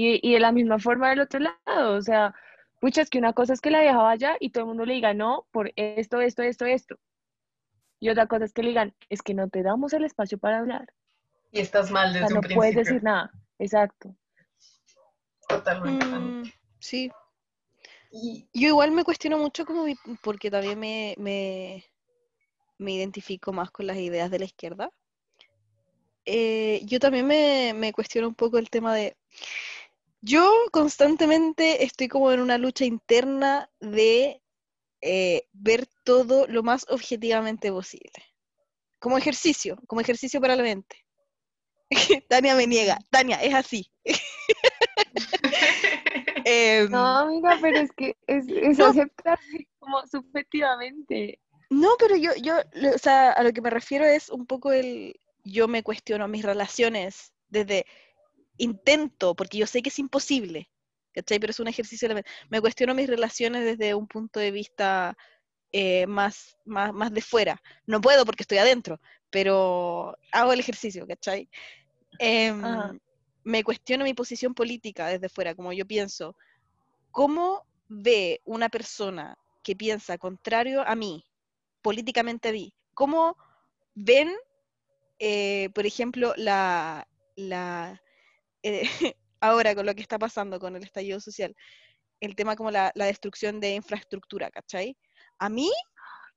Y, 0.00 0.20
y 0.22 0.34
de 0.34 0.38
la 0.38 0.52
misma 0.52 0.78
forma 0.78 1.10
del 1.10 1.18
otro 1.18 1.40
lado, 1.40 1.96
o 1.96 2.00
sea, 2.02 2.32
pucha, 2.80 3.02
es 3.02 3.10
que 3.10 3.18
una 3.18 3.32
cosa 3.32 3.52
es 3.52 3.60
que 3.60 3.72
la 3.72 3.80
vieja 3.80 3.96
vaya 4.00 4.36
y 4.38 4.50
todo 4.50 4.62
el 4.62 4.68
mundo 4.68 4.84
le 4.86 4.94
diga 4.94 5.12
no 5.12 5.48
por 5.50 5.72
esto, 5.74 6.20
esto, 6.20 6.42
esto, 6.42 6.66
esto. 6.66 6.96
Y 7.98 8.08
otra 8.08 8.28
cosa 8.28 8.44
es 8.44 8.52
que 8.52 8.62
le 8.62 8.68
digan, 8.68 8.94
es 9.08 9.22
que 9.22 9.34
no 9.34 9.48
te 9.48 9.64
damos 9.64 9.92
el 9.94 10.04
espacio 10.04 10.38
para 10.38 10.58
hablar. 10.60 10.86
Y 11.50 11.58
estás 11.58 11.90
mal 11.90 12.10
O 12.10 12.12
desde 12.12 12.28
sea, 12.28 12.34
no 12.36 12.40
un 12.48 12.54
puedes 12.54 12.74
principio. 12.74 12.92
decir 12.94 13.02
nada. 13.02 13.32
Exacto. 13.58 14.14
Totalmente. 15.48 16.04
Mm, 16.04 16.08
totalmente. 16.10 16.54
sí. 16.78 17.10
Y 18.12 18.48
Yo 18.52 18.68
igual 18.68 18.92
me 18.92 19.02
cuestiono 19.02 19.36
mucho 19.38 19.66
como 19.66 19.82
mi- 19.84 19.98
porque 20.22 20.48
también 20.48 20.78
me, 20.78 21.16
me, 21.18 21.84
me 22.78 22.92
identifico 22.92 23.52
más 23.52 23.72
con 23.72 23.88
las 23.88 23.96
ideas 23.96 24.30
de 24.30 24.38
la 24.38 24.44
izquierda. 24.44 24.92
Eh, 26.24 26.82
yo 26.84 27.00
también 27.00 27.26
me, 27.26 27.72
me 27.74 27.92
cuestiono 27.92 28.28
un 28.28 28.34
poco 28.34 28.58
el 28.58 28.70
tema 28.70 28.94
de... 28.94 29.16
Yo 30.20 30.50
constantemente 30.72 31.84
estoy 31.84 32.08
como 32.08 32.32
en 32.32 32.40
una 32.40 32.58
lucha 32.58 32.84
interna 32.84 33.70
de 33.80 34.42
eh, 35.00 35.46
ver 35.52 35.86
todo 36.04 36.46
lo 36.48 36.62
más 36.62 36.86
objetivamente 36.88 37.70
posible. 37.70 38.12
Como 38.98 39.16
ejercicio, 39.16 39.78
como 39.86 40.00
ejercicio 40.00 40.40
para 40.40 40.56
la 40.56 40.64
mente. 40.64 41.04
Tania 42.28 42.54
me 42.54 42.66
niega. 42.66 42.98
Tania, 43.10 43.40
es 43.42 43.54
así. 43.54 43.90
Em, 46.44 46.90
No, 46.90 47.18
amiga, 47.18 47.58
pero 47.60 47.78
es 47.78 47.92
que 47.92 48.16
es, 48.26 48.46
es 48.48 48.78
No. 48.78 48.86
aceptarse 48.86 49.68
como 49.78 50.06
subjetivamente. 50.06 51.40
No, 51.70 51.90
pero 51.98 52.16
yo, 52.16 52.34
yo, 52.36 52.56
o 52.94 52.98
sea, 52.98 53.32
a 53.32 53.42
lo 53.42 53.52
que 53.52 53.60
me 53.60 53.70
refiero 53.70 54.06
es 54.06 54.30
un 54.30 54.46
poco 54.46 54.72
el, 54.72 55.20
yo 55.44 55.68
me 55.68 55.82
cuestiono 55.82 56.26
mis 56.26 56.44
relaciones 56.44 57.34
desde 57.48 57.84
intento, 58.58 59.34
porque 59.34 59.58
yo 59.58 59.66
sé 59.66 59.82
que 59.82 59.88
es 59.88 59.98
imposible, 59.98 60.70
¿cachai? 61.12 61.38
Pero 61.38 61.50
es 61.50 61.60
un 61.60 61.68
ejercicio, 61.68 62.06
de 62.08 62.14
la 62.14 62.14
mente. 62.16 62.30
me 62.50 62.60
cuestiono 62.60 62.94
mis 62.94 63.08
relaciones 63.08 63.64
desde 63.64 63.94
un 63.94 64.06
punto 64.06 64.40
de 64.40 64.50
vista 64.50 65.16
eh, 65.72 66.06
más, 66.06 66.58
más, 66.64 66.92
más 66.92 67.12
de 67.12 67.22
fuera. 67.22 67.60
No 67.86 68.00
puedo 68.00 68.24
porque 68.24 68.42
estoy 68.42 68.58
adentro, 68.58 69.00
pero 69.30 70.16
hago 70.32 70.52
el 70.52 70.60
ejercicio, 70.60 71.06
¿cachai? 71.06 71.48
Ajá. 72.20 72.94
me 73.44 73.62
cuestiono 73.62 74.04
mi 74.04 74.14
posición 74.14 74.54
política 74.54 75.06
desde 75.08 75.28
fuera, 75.28 75.54
como 75.54 75.72
yo 75.72 75.86
pienso. 75.86 76.36
¿Cómo 77.10 77.64
ve 77.88 78.40
una 78.44 78.68
persona 78.68 79.38
que 79.62 79.76
piensa 79.76 80.18
contrario 80.18 80.82
a 80.86 80.94
mí, 80.94 81.24
políticamente 81.82 82.48
a 82.48 82.52
mí? 82.52 82.74
¿Cómo 82.94 83.36
ven, 83.94 84.32
eh, 85.18 85.70
por 85.74 85.86
ejemplo, 85.86 86.34
la, 86.36 87.06
la 87.36 88.00
eh, 88.62 88.82
ahora 89.40 89.74
con 89.74 89.86
lo 89.86 89.94
que 89.94 90.02
está 90.02 90.18
pasando 90.18 90.58
con 90.58 90.76
el 90.76 90.82
estallido 90.82 91.20
social, 91.20 91.54
el 92.20 92.34
tema 92.34 92.56
como 92.56 92.70
la, 92.70 92.92
la 92.94 93.06
destrucción 93.06 93.60
de 93.60 93.74
infraestructura, 93.74 94.50
¿cachai? 94.50 94.96
A 95.38 95.48
mí, 95.48 95.70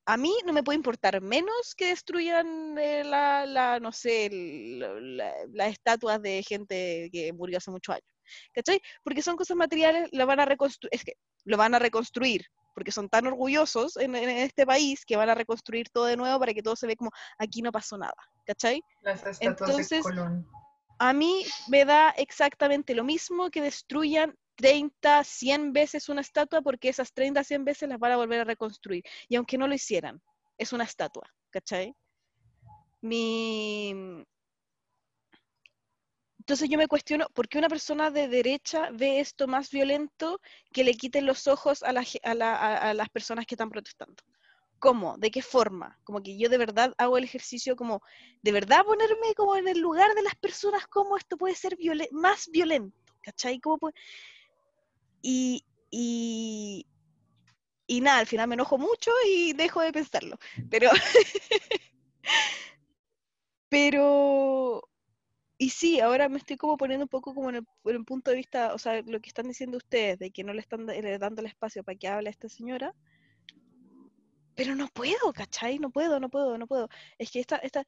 a 0.05 0.17
mí 0.17 0.33
no 0.45 0.53
me 0.53 0.63
puede 0.63 0.77
importar 0.77 1.19
menos 1.21 1.75
que 1.75 1.87
destruyan 1.87 2.77
eh, 2.77 3.03
la, 3.03 3.45
la, 3.45 3.79
no 3.79 3.91
sé, 3.91 4.29
las 4.31 5.71
estatuas 5.71 6.21
de 6.21 6.43
gente 6.43 7.09
que 7.11 7.33
murió 7.33 7.57
hace 7.57 7.71
muchos 7.71 7.95
años, 7.95 8.07
¿cachai? 8.53 8.81
Porque 9.03 9.21
son 9.21 9.35
cosas 9.35 9.57
materiales, 9.57 10.09
lo 10.11 10.25
van 10.25 10.39
a 10.39 10.45
reconstruir, 10.45 10.89
es 10.93 11.03
que 11.03 11.13
lo 11.45 11.57
van 11.57 11.73
a 11.73 11.79
reconstruir, 11.79 12.45
porque 12.75 12.91
son 12.91 13.09
tan 13.09 13.25
orgullosos 13.27 13.97
en, 13.97 14.15
en 14.15 14.29
este 14.29 14.65
país 14.65 15.03
que 15.05 15.17
van 15.17 15.29
a 15.29 15.35
reconstruir 15.35 15.89
todo 15.89 16.05
de 16.05 16.17
nuevo 16.17 16.39
para 16.39 16.53
que 16.53 16.61
todo 16.61 16.75
se 16.75 16.87
ve 16.87 16.95
como 16.95 17.11
aquí 17.37 17.61
no 17.61 17.71
pasó 17.71 17.97
nada, 17.97 18.13
¿cachai? 18.45 18.81
las 19.01 19.25
estatuas 19.25 19.39
de 19.39 19.45
Entonces, 19.47 20.03
Colón. 20.03 20.47
A 21.03 21.13
mí 21.13 21.43
me 21.67 21.83
da 21.83 22.11
exactamente 22.11 22.93
lo 22.93 23.03
mismo 23.03 23.49
que 23.49 23.59
destruyan 23.59 24.37
30, 24.55 25.23
100 25.23 25.73
veces 25.73 26.09
una 26.09 26.21
estatua 26.21 26.61
porque 26.61 26.89
esas 26.89 27.11
30, 27.11 27.43
100 27.43 27.65
veces 27.65 27.89
las 27.89 27.97
van 27.97 28.11
a 28.11 28.17
volver 28.17 28.41
a 28.41 28.43
reconstruir. 28.43 29.03
Y 29.27 29.35
aunque 29.35 29.57
no 29.57 29.67
lo 29.67 29.73
hicieran, 29.73 30.21
es 30.59 30.73
una 30.73 30.83
estatua, 30.83 31.27
¿cachai? 31.49 31.95
Mi... 33.01 34.23
Entonces 36.37 36.69
yo 36.69 36.77
me 36.77 36.87
cuestiono, 36.87 37.27
¿por 37.33 37.47
qué 37.47 37.57
una 37.57 37.69
persona 37.69 38.11
de 38.11 38.27
derecha 38.27 38.89
ve 38.91 39.19
esto 39.19 39.47
más 39.47 39.71
violento 39.71 40.39
que 40.71 40.83
le 40.83 40.93
quiten 40.93 41.25
los 41.25 41.47
ojos 41.47 41.81
a, 41.81 41.93
la 41.93 42.05
a 42.23 42.33
la- 42.35 42.77
a 42.77 42.93
las 42.93 43.09
personas 43.09 43.47
que 43.47 43.55
están 43.55 43.69
protestando? 43.71 44.21
¿Cómo? 44.81 45.17
¿De 45.19 45.31
qué 45.31 45.41
forma? 45.43 45.99
Como 46.05 46.21
que 46.23 46.37
yo 46.37 46.49
de 46.49 46.57
verdad 46.57 46.93
hago 46.97 47.17
el 47.17 47.23
ejercicio 47.25 47.75
como, 47.77 48.01
de 48.43 48.51
verdad 48.51 48.83
ponerme 48.85 49.35
como 49.37 49.55
en 49.57 49.67
el 49.69 49.79
lugar 49.79 50.13
de 50.15 50.23
las 50.23 50.35
personas, 50.35 50.87
cómo 50.87 51.17
esto 51.17 51.37
puede 51.37 51.55
ser 51.55 51.77
violen- 51.77 52.09
más 52.11 52.49
violento, 52.51 52.97
¿cachai? 53.23 53.59
¿Cómo 53.61 53.77
puede- 53.79 53.95
Y, 55.23 55.65
y, 55.89 56.85
y 57.87 58.01
nada, 58.01 58.19
al 58.19 58.27
final 58.27 58.47
me 58.47 58.55
enojo 58.55 58.77
mucho 58.77 59.11
y 59.27 59.53
dejo 59.53 59.81
de 59.81 59.91
pensarlo. 59.91 60.37
Pero, 60.69 60.89
pero, 63.69 64.83
y 65.57 65.69
sí, 65.71 65.99
ahora 65.99 66.29
me 66.29 66.37
estoy 66.39 66.57
como 66.57 66.77
poniendo 66.77 67.05
un 67.05 67.09
poco 67.09 67.33
como 67.35 67.49
en 67.49 67.57
el, 67.57 67.67
en 67.85 67.97
el 67.97 68.05
punto 68.05 68.31
de 68.31 68.37
vista, 68.37 68.73
o 68.73 68.79
sea, 68.79 69.01
lo 69.03 69.19
que 69.21 69.29
están 69.29 69.47
diciendo 69.47 69.77
ustedes, 69.77 70.19
de 70.19 70.31
que 70.31 70.43
no 70.43 70.53
le 70.53 70.61
están 70.61 70.85
dando 70.87 71.41
el 71.41 71.47
espacio 71.47 71.83
para 71.83 71.97
que 71.97 72.07
hable 72.07 72.29
esta 72.31 72.49
señora. 72.49 72.95
Pero 74.55 74.75
no 74.75 74.87
puedo, 74.87 75.31
¿cachai? 75.33 75.79
No 75.79 75.89
puedo, 75.91 76.19
no 76.19 76.29
puedo, 76.29 76.57
no 76.57 76.67
puedo. 76.67 76.89
Es 77.17 77.31
que 77.31 77.39
esta, 77.39 77.57
esta, 77.57 77.85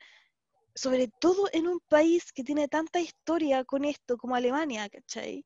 sobre 0.76 1.08
todo 1.20 1.50
en 1.54 1.68
un 1.68 1.80
país 1.88 2.32
que 2.32 2.44
tiene 2.44 2.68
tanta 2.68 3.00
historia 3.00 3.64
con 3.64 3.86
esto 3.86 4.18
como 4.18 4.36
Alemania, 4.36 4.90
¿cachai? 4.90 5.46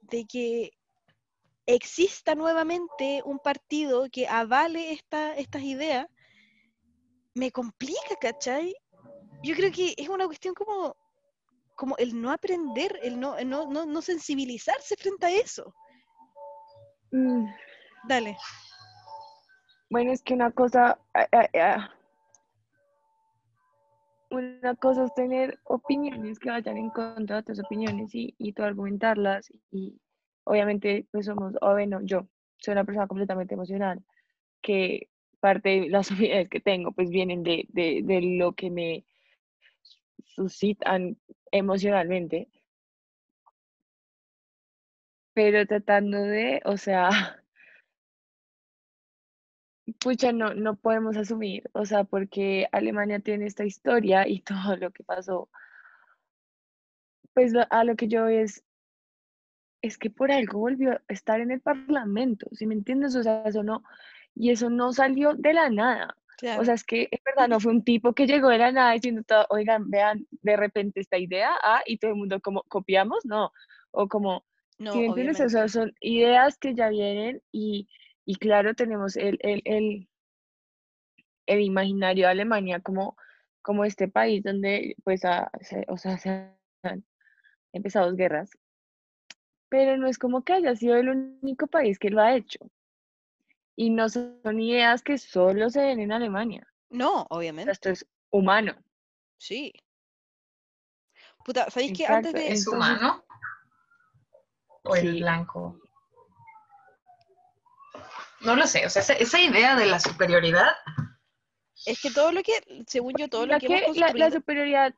De 0.00 0.24
que 0.24 0.72
exista 1.66 2.34
nuevamente 2.34 3.22
un 3.24 3.38
partido 3.38 4.08
que 4.10 4.26
avale 4.26 4.92
esta, 4.92 5.36
estas 5.36 5.62
ideas, 5.62 6.06
me 7.34 7.50
complica, 7.50 8.16
¿cachai? 8.20 8.74
Yo 9.42 9.54
creo 9.54 9.72
que 9.72 9.94
es 9.96 10.08
una 10.08 10.26
cuestión 10.26 10.54
como, 10.54 10.96
como 11.76 11.96
el 11.98 12.20
no 12.20 12.30
aprender, 12.30 12.98
el 13.02 13.18
no, 13.18 13.36
el 13.36 13.48
no, 13.48 13.66
no, 13.66 13.86
no 13.86 14.02
sensibilizarse 14.02 14.96
frente 14.96 15.26
a 15.26 15.30
eso. 15.30 15.74
Mm, 17.10 17.46
Dale. 18.08 18.36
Bueno, 19.92 20.10
es 20.10 20.22
que 20.22 20.32
una 20.32 20.50
cosa, 20.52 20.98
ah, 21.12 21.28
ah, 21.32 21.48
ah, 21.54 21.90
una 24.30 24.74
cosa 24.76 25.04
es 25.04 25.12
tener 25.12 25.60
opiniones 25.64 26.38
que 26.38 26.48
vayan 26.48 26.78
en 26.78 26.88
contra 26.88 27.36
de 27.36 27.40
otras 27.42 27.60
opiniones 27.60 28.14
y, 28.14 28.34
y 28.38 28.54
tú 28.54 28.62
argumentarlas 28.62 29.52
y 29.70 30.00
obviamente 30.44 31.06
pues 31.12 31.26
somos, 31.26 31.52
o 31.60 31.72
bueno, 31.72 32.00
yo 32.04 32.26
soy 32.56 32.72
una 32.72 32.84
persona 32.84 33.06
completamente 33.06 33.52
emocional 33.52 34.02
que 34.62 35.10
parte 35.40 35.68
de 35.82 35.90
las 35.90 36.10
opiniones 36.12 36.48
que 36.48 36.60
tengo 36.60 36.92
pues 36.92 37.10
vienen 37.10 37.42
de, 37.42 37.66
de, 37.68 38.00
de 38.02 38.22
lo 38.38 38.54
que 38.54 38.70
me 38.70 39.04
suscitan 40.24 41.18
emocionalmente, 41.50 42.48
pero 45.34 45.66
tratando 45.66 46.16
de, 46.22 46.62
o 46.64 46.78
sea, 46.78 47.10
pucha, 50.00 50.32
no, 50.32 50.54
no 50.54 50.76
podemos 50.76 51.16
asumir, 51.16 51.68
o 51.72 51.84
sea, 51.86 52.04
porque 52.04 52.66
Alemania 52.72 53.20
tiene 53.20 53.46
esta 53.46 53.64
historia 53.64 54.26
y 54.28 54.40
todo 54.42 54.76
lo 54.76 54.90
que 54.92 55.04
pasó, 55.04 55.50
pues 57.34 57.52
lo- 57.52 57.66
a 57.70 57.84
lo 57.84 57.94
que 57.96 58.08
yo 58.08 58.26
es, 58.28 58.64
es 59.82 59.98
que 59.98 60.10
por 60.10 60.30
algo 60.30 60.60
volvió 60.60 60.92
a 60.92 61.02
estar 61.08 61.40
en 61.40 61.50
el 61.50 61.60
Parlamento, 61.60 62.46
¿sí 62.52 62.66
me 62.66 62.74
entiendes? 62.74 63.16
O 63.16 63.22
sea, 63.22 63.42
eso 63.46 63.62
no, 63.62 63.82
y 64.34 64.50
eso 64.50 64.70
no 64.70 64.92
salió 64.92 65.34
de 65.34 65.54
la 65.54 65.70
nada. 65.70 66.16
O 66.54 66.64
sea, 66.64 66.74
es 66.74 66.84
que 66.84 67.08
en 67.10 67.18
verdad 67.24 67.48
no 67.48 67.60
fue 67.60 67.72
un 67.72 67.82
tipo 67.84 68.12
que 68.14 68.26
llegó 68.26 68.48
de 68.50 68.58
la 68.58 68.72
nada 68.72 68.92
diciendo, 68.92 69.22
todo, 69.26 69.46
oigan, 69.50 69.90
vean 69.90 70.26
de 70.42 70.56
repente 70.56 71.00
esta 71.00 71.18
idea, 71.18 71.50
ah, 71.62 71.82
y 71.86 71.98
todo 71.98 72.12
el 72.12 72.16
mundo 72.18 72.40
como 72.40 72.62
copiamos, 72.68 73.24
no. 73.24 73.52
O 73.90 74.06
como, 74.08 74.44
no, 74.78 74.92
¿sí 74.92 74.98
me 75.00 75.06
entiendes? 75.06 75.40
O 75.40 75.48
sea, 75.48 75.68
son 75.68 75.92
ideas 76.00 76.58
que 76.58 76.74
ya 76.74 76.88
vienen 76.90 77.42
y, 77.52 77.88
y 78.24 78.36
claro, 78.36 78.74
tenemos 78.74 79.16
el, 79.16 79.38
el, 79.40 79.62
el, 79.64 80.08
el 81.46 81.60
imaginario 81.60 82.26
de 82.26 82.32
Alemania 82.32 82.80
como, 82.80 83.16
como 83.62 83.84
este 83.84 84.08
país 84.08 84.42
donde, 84.42 84.96
pues, 85.04 85.22
o 85.88 85.96
sea, 85.98 86.18
se 86.18 86.54
han 86.82 87.04
empezado 87.72 88.14
guerras, 88.14 88.50
pero 89.68 89.96
no 89.96 90.06
es 90.06 90.18
como 90.18 90.44
que 90.44 90.52
haya 90.52 90.76
sido 90.76 90.96
el 90.96 91.08
único 91.08 91.66
país 91.66 91.98
que 91.98 92.10
lo 92.10 92.20
ha 92.20 92.34
hecho. 92.34 92.58
Y 93.74 93.88
no 93.88 94.08
son 94.10 94.60
ideas 94.60 95.02
que 95.02 95.16
solo 95.16 95.70
se 95.70 95.80
ven 95.80 96.00
en 96.00 96.12
Alemania. 96.12 96.66
No, 96.90 97.26
obviamente. 97.30 97.72
Esto 97.72 97.88
es 97.88 98.06
humano. 98.30 98.74
Sí. 99.38 99.72
Puta, 101.42 101.70
¿sabéis 101.70 101.96
que 101.96 102.06
antes 102.06 102.34
de. 102.34 102.52
¿Es 102.52 102.68
humano? 102.68 103.24
¿O 104.84 104.94
el 104.94 105.20
blanco? 105.20 105.81
No 108.44 108.56
lo 108.56 108.66
sé, 108.66 108.86
o 108.86 108.90
sea, 108.90 109.02
esa, 109.02 109.40
idea 109.40 109.76
de 109.76 109.86
la 109.86 110.00
superioridad. 110.00 110.72
Es 111.86 112.00
que 112.00 112.10
todo 112.10 112.32
lo 112.32 112.42
que, 112.42 112.52
según 112.86 113.14
yo, 113.16 113.28
todo 113.28 113.46
lo 113.46 113.58
que, 113.58 113.66
hemos 113.66 113.82
construido... 113.82 114.18
la, 114.18 114.26
la 114.26 114.30
superioridad 114.30 114.94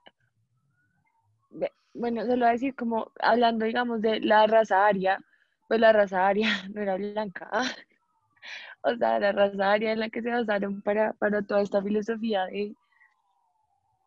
bueno, 1.95 2.23
se 2.23 2.37
lo 2.37 2.45
voy 2.45 2.49
a 2.49 2.53
decir 2.53 2.75
como 2.75 3.13
hablando, 3.21 3.65
digamos, 3.65 4.03
de 4.03 4.21
la 4.21 4.47
raza 4.47 4.87
aria, 4.87 5.25
pues 5.69 5.81
la 5.81 5.93
raza 5.93 6.27
aria 6.27 6.49
no 6.75 6.83
era 6.83 6.97
blanca. 6.97 7.49
o 8.83 8.95
sea, 8.97 9.19
la 9.19 9.33
raza 9.33 9.73
aria 9.73 9.93
en 9.93 10.01
la 10.01 10.11
que 10.11 10.21
se 10.21 10.31
basaron 10.31 10.83
para, 10.83 11.13
para 11.15 11.43
toda 11.43 11.63
esta 11.63 11.83
filosofía 11.83 12.45
de, 12.47 12.75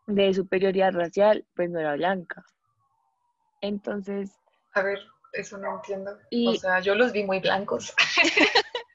de 0.08 0.34
superioridad 0.34 0.94
racial, 0.94 1.46
pues 1.56 1.70
no 1.70 1.80
era 1.80 1.96
blanca. 1.96 2.46
Entonces... 3.62 4.38
A 4.74 4.84
ver, 4.84 5.00
eso 5.34 5.58
no 5.58 5.76
entiendo. 5.76 6.20
o 6.48 6.56
sea, 6.56 6.80
yo 6.82 6.94
los 6.94 7.12
vi 7.12 7.24
muy 7.24 7.40
blancos. 7.40 7.96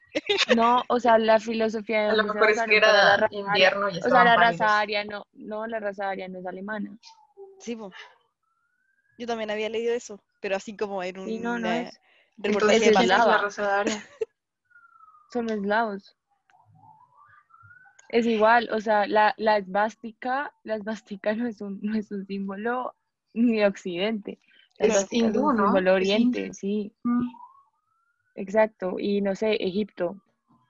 No, 0.55 0.83
o 0.87 0.99
sea, 0.99 1.17
la 1.17 1.39
filosofía 1.39 2.03
de 2.03 2.09
A 2.09 2.15
lo 2.15 2.23
mejor 2.23 2.49
es 2.51 2.61
que 2.63 2.77
era 2.77 3.27
invierno 3.31 3.89
y 3.89 3.97
O 3.97 4.01
sea, 4.01 4.23
la 4.23 4.35
raza 4.35 4.79
aria 4.79 5.03
no, 5.03 5.25
no, 5.33 5.65
la 5.67 5.79
raza 5.79 6.09
aria 6.09 6.27
no 6.27 6.39
es 6.39 6.45
alemana. 6.45 6.97
Sí, 7.59 7.75
pues. 7.75 7.93
Yo 9.17 9.27
también 9.27 9.51
había 9.51 9.69
leído 9.69 9.93
eso, 9.93 10.19
pero 10.41 10.55
así 10.55 10.75
como 10.75 11.03
en 11.03 11.19
un 11.19 11.25
sí, 11.25 11.39
no, 11.39 11.59
no 11.59 11.69
eh, 11.69 11.87
es. 11.87 11.99
reportaje 12.37 12.75
Entonces, 12.75 12.81
de 12.81 13.03
es 13.05 13.09
la 13.09 13.37
raza 13.37 13.79
Aria. 13.79 14.03
Son 15.31 15.49
eslavos. 15.49 16.15
Es 18.09 18.27
igual, 18.27 18.69
o 18.71 18.79
sea, 18.79 19.07
la, 19.07 19.33
la 19.37 19.57
esvástica, 19.57 20.53
la 20.63 20.75
esvástica 20.75 21.33
no 21.35 21.47
es 21.47 21.61
un, 21.61 21.79
no 21.81 21.97
es 21.97 22.11
un 22.11 22.25
símbolo 22.25 22.95
ni 23.33 23.57
de 23.57 23.65
Occidente. 23.65 24.39
La 24.77 24.87
Es 24.87 25.07
hindú, 25.11 25.51
símbolo 25.51 25.93
oriente, 25.93 26.53
sí, 26.53 26.93
Mm. 27.03 27.42
Exacto. 28.35 28.95
Y 28.99 29.21
no 29.21 29.35
sé, 29.35 29.53
Egipto. 29.55 30.15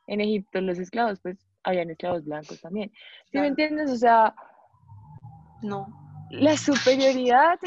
En 0.07 0.19
Egipto 0.21 0.59
los 0.61 0.79
esclavos, 0.79 1.19
pues, 1.21 1.37
habían 1.63 1.89
esclavos 1.89 2.25
blancos 2.25 2.59
también. 2.61 2.91
¿Sí 3.31 3.37
me 3.39 3.47
entiendes? 3.47 3.89
O 3.89 3.95
sea, 3.95 4.35
No. 5.61 5.87
la 6.31 6.57
superioridad 6.57 7.59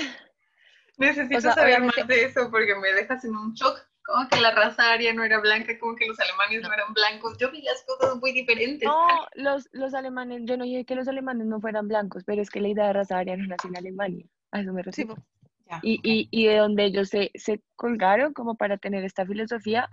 Necesito 0.98 1.36
O 1.36 1.40
sea, 1.42 1.52
saber 1.52 1.74
obviamente- 1.74 2.00
más 2.00 2.08
de 2.08 2.24
eso 2.24 2.50
porque 2.50 2.74
me 2.74 2.88
dejas 2.94 3.22
en 3.24 3.36
un 3.36 3.52
shock. 3.52 3.78
Como 4.02 4.28
que 4.28 4.40
la 4.40 4.52
raza 4.52 4.92
aria 4.92 5.12
no 5.12 5.24
era 5.24 5.40
blanca, 5.40 5.76
como 5.80 5.94
que 5.96 6.06
los 6.06 6.18
alemanes 6.20 6.62
no, 6.62 6.72
eran 6.72 6.94
blancos. 6.94 7.36
Yo 7.38 7.50
vi 7.50 7.60
las 7.62 7.84
cosas 7.84 8.16
muy 8.20 8.32
diferentes. 8.32 8.88
No, 8.88 9.04
los, 9.34 9.68
los 9.72 9.92
alemanes, 9.94 10.42
yo 10.44 10.56
no 10.56 10.64
dije 10.64 10.84
que 10.86 10.94
los 10.94 11.08
alemanes 11.08 11.48
no 11.48 11.60
fueran 11.60 11.88
blancos, 11.88 12.22
pero 12.24 12.40
es 12.40 12.48
que 12.48 12.60
la 12.60 12.68
idea 12.68 12.86
de 12.86 12.92
raza 12.94 13.18
aria 13.18 13.36
no 13.36 13.46
nació 13.46 13.68
en 13.70 13.76
Alemania, 13.78 14.24
a 14.52 14.60
eso 14.60 14.72
me 14.72 14.82
Sí, 14.84 14.86
refiero. 14.86 15.16
po. 15.16 15.22
Ya, 15.66 15.80
y, 15.82 16.00
y, 16.02 16.28
y 16.30 16.46
de 16.46 16.58
donde 16.58 16.84
ellos 16.84 17.08
se, 17.08 17.30
se 17.34 17.60
colgaron 17.74 18.32
como 18.32 18.54
para 18.54 18.78
tener 18.78 19.04
esta 19.04 19.26
filosofía, 19.26 19.88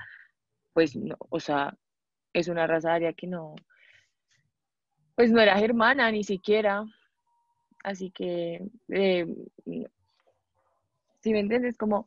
pues 0.73 0.95
no, 0.95 1.15
o 1.29 1.39
sea, 1.39 1.75
es 2.33 2.47
una 2.47 2.67
raza 2.67 2.93
aria 2.93 3.13
que 3.13 3.27
no, 3.27 3.55
pues 5.15 5.31
no 5.31 5.41
era 5.41 5.57
germana 5.57 6.11
ni 6.11 6.23
siquiera, 6.23 6.83
así 7.83 8.11
que, 8.11 8.61
eh, 8.89 9.25
si 11.21 11.31
me 11.31 11.39
entiendes, 11.39 11.77
como, 11.77 12.05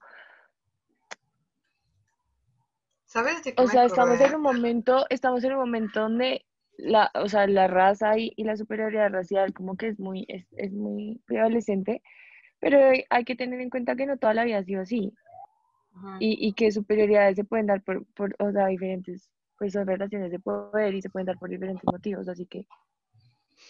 ¿Sabes 3.06 3.42
de 3.44 3.54
qué 3.54 3.62
o 3.62 3.66
sea, 3.66 3.84
estamos 3.84 4.20
en 4.20 4.34
un 4.34 4.42
momento, 4.42 5.06
estamos 5.10 5.42
en 5.44 5.52
un 5.52 5.60
momento 5.60 6.00
donde 6.00 6.44
la, 6.76 7.10
o 7.14 7.28
sea, 7.28 7.46
la 7.46 7.66
raza 7.66 8.18
y, 8.18 8.32
y 8.36 8.44
la 8.44 8.56
superioridad 8.56 9.10
racial 9.10 9.54
como 9.54 9.76
que 9.76 9.88
es 9.88 9.98
muy, 9.98 10.26
es, 10.28 10.46
es 10.56 10.72
muy 10.72 11.20
prevalecente, 11.26 12.02
pero 12.60 12.78
hay 13.10 13.24
que 13.24 13.36
tener 13.36 13.60
en 13.60 13.70
cuenta 13.70 13.96
que 13.96 14.06
no 14.06 14.16
toda 14.18 14.34
la 14.34 14.44
vida 14.44 14.58
ha 14.58 14.64
sido 14.64 14.82
así. 14.82 15.12
Y, 16.20 16.46
y 16.48 16.52
que 16.52 16.70
superioridades 16.72 17.36
se 17.36 17.44
pueden 17.44 17.66
dar 17.66 17.82
por, 17.82 18.04
por 18.14 18.34
o 18.38 18.52
sea, 18.52 18.66
diferentes, 18.66 19.30
pues 19.58 19.72
son 19.72 19.86
relaciones 19.86 20.30
de 20.30 20.38
poder 20.38 20.94
y 20.94 21.00
se 21.00 21.08
pueden 21.08 21.26
dar 21.26 21.38
por 21.38 21.48
diferentes 21.48 21.84
motivos, 21.84 22.28
así 22.28 22.44
que 22.46 22.66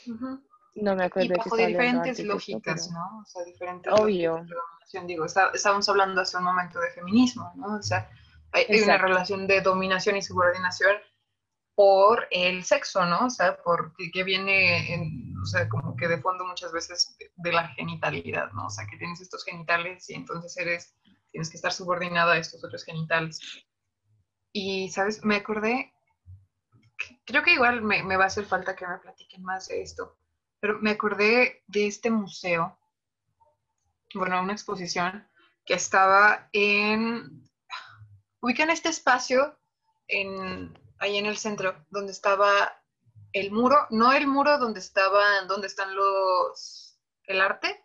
Ujú. 0.08 0.40
no 0.74 0.96
me 0.96 1.04
Y 1.04 1.06
acuerdo 1.06 1.28
de 1.28 1.34
qué 1.34 1.38
bajo 1.38 1.54
hablando 1.54 1.68
diferentes 1.78 2.16
de 2.16 2.22
esto, 2.24 2.34
lógicas, 2.34 2.88
pero- 2.88 3.00
¿no? 3.00 3.18
O 3.20 3.24
sea, 3.26 3.44
diferentes 3.44 3.92
Obvio. 3.92 4.38
lógicas 4.38 4.92
de. 4.92 5.06
Digo, 5.06 5.24
está- 5.24 5.50
estábamos 5.54 5.88
hablando 5.88 6.20
hace 6.20 6.36
un 6.36 6.44
momento 6.44 6.80
de 6.80 6.90
feminismo, 6.90 7.52
¿no? 7.56 7.76
O 7.76 7.82
sea, 7.82 8.08
hay, 8.52 8.64
hay 8.68 8.80
una 8.80 8.98
relación 8.98 9.46
de 9.46 9.60
dominación 9.60 10.16
y 10.16 10.22
subordinación 10.22 10.96
por 11.76 12.26
el 12.30 12.64
sexo, 12.64 13.04
¿no? 13.04 13.26
O 13.26 13.30
sea, 13.30 13.56
por 13.62 13.94
que, 13.94 14.10
que 14.10 14.24
viene, 14.24 14.92
en, 14.94 15.34
o 15.46 15.48
sea, 15.48 15.68
como 15.68 15.96
que 15.96 16.08
de 16.08 16.18
fondo 16.20 16.44
muchas 16.44 16.72
veces 16.72 17.16
de, 17.18 17.30
de 17.36 17.52
la 17.52 17.68
genitalidad, 17.68 18.50
¿no? 18.52 18.66
O 18.66 18.70
sea, 18.70 18.86
que 18.86 18.96
tienes 18.98 19.20
estos 19.20 19.44
genitales 19.44 20.10
y 20.10 20.14
entonces 20.14 20.56
eres, 20.56 20.94
tienes 21.30 21.50
que 21.50 21.56
estar 21.56 21.72
subordinado 21.72 22.32
a 22.32 22.38
estos 22.38 22.64
otros 22.64 22.84
genitales. 22.84 23.40
Y, 24.52 24.88
¿sabes? 24.90 25.24
Me 25.24 25.36
acordé, 25.36 25.92
que- 26.98 27.20
creo 27.24 27.42
que 27.42 27.52
igual 27.54 27.82
me, 27.82 28.02
me 28.02 28.16
va 28.16 28.24
a 28.24 28.28
hacer 28.28 28.44
falta 28.46 28.74
que 28.76 28.86
me 28.86 28.98
platiquen 28.98 29.42
más 29.44 29.68
de 29.68 29.82
esto, 29.82 30.18
pero 30.60 30.80
me 30.80 30.90
acordé 30.90 31.62
de 31.68 31.86
este 31.86 32.10
museo, 32.10 32.78
bueno, 34.14 34.42
una 34.42 34.52
exposición 34.52 35.28
que 35.64 35.74
estaba 35.74 36.48
en, 36.52 37.42
ubican 38.40 38.70
este 38.70 38.88
espacio 38.88 39.58
en, 40.08 40.78
ahí 40.98 41.16
en 41.18 41.26
el 41.26 41.36
centro, 41.36 41.84
donde 41.90 42.12
estaba 42.12 42.72
el 43.40 43.50
muro, 43.52 43.86
no 43.90 44.12
el 44.12 44.26
muro 44.26 44.58
donde 44.58 44.80
estaban, 44.80 45.46
donde 45.46 45.66
están 45.66 45.94
los, 45.94 46.98
el 47.24 47.42
arte, 47.42 47.84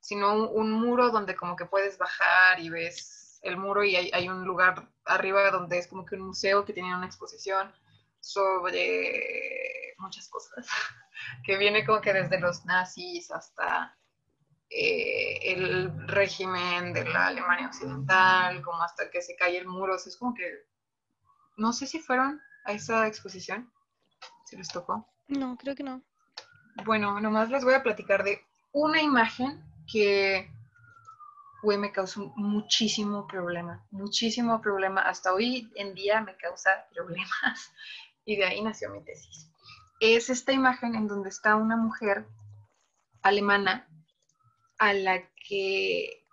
sino 0.00 0.48
un, 0.48 0.72
muro 0.72 1.10
donde 1.10 1.36
como 1.36 1.54
que 1.54 1.66
puedes 1.66 1.96
bajar 1.96 2.58
y 2.58 2.70
ves 2.70 3.38
el 3.42 3.56
muro 3.56 3.84
y 3.84 3.94
hay, 3.94 4.10
hay 4.12 4.28
un 4.28 4.44
lugar 4.44 4.88
arriba 5.04 5.48
donde 5.52 5.78
es 5.78 5.86
como 5.86 6.04
que 6.04 6.16
un 6.16 6.22
museo 6.22 6.64
que 6.64 6.72
tiene 6.72 6.94
una 6.94 7.06
exposición 7.06 7.72
sobre 8.18 9.94
muchas 9.98 10.28
cosas, 10.28 10.66
que 11.44 11.56
viene 11.56 11.86
como 11.86 12.00
que 12.00 12.12
desde 12.12 12.40
los 12.40 12.64
nazis 12.64 13.30
hasta 13.30 13.96
eh, 14.70 15.52
el 15.52 16.08
régimen 16.08 16.92
de 16.92 17.04
la 17.04 17.28
Alemania 17.28 17.68
Occidental, 17.68 18.60
como 18.62 18.82
hasta 18.82 19.08
que 19.08 19.22
se 19.22 19.36
cae 19.36 19.56
el 19.56 19.68
muro, 19.68 19.94
o 19.94 19.98
sea, 19.98 20.10
es 20.10 20.16
como 20.16 20.34
que, 20.34 20.66
no 21.58 21.72
sé 21.72 21.86
si 21.86 22.00
fueron 22.00 22.42
a 22.64 22.72
esa 22.72 23.06
exposición, 23.06 23.72
si 24.50 24.56
les 24.56 24.68
tocó. 24.68 25.06
No, 25.28 25.56
creo 25.56 25.76
que 25.76 25.84
no. 25.84 26.02
Bueno, 26.84 27.20
nomás 27.20 27.50
les 27.50 27.64
voy 27.64 27.74
a 27.74 27.82
platicar 27.82 28.24
de 28.24 28.42
una 28.72 29.00
imagen 29.00 29.62
que, 29.90 30.50
güey, 31.62 31.78
me 31.78 31.92
causó 31.92 32.32
muchísimo 32.36 33.28
problema, 33.28 33.86
muchísimo 33.92 34.60
problema. 34.60 35.02
Hasta 35.02 35.32
hoy 35.32 35.70
en 35.76 35.94
día 35.94 36.20
me 36.20 36.36
causa 36.36 36.70
problemas 36.92 37.72
y 38.24 38.36
de 38.36 38.44
ahí 38.44 38.60
nació 38.60 38.90
mi 38.90 39.04
tesis. 39.04 39.48
Es 40.00 40.30
esta 40.30 40.52
imagen 40.52 40.96
en 40.96 41.06
donde 41.06 41.28
está 41.28 41.54
una 41.54 41.76
mujer 41.76 42.26
alemana 43.22 43.86
a 44.78 44.94
la 44.94 45.22
que 45.48 46.24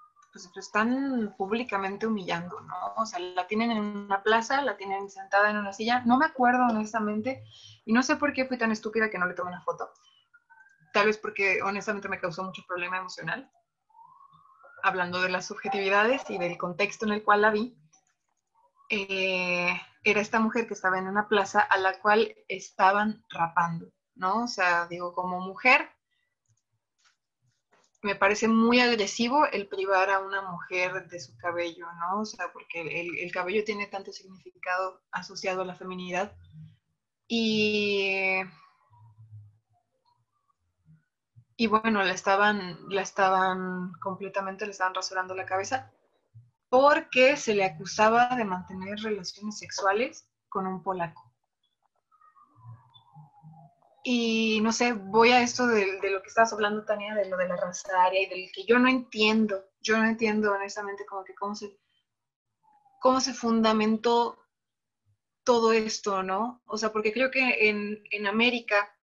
pues, 0.44 0.56
lo 0.56 0.60
están 0.60 1.36
públicamente 1.38 2.08
humillando, 2.08 2.60
¿no? 2.62 2.94
O 2.98 3.06
sea, 3.06 3.20
la 3.20 3.48
tienen 3.48 3.72
en 3.72 3.80
una 3.80 4.22
plaza, 4.24 4.62
la 4.62 4.78
tienen 4.78 5.10
sentada 5.10 5.50
en 5.50 5.58
una 5.58 5.74
silla. 5.74 6.02
No 6.06 6.18
me 6.18 6.26
acuerdo 6.26 6.66
honestamente 6.70 7.44
y 7.86 7.94
no 7.94 8.04
sé 8.04 8.16
por 8.16 8.34
qué 8.34 8.46
fui 8.46 8.58
tan 8.58 8.72
estúpida 8.72 9.10
que 9.10 9.18
no 9.18 9.28
le 9.28 9.34
tomé 9.34 9.50
una 9.50 9.62
foto 9.62 9.92
tal 10.98 11.06
vez 11.06 11.20
porque 11.20 11.62
honestamente 11.62 12.10
me 12.10 12.20
causó 12.20 12.44
mucho 12.44 12.64
problema 12.68 12.98
emocional, 12.98 13.52
hablando 14.82 15.22
de 15.22 15.30
las 15.30 15.46
subjetividades 15.46 16.28
y 16.30 16.40
del 16.40 16.58
contexto 16.58 17.06
en 17.06 17.12
el 17.12 17.24
cual 17.24 17.44
la 17.44 17.52
vi, 17.52 17.78
eh, 18.90 19.80
era 20.04 20.22
esta 20.22 20.40
mujer 20.40 20.68
que 20.68 20.74
estaba 20.74 20.98
en 20.98 21.08
una 21.08 21.28
plaza 21.28 21.60
a 21.60 21.78
la 21.78 22.00
cual 22.00 22.34
estaban 22.48 23.24
rapando, 23.30 23.94
¿no? 24.16 24.46
O 24.46 24.48
sea, 24.48 24.88
digo, 24.88 25.14
como 25.14 25.40
mujer, 25.40 25.88
me 28.08 28.16
parece 28.16 28.48
muy 28.48 28.80
agresivo 28.80 29.46
el 29.48 29.68
privar 29.68 30.10
a 30.10 30.20
una 30.22 30.42
mujer 30.50 31.08
de 31.10 31.20
su 31.20 31.38
cabello, 31.38 31.86
¿no? 32.00 32.22
O 32.22 32.26
sea, 32.26 32.52
porque 32.54 32.82
el, 33.02 33.20
el 33.20 33.32
cabello 33.32 33.64
tiene 33.64 33.88
tanto 33.88 34.12
significado 34.12 35.02
asociado 35.12 35.62
a 35.62 35.66
la 35.66 35.76
feminidad. 35.76 36.36
Y 37.28 38.42
y 41.60 41.66
bueno, 41.68 42.04
la 42.04 42.14
estaban, 42.14 42.78
la 42.88 43.02
estaban 43.02 43.92
completamente, 44.00 44.66
le 44.66 44.72
estaban 44.72 44.94
rasurando 44.94 45.34
la 45.34 45.46
cabeza 45.46 45.92
porque 46.70 47.36
se 47.36 47.56
le 47.56 47.66
acusaba 47.66 48.36
de 48.36 48.46
mantener 48.46 49.00
relaciones 49.00 49.58
sexuales 49.58 50.30
con 50.50 50.68
un 50.68 50.84
polaco. 50.84 51.27
Y 54.10 54.62
no 54.62 54.72
sé, 54.72 54.94
voy 54.94 55.32
a 55.32 55.42
esto 55.42 55.68
de, 55.68 56.00
lo 56.10 56.22
que 56.22 56.30
estabas 56.30 56.54
hablando, 56.54 56.86
Tania, 56.86 57.14
de 57.14 57.28
lo 57.28 57.36
de 57.36 57.50
la 57.50 57.58
raza 57.58 58.04
aria 58.04 58.22
y 58.22 58.30
del 58.30 58.52
que 58.54 58.64
yo 58.64 58.80
no 58.80 58.88
entiendo, 58.88 59.66
yo 59.82 59.98
no 59.98 60.06
entiendo 60.06 60.54
honestamente 60.54 61.06
como 61.06 61.26
que 61.26 61.36
cómo 61.36 61.56
se, 61.56 61.78
cómo 63.02 63.20
se 63.20 63.34
fundamentó 63.34 64.40
todo 65.44 65.74
esto, 65.74 66.24
¿no? 66.24 66.62
O 66.68 66.78
sea, 66.78 66.94
porque 66.94 67.12
creo 67.12 67.30
que 67.32 67.68
en, 67.68 68.02
en 68.12 68.28
América 68.28 68.96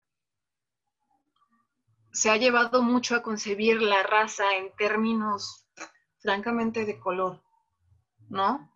se 2.13 2.29
ha 2.29 2.37
llevado 2.37 2.81
mucho 2.81 3.17
a 3.17 3.23
concebir 3.23 3.81
la 3.81 4.03
raza 4.03 4.55
en 4.55 4.73
términos 4.77 5.67
francamente 6.21 6.85
de 6.85 6.97
color, 6.97 7.43
¿no? 8.29 8.71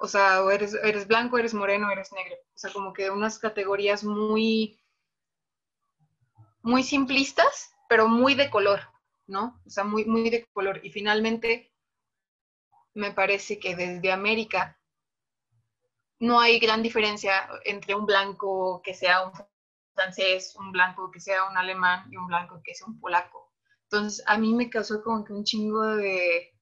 O 0.00 0.06
sea, 0.06 0.44
o 0.44 0.50
eres, 0.50 0.74
eres 0.74 1.08
blanco, 1.08 1.38
eres 1.38 1.54
moreno, 1.54 1.90
eres 1.90 2.12
negro. 2.12 2.36
O 2.54 2.58
sea, 2.58 2.70
como 2.74 2.92
que 2.92 3.08
unas 3.08 3.38
categorías 3.38 4.04
muy, 4.04 4.78
muy 6.66 6.82
simplistas, 6.82 7.72
pero 7.88 8.08
muy 8.08 8.34
de 8.34 8.50
color, 8.50 8.80
¿no? 9.28 9.62
O 9.64 9.70
sea, 9.70 9.84
muy, 9.84 10.04
muy 10.04 10.30
de 10.30 10.44
color. 10.52 10.80
Y 10.84 10.90
finalmente, 10.90 11.72
me 12.92 13.12
parece 13.12 13.60
que 13.60 13.76
desde 13.76 14.10
América 14.10 14.76
no 16.18 16.40
hay 16.40 16.58
gran 16.58 16.82
diferencia 16.82 17.48
entre 17.64 17.94
un 17.94 18.04
blanco 18.04 18.82
que 18.82 18.94
sea 18.94 19.26
un 19.26 19.32
francés, 19.94 20.56
un 20.56 20.72
blanco 20.72 21.08
que 21.12 21.20
sea 21.20 21.48
un 21.48 21.56
alemán 21.56 22.08
y 22.10 22.16
un 22.16 22.26
blanco 22.26 22.60
que 22.64 22.74
sea 22.74 22.88
un 22.88 22.98
polaco. 22.98 23.52
Entonces, 23.84 24.24
a 24.26 24.36
mí 24.36 24.52
me 24.52 24.68
causó 24.68 25.04
como 25.04 25.24
que 25.24 25.34
un 25.34 25.44
chingo 25.44 25.84
de, 25.84 26.52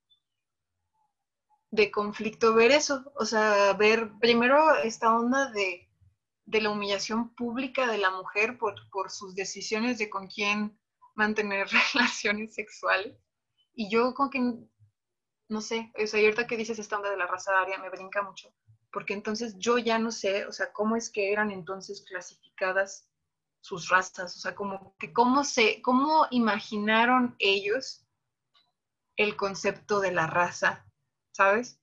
de 1.71 1.91
conflicto 1.91 2.55
ver 2.55 2.73
eso, 2.73 3.11
o 3.17 3.25
sea, 3.25 3.73
ver 3.73 4.13
primero 4.21 4.77
esta 4.83 5.17
onda 5.17 5.51
de, 5.51 5.89
de 6.47 6.61
la 6.61 6.71
humillación 6.71 7.35
pública 7.35 7.87
de 7.87 7.99
la 7.99 8.11
mujer 8.11 8.59
por, 8.59 8.75
por, 8.91 9.11
sus 9.11 9.35
decisiones 9.35 9.99
de 9.99 10.11
con 10.11 10.27
quién 10.27 10.79
mantener 11.15 11.69
relaciones 11.95 12.55
sexuales. 12.55 13.17
Y 13.75 13.89
yo 13.91 14.15
como 14.15 14.31
que, 14.31 14.41
no 15.49 15.61
sé, 15.61 15.93
o 16.01 16.07
sea, 16.07 16.21
ahorita 16.21 16.47
que 16.47 16.57
dices 16.57 16.79
esta 16.79 16.97
onda 16.97 17.11
de 17.11 17.17
la 17.17 17.27
raza 17.27 17.59
aria 17.59 17.79
me 17.79 17.91
brinca 17.91 18.23
mucho, 18.23 18.55
porque 18.93 19.15
entonces 19.15 19.57
yo 19.59 19.79
ya 19.79 19.99
no 19.99 20.11
sé, 20.11 20.47
o 20.47 20.53
sea, 20.53 20.73
cómo 20.73 20.97
es 20.97 21.11
que 21.11 21.33
eran 21.33 21.51
entonces 21.51 22.05
clasificadas 22.09 23.11
sus 23.61 23.89
razas, 23.89 24.37
o 24.37 24.39
sea, 24.39 24.55
como 24.55 24.95
que 24.99 25.13
cómo 25.13 25.43
se, 25.43 25.81
cómo 25.81 26.27
imaginaron 26.31 27.35
ellos 27.39 28.07
el 29.17 29.37
concepto 29.37 30.01
de 30.01 30.13
la 30.13 30.27
raza, 30.27 30.87
¿sabes? 31.33 31.81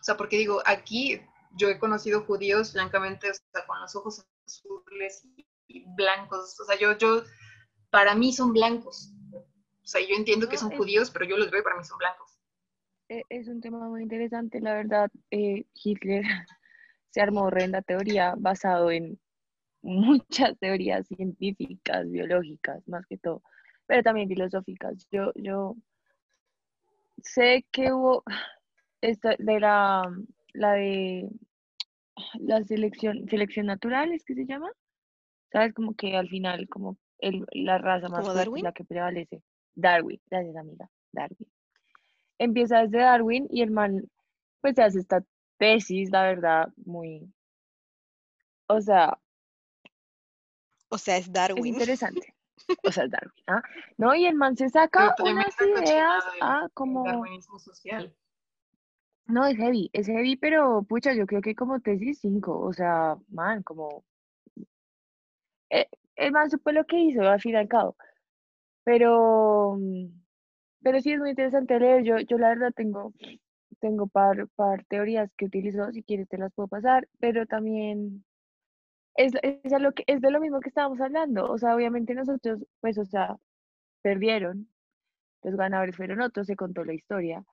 O 0.00 0.04
sea, 0.04 0.16
porque 0.16 0.36
digo, 0.36 0.62
aquí 0.66 1.20
yo 1.58 1.68
he 1.68 1.78
conocido 1.78 2.24
judíos 2.24 2.72
blancamente, 2.72 3.30
o 3.30 3.34
sea, 3.34 3.66
con 3.66 3.80
los 3.80 3.94
ojos 3.96 4.24
azules 4.46 5.26
y 5.66 5.84
blancos, 5.94 6.58
o 6.60 6.64
sea, 6.64 6.78
yo, 6.78 6.96
yo, 6.96 7.22
para 7.90 8.14
mí 8.14 8.32
son 8.32 8.52
blancos, 8.52 9.12
o 9.32 9.86
sea, 9.86 10.00
yo 10.00 10.14
entiendo 10.14 10.48
que 10.48 10.56
son 10.56 10.70
judíos, 10.70 11.10
pero 11.10 11.24
yo 11.24 11.36
los 11.36 11.50
veo 11.50 11.60
y 11.60 11.64
para 11.64 11.76
mí 11.76 11.84
son 11.84 11.98
blancos. 11.98 12.38
E, 13.08 13.22
es 13.28 13.48
un 13.48 13.60
tema 13.60 13.88
muy 13.88 14.02
interesante, 14.02 14.60
la 14.60 14.74
verdad, 14.74 15.10
eh, 15.30 15.64
Hitler 15.74 16.22
se 17.10 17.20
armó 17.20 17.44
horrenda 17.44 17.82
teoría 17.82 18.34
basado 18.38 18.90
en 18.90 19.18
muchas 19.82 20.58
teorías 20.60 21.06
científicas, 21.08 22.08
biológicas, 22.10 22.86
más 22.88 23.06
que 23.06 23.18
todo, 23.18 23.42
pero 23.86 24.02
también 24.02 24.28
filosóficas. 24.28 25.06
Yo, 25.10 25.32
yo 25.34 25.76
sé 27.22 27.66
que 27.70 27.92
hubo 27.92 28.24
esta 29.00 29.34
de 29.38 29.60
la, 29.60 30.02
la 30.52 30.72
de 30.72 31.28
la 32.38 32.62
selección, 32.64 33.28
selección 33.28 33.66
natural, 33.66 34.12
¿es 34.12 34.24
que 34.24 34.34
se 34.34 34.46
llama? 34.46 34.70
¿Sabes? 35.52 35.74
Como 35.74 35.94
que 35.94 36.16
al 36.16 36.28
final, 36.28 36.68
como 36.68 36.96
el, 37.18 37.46
la 37.52 37.78
raza 37.78 38.08
más 38.08 38.24
fuerte 38.24 38.62
la 38.62 38.72
que 38.72 38.84
prevalece. 38.84 39.42
Darwin, 39.74 40.20
gracias 40.30 40.56
amiga, 40.56 40.90
Darwin. 41.12 41.48
Empieza 42.38 42.80
desde 42.80 42.98
Darwin 42.98 43.46
y 43.50 43.62
el 43.62 43.70
man, 43.70 44.02
pues 44.60 44.78
hace 44.78 45.00
esta 45.00 45.24
tesis, 45.56 46.10
la 46.10 46.22
verdad, 46.22 46.68
muy, 46.76 47.32
o 48.68 48.80
sea, 48.80 49.18
o 50.90 50.98
sea, 50.98 51.16
es 51.16 51.32
Darwin. 51.32 51.64
Es 51.64 51.72
interesante. 51.72 52.34
O 52.84 52.92
sea, 52.92 53.04
es 53.04 53.10
Darwin. 53.10 53.44
¿ah? 53.46 53.62
No, 53.96 54.14
y 54.14 54.26
el 54.26 54.34
man 54.34 54.56
se 54.56 54.68
saca 54.68 55.14
unas 55.20 55.54
ideas 55.60 56.24
ah, 56.42 56.68
como. 56.74 57.04
Darwinismo 57.04 57.58
social. 57.58 58.14
No, 59.28 59.44
es 59.46 59.56
heavy, 59.58 59.90
es 59.92 60.06
heavy, 60.06 60.36
pero 60.36 60.82
pucha, 60.84 61.12
yo 61.14 61.26
creo 61.26 61.42
que 61.42 61.54
como 61.54 61.80
tesis 61.80 62.18
5, 62.20 62.58
o 62.60 62.72
sea, 62.72 63.16
man, 63.28 63.62
como. 63.62 64.04
Eh, 65.70 65.86
el 66.16 66.32
man 66.32 66.50
supo 66.50 66.72
lo 66.72 66.84
que 66.86 66.98
hizo, 67.00 67.22
al 67.22 67.40
fin 67.40 67.52
y 67.52 67.56
al 67.56 67.68
cabo. 67.68 67.96
Pero. 68.84 69.78
Pero 70.82 71.00
sí 71.00 71.12
es 71.12 71.18
muy 71.20 71.30
interesante 71.30 71.78
leer. 71.80 72.04
Yo, 72.04 72.18
yo 72.20 72.38
la 72.38 72.50
verdad 72.50 72.72
tengo, 72.74 73.12
tengo 73.80 74.06
par, 74.08 74.48
par 74.56 74.84
teorías 74.86 75.30
que 75.36 75.46
utilizo, 75.46 75.90
si 75.92 76.02
quieres 76.02 76.28
te 76.28 76.38
las 76.38 76.52
puedo 76.54 76.68
pasar, 76.68 77.08
pero 77.20 77.46
también 77.46 78.24
es, 79.16 79.32
es, 79.42 79.72
lo 79.80 79.92
que, 79.92 80.04
es 80.06 80.20
de 80.22 80.30
lo 80.30 80.40
mismo 80.40 80.60
que 80.60 80.68
estábamos 80.70 81.00
hablando. 81.00 81.50
O 81.50 81.58
sea, 81.58 81.74
obviamente 81.76 82.14
nosotros, 82.14 82.64
pues, 82.80 82.98
o 82.98 83.04
sea, 83.04 83.36
perdieron. 84.02 84.68
Los 85.44 85.56
ganadores 85.56 85.96
fueron 85.96 86.20
otros, 86.22 86.46
se 86.46 86.56
contó 86.56 86.84
la 86.84 86.94
historia. 86.94 87.44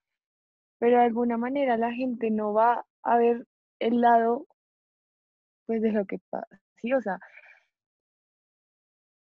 Pero 0.80 0.98
de 0.98 1.04
alguna 1.06 1.38
manera 1.38 1.78
la 1.78 1.92
gente 1.94 2.32
no 2.32 2.54
va 2.54 2.86
a 3.04 3.18
ver 3.18 3.46
el 3.80 4.02
lado, 4.02 4.48
pues, 5.66 5.82
de 5.82 5.92
lo 5.92 6.06
que 6.06 6.20
pasa. 6.30 6.60
Sí, 6.76 6.94
o 6.94 7.02
sea, 7.02 7.20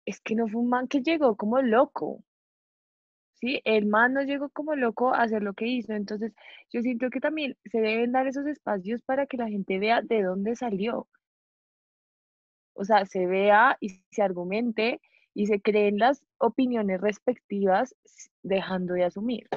es 0.05 0.19
que 0.21 0.35
no 0.35 0.47
fue 0.47 0.61
un 0.61 0.69
man 0.69 0.87
que 0.87 1.01
llegó 1.01 1.35
como 1.35 1.61
loco. 1.61 2.23
¿sí? 3.35 3.61
El 3.65 3.85
man 3.87 4.13
no 4.13 4.23
llegó 4.23 4.49
como 4.49 4.75
loco 4.75 5.13
a 5.13 5.23
hacer 5.23 5.43
lo 5.43 5.53
que 5.53 5.67
hizo. 5.67 5.93
Entonces, 5.93 6.33
yo 6.71 6.81
siento 6.81 7.09
que 7.09 7.19
también 7.19 7.57
se 7.65 7.79
deben 7.81 8.11
dar 8.11 8.27
esos 8.27 8.47
espacios 8.47 9.01
para 9.03 9.27
que 9.27 9.37
la 9.37 9.47
gente 9.47 9.79
vea 9.79 10.01
de 10.01 10.23
dónde 10.23 10.55
salió 10.55 11.07
o 12.77 12.85
sea, 12.85 13.05
se 13.05 13.25
vea 13.25 13.75
y 13.81 13.89
se 14.11 14.21
argumente 14.21 15.01
y 15.33 15.47
se 15.47 15.59
creen 15.59 15.97
las 15.97 16.23
opiniones 16.37 17.01
respectivas 17.01 17.95
dejando 18.43 18.93
de 18.93 19.03
asumir. 19.03 19.47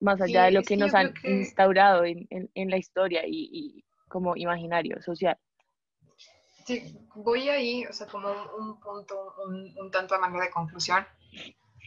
Más 0.00 0.20
allá 0.20 0.44
de 0.44 0.52
lo 0.52 0.62
que 0.62 0.76
nos 0.76 0.94
han 0.94 1.14
instaurado 1.24 2.04
en, 2.04 2.70
la 2.70 2.76
historia 2.76 3.22
y, 3.26 3.84
como 4.08 4.36
imaginario 4.36 5.00
social. 5.02 5.38
Sí, 6.66 6.96
voy 7.14 7.48
ahí, 7.48 7.84
o 7.86 7.92
sea, 7.92 8.06
como 8.06 8.28
un, 8.58 8.80
punto, 8.80 9.34
un, 9.46 9.90
tanto 9.90 10.14
a 10.14 10.18
manera 10.18 10.44
de 10.44 10.50
conclusión, 10.50 11.06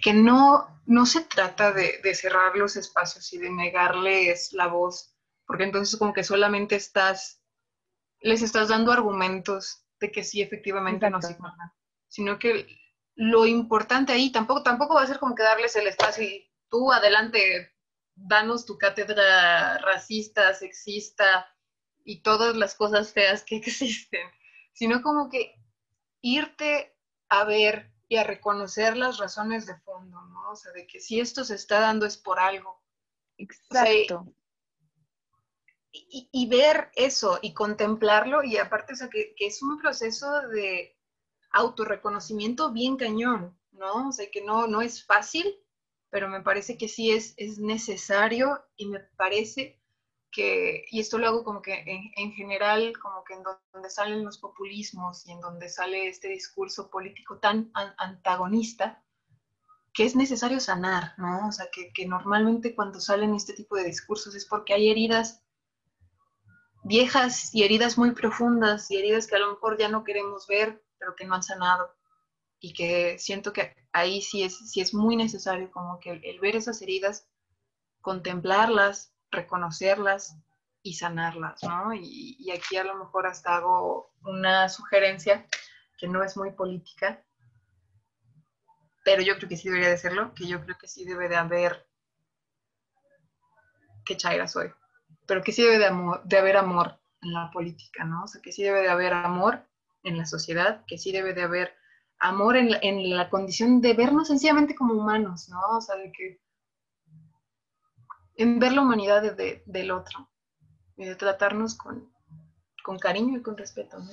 que 0.01 0.13
no, 0.13 0.81
no 0.85 1.05
se 1.05 1.21
trata 1.21 1.71
de, 1.71 1.99
de 2.03 2.15
cerrar 2.15 2.55
los 2.55 2.75
espacios 2.75 3.31
y 3.33 3.37
de 3.37 3.49
negarles 3.49 4.53
la 4.53 4.67
voz, 4.67 5.15
porque 5.45 5.63
entonces 5.63 5.97
como 5.97 6.13
que 6.13 6.23
solamente 6.23 6.75
estás 6.75 7.43
les 8.23 8.41
estás 8.41 8.69
dando 8.69 8.91
argumentos 8.91 9.85
de 9.99 10.11
que 10.11 10.23
sí, 10.23 10.41
efectivamente 10.41 11.09
no 11.09 11.21
se 11.21 11.37
sino 12.07 12.39
que 12.39 12.67
lo 13.15 13.45
importante 13.45 14.13
ahí 14.13 14.31
tampoco, 14.31 14.63
tampoco 14.63 14.95
va 14.95 15.03
a 15.03 15.07
ser 15.07 15.19
como 15.19 15.35
que 15.35 15.43
darles 15.43 15.75
el 15.75 15.87
espacio 15.87 16.23
y 16.23 16.49
tú 16.69 16.91
adelante, 16.91 17.72
danos 18.15 18.65
tu 18.65 18.77
cátedra 18.77 19.77
racista, 19.79 20.53
sexista 20.53 21.47
y 22.03 22.21
todas 22.21 22.55
las 22.55 22.75
cosas 22.75 23.13
feas 23.13 23.43
que 23.43 23.55
existen, 23.57 24.27
sino 24.73 25.01
como 25.01 25.29
que 25.29 25.55
irte 26.21 26.95
a 27.29 27.43
ver 27.43 27.91
y 28.07 28.17
a 28.17 28.23
reconocer 28.23 28.95
las 28.97 29.17
razones 29.17 29.65
de 29.65 29.77
fondo, 29.79 30.21
¿no? 30.21 30.51
O 30.51 30.55
sea, 30.55 30.71
de 30.73 30.85
que 30.85 30.99
si 30.99 31.19
esto 31.19 31.43
se 31.43 31.55
está 31.55 31.79
dando 31.79 32.05
es 32.05 32.17
por 32.17 32.39
algo. 32.39 32.83
Exacto 33.37 34.33
y, 35.93 36.47
ver 36.47 36.91
eso 36.95 37.37
y 37.41 37.53
contemplarlo 37.53 38.43
y 38.43 38.57
aparte, 38.57 38.93
o 38.93 38.95
sea, 38.95 39.09
que, 39.09 39.35
es 39.37 39.61
un 39.61 39.77
proceso 39.77 40.41
de 40.49 40.97
autorreconocimiento 41.51 42.71
bien 42.71 42.97
cañón, 42.97 43.57
¿no? 43.71 44.09
O 44.09 44.11
sea, 44.11 44.29
que 44.31 44.41
no, 44.41 44.65
no 44.65 44.81
es 44.81 45.05
fácil, 45.05 45.55
pero 46.13 46.29
me 46.29 46.41
parece 46.41 46.77
que 46.77 46.87
sí 46.87 47.09
es, 47.09 47.33
es 47.37 47.57
necesario 47.57 48.63
y 48.77 48.85
me 48.85 48.99
parece 48.99 49.81
que, 50.31 50.85
y 50.91 50.99
esto 50.99 51.17
lo 51.17 51.27
hago 51.27 51.43
como 51.43 51.63
que 51.63 51.83
en, 52.15 52.33
general, 52.33 52.93
como 53.01 53.23
que 53.23 53.33
en 53.33 53.41
donde 53.41 53.89
salen 53.89 54.23
los 54.23 54.37
populismos 54.37 55.25
y 55.25 55.31
en 55.31 55.41
donde 55.41 55.69
sale 55.69 56.07
este 56.07 56.27
discurso 56.27 56.91
político 56.91 57.39
tan 57.39 57.71
antagonista, 57.97 59.03
que 59.91 60.05
es 60.05 60.15
necesario 60.15 60.59
sanar, 60.59 61.15
¿no? 61.17 61.47
O 61.47 61.51
sea, 61.51 61.65
que, 61.71 61.91
que 61.91 62.05
normalmente 62.05 62.75
cuando 62.75 62.99
salen 62.99 63.33
este 63.33 63.53
tipo 63.53 63.75
de 63.75 63.85
discursos 63.85 64.35
es 64.35 64.45
porque 64.45 64.75
hay 64.75 64.91
heridas 64.91 65.41
viejas 66.83 67.49
y 67.55 67.63
heridas 67.63 67.97
muy 67.97 68.11
profundas 68.11 68.91
y 68.91 68.97
heridas 68.97 69.25
que 69.25 69.37
a 69.37 69.39
lo 69.39 69.53
mejor 69.53 69.79
ya 69.79 69.89
no 69.89 70.03
queremos 70.03 70.45
ver, 70.45 70.79
pero 70.99 71.15
que 71.15 71.25
no 71.25 71.33
han 71.33 71.41
sanado. 71.41 71.89
Y 72.63 72.71
que 72.71 73.19
siento 73.19 73.51
que 73.51 73.75
ahí 73.91 74.21
sí 74.21 74.41
es, 74.41 74.71
sí 74.71 74.79
es 74.79 74.93
muy 74.93 75.17
necesario 75.17 75.69
como 75.69 75.99
que 75.99 76.11
el, 76.11 76.39
ver 76.39 76.55
esas 76.55 76.81
heridas, 76.81 77.27
contemplarlas, 77.99 79.13
reconocerlas 79.31 80.37
y 80.81 80.93
sanarlas, 80.93 81.61
¿no? 81.61 81.93
Y, 81.93 82.37
y 82.39 82.51
aquí 82.51 82.77
a 82.77 82.85
lo 82.85 82.95
mejor 82.95 83.27
hasta 83.27 83.57
hago 83.57 84.13
una 84.21 84.69
sugerencia 84.69 85.45
que 85.97 86.07
no 86.07 86.23
es 86.23 86.37
muy 86.37 86.51
política, 86.51 87.21
pero 89.03 89.21
yo 89.21 89.35
creo 89.35 89.49
que 89.49 89.57
sí 89.57 89.67
debería 89.67 89.89
de 89.89 89.97
serlo, 89.97 90.33
que 90.33 90.47
yo 90.47 90.63
creo 90.63 90.77
que 90.77 90.87
sí 90.87 91.03
debe 91.03 91.27
de 91.27 91.35
haber, 91.35 91.85
que 94.05 94.15
chaira 94.15 94.47
soy, 94.47 94.71
pero 95.27 95.43
que 95.43 95.51
sí 95.51 95.63
debe 95.63 95.79
de, 95.79 95.87
amor, 95.87 96.23
de 96.23 96.37
haber 96.37 96.55
amor 96.55 96.97
en 97.21 97.33
la 97.33 97.51
política, 97.51 98.05
¿no? 98.05 98.23
O 98.23 98.27
sea, 98.29 98.41
que 98.41 98.53
sí 98.53 98.63
debe 98.63 98.83
de 98.83 98.89
haber 98.89 99.11
amor 99.11 99.67
en 100.03 100.17
la 100.17 100.25
sociedad, 100.25 100.85
que 100.87 100.97
sí 100.97 101.11
debe 101.11 101.33
de 101.33 101.43
haber 101.43 101.82
amor 102.23 102.55
en 102.55 102.71
la, 102.71 102.79
en 102.81 103.09
la 103.09 103.29
condición 103.29 103.81
de 103.81 103.93
vernos 103.93 104.29
sencillamente 104.29 104.75
como 104.75 104.93
humanos, 104.93 105.49
¿no? 105.49 105.59
O 105.77 105.81
sea, 105.81 105.97
de 105.97 106.09
que 106.11 106.39
en 108.37 108.59
ver 108.59 108.71
la 108.71 108.81
humanidad 108.81 109.21
de, 109.21 109.61
del 109.65 109.91
otro 109.91 110.29
y 110.95 111.03
de 111.03 111.15
tratarnos 111.15 111.75
con, 111.75 112.11
con 112.81 112.97
cariño 112.97 113.37
y 113.37 113.41
con 113.41 113.57
respeto, 113.57 113.99
¿no? 113.99 114.09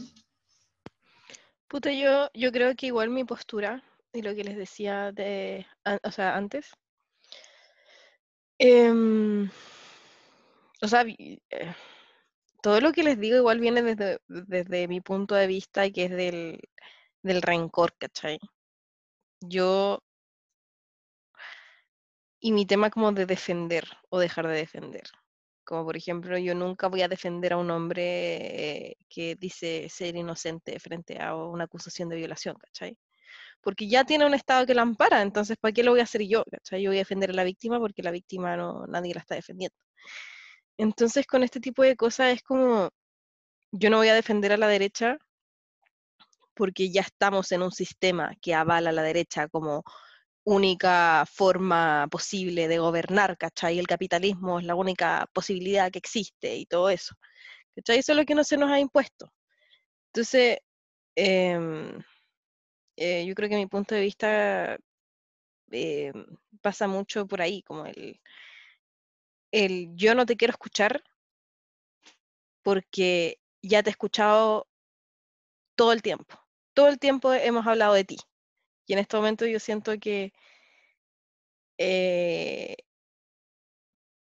Puta, 1.68 1.92
yo, 1.92 2.28
yo 2.34 2.50
creo 2.50 2.74
que 2.74 2.86
igual 2.86 3.10
mi 3.10 3.22
postura 3.22 3.84
y 4.12 4.22
lo 4.22 4.34
que 4.34 4.42
les 4.42 4.56
decía 4.56 5.12
de, 5.12 5.64
o 6.02 6.10
sea, 6.10 6.36
antes. 6.36 6.72
Em, 8.58 9.48
o 10.82 10.88
sea, 10.88 11.04
eh, 11.06 11.38
todo 12.60 12.80
lo 12.80 12.90
que 12.90 13.04
les 13.04 13.20
digo 13.20 13.36
igual 13.36 13.60
viene 13.60 13.82
desde, 13.82 14.18
desde 14.26 14.88
mi 14.88 15.00
punto 15.00 15.36
de 15.36 15.46
vista 15.46 15.86
y 15.86 15.92
que 15.92 16.06
es 16.06 16.10
del, 16.10 16.60
del 17.22 17.42
rencor, 17.42 17.94
¿cachai? 17.98 18.38
Yo, 19.40 20.00
y 22.40 22.52
mi 22.52 22.66
tema 22.66 22.90
como 22.90 23.12
de 23.12 23.26
defender 23.26 23.84
o 24.10 24.18
dejar 24.18 24.46
de 24.48 24.54
defender. 24.54 25.04
Como 25.64 25.84
por 25.84 25.96
ejemplo, 25.96 26.36
yo 26.38 26.54
nunca 26.54 26.88
voy 26.88 27.02
a 27.02 27.08
defender 27.08 27.52
a 27.52 27.58
un 27.58 27.70
hombre 27.70 28.96
que 29.08 29.36
dice 29.36 29.88
ser 29.88 30.16
inocente 30.16 30.78
frente 30.80 31.20
a 31.22 31.36
una 31.36 31.64
acusación 31.64 32.08
de 32.08 32.16
violación, 32.16 32.56
¿cachai? 32.56 32.96
porque 33.62 33.88
ya 33.88 34.04
tiene 34.04 34.26
un 34.26 34.34
Estado 34.34 34.66
que 34.66 34.74
la 34.74 34.82
ampara, 34.82 35.22
entonces 35.22 35.56
¿para 35.58 35.72
qué 35.72 35.82
lo 35.82 35.92
voy 35.92 36.00
a 36.00 36.04
hacer 36.04 36.22
yo? 36.26 36.44
¿cachai? 36.50 36.82
Yo 36.82 36.90
voy 36.90 36.98
a 36.98 37.00
defender 37.00 37.30
a 37.30 37.34
la 37.34 37.44
víctima 37.44 37.78
porque 37.78 38.02
la 38.02 38.10
víctima 38.10 38.56
no, 38.56 38.86
nadie 38.86 39.14
la 39.14 39.20
está 39.20 39.34
defendiendo. 39.34 39.76
Entonces 40.78 41.26
con 41.26 41.42
este 41.42 41.60
tipo 41.60 41.82
de 41.82 41.96
cosas 41.96 42.34
es 42.34 42.42
como, 42.42 42.90
yo 43.72 43.90
no 43.90 43.98
voy 43.98 44.08
a 44.08 44.14
defender 44.14 44.52
a 44.52 44.56
la 44.56 44.68
derecha 44.68 45.18
porque 46.60 46.90
ya 46.90 47.00
estamos 47.00 47.52
en 47.52 47.62
un 47.62 47.72
sistema 47.72 48.34
que 48.42 48.54
avala 48.54 48.90
a 48.90 48.92
la 48.92 49.02
derecha 49.02 49.48
como 49.48 49.82
única 50.44 51.24
forma 51.26 52.06
posible 52.10 52.68
de 52.68 52.78
gobernar, 52.78 53.38
¿cachai? 53.38 53.78
El 53.78 53.86
capitalismo 53.86 54.60
es 54.60 54.66
la 54.66 54.74
única 54.74 55.26
posibilidad 55.32 55.90
que 55.90 55.98
existe 56.00 56.56
y 56.56 56.66
todo 56.66 56.90
eso. 56.90 57.14
¿Cachai? 57.76 58.00
Eso 58.00 58.12
es 58.12 58.18
lo 58.18 58.26
que 58.26 58.34
no 58.34 58.44
se 58.44 58.58
nos 58.58 58.70
ha 58.70 58.78
impuesto. 58.78 59.32
Entonces, 60.12 60.58
eh, 61.16 61.58
eh, 62.96 63.24
yo 63.26 63.34
creo 63.34 63.48
que 63.48 63.56
mi 63.56 63.66
punto 63.66 63.94
de 63.94 64.02
vista 64.02 64.78
eh, 65.70 66.12
pasa 66.60 66.86
mucho 66.88 67.26
por 67.26 67.40
ahí, 67.40 67.62
como 67.62 67.86
el, 67.86 68.20
el 69.52 69.88
yo 69.94 70.14
no 70.14 70.26
te 70.26 70.36
quiero 70.36 70.52
escuchar 70.52 71.02
porque 72.62 73.40
ya 73.62 73.82
te 73.82 73.88
he 73.90 73.92
escuchado 73.92 74.66
todo 75.74 75.94
el 75.94 76.02
tiempo. 76.02 76.38
Todo 76.74 76.88
el 76.88 76.98
tiempo 76.98 77.32
hemos 77.32 77.66
hablado 77.66 77.94
de 77.94 78.04
ti. 78.04 78.16
Y 78.86 78.94
en 78.94 79.00
este 79.00 79.16
momento 79.16 79.46
yo 79.46 79.60
siento 79.60 79.92
que 80.00 80.32
eh, 81.78 82.76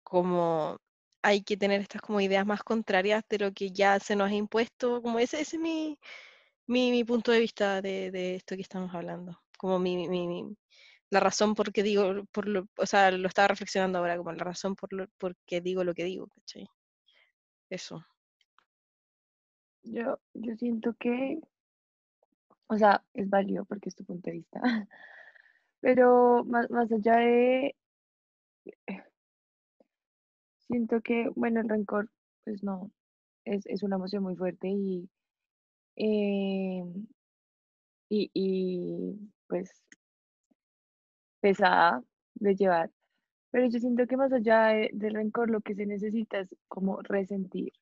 como 0.03 0.77
hay 1.23 1.41
que 1.43 1.57
tener 1.57 1.81
estas 1.81 2.01
como 2.01 2.21
ideas 2.21 2.45
más 2.45 2.63
contrarias 2.63 3.23
de 3.29 3.39
lo 3.39 3.51
que 3.53 3.71
ya 3.71 3.99
se 3.99 4.15
nos 4.15 4.29
ha 4.29 4.33
impuesto, 4.35 5.01
como 5.01 5.19
ese, 5.19 5.41
es 5.41 5.53
mi, 5.55 5.97
mi, 6.67 7.03
punto 7.03 7.31
de 7.31 7.39
vista 7.39 7.81
de, 7.81 8.11
de, 8.11 8.35
esto 8.35 8.55
que 8.55 8.61
estamos 8.61 8.93
hablando. 8.93 9.41
Como 9.57 9.79
mi, 9.79 10.07
mi, 10.09 10.55
la 11.09 11.19
razón 11.19 11.55
por 11.55 11.71
qué 11.71 11.83
digo, 11.83 12.25
por 12.31 12.47
lo, 12.47 12.67
o 12.77 12.85
sea, 12.85 13.11
lo 13.11 13.27
estaba 13.27 13.49
reflexionando 13.49 13.99
ahora, 13.99 14.17
como 14.17 14.31
la 14.33 14.43
razón 14.43 14.75
por, 14.75 14.91
lo, 14.93 15.07
por 15.17 15.35
qué 15.45 15.61
digo 15.61 15.83
lo 15.83 15.93
que 15.93 16.03
digo, 16.03 16.27
¿cachai? 16.27 16.67
Eso. 17.69 18.05
Yo, 19.83 20.19
yo 20.33 20.55
siento 20.57 20.95
que, 20.99 21.39
o 22.73 22.77
sea, 22.77 23.03
es 23.13 23.29
válido 23.29 23.65
porque 23.65 23.89
es 23.89 23.95
tu 23.95 24.03
punto 24.05 24.29
de 24.29 24.37
vista, 24.37 24.61
pero 25.81 26.43
más, 26.45 26.69
más 26.71 26.91
allá 26.91 27.17
de, 27.17 27.75
siento 30.67 31.01
que, 31.01 31.29
bueno, 31.35 31.61
el 31.61 31.69
rencor, 31.69 32.09
pues 32.43 32.63
no, 32.63 32.91
es, 33.45 33.65
es 33.67 33.83
una 33.83 33.97
emoción 33.97 34.23
muy 34.23 34.35
fuerte 34.35 34.69
y 34.69 35.09
Em, 35.95 37.07
y, 38.09 38.29
y 38.33 39.31
pues 39.47 39.69
pesada 41.41 42.03
de 42.35 42.55
llevar. 42.55 42.91
Pero 43.51 43.67
yo 43.67 43.79
siento 43.79 44.07
que 44.07 44.17
más 44.17 44.33
allá 44.33 44.67
del 44.93 45.15
rencor 45.15 45.49
lo 45.49 45.61
que 45.61 45.75
se 45.75 45.85
necesita 45.85 46.39
es 46.41 46.55
como 46.67 47.01
resentir, 47.03 47.73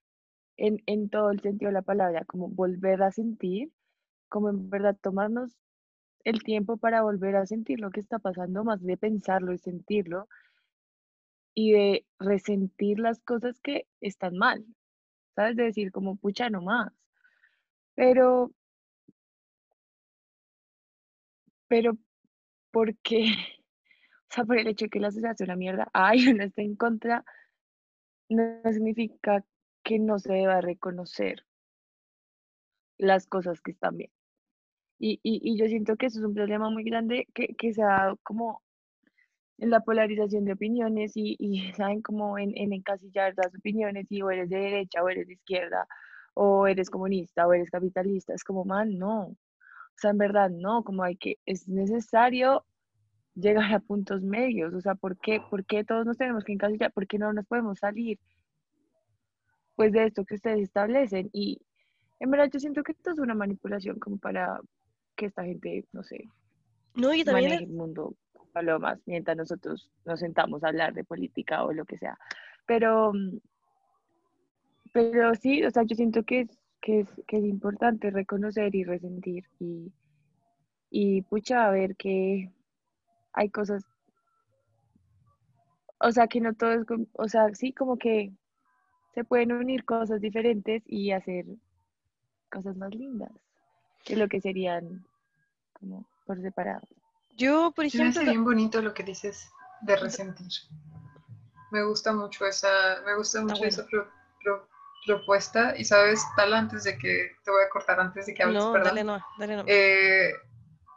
en, 0.58 0.82
en 0.88 1.10
todo 1.10 1.32
el 1.32 1.42
sentido 1.42 1.70
de 1.70 1.76
la 1.76 1.82
palabra, 1.84 2.26
como 2.26 2.50
volver 2.50 3.04
a 3.04 3.12
sentir, 3.12 3.72
como 4.32 4.50
en 4.50 4.70
verdad 4.70 4.98
tomarnos 5.00 5.60
el 6.24 6.42
tiempo 6.42 6.78
para 6.78 7.04
volver 7.04 7.36
a 7.36 7.46
sentir 7.46 7.82
lo 7.82 7.92
que 7.92 8.00
está 8.00 8.18
pasando, 8.18 8.64
más 8.64 8.82
de 8.82 8.98
pensarlo 8.98 9.54
y 9.54 9.58
sentirlo, 9.58 10.30
y 11.54 11.74
de 11.74 12.06
resentir 12.18 13.00
las 13.00 13.20
cosas 13.20 13.60
que 13.60 13.88
están 14.00 14.38
mal, 14.38 14.66
¿sabes? 15.36 15.58
De 15.58 15.64
decir 15.64 15.92
como, 15.92 16.16
pucha, 16.16 16.50
no 16.50 16.62
más. 16.62 16.94
Pero, 17.94 18.52
pero, 21.68 21.98
¿por 22.72 22.96
qué? 22.98 23.26
O 24.32 24.34
sea, 24.34 24.46
por 24.46 24.58
el 24.58 24.68
hecho 24.68 24.86
de 24.86 24.90
que 24.90 25.02
la 25.02 25.12
sociedad 25.12 25.36
sea 25.36 25.44
una 25.44 25.58
mierda, 25.58 25.90
ay, 25.92 26.26
uno 26.32 26.46
está 26.46 26.62
en 26.62 26.78
contra, 26.78 27.26
no 28.30 28.62
significa 28.72 29.44
que 29.84 30.00
no 30.00 30.20
se 30.20 30.32
deba 30.32 30.62
reconocer 30.62 31.46
las 32.98 33.28
cosas 33.28 33.60
que 33.60 33.72
están 33.72 33.98
bien. 33.98 34.12
Y, 35.04 35.20
y, 35.24 35.42
y 35.44 35.58
yo 35.58 35.66
siento 35.66 35.96
que 35.96 36.06
eso 36.06 36.20
es 36.20 36.26
un 36.26 36.36
problema 36.36 36.70
muy 36.70 36.84
grande 36.84 37.28
que, 37.34 37.56
que 37.56 37.74
se 37.74 37.82
ha 37.82 37.88
dado 37.88 38.18
como 38.22 38.62
en 39.58 39.72
la 39.72 39.80
polarización 39.80 40.46
de 40.46 40.54
opiniones 40.54 41.14
y, 41.16 41.36
y 41.40 41.74
saben 41.74 42.04
como 42.04 42.38
en, 42.38 42.52
en 42.56 42.72
encasillar 42.72 43.34
las 43.36 43.56
opiniones 43.56 44.06
y 44.12 44.22
o 44.22 44.30
eres 44.30 44.50
de 44.50 44.58
derecha 44.58 45.04
o 45.04 45.10
eres 45.10 45.28
de 45.28 45.34
izquierda 45.34 45.88
o 46.36 46.68
eres 46.68 46.92
comunista 46.92 47.48
o 47.48 47.54
eres 47.54 47.72
capitalista. 47.72 48.36
Es 48.36 48.44
como, 48.44 48.64
man, 48.64 49.00
no. 49.00 49.22
O 49.24 49.38
sea, 49.96 50.12
en 50.12 50.20
verdad, 50.20 50.52
no, 50.52 50.84
como 50.84 51.04
hay 51.04 51.16
que, 51.16 51.38
es 51.48 51.68
necesario 51.68 52.64
llegar 53.34 53.74
a 53.74 53.80
puntos 53.80 54.22
medios. 54.22 54.72
O 54.76 54.82
sea, 54.82 54.94
¿por 54.94 55.18
qué, 55.18 55.42
¿Por 55.50 55.66
qué 55.66 55.84
todos 55.84 56.06
nos 56.06 56.18
tenemos 56.18 56.44
que 56.44 56.54
encasillar? 56.54 56.92
¿Por 56.94 57.08
qué 57.08 57.18
no 57.18 57.34
nos 57.34 57.48
podemos 57.48 57.80
salir? 57.80 58.20
Pues 59.76 59.94
de 59.94 60.06
esto 60.06 60.26
que 60.26 60.36
ustedes 60.36 60.62
establecen. 60.62 61.32
Y 61.34 61.60
en 62.20 62.30
verdad 62.30 62.52
yo 62.54 62.60
siento 62.60 62.84
que 62.84 62.92
esto 62.92 63.12
es 63.12 63.18
una 63.18 63.34
manipulación 63.34 63.98
como 63.98 64.20
para 64.20 64.60
que 65.22 65.28
esta 65.28 65.44
gente, 65.44 65.86
no 65.92 66.02
sé, 66.02 66.28
no, 66.96 67.14
y 67.14 67.24
también 67.24 67.52
maneje 67.52 67.66
el 67.66 67.70
mundo 67.70 68.16
lo 68.60 68.80
más, 68.80 69.00
mientras 69.06 69.38
nosotros 69.38 69.92
nos 70.04 70.20
sentamos 70.20 70.64
a 70.64 70.70
hablar 70.70 70.96
de 70.96 71.04
política 71.04 71.64
o 71.64 71.72
lo 71.72 71.86
que 71.86 72.00
sea. 72.00 72.18
Pero 72.66 73.14
pero 74.92 75.36
sí, 75.36 75.64
o 75.64 75.70
sea, 75.70 75.84
yo 75.84 75.96
siento 75.96 76.24
que 76.24 76.42
es, 76.42 76.60
que 76.82 77.02
es, 77.02 77.08
que 77.28 77.38
es 77.38 77.46
importante 77.46 78.10
reconocer 78.10 78.74
y 78.76 78.84
resentir 78.84 79.46
y, 79.60 79.94
y 80.90 81.22
pucha, 81.22 81.68
a 81.68 81.72
ver 81.72 81.96
que 81.96 82.52
hay 83.34 83.50
cosas, 83.52 83.86
o 86.00 86.12
sea, 86.12 86.28
que 86.28 86.42
no 86.42 86.56
todo 86.56 86.74
es, 86.74 86.86
o 87.14 87.28
sea, 87.30 87.54
sí, 87.54 87.72
como 87.74 87.98
que 87.98 88.34
se 89.14 89.24
pueden 89.24 89.52
unir 89.52 89.86
cosas 89.86 90.20
diferentes 90.20 90.84
y 90.88 91.12
hacer 91.12 91.46
cosas 92.52 92.76
más 92.76 92.94
lindas 92.94 93.32
que 94.04 94.16
lo 94.16 94.28
que 94.28 94.42
serían 94.42 95.06
como 95.82 96.06
por 96.26 96.42
separado. 96.42 96.88
Yo, 97.36 97.74
por 97.76 97.84
ejemplo... 97.86 98.22
Me 98.22 98.30
bien 98.30 98.46
bonito 98.46 98.82
lo 98.82 98.94
que 98.94 99.04
dices 99.04 99.50
de 99.82 99.98
resentir. 99.98 100.48
Me 101.72 101.84
gusta 101.84 102.14
mucho 102.14 102.46
esa, 102.46 103.02
me 103.06 103.16
gusta 103.16 103.42
mucho 103.42 103.64
esa 103.66 103.86
propuesta 105.06 105.76
y 105.78 105.84
sabes, 105.84 106.24
tal 106.36 106.54
antes 106.54 106.84
de 106.84 106.98
que 106.98 107.32
te 107.44 107.52
voy 107.52 107.64
a 107.64 107.70
cortar 107.70 108.00
antes 108.00 108.28
de 108.28 108.34
que 108.34 108.44
hables, 108.44 108.64
no, 108.64 108.72
perdón. 108.72 108.88
Dale, 108.90 109.04
no, 109.04 109.20
dale 109.38 109.56
no. 109.58 109.64
Eh, 109.66 110.32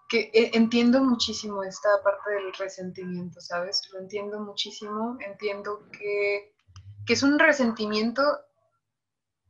que 0.08 0.30
eh, 0.34 0.50
entiendo 0.52 1.02
muchísimo 1.02 1.62
esta 1.64 1.88
parte 2.02 2.30
del 2.32 2.52
resentimiento, 2.52 3.40
¿sabes? 3.40 3.82
Lo 3.92 4.00
entiendo 4.00 4.40
muchísimo, 4.40 5.16
entiendo 5.20 5.88
que, 5.90 6.54
que 7.06 7.12
es 7.14 7.22
un 7.22 7.38
resentimiento 7.38 8.22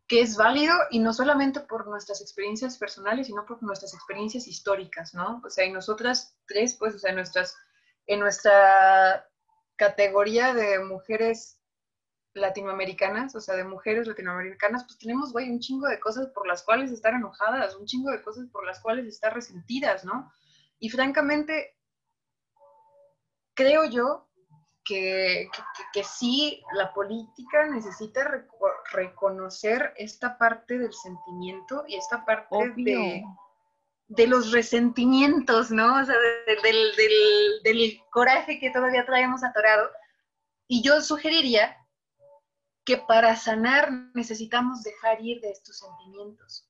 que 0.06 0.20
es 0.20 0.36
válido 0.36 0.74
y 0.90 0.98
no 0.98 1.12
solamente 1.12 1.60
por 1.60 1.86
nuestras 1.86 2.20
experiencias 2.20 2.76
personales, 2.76 3.26
sino 3.26 3.46
por 3.46 3.62
nuestras 3.62 3.94
experiencias 3.94 4.46
históricas, 4.46 5.14
¿no? 5.14 5.40
O 5.44 5.50
sea, 5.50 5.64
y 5.64 5.72
nosotras 5.72 6.36
tres, 6.46 6.74
pues, 6.74 6.94
o 6.94 6.98
sea, 6.98 7.12
nuestras, 7.12 7.56
en 8.06 8.20
nuestra 8.20 9.26
categoría 9.76 10.52
de 10.52 10.78
mujeres 10.80 11.58
latinoamericanas, 12.34 13.34
o 13.34 13.40
sea, 13.40 13.54
de 13.54 13.64
mujeres 13.64 14.06
latinoamericanas, 14.06 14.84
pues 14.84 14.98
tenemos, 14.98 15.32
güey, 15.32 15.50
un 15.50 15.60
chingo 15.60 15.86
de 15.88 16.00
cosas 16.00 16.26
por 16.28 16.46
las 16.46 16.62
cuales 16.62 16.90
estar 16.90 17.14
enojadas, 17.14 17.76
un 17.76 17.86
chingo 17.86 18.10
de 18.10 18.22
cosas 18.22 18.46
por 18.50 18.66
las 18.66 18.80
cuales 18.80 19.06
estar 19.06 19.32
resentidas, 19.32 20.04
¿no? 20.04 20.30
Y 20.78 20.90
francamente, 20.90 21.78
creo 23.54 23.84
yo 23.84 24.28
que, 24.84 25.48
que, 25.92 26.04
sí, 26.04 26.62
la 26.74 26.92
política 26.92 27.66
necesita 27.66 28.46
reconocer 28.92 29.94
esta 29.96 30.36
parte 30.36 30.78
del 30.78 30.92
sentimiento 30.92 31.84
y 31.88 31.96
esta 31.96 32.24
parte 32.24 32.72
de, 32.76 33.24
de, 34.08 34.26
los 34.26 34.52
resentimientos, 34.52 35.70
¿no? 35.70 36.00
O 36.00 36.04
sea, 36.04 36.14
del, 36.46 36.96
del, 36.96 37.62
del 37.64 38.00
coraje 38.10 38.58
que 38.58 38.70
todavía 38.70 39.06
traemos 39.06 39.42
atorado. 39.42 39.90
Y 40.68 40.82
yo 40.82 41.00
sugeriría 41.00 41.76
que 42.84 42.98
para 42.98 43.34
sanar 43.36 43.90
necesitamos 44.14 44.82
dejar 44.82 45.20
ir 45.22 45.40
de 45.40 45.50
estos 45.50 45.78
sentimientos. 45.78 46.68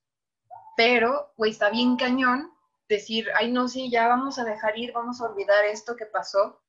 Pero, 0.76 1.32
güey, 1.36 1.50
está 1.50 1.70
bien 1.70 1.96
cañón 1.96 2.52
decir, 2.88 3.28
ay, 3.34 3.50
no, 3.50 3.68
sí, 3.68 3.90
ya 3.90 4.08
vamos 4.08 4.38
a 4.38 4.44
dejar 4.44 4.78
ir, 4.78 4.92
vamos 4.92 5.20
a 5.20 5.26
olvidar 5.26 5.64
esto 5.64 5.96
que 5.96 6.06
pasó, 6.06 6.63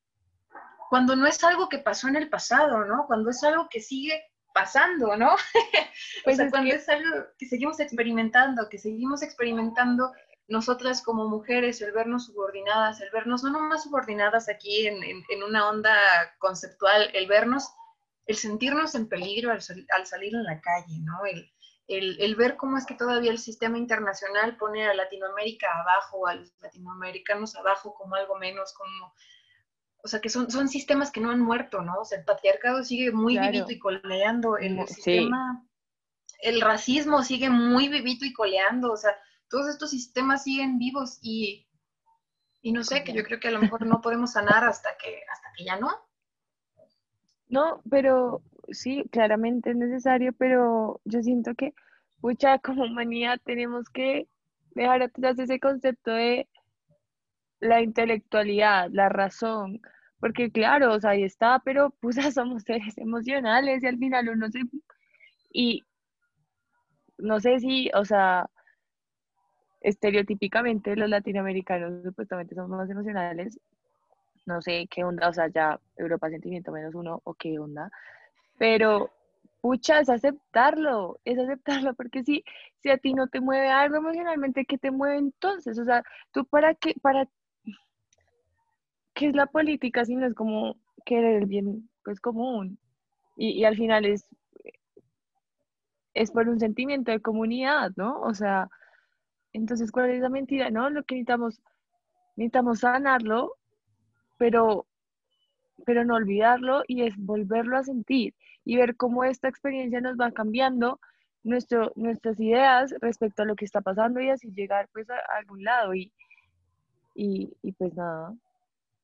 cuando 0.95 1.17
no 1.17 1.27
es 1.27 1.43
algo 1.43 1.67
que 1.67 1.80
pasó 1.80 2.07
en 2.07 2.15
el 2.15 2.30
pasado, 2.30 2.85
¿no? 2.85 3.05
Cuando 3.05 3.30
es 3.30 3.43
algo 3.43 3.67
que 3.69 3.81
sigue 3.81 4.31
pasando, 4.53 5.17
¿no? 5.17 5.35
Pues 6.23 6.35
o 6.35 6.43
sea, 6.43 6.49
cuando 6.49 6.73
es 6.73 6.88
algo 6.88 7.26
que 7.38 7.45
seguimos 7.47 7.81
experimentando, 7.81 8.69
que 8.69 8.77
seguimos 8.77 9.22
experimentando 9.22 10.13
nosotras 10.47 11.01
como 11.01 11.27
mujeres, 11.27 11.81
el 11.81 11.91
vernos 11.91 12.27
subordinadas, 12.27 13.01
el 13.01 13.09
vernos 13.11 13.43
no 13.43 13.49
nomás 13.49 13.84
subordinadas 13.84 14.47
aquí 14.47 14.88
en, 14.88 15.03
en, 15.03 15.43
una 15.43 15.67
onda 15.67 15.93
conceptual, 16.39 17.09
el 17.13 17.27
vernos, 17.27 17.69
el 18.26 18.38
sentirnos 18.38 18.95
en 18.95 19.09
peligro 19.09 19.51
al, 19.51 19.59
al 19.89 20.05
salir 20.05 20.34
en 20.34 20.43
la 20.45 20.61
calle, 20.61 20.97
¿no? 21.01 21.26
El, 21.26 21.51
el, 21.88 22.22
el, 22.22 22.35
ver 22.35 22.55
cómo 22.55 22.77
es 22.77 22.85
que 22.85 22.95
todavía 22.95 23.31
el 23.31 23.39
sistema 23.39 23.77
internacional 23.77 24.55
pone 24.55 24.88
a 24.88 24.93
Latinoamérica 24.93 25.67
abajo, 25.81 26.26
a 26.26 26.35
los 26.35 26.53
latinoamericanos 26.61 27.53
abajo 27.57 27.93
como 27.93 28.15
algo 28.15 28.38
menos, 28.38 28.73
como 28.73 29.13
o 30.06 30.07
sea, 30.07 30.22
que 30.22 30.30
son, 30.30 30.52
son 30.52 30.68
sistemas 30.68 31.11
que 31.11 31.19
no 31.19 31.32
han 31.32 31.41
muerto, 31.41 31.82
¿no? 31.82 32.02
O 32.02 32.06
sea, 32.06 32.19
el 32.19 32.26
patriarcado 32.26 32.84
sigue 32.84 33.11
muy 33.11 33.40
vivito 33.40 33.72
y 33.72 33.80
coleando, 33.80 34.56
el 34.56 34.88
sistema, 34.88 35.65
el 36.44 36.61
racismo 36.61 37.23
sigue 37.23 37.49
muy 37.49 37.90
vivito 37.90 38.23
y 38.23 38.32
coleando, 38.32 38.91
o 38.91 38.98
sea, 38.98 39.18
todos 39.49 39.68
estos 39.68 39.90
sistemas 39.90 40.44
siguen 40.44 40.77
vivos 40.77 41.18
y, 41.23 41.68
y 42.61 42.72
no 42.72 42.84
sé, 42.84 43.03
que 43.03 43.14
yo 43.14 43.23
creo 43.23 43.40
que 43.40 43.48
a 43.48 43.52
lo 43.52 43.60
mejor 43.60 43.84
no 43.88 43.99
podemos 44.02 44.34
sanar 44.34 44.64
hasta 44.64 44.90
que, 45.03 45.22
hasta 45.34 45.48
que 45.57 45.65
ya 45.65 45.80
no. 45.80 45.90
No, 47.48 47.82
pero 47.90 48.44
sí, 48.69 49.06
claramente 49.11 49.72
es 49.72 49.76
necesario, 49.76 50.34
pero 50.34 51.02
yo 51.03 51.23
siento 51.23 51.56
que, 51.56 51.73
mucha 52.22 52.60
como 52.60 52.84
humanidad 52.84 53.41
tenemos 53.44 53.90
que 53.90 54.27
dejar 54.76 55.02
atrás 55.02 55.40
ese 55.40 55.60
concepto 55.60 56.11
de 56.11 56.48
la 57.60 57.82
intelectualidad, 57.82 58.90
la 58.91 59.10
razón, 59.10 59.82
porque 60.26 60.49
claro, 60.49 60.91
o 60.91 60.99
sea, 60.99 61.11
ahí 61.11 61.23
está, 61.23 61.60
pero 61.60 61.91
pues 62.02 62.15
somos 62.34 62.64
seres 62.64 62.97
emocionales 62.97 63.84
y 63.84 63.85
al 63.85 63.99
final 63.99 64.27
uno 64.30 64.49
se... 64.49 64.61
Y 65.53 65.84
no 67.19 67.39
sé 67.39 67.60
si, 67.60 67.91
o 67.93 68.03
sea, 68.06 68.49
estereotípicamente 69.81 70.95
los 70.95 71.11
latinoamericanos 71.11 72.02
supuestamente 72.03 72.56
somos 72.56 72.72
más 72.72 72.89
emocionales, 72.89 73.60
no 74.47 74.64
sé 74.64 74.88
qué 74.89 75.03
onda, 75.03 75.30
o 75.30 75.34
sea, 75.34 75.47
ya 75.47 75.80
Europa 75.95 76.31
sentimiento 76.31 76.72
menos 76.72 76.95
uno 76.95 77.22
o 77.23 77.35
qué 77.35 77.60
onda, 77.60 77.91
pero 78.57 79.11
pucha, 79.61 79.99
es 79.99 80.10
aceptarlo, 80.10 81.19
es 81.23 81.38
aceptarlo, 81.38 81.93
porque 81.93 82.23
si, 82.23 82.43
si 82.81 82.89
a 82.89 82.97
ti 82.97 83.14
no 83.14 83.27
te 83.27 83.41
mueve 83.41 83.69
algo 83.69 83.97
emocionalmente, 83.97 84.65
¿qué 84.65 84.80
te 84.80 84.89
mueve 84.89 85.18
entonces? 85.19 85.77
O 85.77 85.85
sea, 85.85 86.02
tú 86.31 86.45
para 86.45 86.73
qué, 86.73 86.95
para 86.99 87.27
¿qué 89.16 89.28
es 89.28 89.36
la 89.36 89.48
política 89.48 90.06
si 90.06 90.16
no 90.16 90.28
es 90.28 90.36
como 90.36 90.78
querer 91.06 91.42
el 91.42 91.46
bien 91.48 91.90
pues, 92.04 92.20
común? 92.20 92.78
Y, 93.38 93.66
al 93.66 93.76
final 93.76 94.06
es, 94.06 94.28
es 96.14 96.32
por 96.32 96.48
un 96.48 96.60
sentimiento 96.60 97.12
de 97.12 97.22
comunidad, 97.22 97.92
¿no? 97.96 98.22
O 98.22 98.34
sea, 98.34 98.70
entonces, 99.52 99.92
¿cuál 99.92 100.12
es 100.12 100.22
la 100.22 100.30
mentira? 100.30 100.70
No, 100.70 100.90
lo 100.90 101.04
que 101.04 101.16
necesitamos, 101.16 101.62
necesitamos 102.36 102.80
sanarlo, 102.80 103.56
pero, 104.38 104.86
pero 105.86 106.06
no 106.06 106.16
olvidarlo 106.16 106.84
y 106.88 107.04
es 107.04 107.16
volverlo 107.18 107.78
a 107.78 107.84
sentir 107.84 108.36
y 108.64 108.78
ver 108.78 108.96
cómo 108.96 109.24
esta 109.24 109.48
experiencia 109.50 110.02
nos 110.02 110.18
va 110.18 110.32
cambiando 110.32 111.00
nuestro, 111.44 111.92
nuestras 111.96 112.40
ideas 112.40 112.94
respecto 113.02 113.44
a 113.44 113.46
lo 113.46 113.56
que 113.56 113.66
está 113.66 113.82
pasando 113.82 114.20
y 114.22 114.30
así 114.30 114.52
llegar 114.52 114.90
pues 114.94 115.10
a, 115.10 115.18
algún 115.38 115.64
lado 115.64 115.94
y, 115.94 116.12
y, 117.14 117.54
y 117.62 117.72
pues 117.74 117.94
nada, 117.96 118.34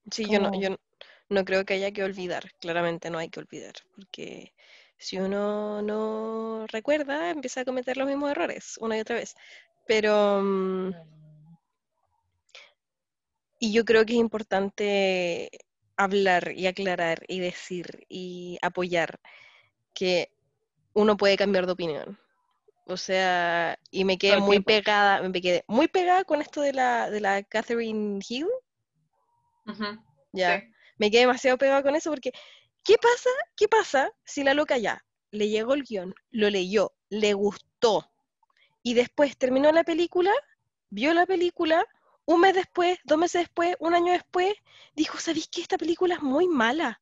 Sí, 0.09 0.27
yo 0.29 0.39
no, 0.39 0.51
yo 0.59 0.75
no 1.29 1.45
creo 1.45 1.65
que 1.65 1.75
haya 1.75 1.91
que 1.91 2.03
olvidar, 2.03 2.51
claramente 2.59 3.09
no 3.09 3.17
hay 3.17 3.29
que 3.29 3.39
olvidar, 3.39 3.73
porque 3.95 4.53
si 4.97 5.17
uno 5.19 5.81
no 5.81 6.65
recuerda, 6.67 7.31
empieza 7.31 7.61
a 7.61 7.65
cometer 7.65 7.97
los 7.97 8.07
mismos 8.07 8.31
errores 8.31 8.77
una 8.79 8.97
y 8.97 9.01
otra 9.01 9.15
vez. 9.15 9.35
Pero, 9.87 10.41
mm, 10.41 10.91
y 13.59 13.73
yo 13.73 13.85
creo 13.85 14.05
que 14.05 14.13
es 14.13 14.19
importante 14.19 15.49
hablar 15.95 16.53
y 16.55 16.67
aclarar 16.67 17.23
y 17.27 17.39
decir 17.39 18.05
y 18.09 18.57
apoyar 18.61 19.19
que 19.93 20.31
uno 20.93 21.17
puede 21.17 21.37
cambiar 21.37 21.65
de 21.65 21.73
opinión. 21.73 22.19
O 22.85 22.97
sea, 22.97 23.77
y 23.91 24.03
me 24.03 24.17
quedé 24.17 24.37
muy 24.37 24.59
pegada, 24.59 25.21
me 25.27 25.41
quedé 25.41 25.63
muy 25.67 25.87
pegada 25.87 26.23
con 26.25 26.41
esto 26.41 26.61
de 26.61 26.73
la, 26.73 27.09
de 27.09 27.21
la 27.21 27.43
Catherine 27.43 28.19
Hill, 28.27 28.47
ya. 30.33 30.63
Me 30.97 31.09
quedé 31.09 31.21
demasiado 31.21 31.57
pegada 31.57 31.81
con 31.83 31.95
eso 31.95 32.09
porque, 32.09 32.31
¿qué 32.83 32.95
pasa? 32.97 33.29
¿Qué 33.55 33.67
pasa 33.67 34.11
si 34.23 34.43
la 34.43 34.53
loca 34.53 34.77
ya 34.77 35.03
le 35.31 35.49
llegó 35.49 35.73
el 35.73 35.83
guion, 35.83 36.13
lo 36.29 36.49
leyó, 36.49 36.93
le 37.09 37.33
gustó 37.33 38.11
y 38.83 38.93
después 38.93 39.37
terminó 39.37 39.71
la 39.71 39.83
película, 39.83 40.31
vio 40.89 41.13
la 41.13 41.25
película, 41.25 41.85
un 42.25 42.41
mes 42.41 42.53
después, 42.53 42.99
dos 43.03 43.17
meses 43.17 43.43
después, 43.43 43.75
un 43.79 43.93
año 43.93 44.11
después, 44.13 44.53
dijo, 44.95 45.17
¿sabéis 45.19 45.47
que 45.47 45.61
esta 45.61 45.77
película 45.77 46.15
es 46.15 46.21
muy 46.21 46.47
mala? 46.47 47.01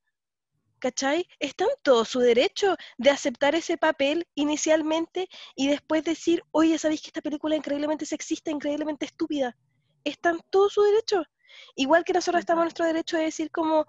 ¿Cachai? 0.79 1.27
Está 1.39 1.65
en 1.65 1.71
todo 1.81 2.05
su 2.05 2.19
derecho 2.19 2.77
de 2.97 3.09
aceptar 3.09 3.53
ese 3.53 3.77
papel 3.77 4.27
inicialmente 4.35 5.27
y 5.55 5.67
después 5.67 6.03
decir, 6.03 6.43
oye, 6.51 6.77
¿sabéis 6.77 7.01
que 7.01 7.07
esta 7.07 7.21
película 7.21 7.55
es 7.55 7.59
increíblemente 7.59 8.05
sexista, 8.05 8.49
increíblemente 8.51 9.05
estúpida? 9.05 9.57
Está 10.05 10.29
en 10.29 10.39
todo 10.49 10.69
su 10.69 10.81
derecho. 10.83 11.23
Igual 11.75 12.03
que 12.03 12.13
nosotros 12.13 12.39
estamos 12.39 12.61
en 12.61 12.65
nuestro 12.65 12.85
derecho 12.85 13.17
de 13.17 13.23
decir 13.23 13.51
como, 13.51 13.85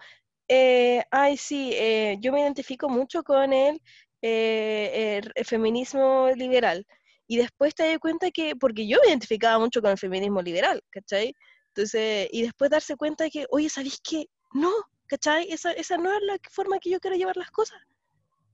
eh, 0.48 1.04
ay, 1.10 1.36
sí, 1.36 1.72
eh, 1.74 2.16
yo 2.20 2.32
me 2.32 2.40
identifico 2.40 2.88
mucho 2.88 3.22
con 3.22 3.52
el, 3.52 3.80
eh, 4.22 5.20
el, 5.34 5.44
feminismo 5.44 6.28
liberal. 6.34 6.86
Y 7.26 7.36
después 7.36 7.74
te 7.74 7.88
das 7.88 7.98
cuenta 7.98 8.30
que, 8.30 8.56
porque 8.56 8.88
yo 8.88 8.98
me 9.02 9.08
identificaba 9.08 9.58
mucho 9.58 9.80
con 9.80 9.90
el 9.92 9.98
feminismo 9.98 10.42
liberal, 10.42 10.82
¿cachai? 10.90 11.34
Entonces, 11.68 12.28
y 12.32 12.42
después 12.42 12.70
darse 12.70 12.96
cuenta 12.96 13.24
de 13.24 13.30
que, 13.30 13.46
oye, 13.50 13.68
¿sabéis 13.68 14.00
qué? 14.02 14.26
No, 14.52 14.72
¿cachai? 15.06 15.50
Esa, 15.52 15.72
esa 15.72 15.96
no 15.96 16.12
es 16.12 16.20
la 16.22 16.38
forma 16.50 16.80
que 16.80 16.90
yo 16.90 16.98
quiero 16.98 17.16
llevar 17.16 17.36
las 17.36 17.50
cosas. 17.52 17.78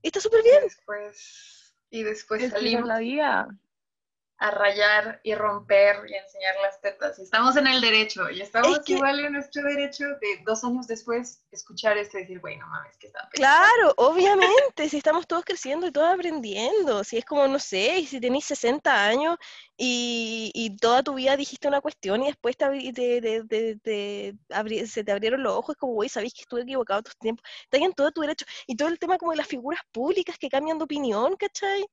Está 0.03 0.21
súper 0.21 0.43
bien. 0.43 0.61
Y 0.61 0.65
después, 0.65 1.75
y 1.91 2.03
después 2.03 2.51
salimos. 2.51 2.87
la 2.87 2.99
vida 2.99 3.49
a 4.39 4.51
rayar 4.51 5.21
y 5.23 5.35
romper 5.35 6.05
y 6.09 6.15
enseñar 6.15 6.55
las 6.63 6.81
tetas. 6.81 7.19
Y 7.19 7.23
estamos 7.23 7.57
en 7.57 7.67
el 7.67 7.81
derecho, 7.81 8.29
y 8.31 8.43
estamos 8.43 8.81
igual 8.87 9.21
en 9.21 9.33
nuestro 9.33 9.63
derecho 9.63 10.05
de 10.05 10.43
dos 10.45 10.63
años 10.63 10.87
después 10.87 11.43
escuchar 11.51 11.97
esto 11.97 12.19
y 12.19 12.23
decir, 12.23 12.41
bueno, 12.41 12.67
mames, 12.67 12.97
que 12.99 13.07
está 13.07 13.27
Claro, 13.33 13.95
obviamente, 13.97 14.89
si 14.89 14.99
estamos 14.99 15.27
todos 15.27 15.45
creciendo 15.45 15.87
y 15.87 15.93
todos 15.93 16.13
aprendiendo, 16.13 17.03
si 17.03 17.17
es 17.17 17.25
como, 17.25 17.49
no 17.49 17.59
sé, 17.59 18.05
si 18.07 18.21
tenéis 18.21 18.45
60 18.45 19.07
años 19.07 19.37
y, 19.77 20.51
y, 20.55 20.77
toda 20.77 21.03
tu 21.03 21.15
vida 21.15 21.37
dijiste 21.37 21.69
una 21.69 21.81
cuestión 21.81 22.23
y 22.23 22.27
después 22.27 22.57
te, 22.57 22.67
se 24.87 25.05
te 25.05 25.13
abrieron 25.13 25.43
los 25.43 25.55
ojos, 25.55 25.77
como, 25.77 25.95
güey, 25.95 26.09
sabéis 26.09 26.35
que 26.35 26.43
estuve 26.43 26.63
equivocado 26.63 27.03
todo 27.03 27.11
este 27.11 27.25
tiempo, 27.25 27.43
estás 27.65 27.81
en 27.81 27.93
todo 27.93 28.13
tu 28.13 28.21
derecho. 28.21 28.45
Y 28.67 28.77
todo 28.77 28.89
el 28.89 28.99
tema 28.99 29.19
como 29.19 29.33
de 29.33 29.39
las 29.39 29.47
figuras 29.47 29.81
públicas 29.93 30.39
que 30.39 30.49
cambian 30.49 30.79
de 30.79 30.85
opinión, 30.85 31.37
¿cachai? 31.37 31.87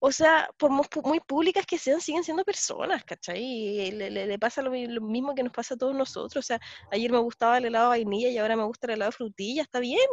O 0.00 0.12
sea, 0.12 0.48
por 0.58 0.70
muy, 0.70 1.20
públicas 1.20 1.66
que 1.66 1.78
sean, 1.78 2.00
siguen 2.00 2.22
siendo 2.24 2.44
personas, 2.44 3.04
¿cachai? 3.04 3.42
Y 3.42 3.90
le, 3.92 4.10
le, 4.10 4.38
pasa 4.38 4.62
lo, 4.62 4.70
mismo 4.70 5.34
que 5.34 5.42
nos 5.42 5.52
pasa 5.52 5.74
a 5.74 5.76
todos 5.78 5.94
nosotros. 5.94 6.44
O 6.44 6.46
sea, 6.46 6.60
ayer 6.92 7.10
me 7.10 7.18
gustaba 7.18 7.58
el 7.58 7.66
helado 7.66 7.90
de 7.92 7.98
vainilla 7.98 8.28
y 8.30 8.38
ahora 8.38 8.56
me 8.56 8.64
gusta 8.64 8.86
el 8.86 8.92
helado 8.94 9.10
de 9.10 9.16
frutilla. 9.16 9.62
Está 9.62 9.80
bien. 9.80 10.08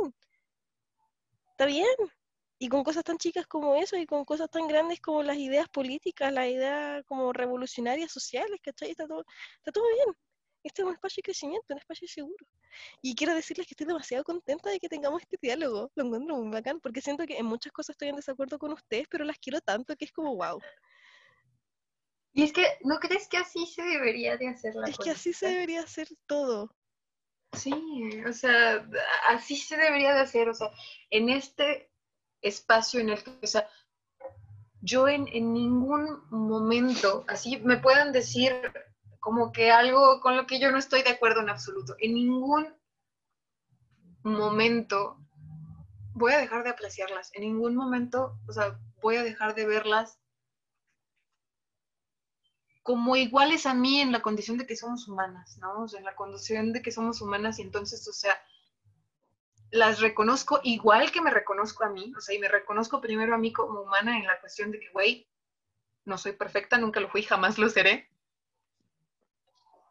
Está 1.52 1.66
bien. 1.66 1.88
y 2.60 2.70
con 2.70 2.84
cosas 2.84 3.04
tan 3.04 3.18
chicas 3.18 3.48
como 3.48 3.76
eso 3.76 3.98
y 3.98 4.06
con 4.06 4.26
cosas 4.26 4.50
tan 4.50 4.68
grandes 4.68 5.00
como 5.02 5.24
las 5.24 5.38
ideas 5.38 5.70
políticas, 5.70 6.34
las 6.34 6.48
ideas 6.48 7.04
como 7.06 7.34
revolucionarias 7.34 8.12
sociales, 8.12 8.60
¿cachai? 8.64 8.92
Está 8.92 9.08
todo, 9.08 9.26
está 9.60 9.72
todo 9.72 9.86
bien. 9.96 10.16
Este 10.66 10.82
es 10.82 10.88
un 10.88 10.96
espacio 10.96 11.22
de 11.22 11.26
crecimiento, 11.26 11.66
un 11.70 11.78
espacio 11.78 12.08
seguro. 12.08 12.44
Y 13.00 13.14
quiero 13.14 13.36
decirles 13.36 13.68
que 13.68 13.74
estoy 13.74 13.86
demasiado 13.86 14.24
contenta 14.24 14.72
de 14.72 14.80
que 14.80 14.90
tengamos 14.90 15.22
este 15.22 15.38
diálogo. 15.40 15.92
Lo 15.94 16.06
encuentro 16.06 16.38
muy 16.38 16.52
bacán, 16.52 16.80
porque 16.80 17.02
siento 17.02 17.24
que 17.28 17.38
en 17.38 17.46
muchas 17.46 17.72
cosas 17.72 17.94
estoy 17.94 18.10
en 18.10 18.16
desacuerdo 18.16 18.58
con 18.58 18.74
ustedes, 18.74 19.08
pero 19.08 19.24
las 19.26 19.38
quiero 19.38 19.62
tanto 19.62 19.96
que 19.96 20.06
es 20.06 20.12
como 20.12 20.36
wow. 20.36 20.60
Y 22.34 22.42
es 22.42 22.52
que, 22.52 22.66
¿no 22.82 22.98
crees 22.98 23.28
que 23.28 23.38
así 23.38 23.68
se 23.68 23.84
debería 23.84 24.38
de 24.38 24.48
hacer 24.48 24.74
la 24.74 24.88
Es 24.88 24.98
que 24.98 25.12
así 25.12 25.34
se 25.34 25.50
debería 25.50 25.82
hacer 25.82 26.08
todo. 26.26 26.76
Sí, 27.54 27.72
o 28.28 28.34
sea, 28.34 28.90
así 29.30 29.58
se 29.58 29.78
debería 29.78 30.16
de 30.16 30.22
hacer, 30.22 30.50
o 30.50 30.54
sea, 30.56 30.72
en 31.12 31.30
este 31.30 31.92
espacio 32.42 33.00
en 33.02 33.10
el 33.10 33.24
que, 33.24 33.38
o 33.44 33.48
sea, 33.48 33.70
yo 34.82 35.08
en, 35.08 35.28
en 35.28 35.54
ningún 35.54 36.28
momento, 36.32 37.24
así 37.28 37.58
me 37.58 37.78
puedan 37.78 38.12
decir 38.12 38.52
como 39.26 39.52
que 39.52 39.72
algo 39.72 40.22
con 40.22 40.38
lo 40.38 40.46
que 40.46 40.60
yo 40.60 40.72
no 40.72 40.78
estoy 40.78 41.02
de 41.02 41.10
acuerdo 41.10 41.42
en 41.42 41.50
absoluto, 41.50 41.96
en 41.98 42.14
ningún 42.14 42.72
momento 44.22 45.18
voy 46.14 46.34
a 46.34 46.38
dejar 46.38 46.64
de 46.64 46.70
apreciarlas, 46.70 47.32
en 47.34 47.42
ningún 47.42 47.76
momento, 47.76 48.38
o 48.48 48.54
sea, 48.54 48.80
voy 49.02 49.16
a 49.16 49.24
dejar 49.24 49.56
de 49.56 49.66
verlas 49.66 50.20
como 52.84 53.16
iguales 53.16 53.66
a 53.66 53.74
mí 53.74 54.00
en 54.00 54.12
la 54.12 54.22
condición 54.22 54.60
de 54.60 54.68
que 54.68 54.76
somos 54.76 55.08
humanas, 55.08 55.58
¿no? 55.58 55.82
O 55.82 55.88
sea, 55.88 55.98
en 55.98 56.06
la 56.06 56.16
condición 56.16 56.72
de 56.72 56.84
que 56.84 56.92
somos 56.92 57.20
humanas 57.20 57.58
y 57.58 57.64
entonces, 57.64 58.08
o 58.08 58.14
sea, 58.14 58.40
las 59.72 60.02
reconozco 60.02 60.60
igual 60.62 61.12
que 61.12 61.24
me 61.24 61.32
reconozco 61.32 61.84
a 61.84 61.90
mí, 61.90 62.14
o 62.16 62.22
sea, 62.22 62.36
y 62.36 62.38
me 62.38 62.48
reconozco 62.48 63.02
primero 63.02 63.34
a 63.34 63.40
mí 63.40 63.52
como 63.52 63.82
humana 63.82 64.20
en 64.20 64.28
la 64.28 64.40
cuestión 64.40 64.70
de 64.70 64.80
que, 64.80 64.92
güey, 64.92 65.28
no 66.04 66.20
soy 66.20 66.34
perfecta, 66.34 66.78
nunca 66.78 67.00
lo 67.00 67.10
fui, 67.10 67.24
jamás 67.24 67.58
lo 67.58 67.70
seré. 67.70 68.15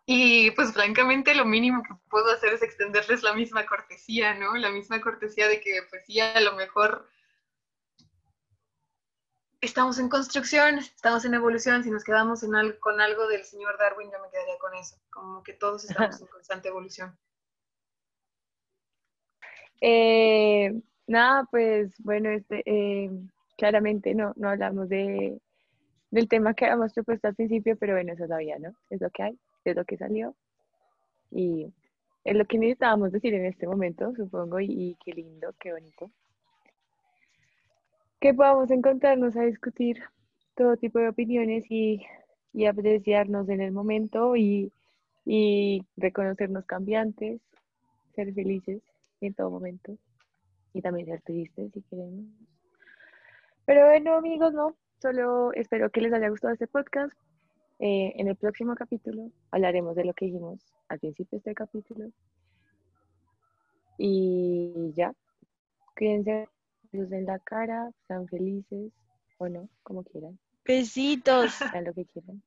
Y 0.07 0.51
pues 0.51 0.73
francamente 0.73 1.35
lo 1.35 1.47
mínimo 1.47 1.83
que 1.83 1.95
puedo 2.11 2.31
hacer 2.31 2.53
es 2.53 2.63
extenderles 2.63 3.23
la 3.23 3.33
misma 3.33 3.65
cortesía, 3.65 4.35
¿no? 4.35 4.55
La 4.57 4.71
misma 4.71 5.01
cortesía 5.01 5.49
de 5.49 5.61
que 5.61 5.81
pues 5.89 6.05
sí, 6.07 6.21
a 6.21 6.41
lo 6.41 6.55
mejor 6.57 7.09
estamos 9.63 9.99
en 9.99 10.11
construcción, 10.11 10.79
estamos 10.79 11.25
en 11.25 11.35
evolución, 11.35 11.83
si 11.83 11.91
nos 11.91 12.05
quedamos 12.05 12.43
en 12.43 12.53
con 12.81 13.01
algo 13.01 13.27
del 13.29 13.45
señor 13.45 13.79
Darwin, 13.79 14.11
yo 14.11 14.21
me 14.23 14.29
quedaría 14.31 14.59
con 14.59 14.75
eso, 14.75 14.97
como 15.11 15.43
que 15.43 15.55
todos 15.55 15.85
estamos 15.85 16.21
en 16.21 16.27
constante 16.27 16.69
evolución. 16.69 17.19
Eh, 19.81 20.81
nada, 21.07 21.45
pues 21.51 21.95
bueno, 21.99 22.31
este, 22.31 22.63
eh, 22.67 23.11
claramente 23.57 24.15
no, 24.15 24.33
no 24.37 24.51
hablamos 24.51 24.89
de, 24.89 25.41
del 26.11 26.29
tema 26.29 26.55
que 26.55 26.67
habíamos 26.67 26.93
propuesto 26.93 27.29
al 27.29 27.35
principio, 27.35 27.77
pero 27.79 27.95
bueno, 27.95 28.13
eso 28.13 28.25
todavía, 28.25 28.59
¿no? 28.59 28.75
Es 28.91 29.01
lo 29.01 29.11
que 29.11 29.23
hay, 29.23 29.39
es 29.71 29.77
lo 29.77 29.85
que 29.85 29.97
salió. 29.97 30.35
Y 31.31 31.73
es 32.25 32.37
lo 32.37 32.45
que 32.47 32.59
necesitábamos 32.59 33.13
decir 33.13 33.35
en 33.35 33.47
este 33.47 33.67
momento, 33.67 34.15
supongo, 34.17 34.61
y, 34.61 34.67
y 34.67 34.97
qué 35.05 35.13
lindo, 35.13 35.55
qué 35.59 35.73
bonito 35.73 36.11
que 38.25 38.33
podamos 38.33 38.71
encontrarnos 38.71 39.37
a 39.37 39.43
discutir 39.43 40.03
todo 40.55 40.79
tipo 40.79 40.99
de 40.99 41.11
opiniones 41.11 41.67
y, 41.69 42.07
y 42.55 42.65
apreciarnos 42.65 43.51
en 43.51 43.61
el 43.61 43.71
momento 43.71 44.35
y, 44.35 44.73
y 45.27 45.83
reconocernos 45.99 46.65
cambiantes, 46.65 47.43
ser 48.15 48.33
felices 48.33 48.81
en 49.21 49.35
todo 49.35 49.51
momento 49.51 49.99
y 50.73 50.81
también 50.81 51.07
ser 51.07 51.21
tristes 51.21 51.71
si 51.75 51.83
queremos. 51.83 52.25
Pero 53.67 53.89
bueno, 53.89 54.15
amigos, 54.15 54.55
no, 54.55 54.75
solo 55.03 55.53
espero 55.53 55.91
que 55.91 56.01
les 56.01 56.15
haya 56.15 56.31
gustado 56.31 56.55
este 56.55 56.67
podcast. 56.67 57.13
Eh, 57.81 58.13
en 58.17 58.29
el 58.29 58.37
próximo 58.37 58.75
capítulo 58.77 59.31
hablaremos 59.51 59.97
de 59.97 60.05
lo 60.05 60.15
que 60.15 60.27
dijimos 60.27 60.61
al 60.89 61.01
principio 61.01 61.31
de 61.33 61.37
este 61.39 61.55
capítulo. 61.55 62.11
Y 63.99 64.93
ya, 64.95 65.13
cuídense 65.97 66.49
luz 66.93 67.11
en 67.13 67.27
la 67.27 67.39
cara, 67.41 67.91
sean 68.07 68.27
felices 68.29 68.93
o 69.39 69.49
no, 69.49 69.69
como 69.83 70.05
quieran. 70.05 70.39
Besitos. 70.65 71.61
Hagan 71.63 71.85
lo 71.85 71.95
que 71.95 72.07
quieran. 72.07 72.43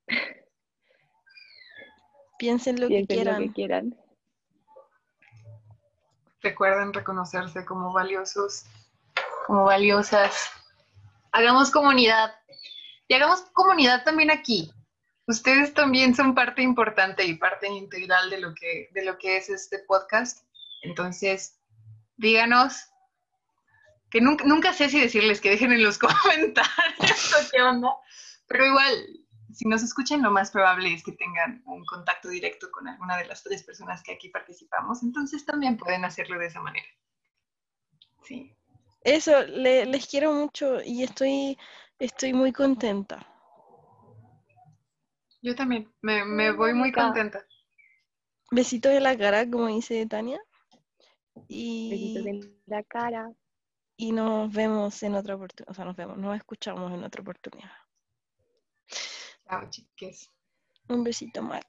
Piensen 2.40 2.80
lo 2.80 2.88
que 2.88 3.06
quieran. 3.06 3.41
Lo 3.41 3.48
que 3.48 3.54
quieran. 3.54 3.98
Recuerden 6.41 6.94
reconocerse 6.94 7.66
como 7.66 7.91
valiosos, 7.91 8.66
como 9.45 9.66
valiosas. 9.66 10.49
Hagamos 11.32 11.72
comunidad. 11.72 12.34
Y 13.08 13.14
hagamos 13.14 13.41
comunidad 13.54 14.04
también 14.04 14.32
aquí. 14.32 14.72
Ustedes 15.28 15.74
también 15.74 16.16
son 16.16 16.34
parte 16.34 16.62
importante 16.62 17.26
y 17.26 17.34
parte 17.34 17.68
integral 17.68 18.30
de 18.30 18.40
lo 18.40 18.56
que, 18.56 18.90
de 18.94 19.04
lo 19.04 19.18
que 19.18 19.36
es 19.36 19.49
este 19.49 19.80
podcast. 19.80 20.45
Entonces, 20.84 21.60
díganos 22.16 22.90
que 24.10 24.22
nunca, 24.22 24.72
sé 24.72 24.88
si 24.88 25.02
decirles 25.02 25.41
que 25.41 25.49
dejen 25.49 25.74
en 25.74 25.84
los 25.84 25.98
comentarios 25.99 27.34
o 27.34 27.49
qué 27.52 27.62
onda, 27.62 27.90
pero 28.48 28.66
igual, 28.66 28.94
si 29.54 29.68
nos 29.68 29.84
escuchan, 29.84 30.22
lo 30.22 30.32
más 30.32 30.49
probable 30.49 30.94
es 30.94 31.04
que 31.04 31.12
tengan 31.12 31.62
un 31.66 31.84
contacto 31.86 32.30
directo 32.30 32.72
con 32.72 32.88
alguna 32.88 33.18
de 33.18 33.26
las 33.26 33.44
tres 33.44 33.64
personas 33.64 34.02
que 34.04 34.14
aquí 34.14 34.30
participamos, 34.30 35.04
entonces 35.04 35.45
también 35.45 35.76
pueden 35.76 36.06
hacerlo 36.06 36.40
de 36.40 36.48
esa 36.48 36.62
manera. 36.62 36.88
Sí. 38.24 38.56
Eso, 39.04 39.44
les 39.44 40.08
quiero 40.08 40.32
mucho 40.32 40.82
y 40.82 41.04
estoy, 41.04 41.58
estoy 41.99 42.32
muy 42.32 42.54
contenta. 42.54 43.26
Yo 45.41 45.55
también, 45.55 45.93
me, 46.01 46.26
me 46.26 46.51
voy 46.51 46.73
muy 46.73 46.91
contenta. 46.91 47.45
Besitos 48.51 48.91
en 48.91 49.03
la 49.03 49.18
cara, 49.18 49.49
como 49.49 49.68
dice 49.68 50.05
Tania. 50.05 50.39
Y... 51.47 51.89
Besitos 51.89 52.26
en 52.26 52.61
la 52.65 52.84
cara 52.84 53.31
y 53.97 54.11
nos 54.11 54.53
vemos 54.53 55.01
en 55.01 55.15
otra 55.15 55.35
oportunidad, 55.35 55.72
o 55.72 55.73
sea, 55.73 55.84
nos 55.84 55.95
vemos, 55.95 56.18
nos 56.18 56.38
escuchamos 56.38 56.93
en 56.93 57.03
otra 57.03 57.22
oportunidad. 57.22 57.72
Chao, 59.49 59.69
chiques. 59.69 60.30
Un 60.88 61.03
besito, 61.03 61.41
Mac. 61.41 61.65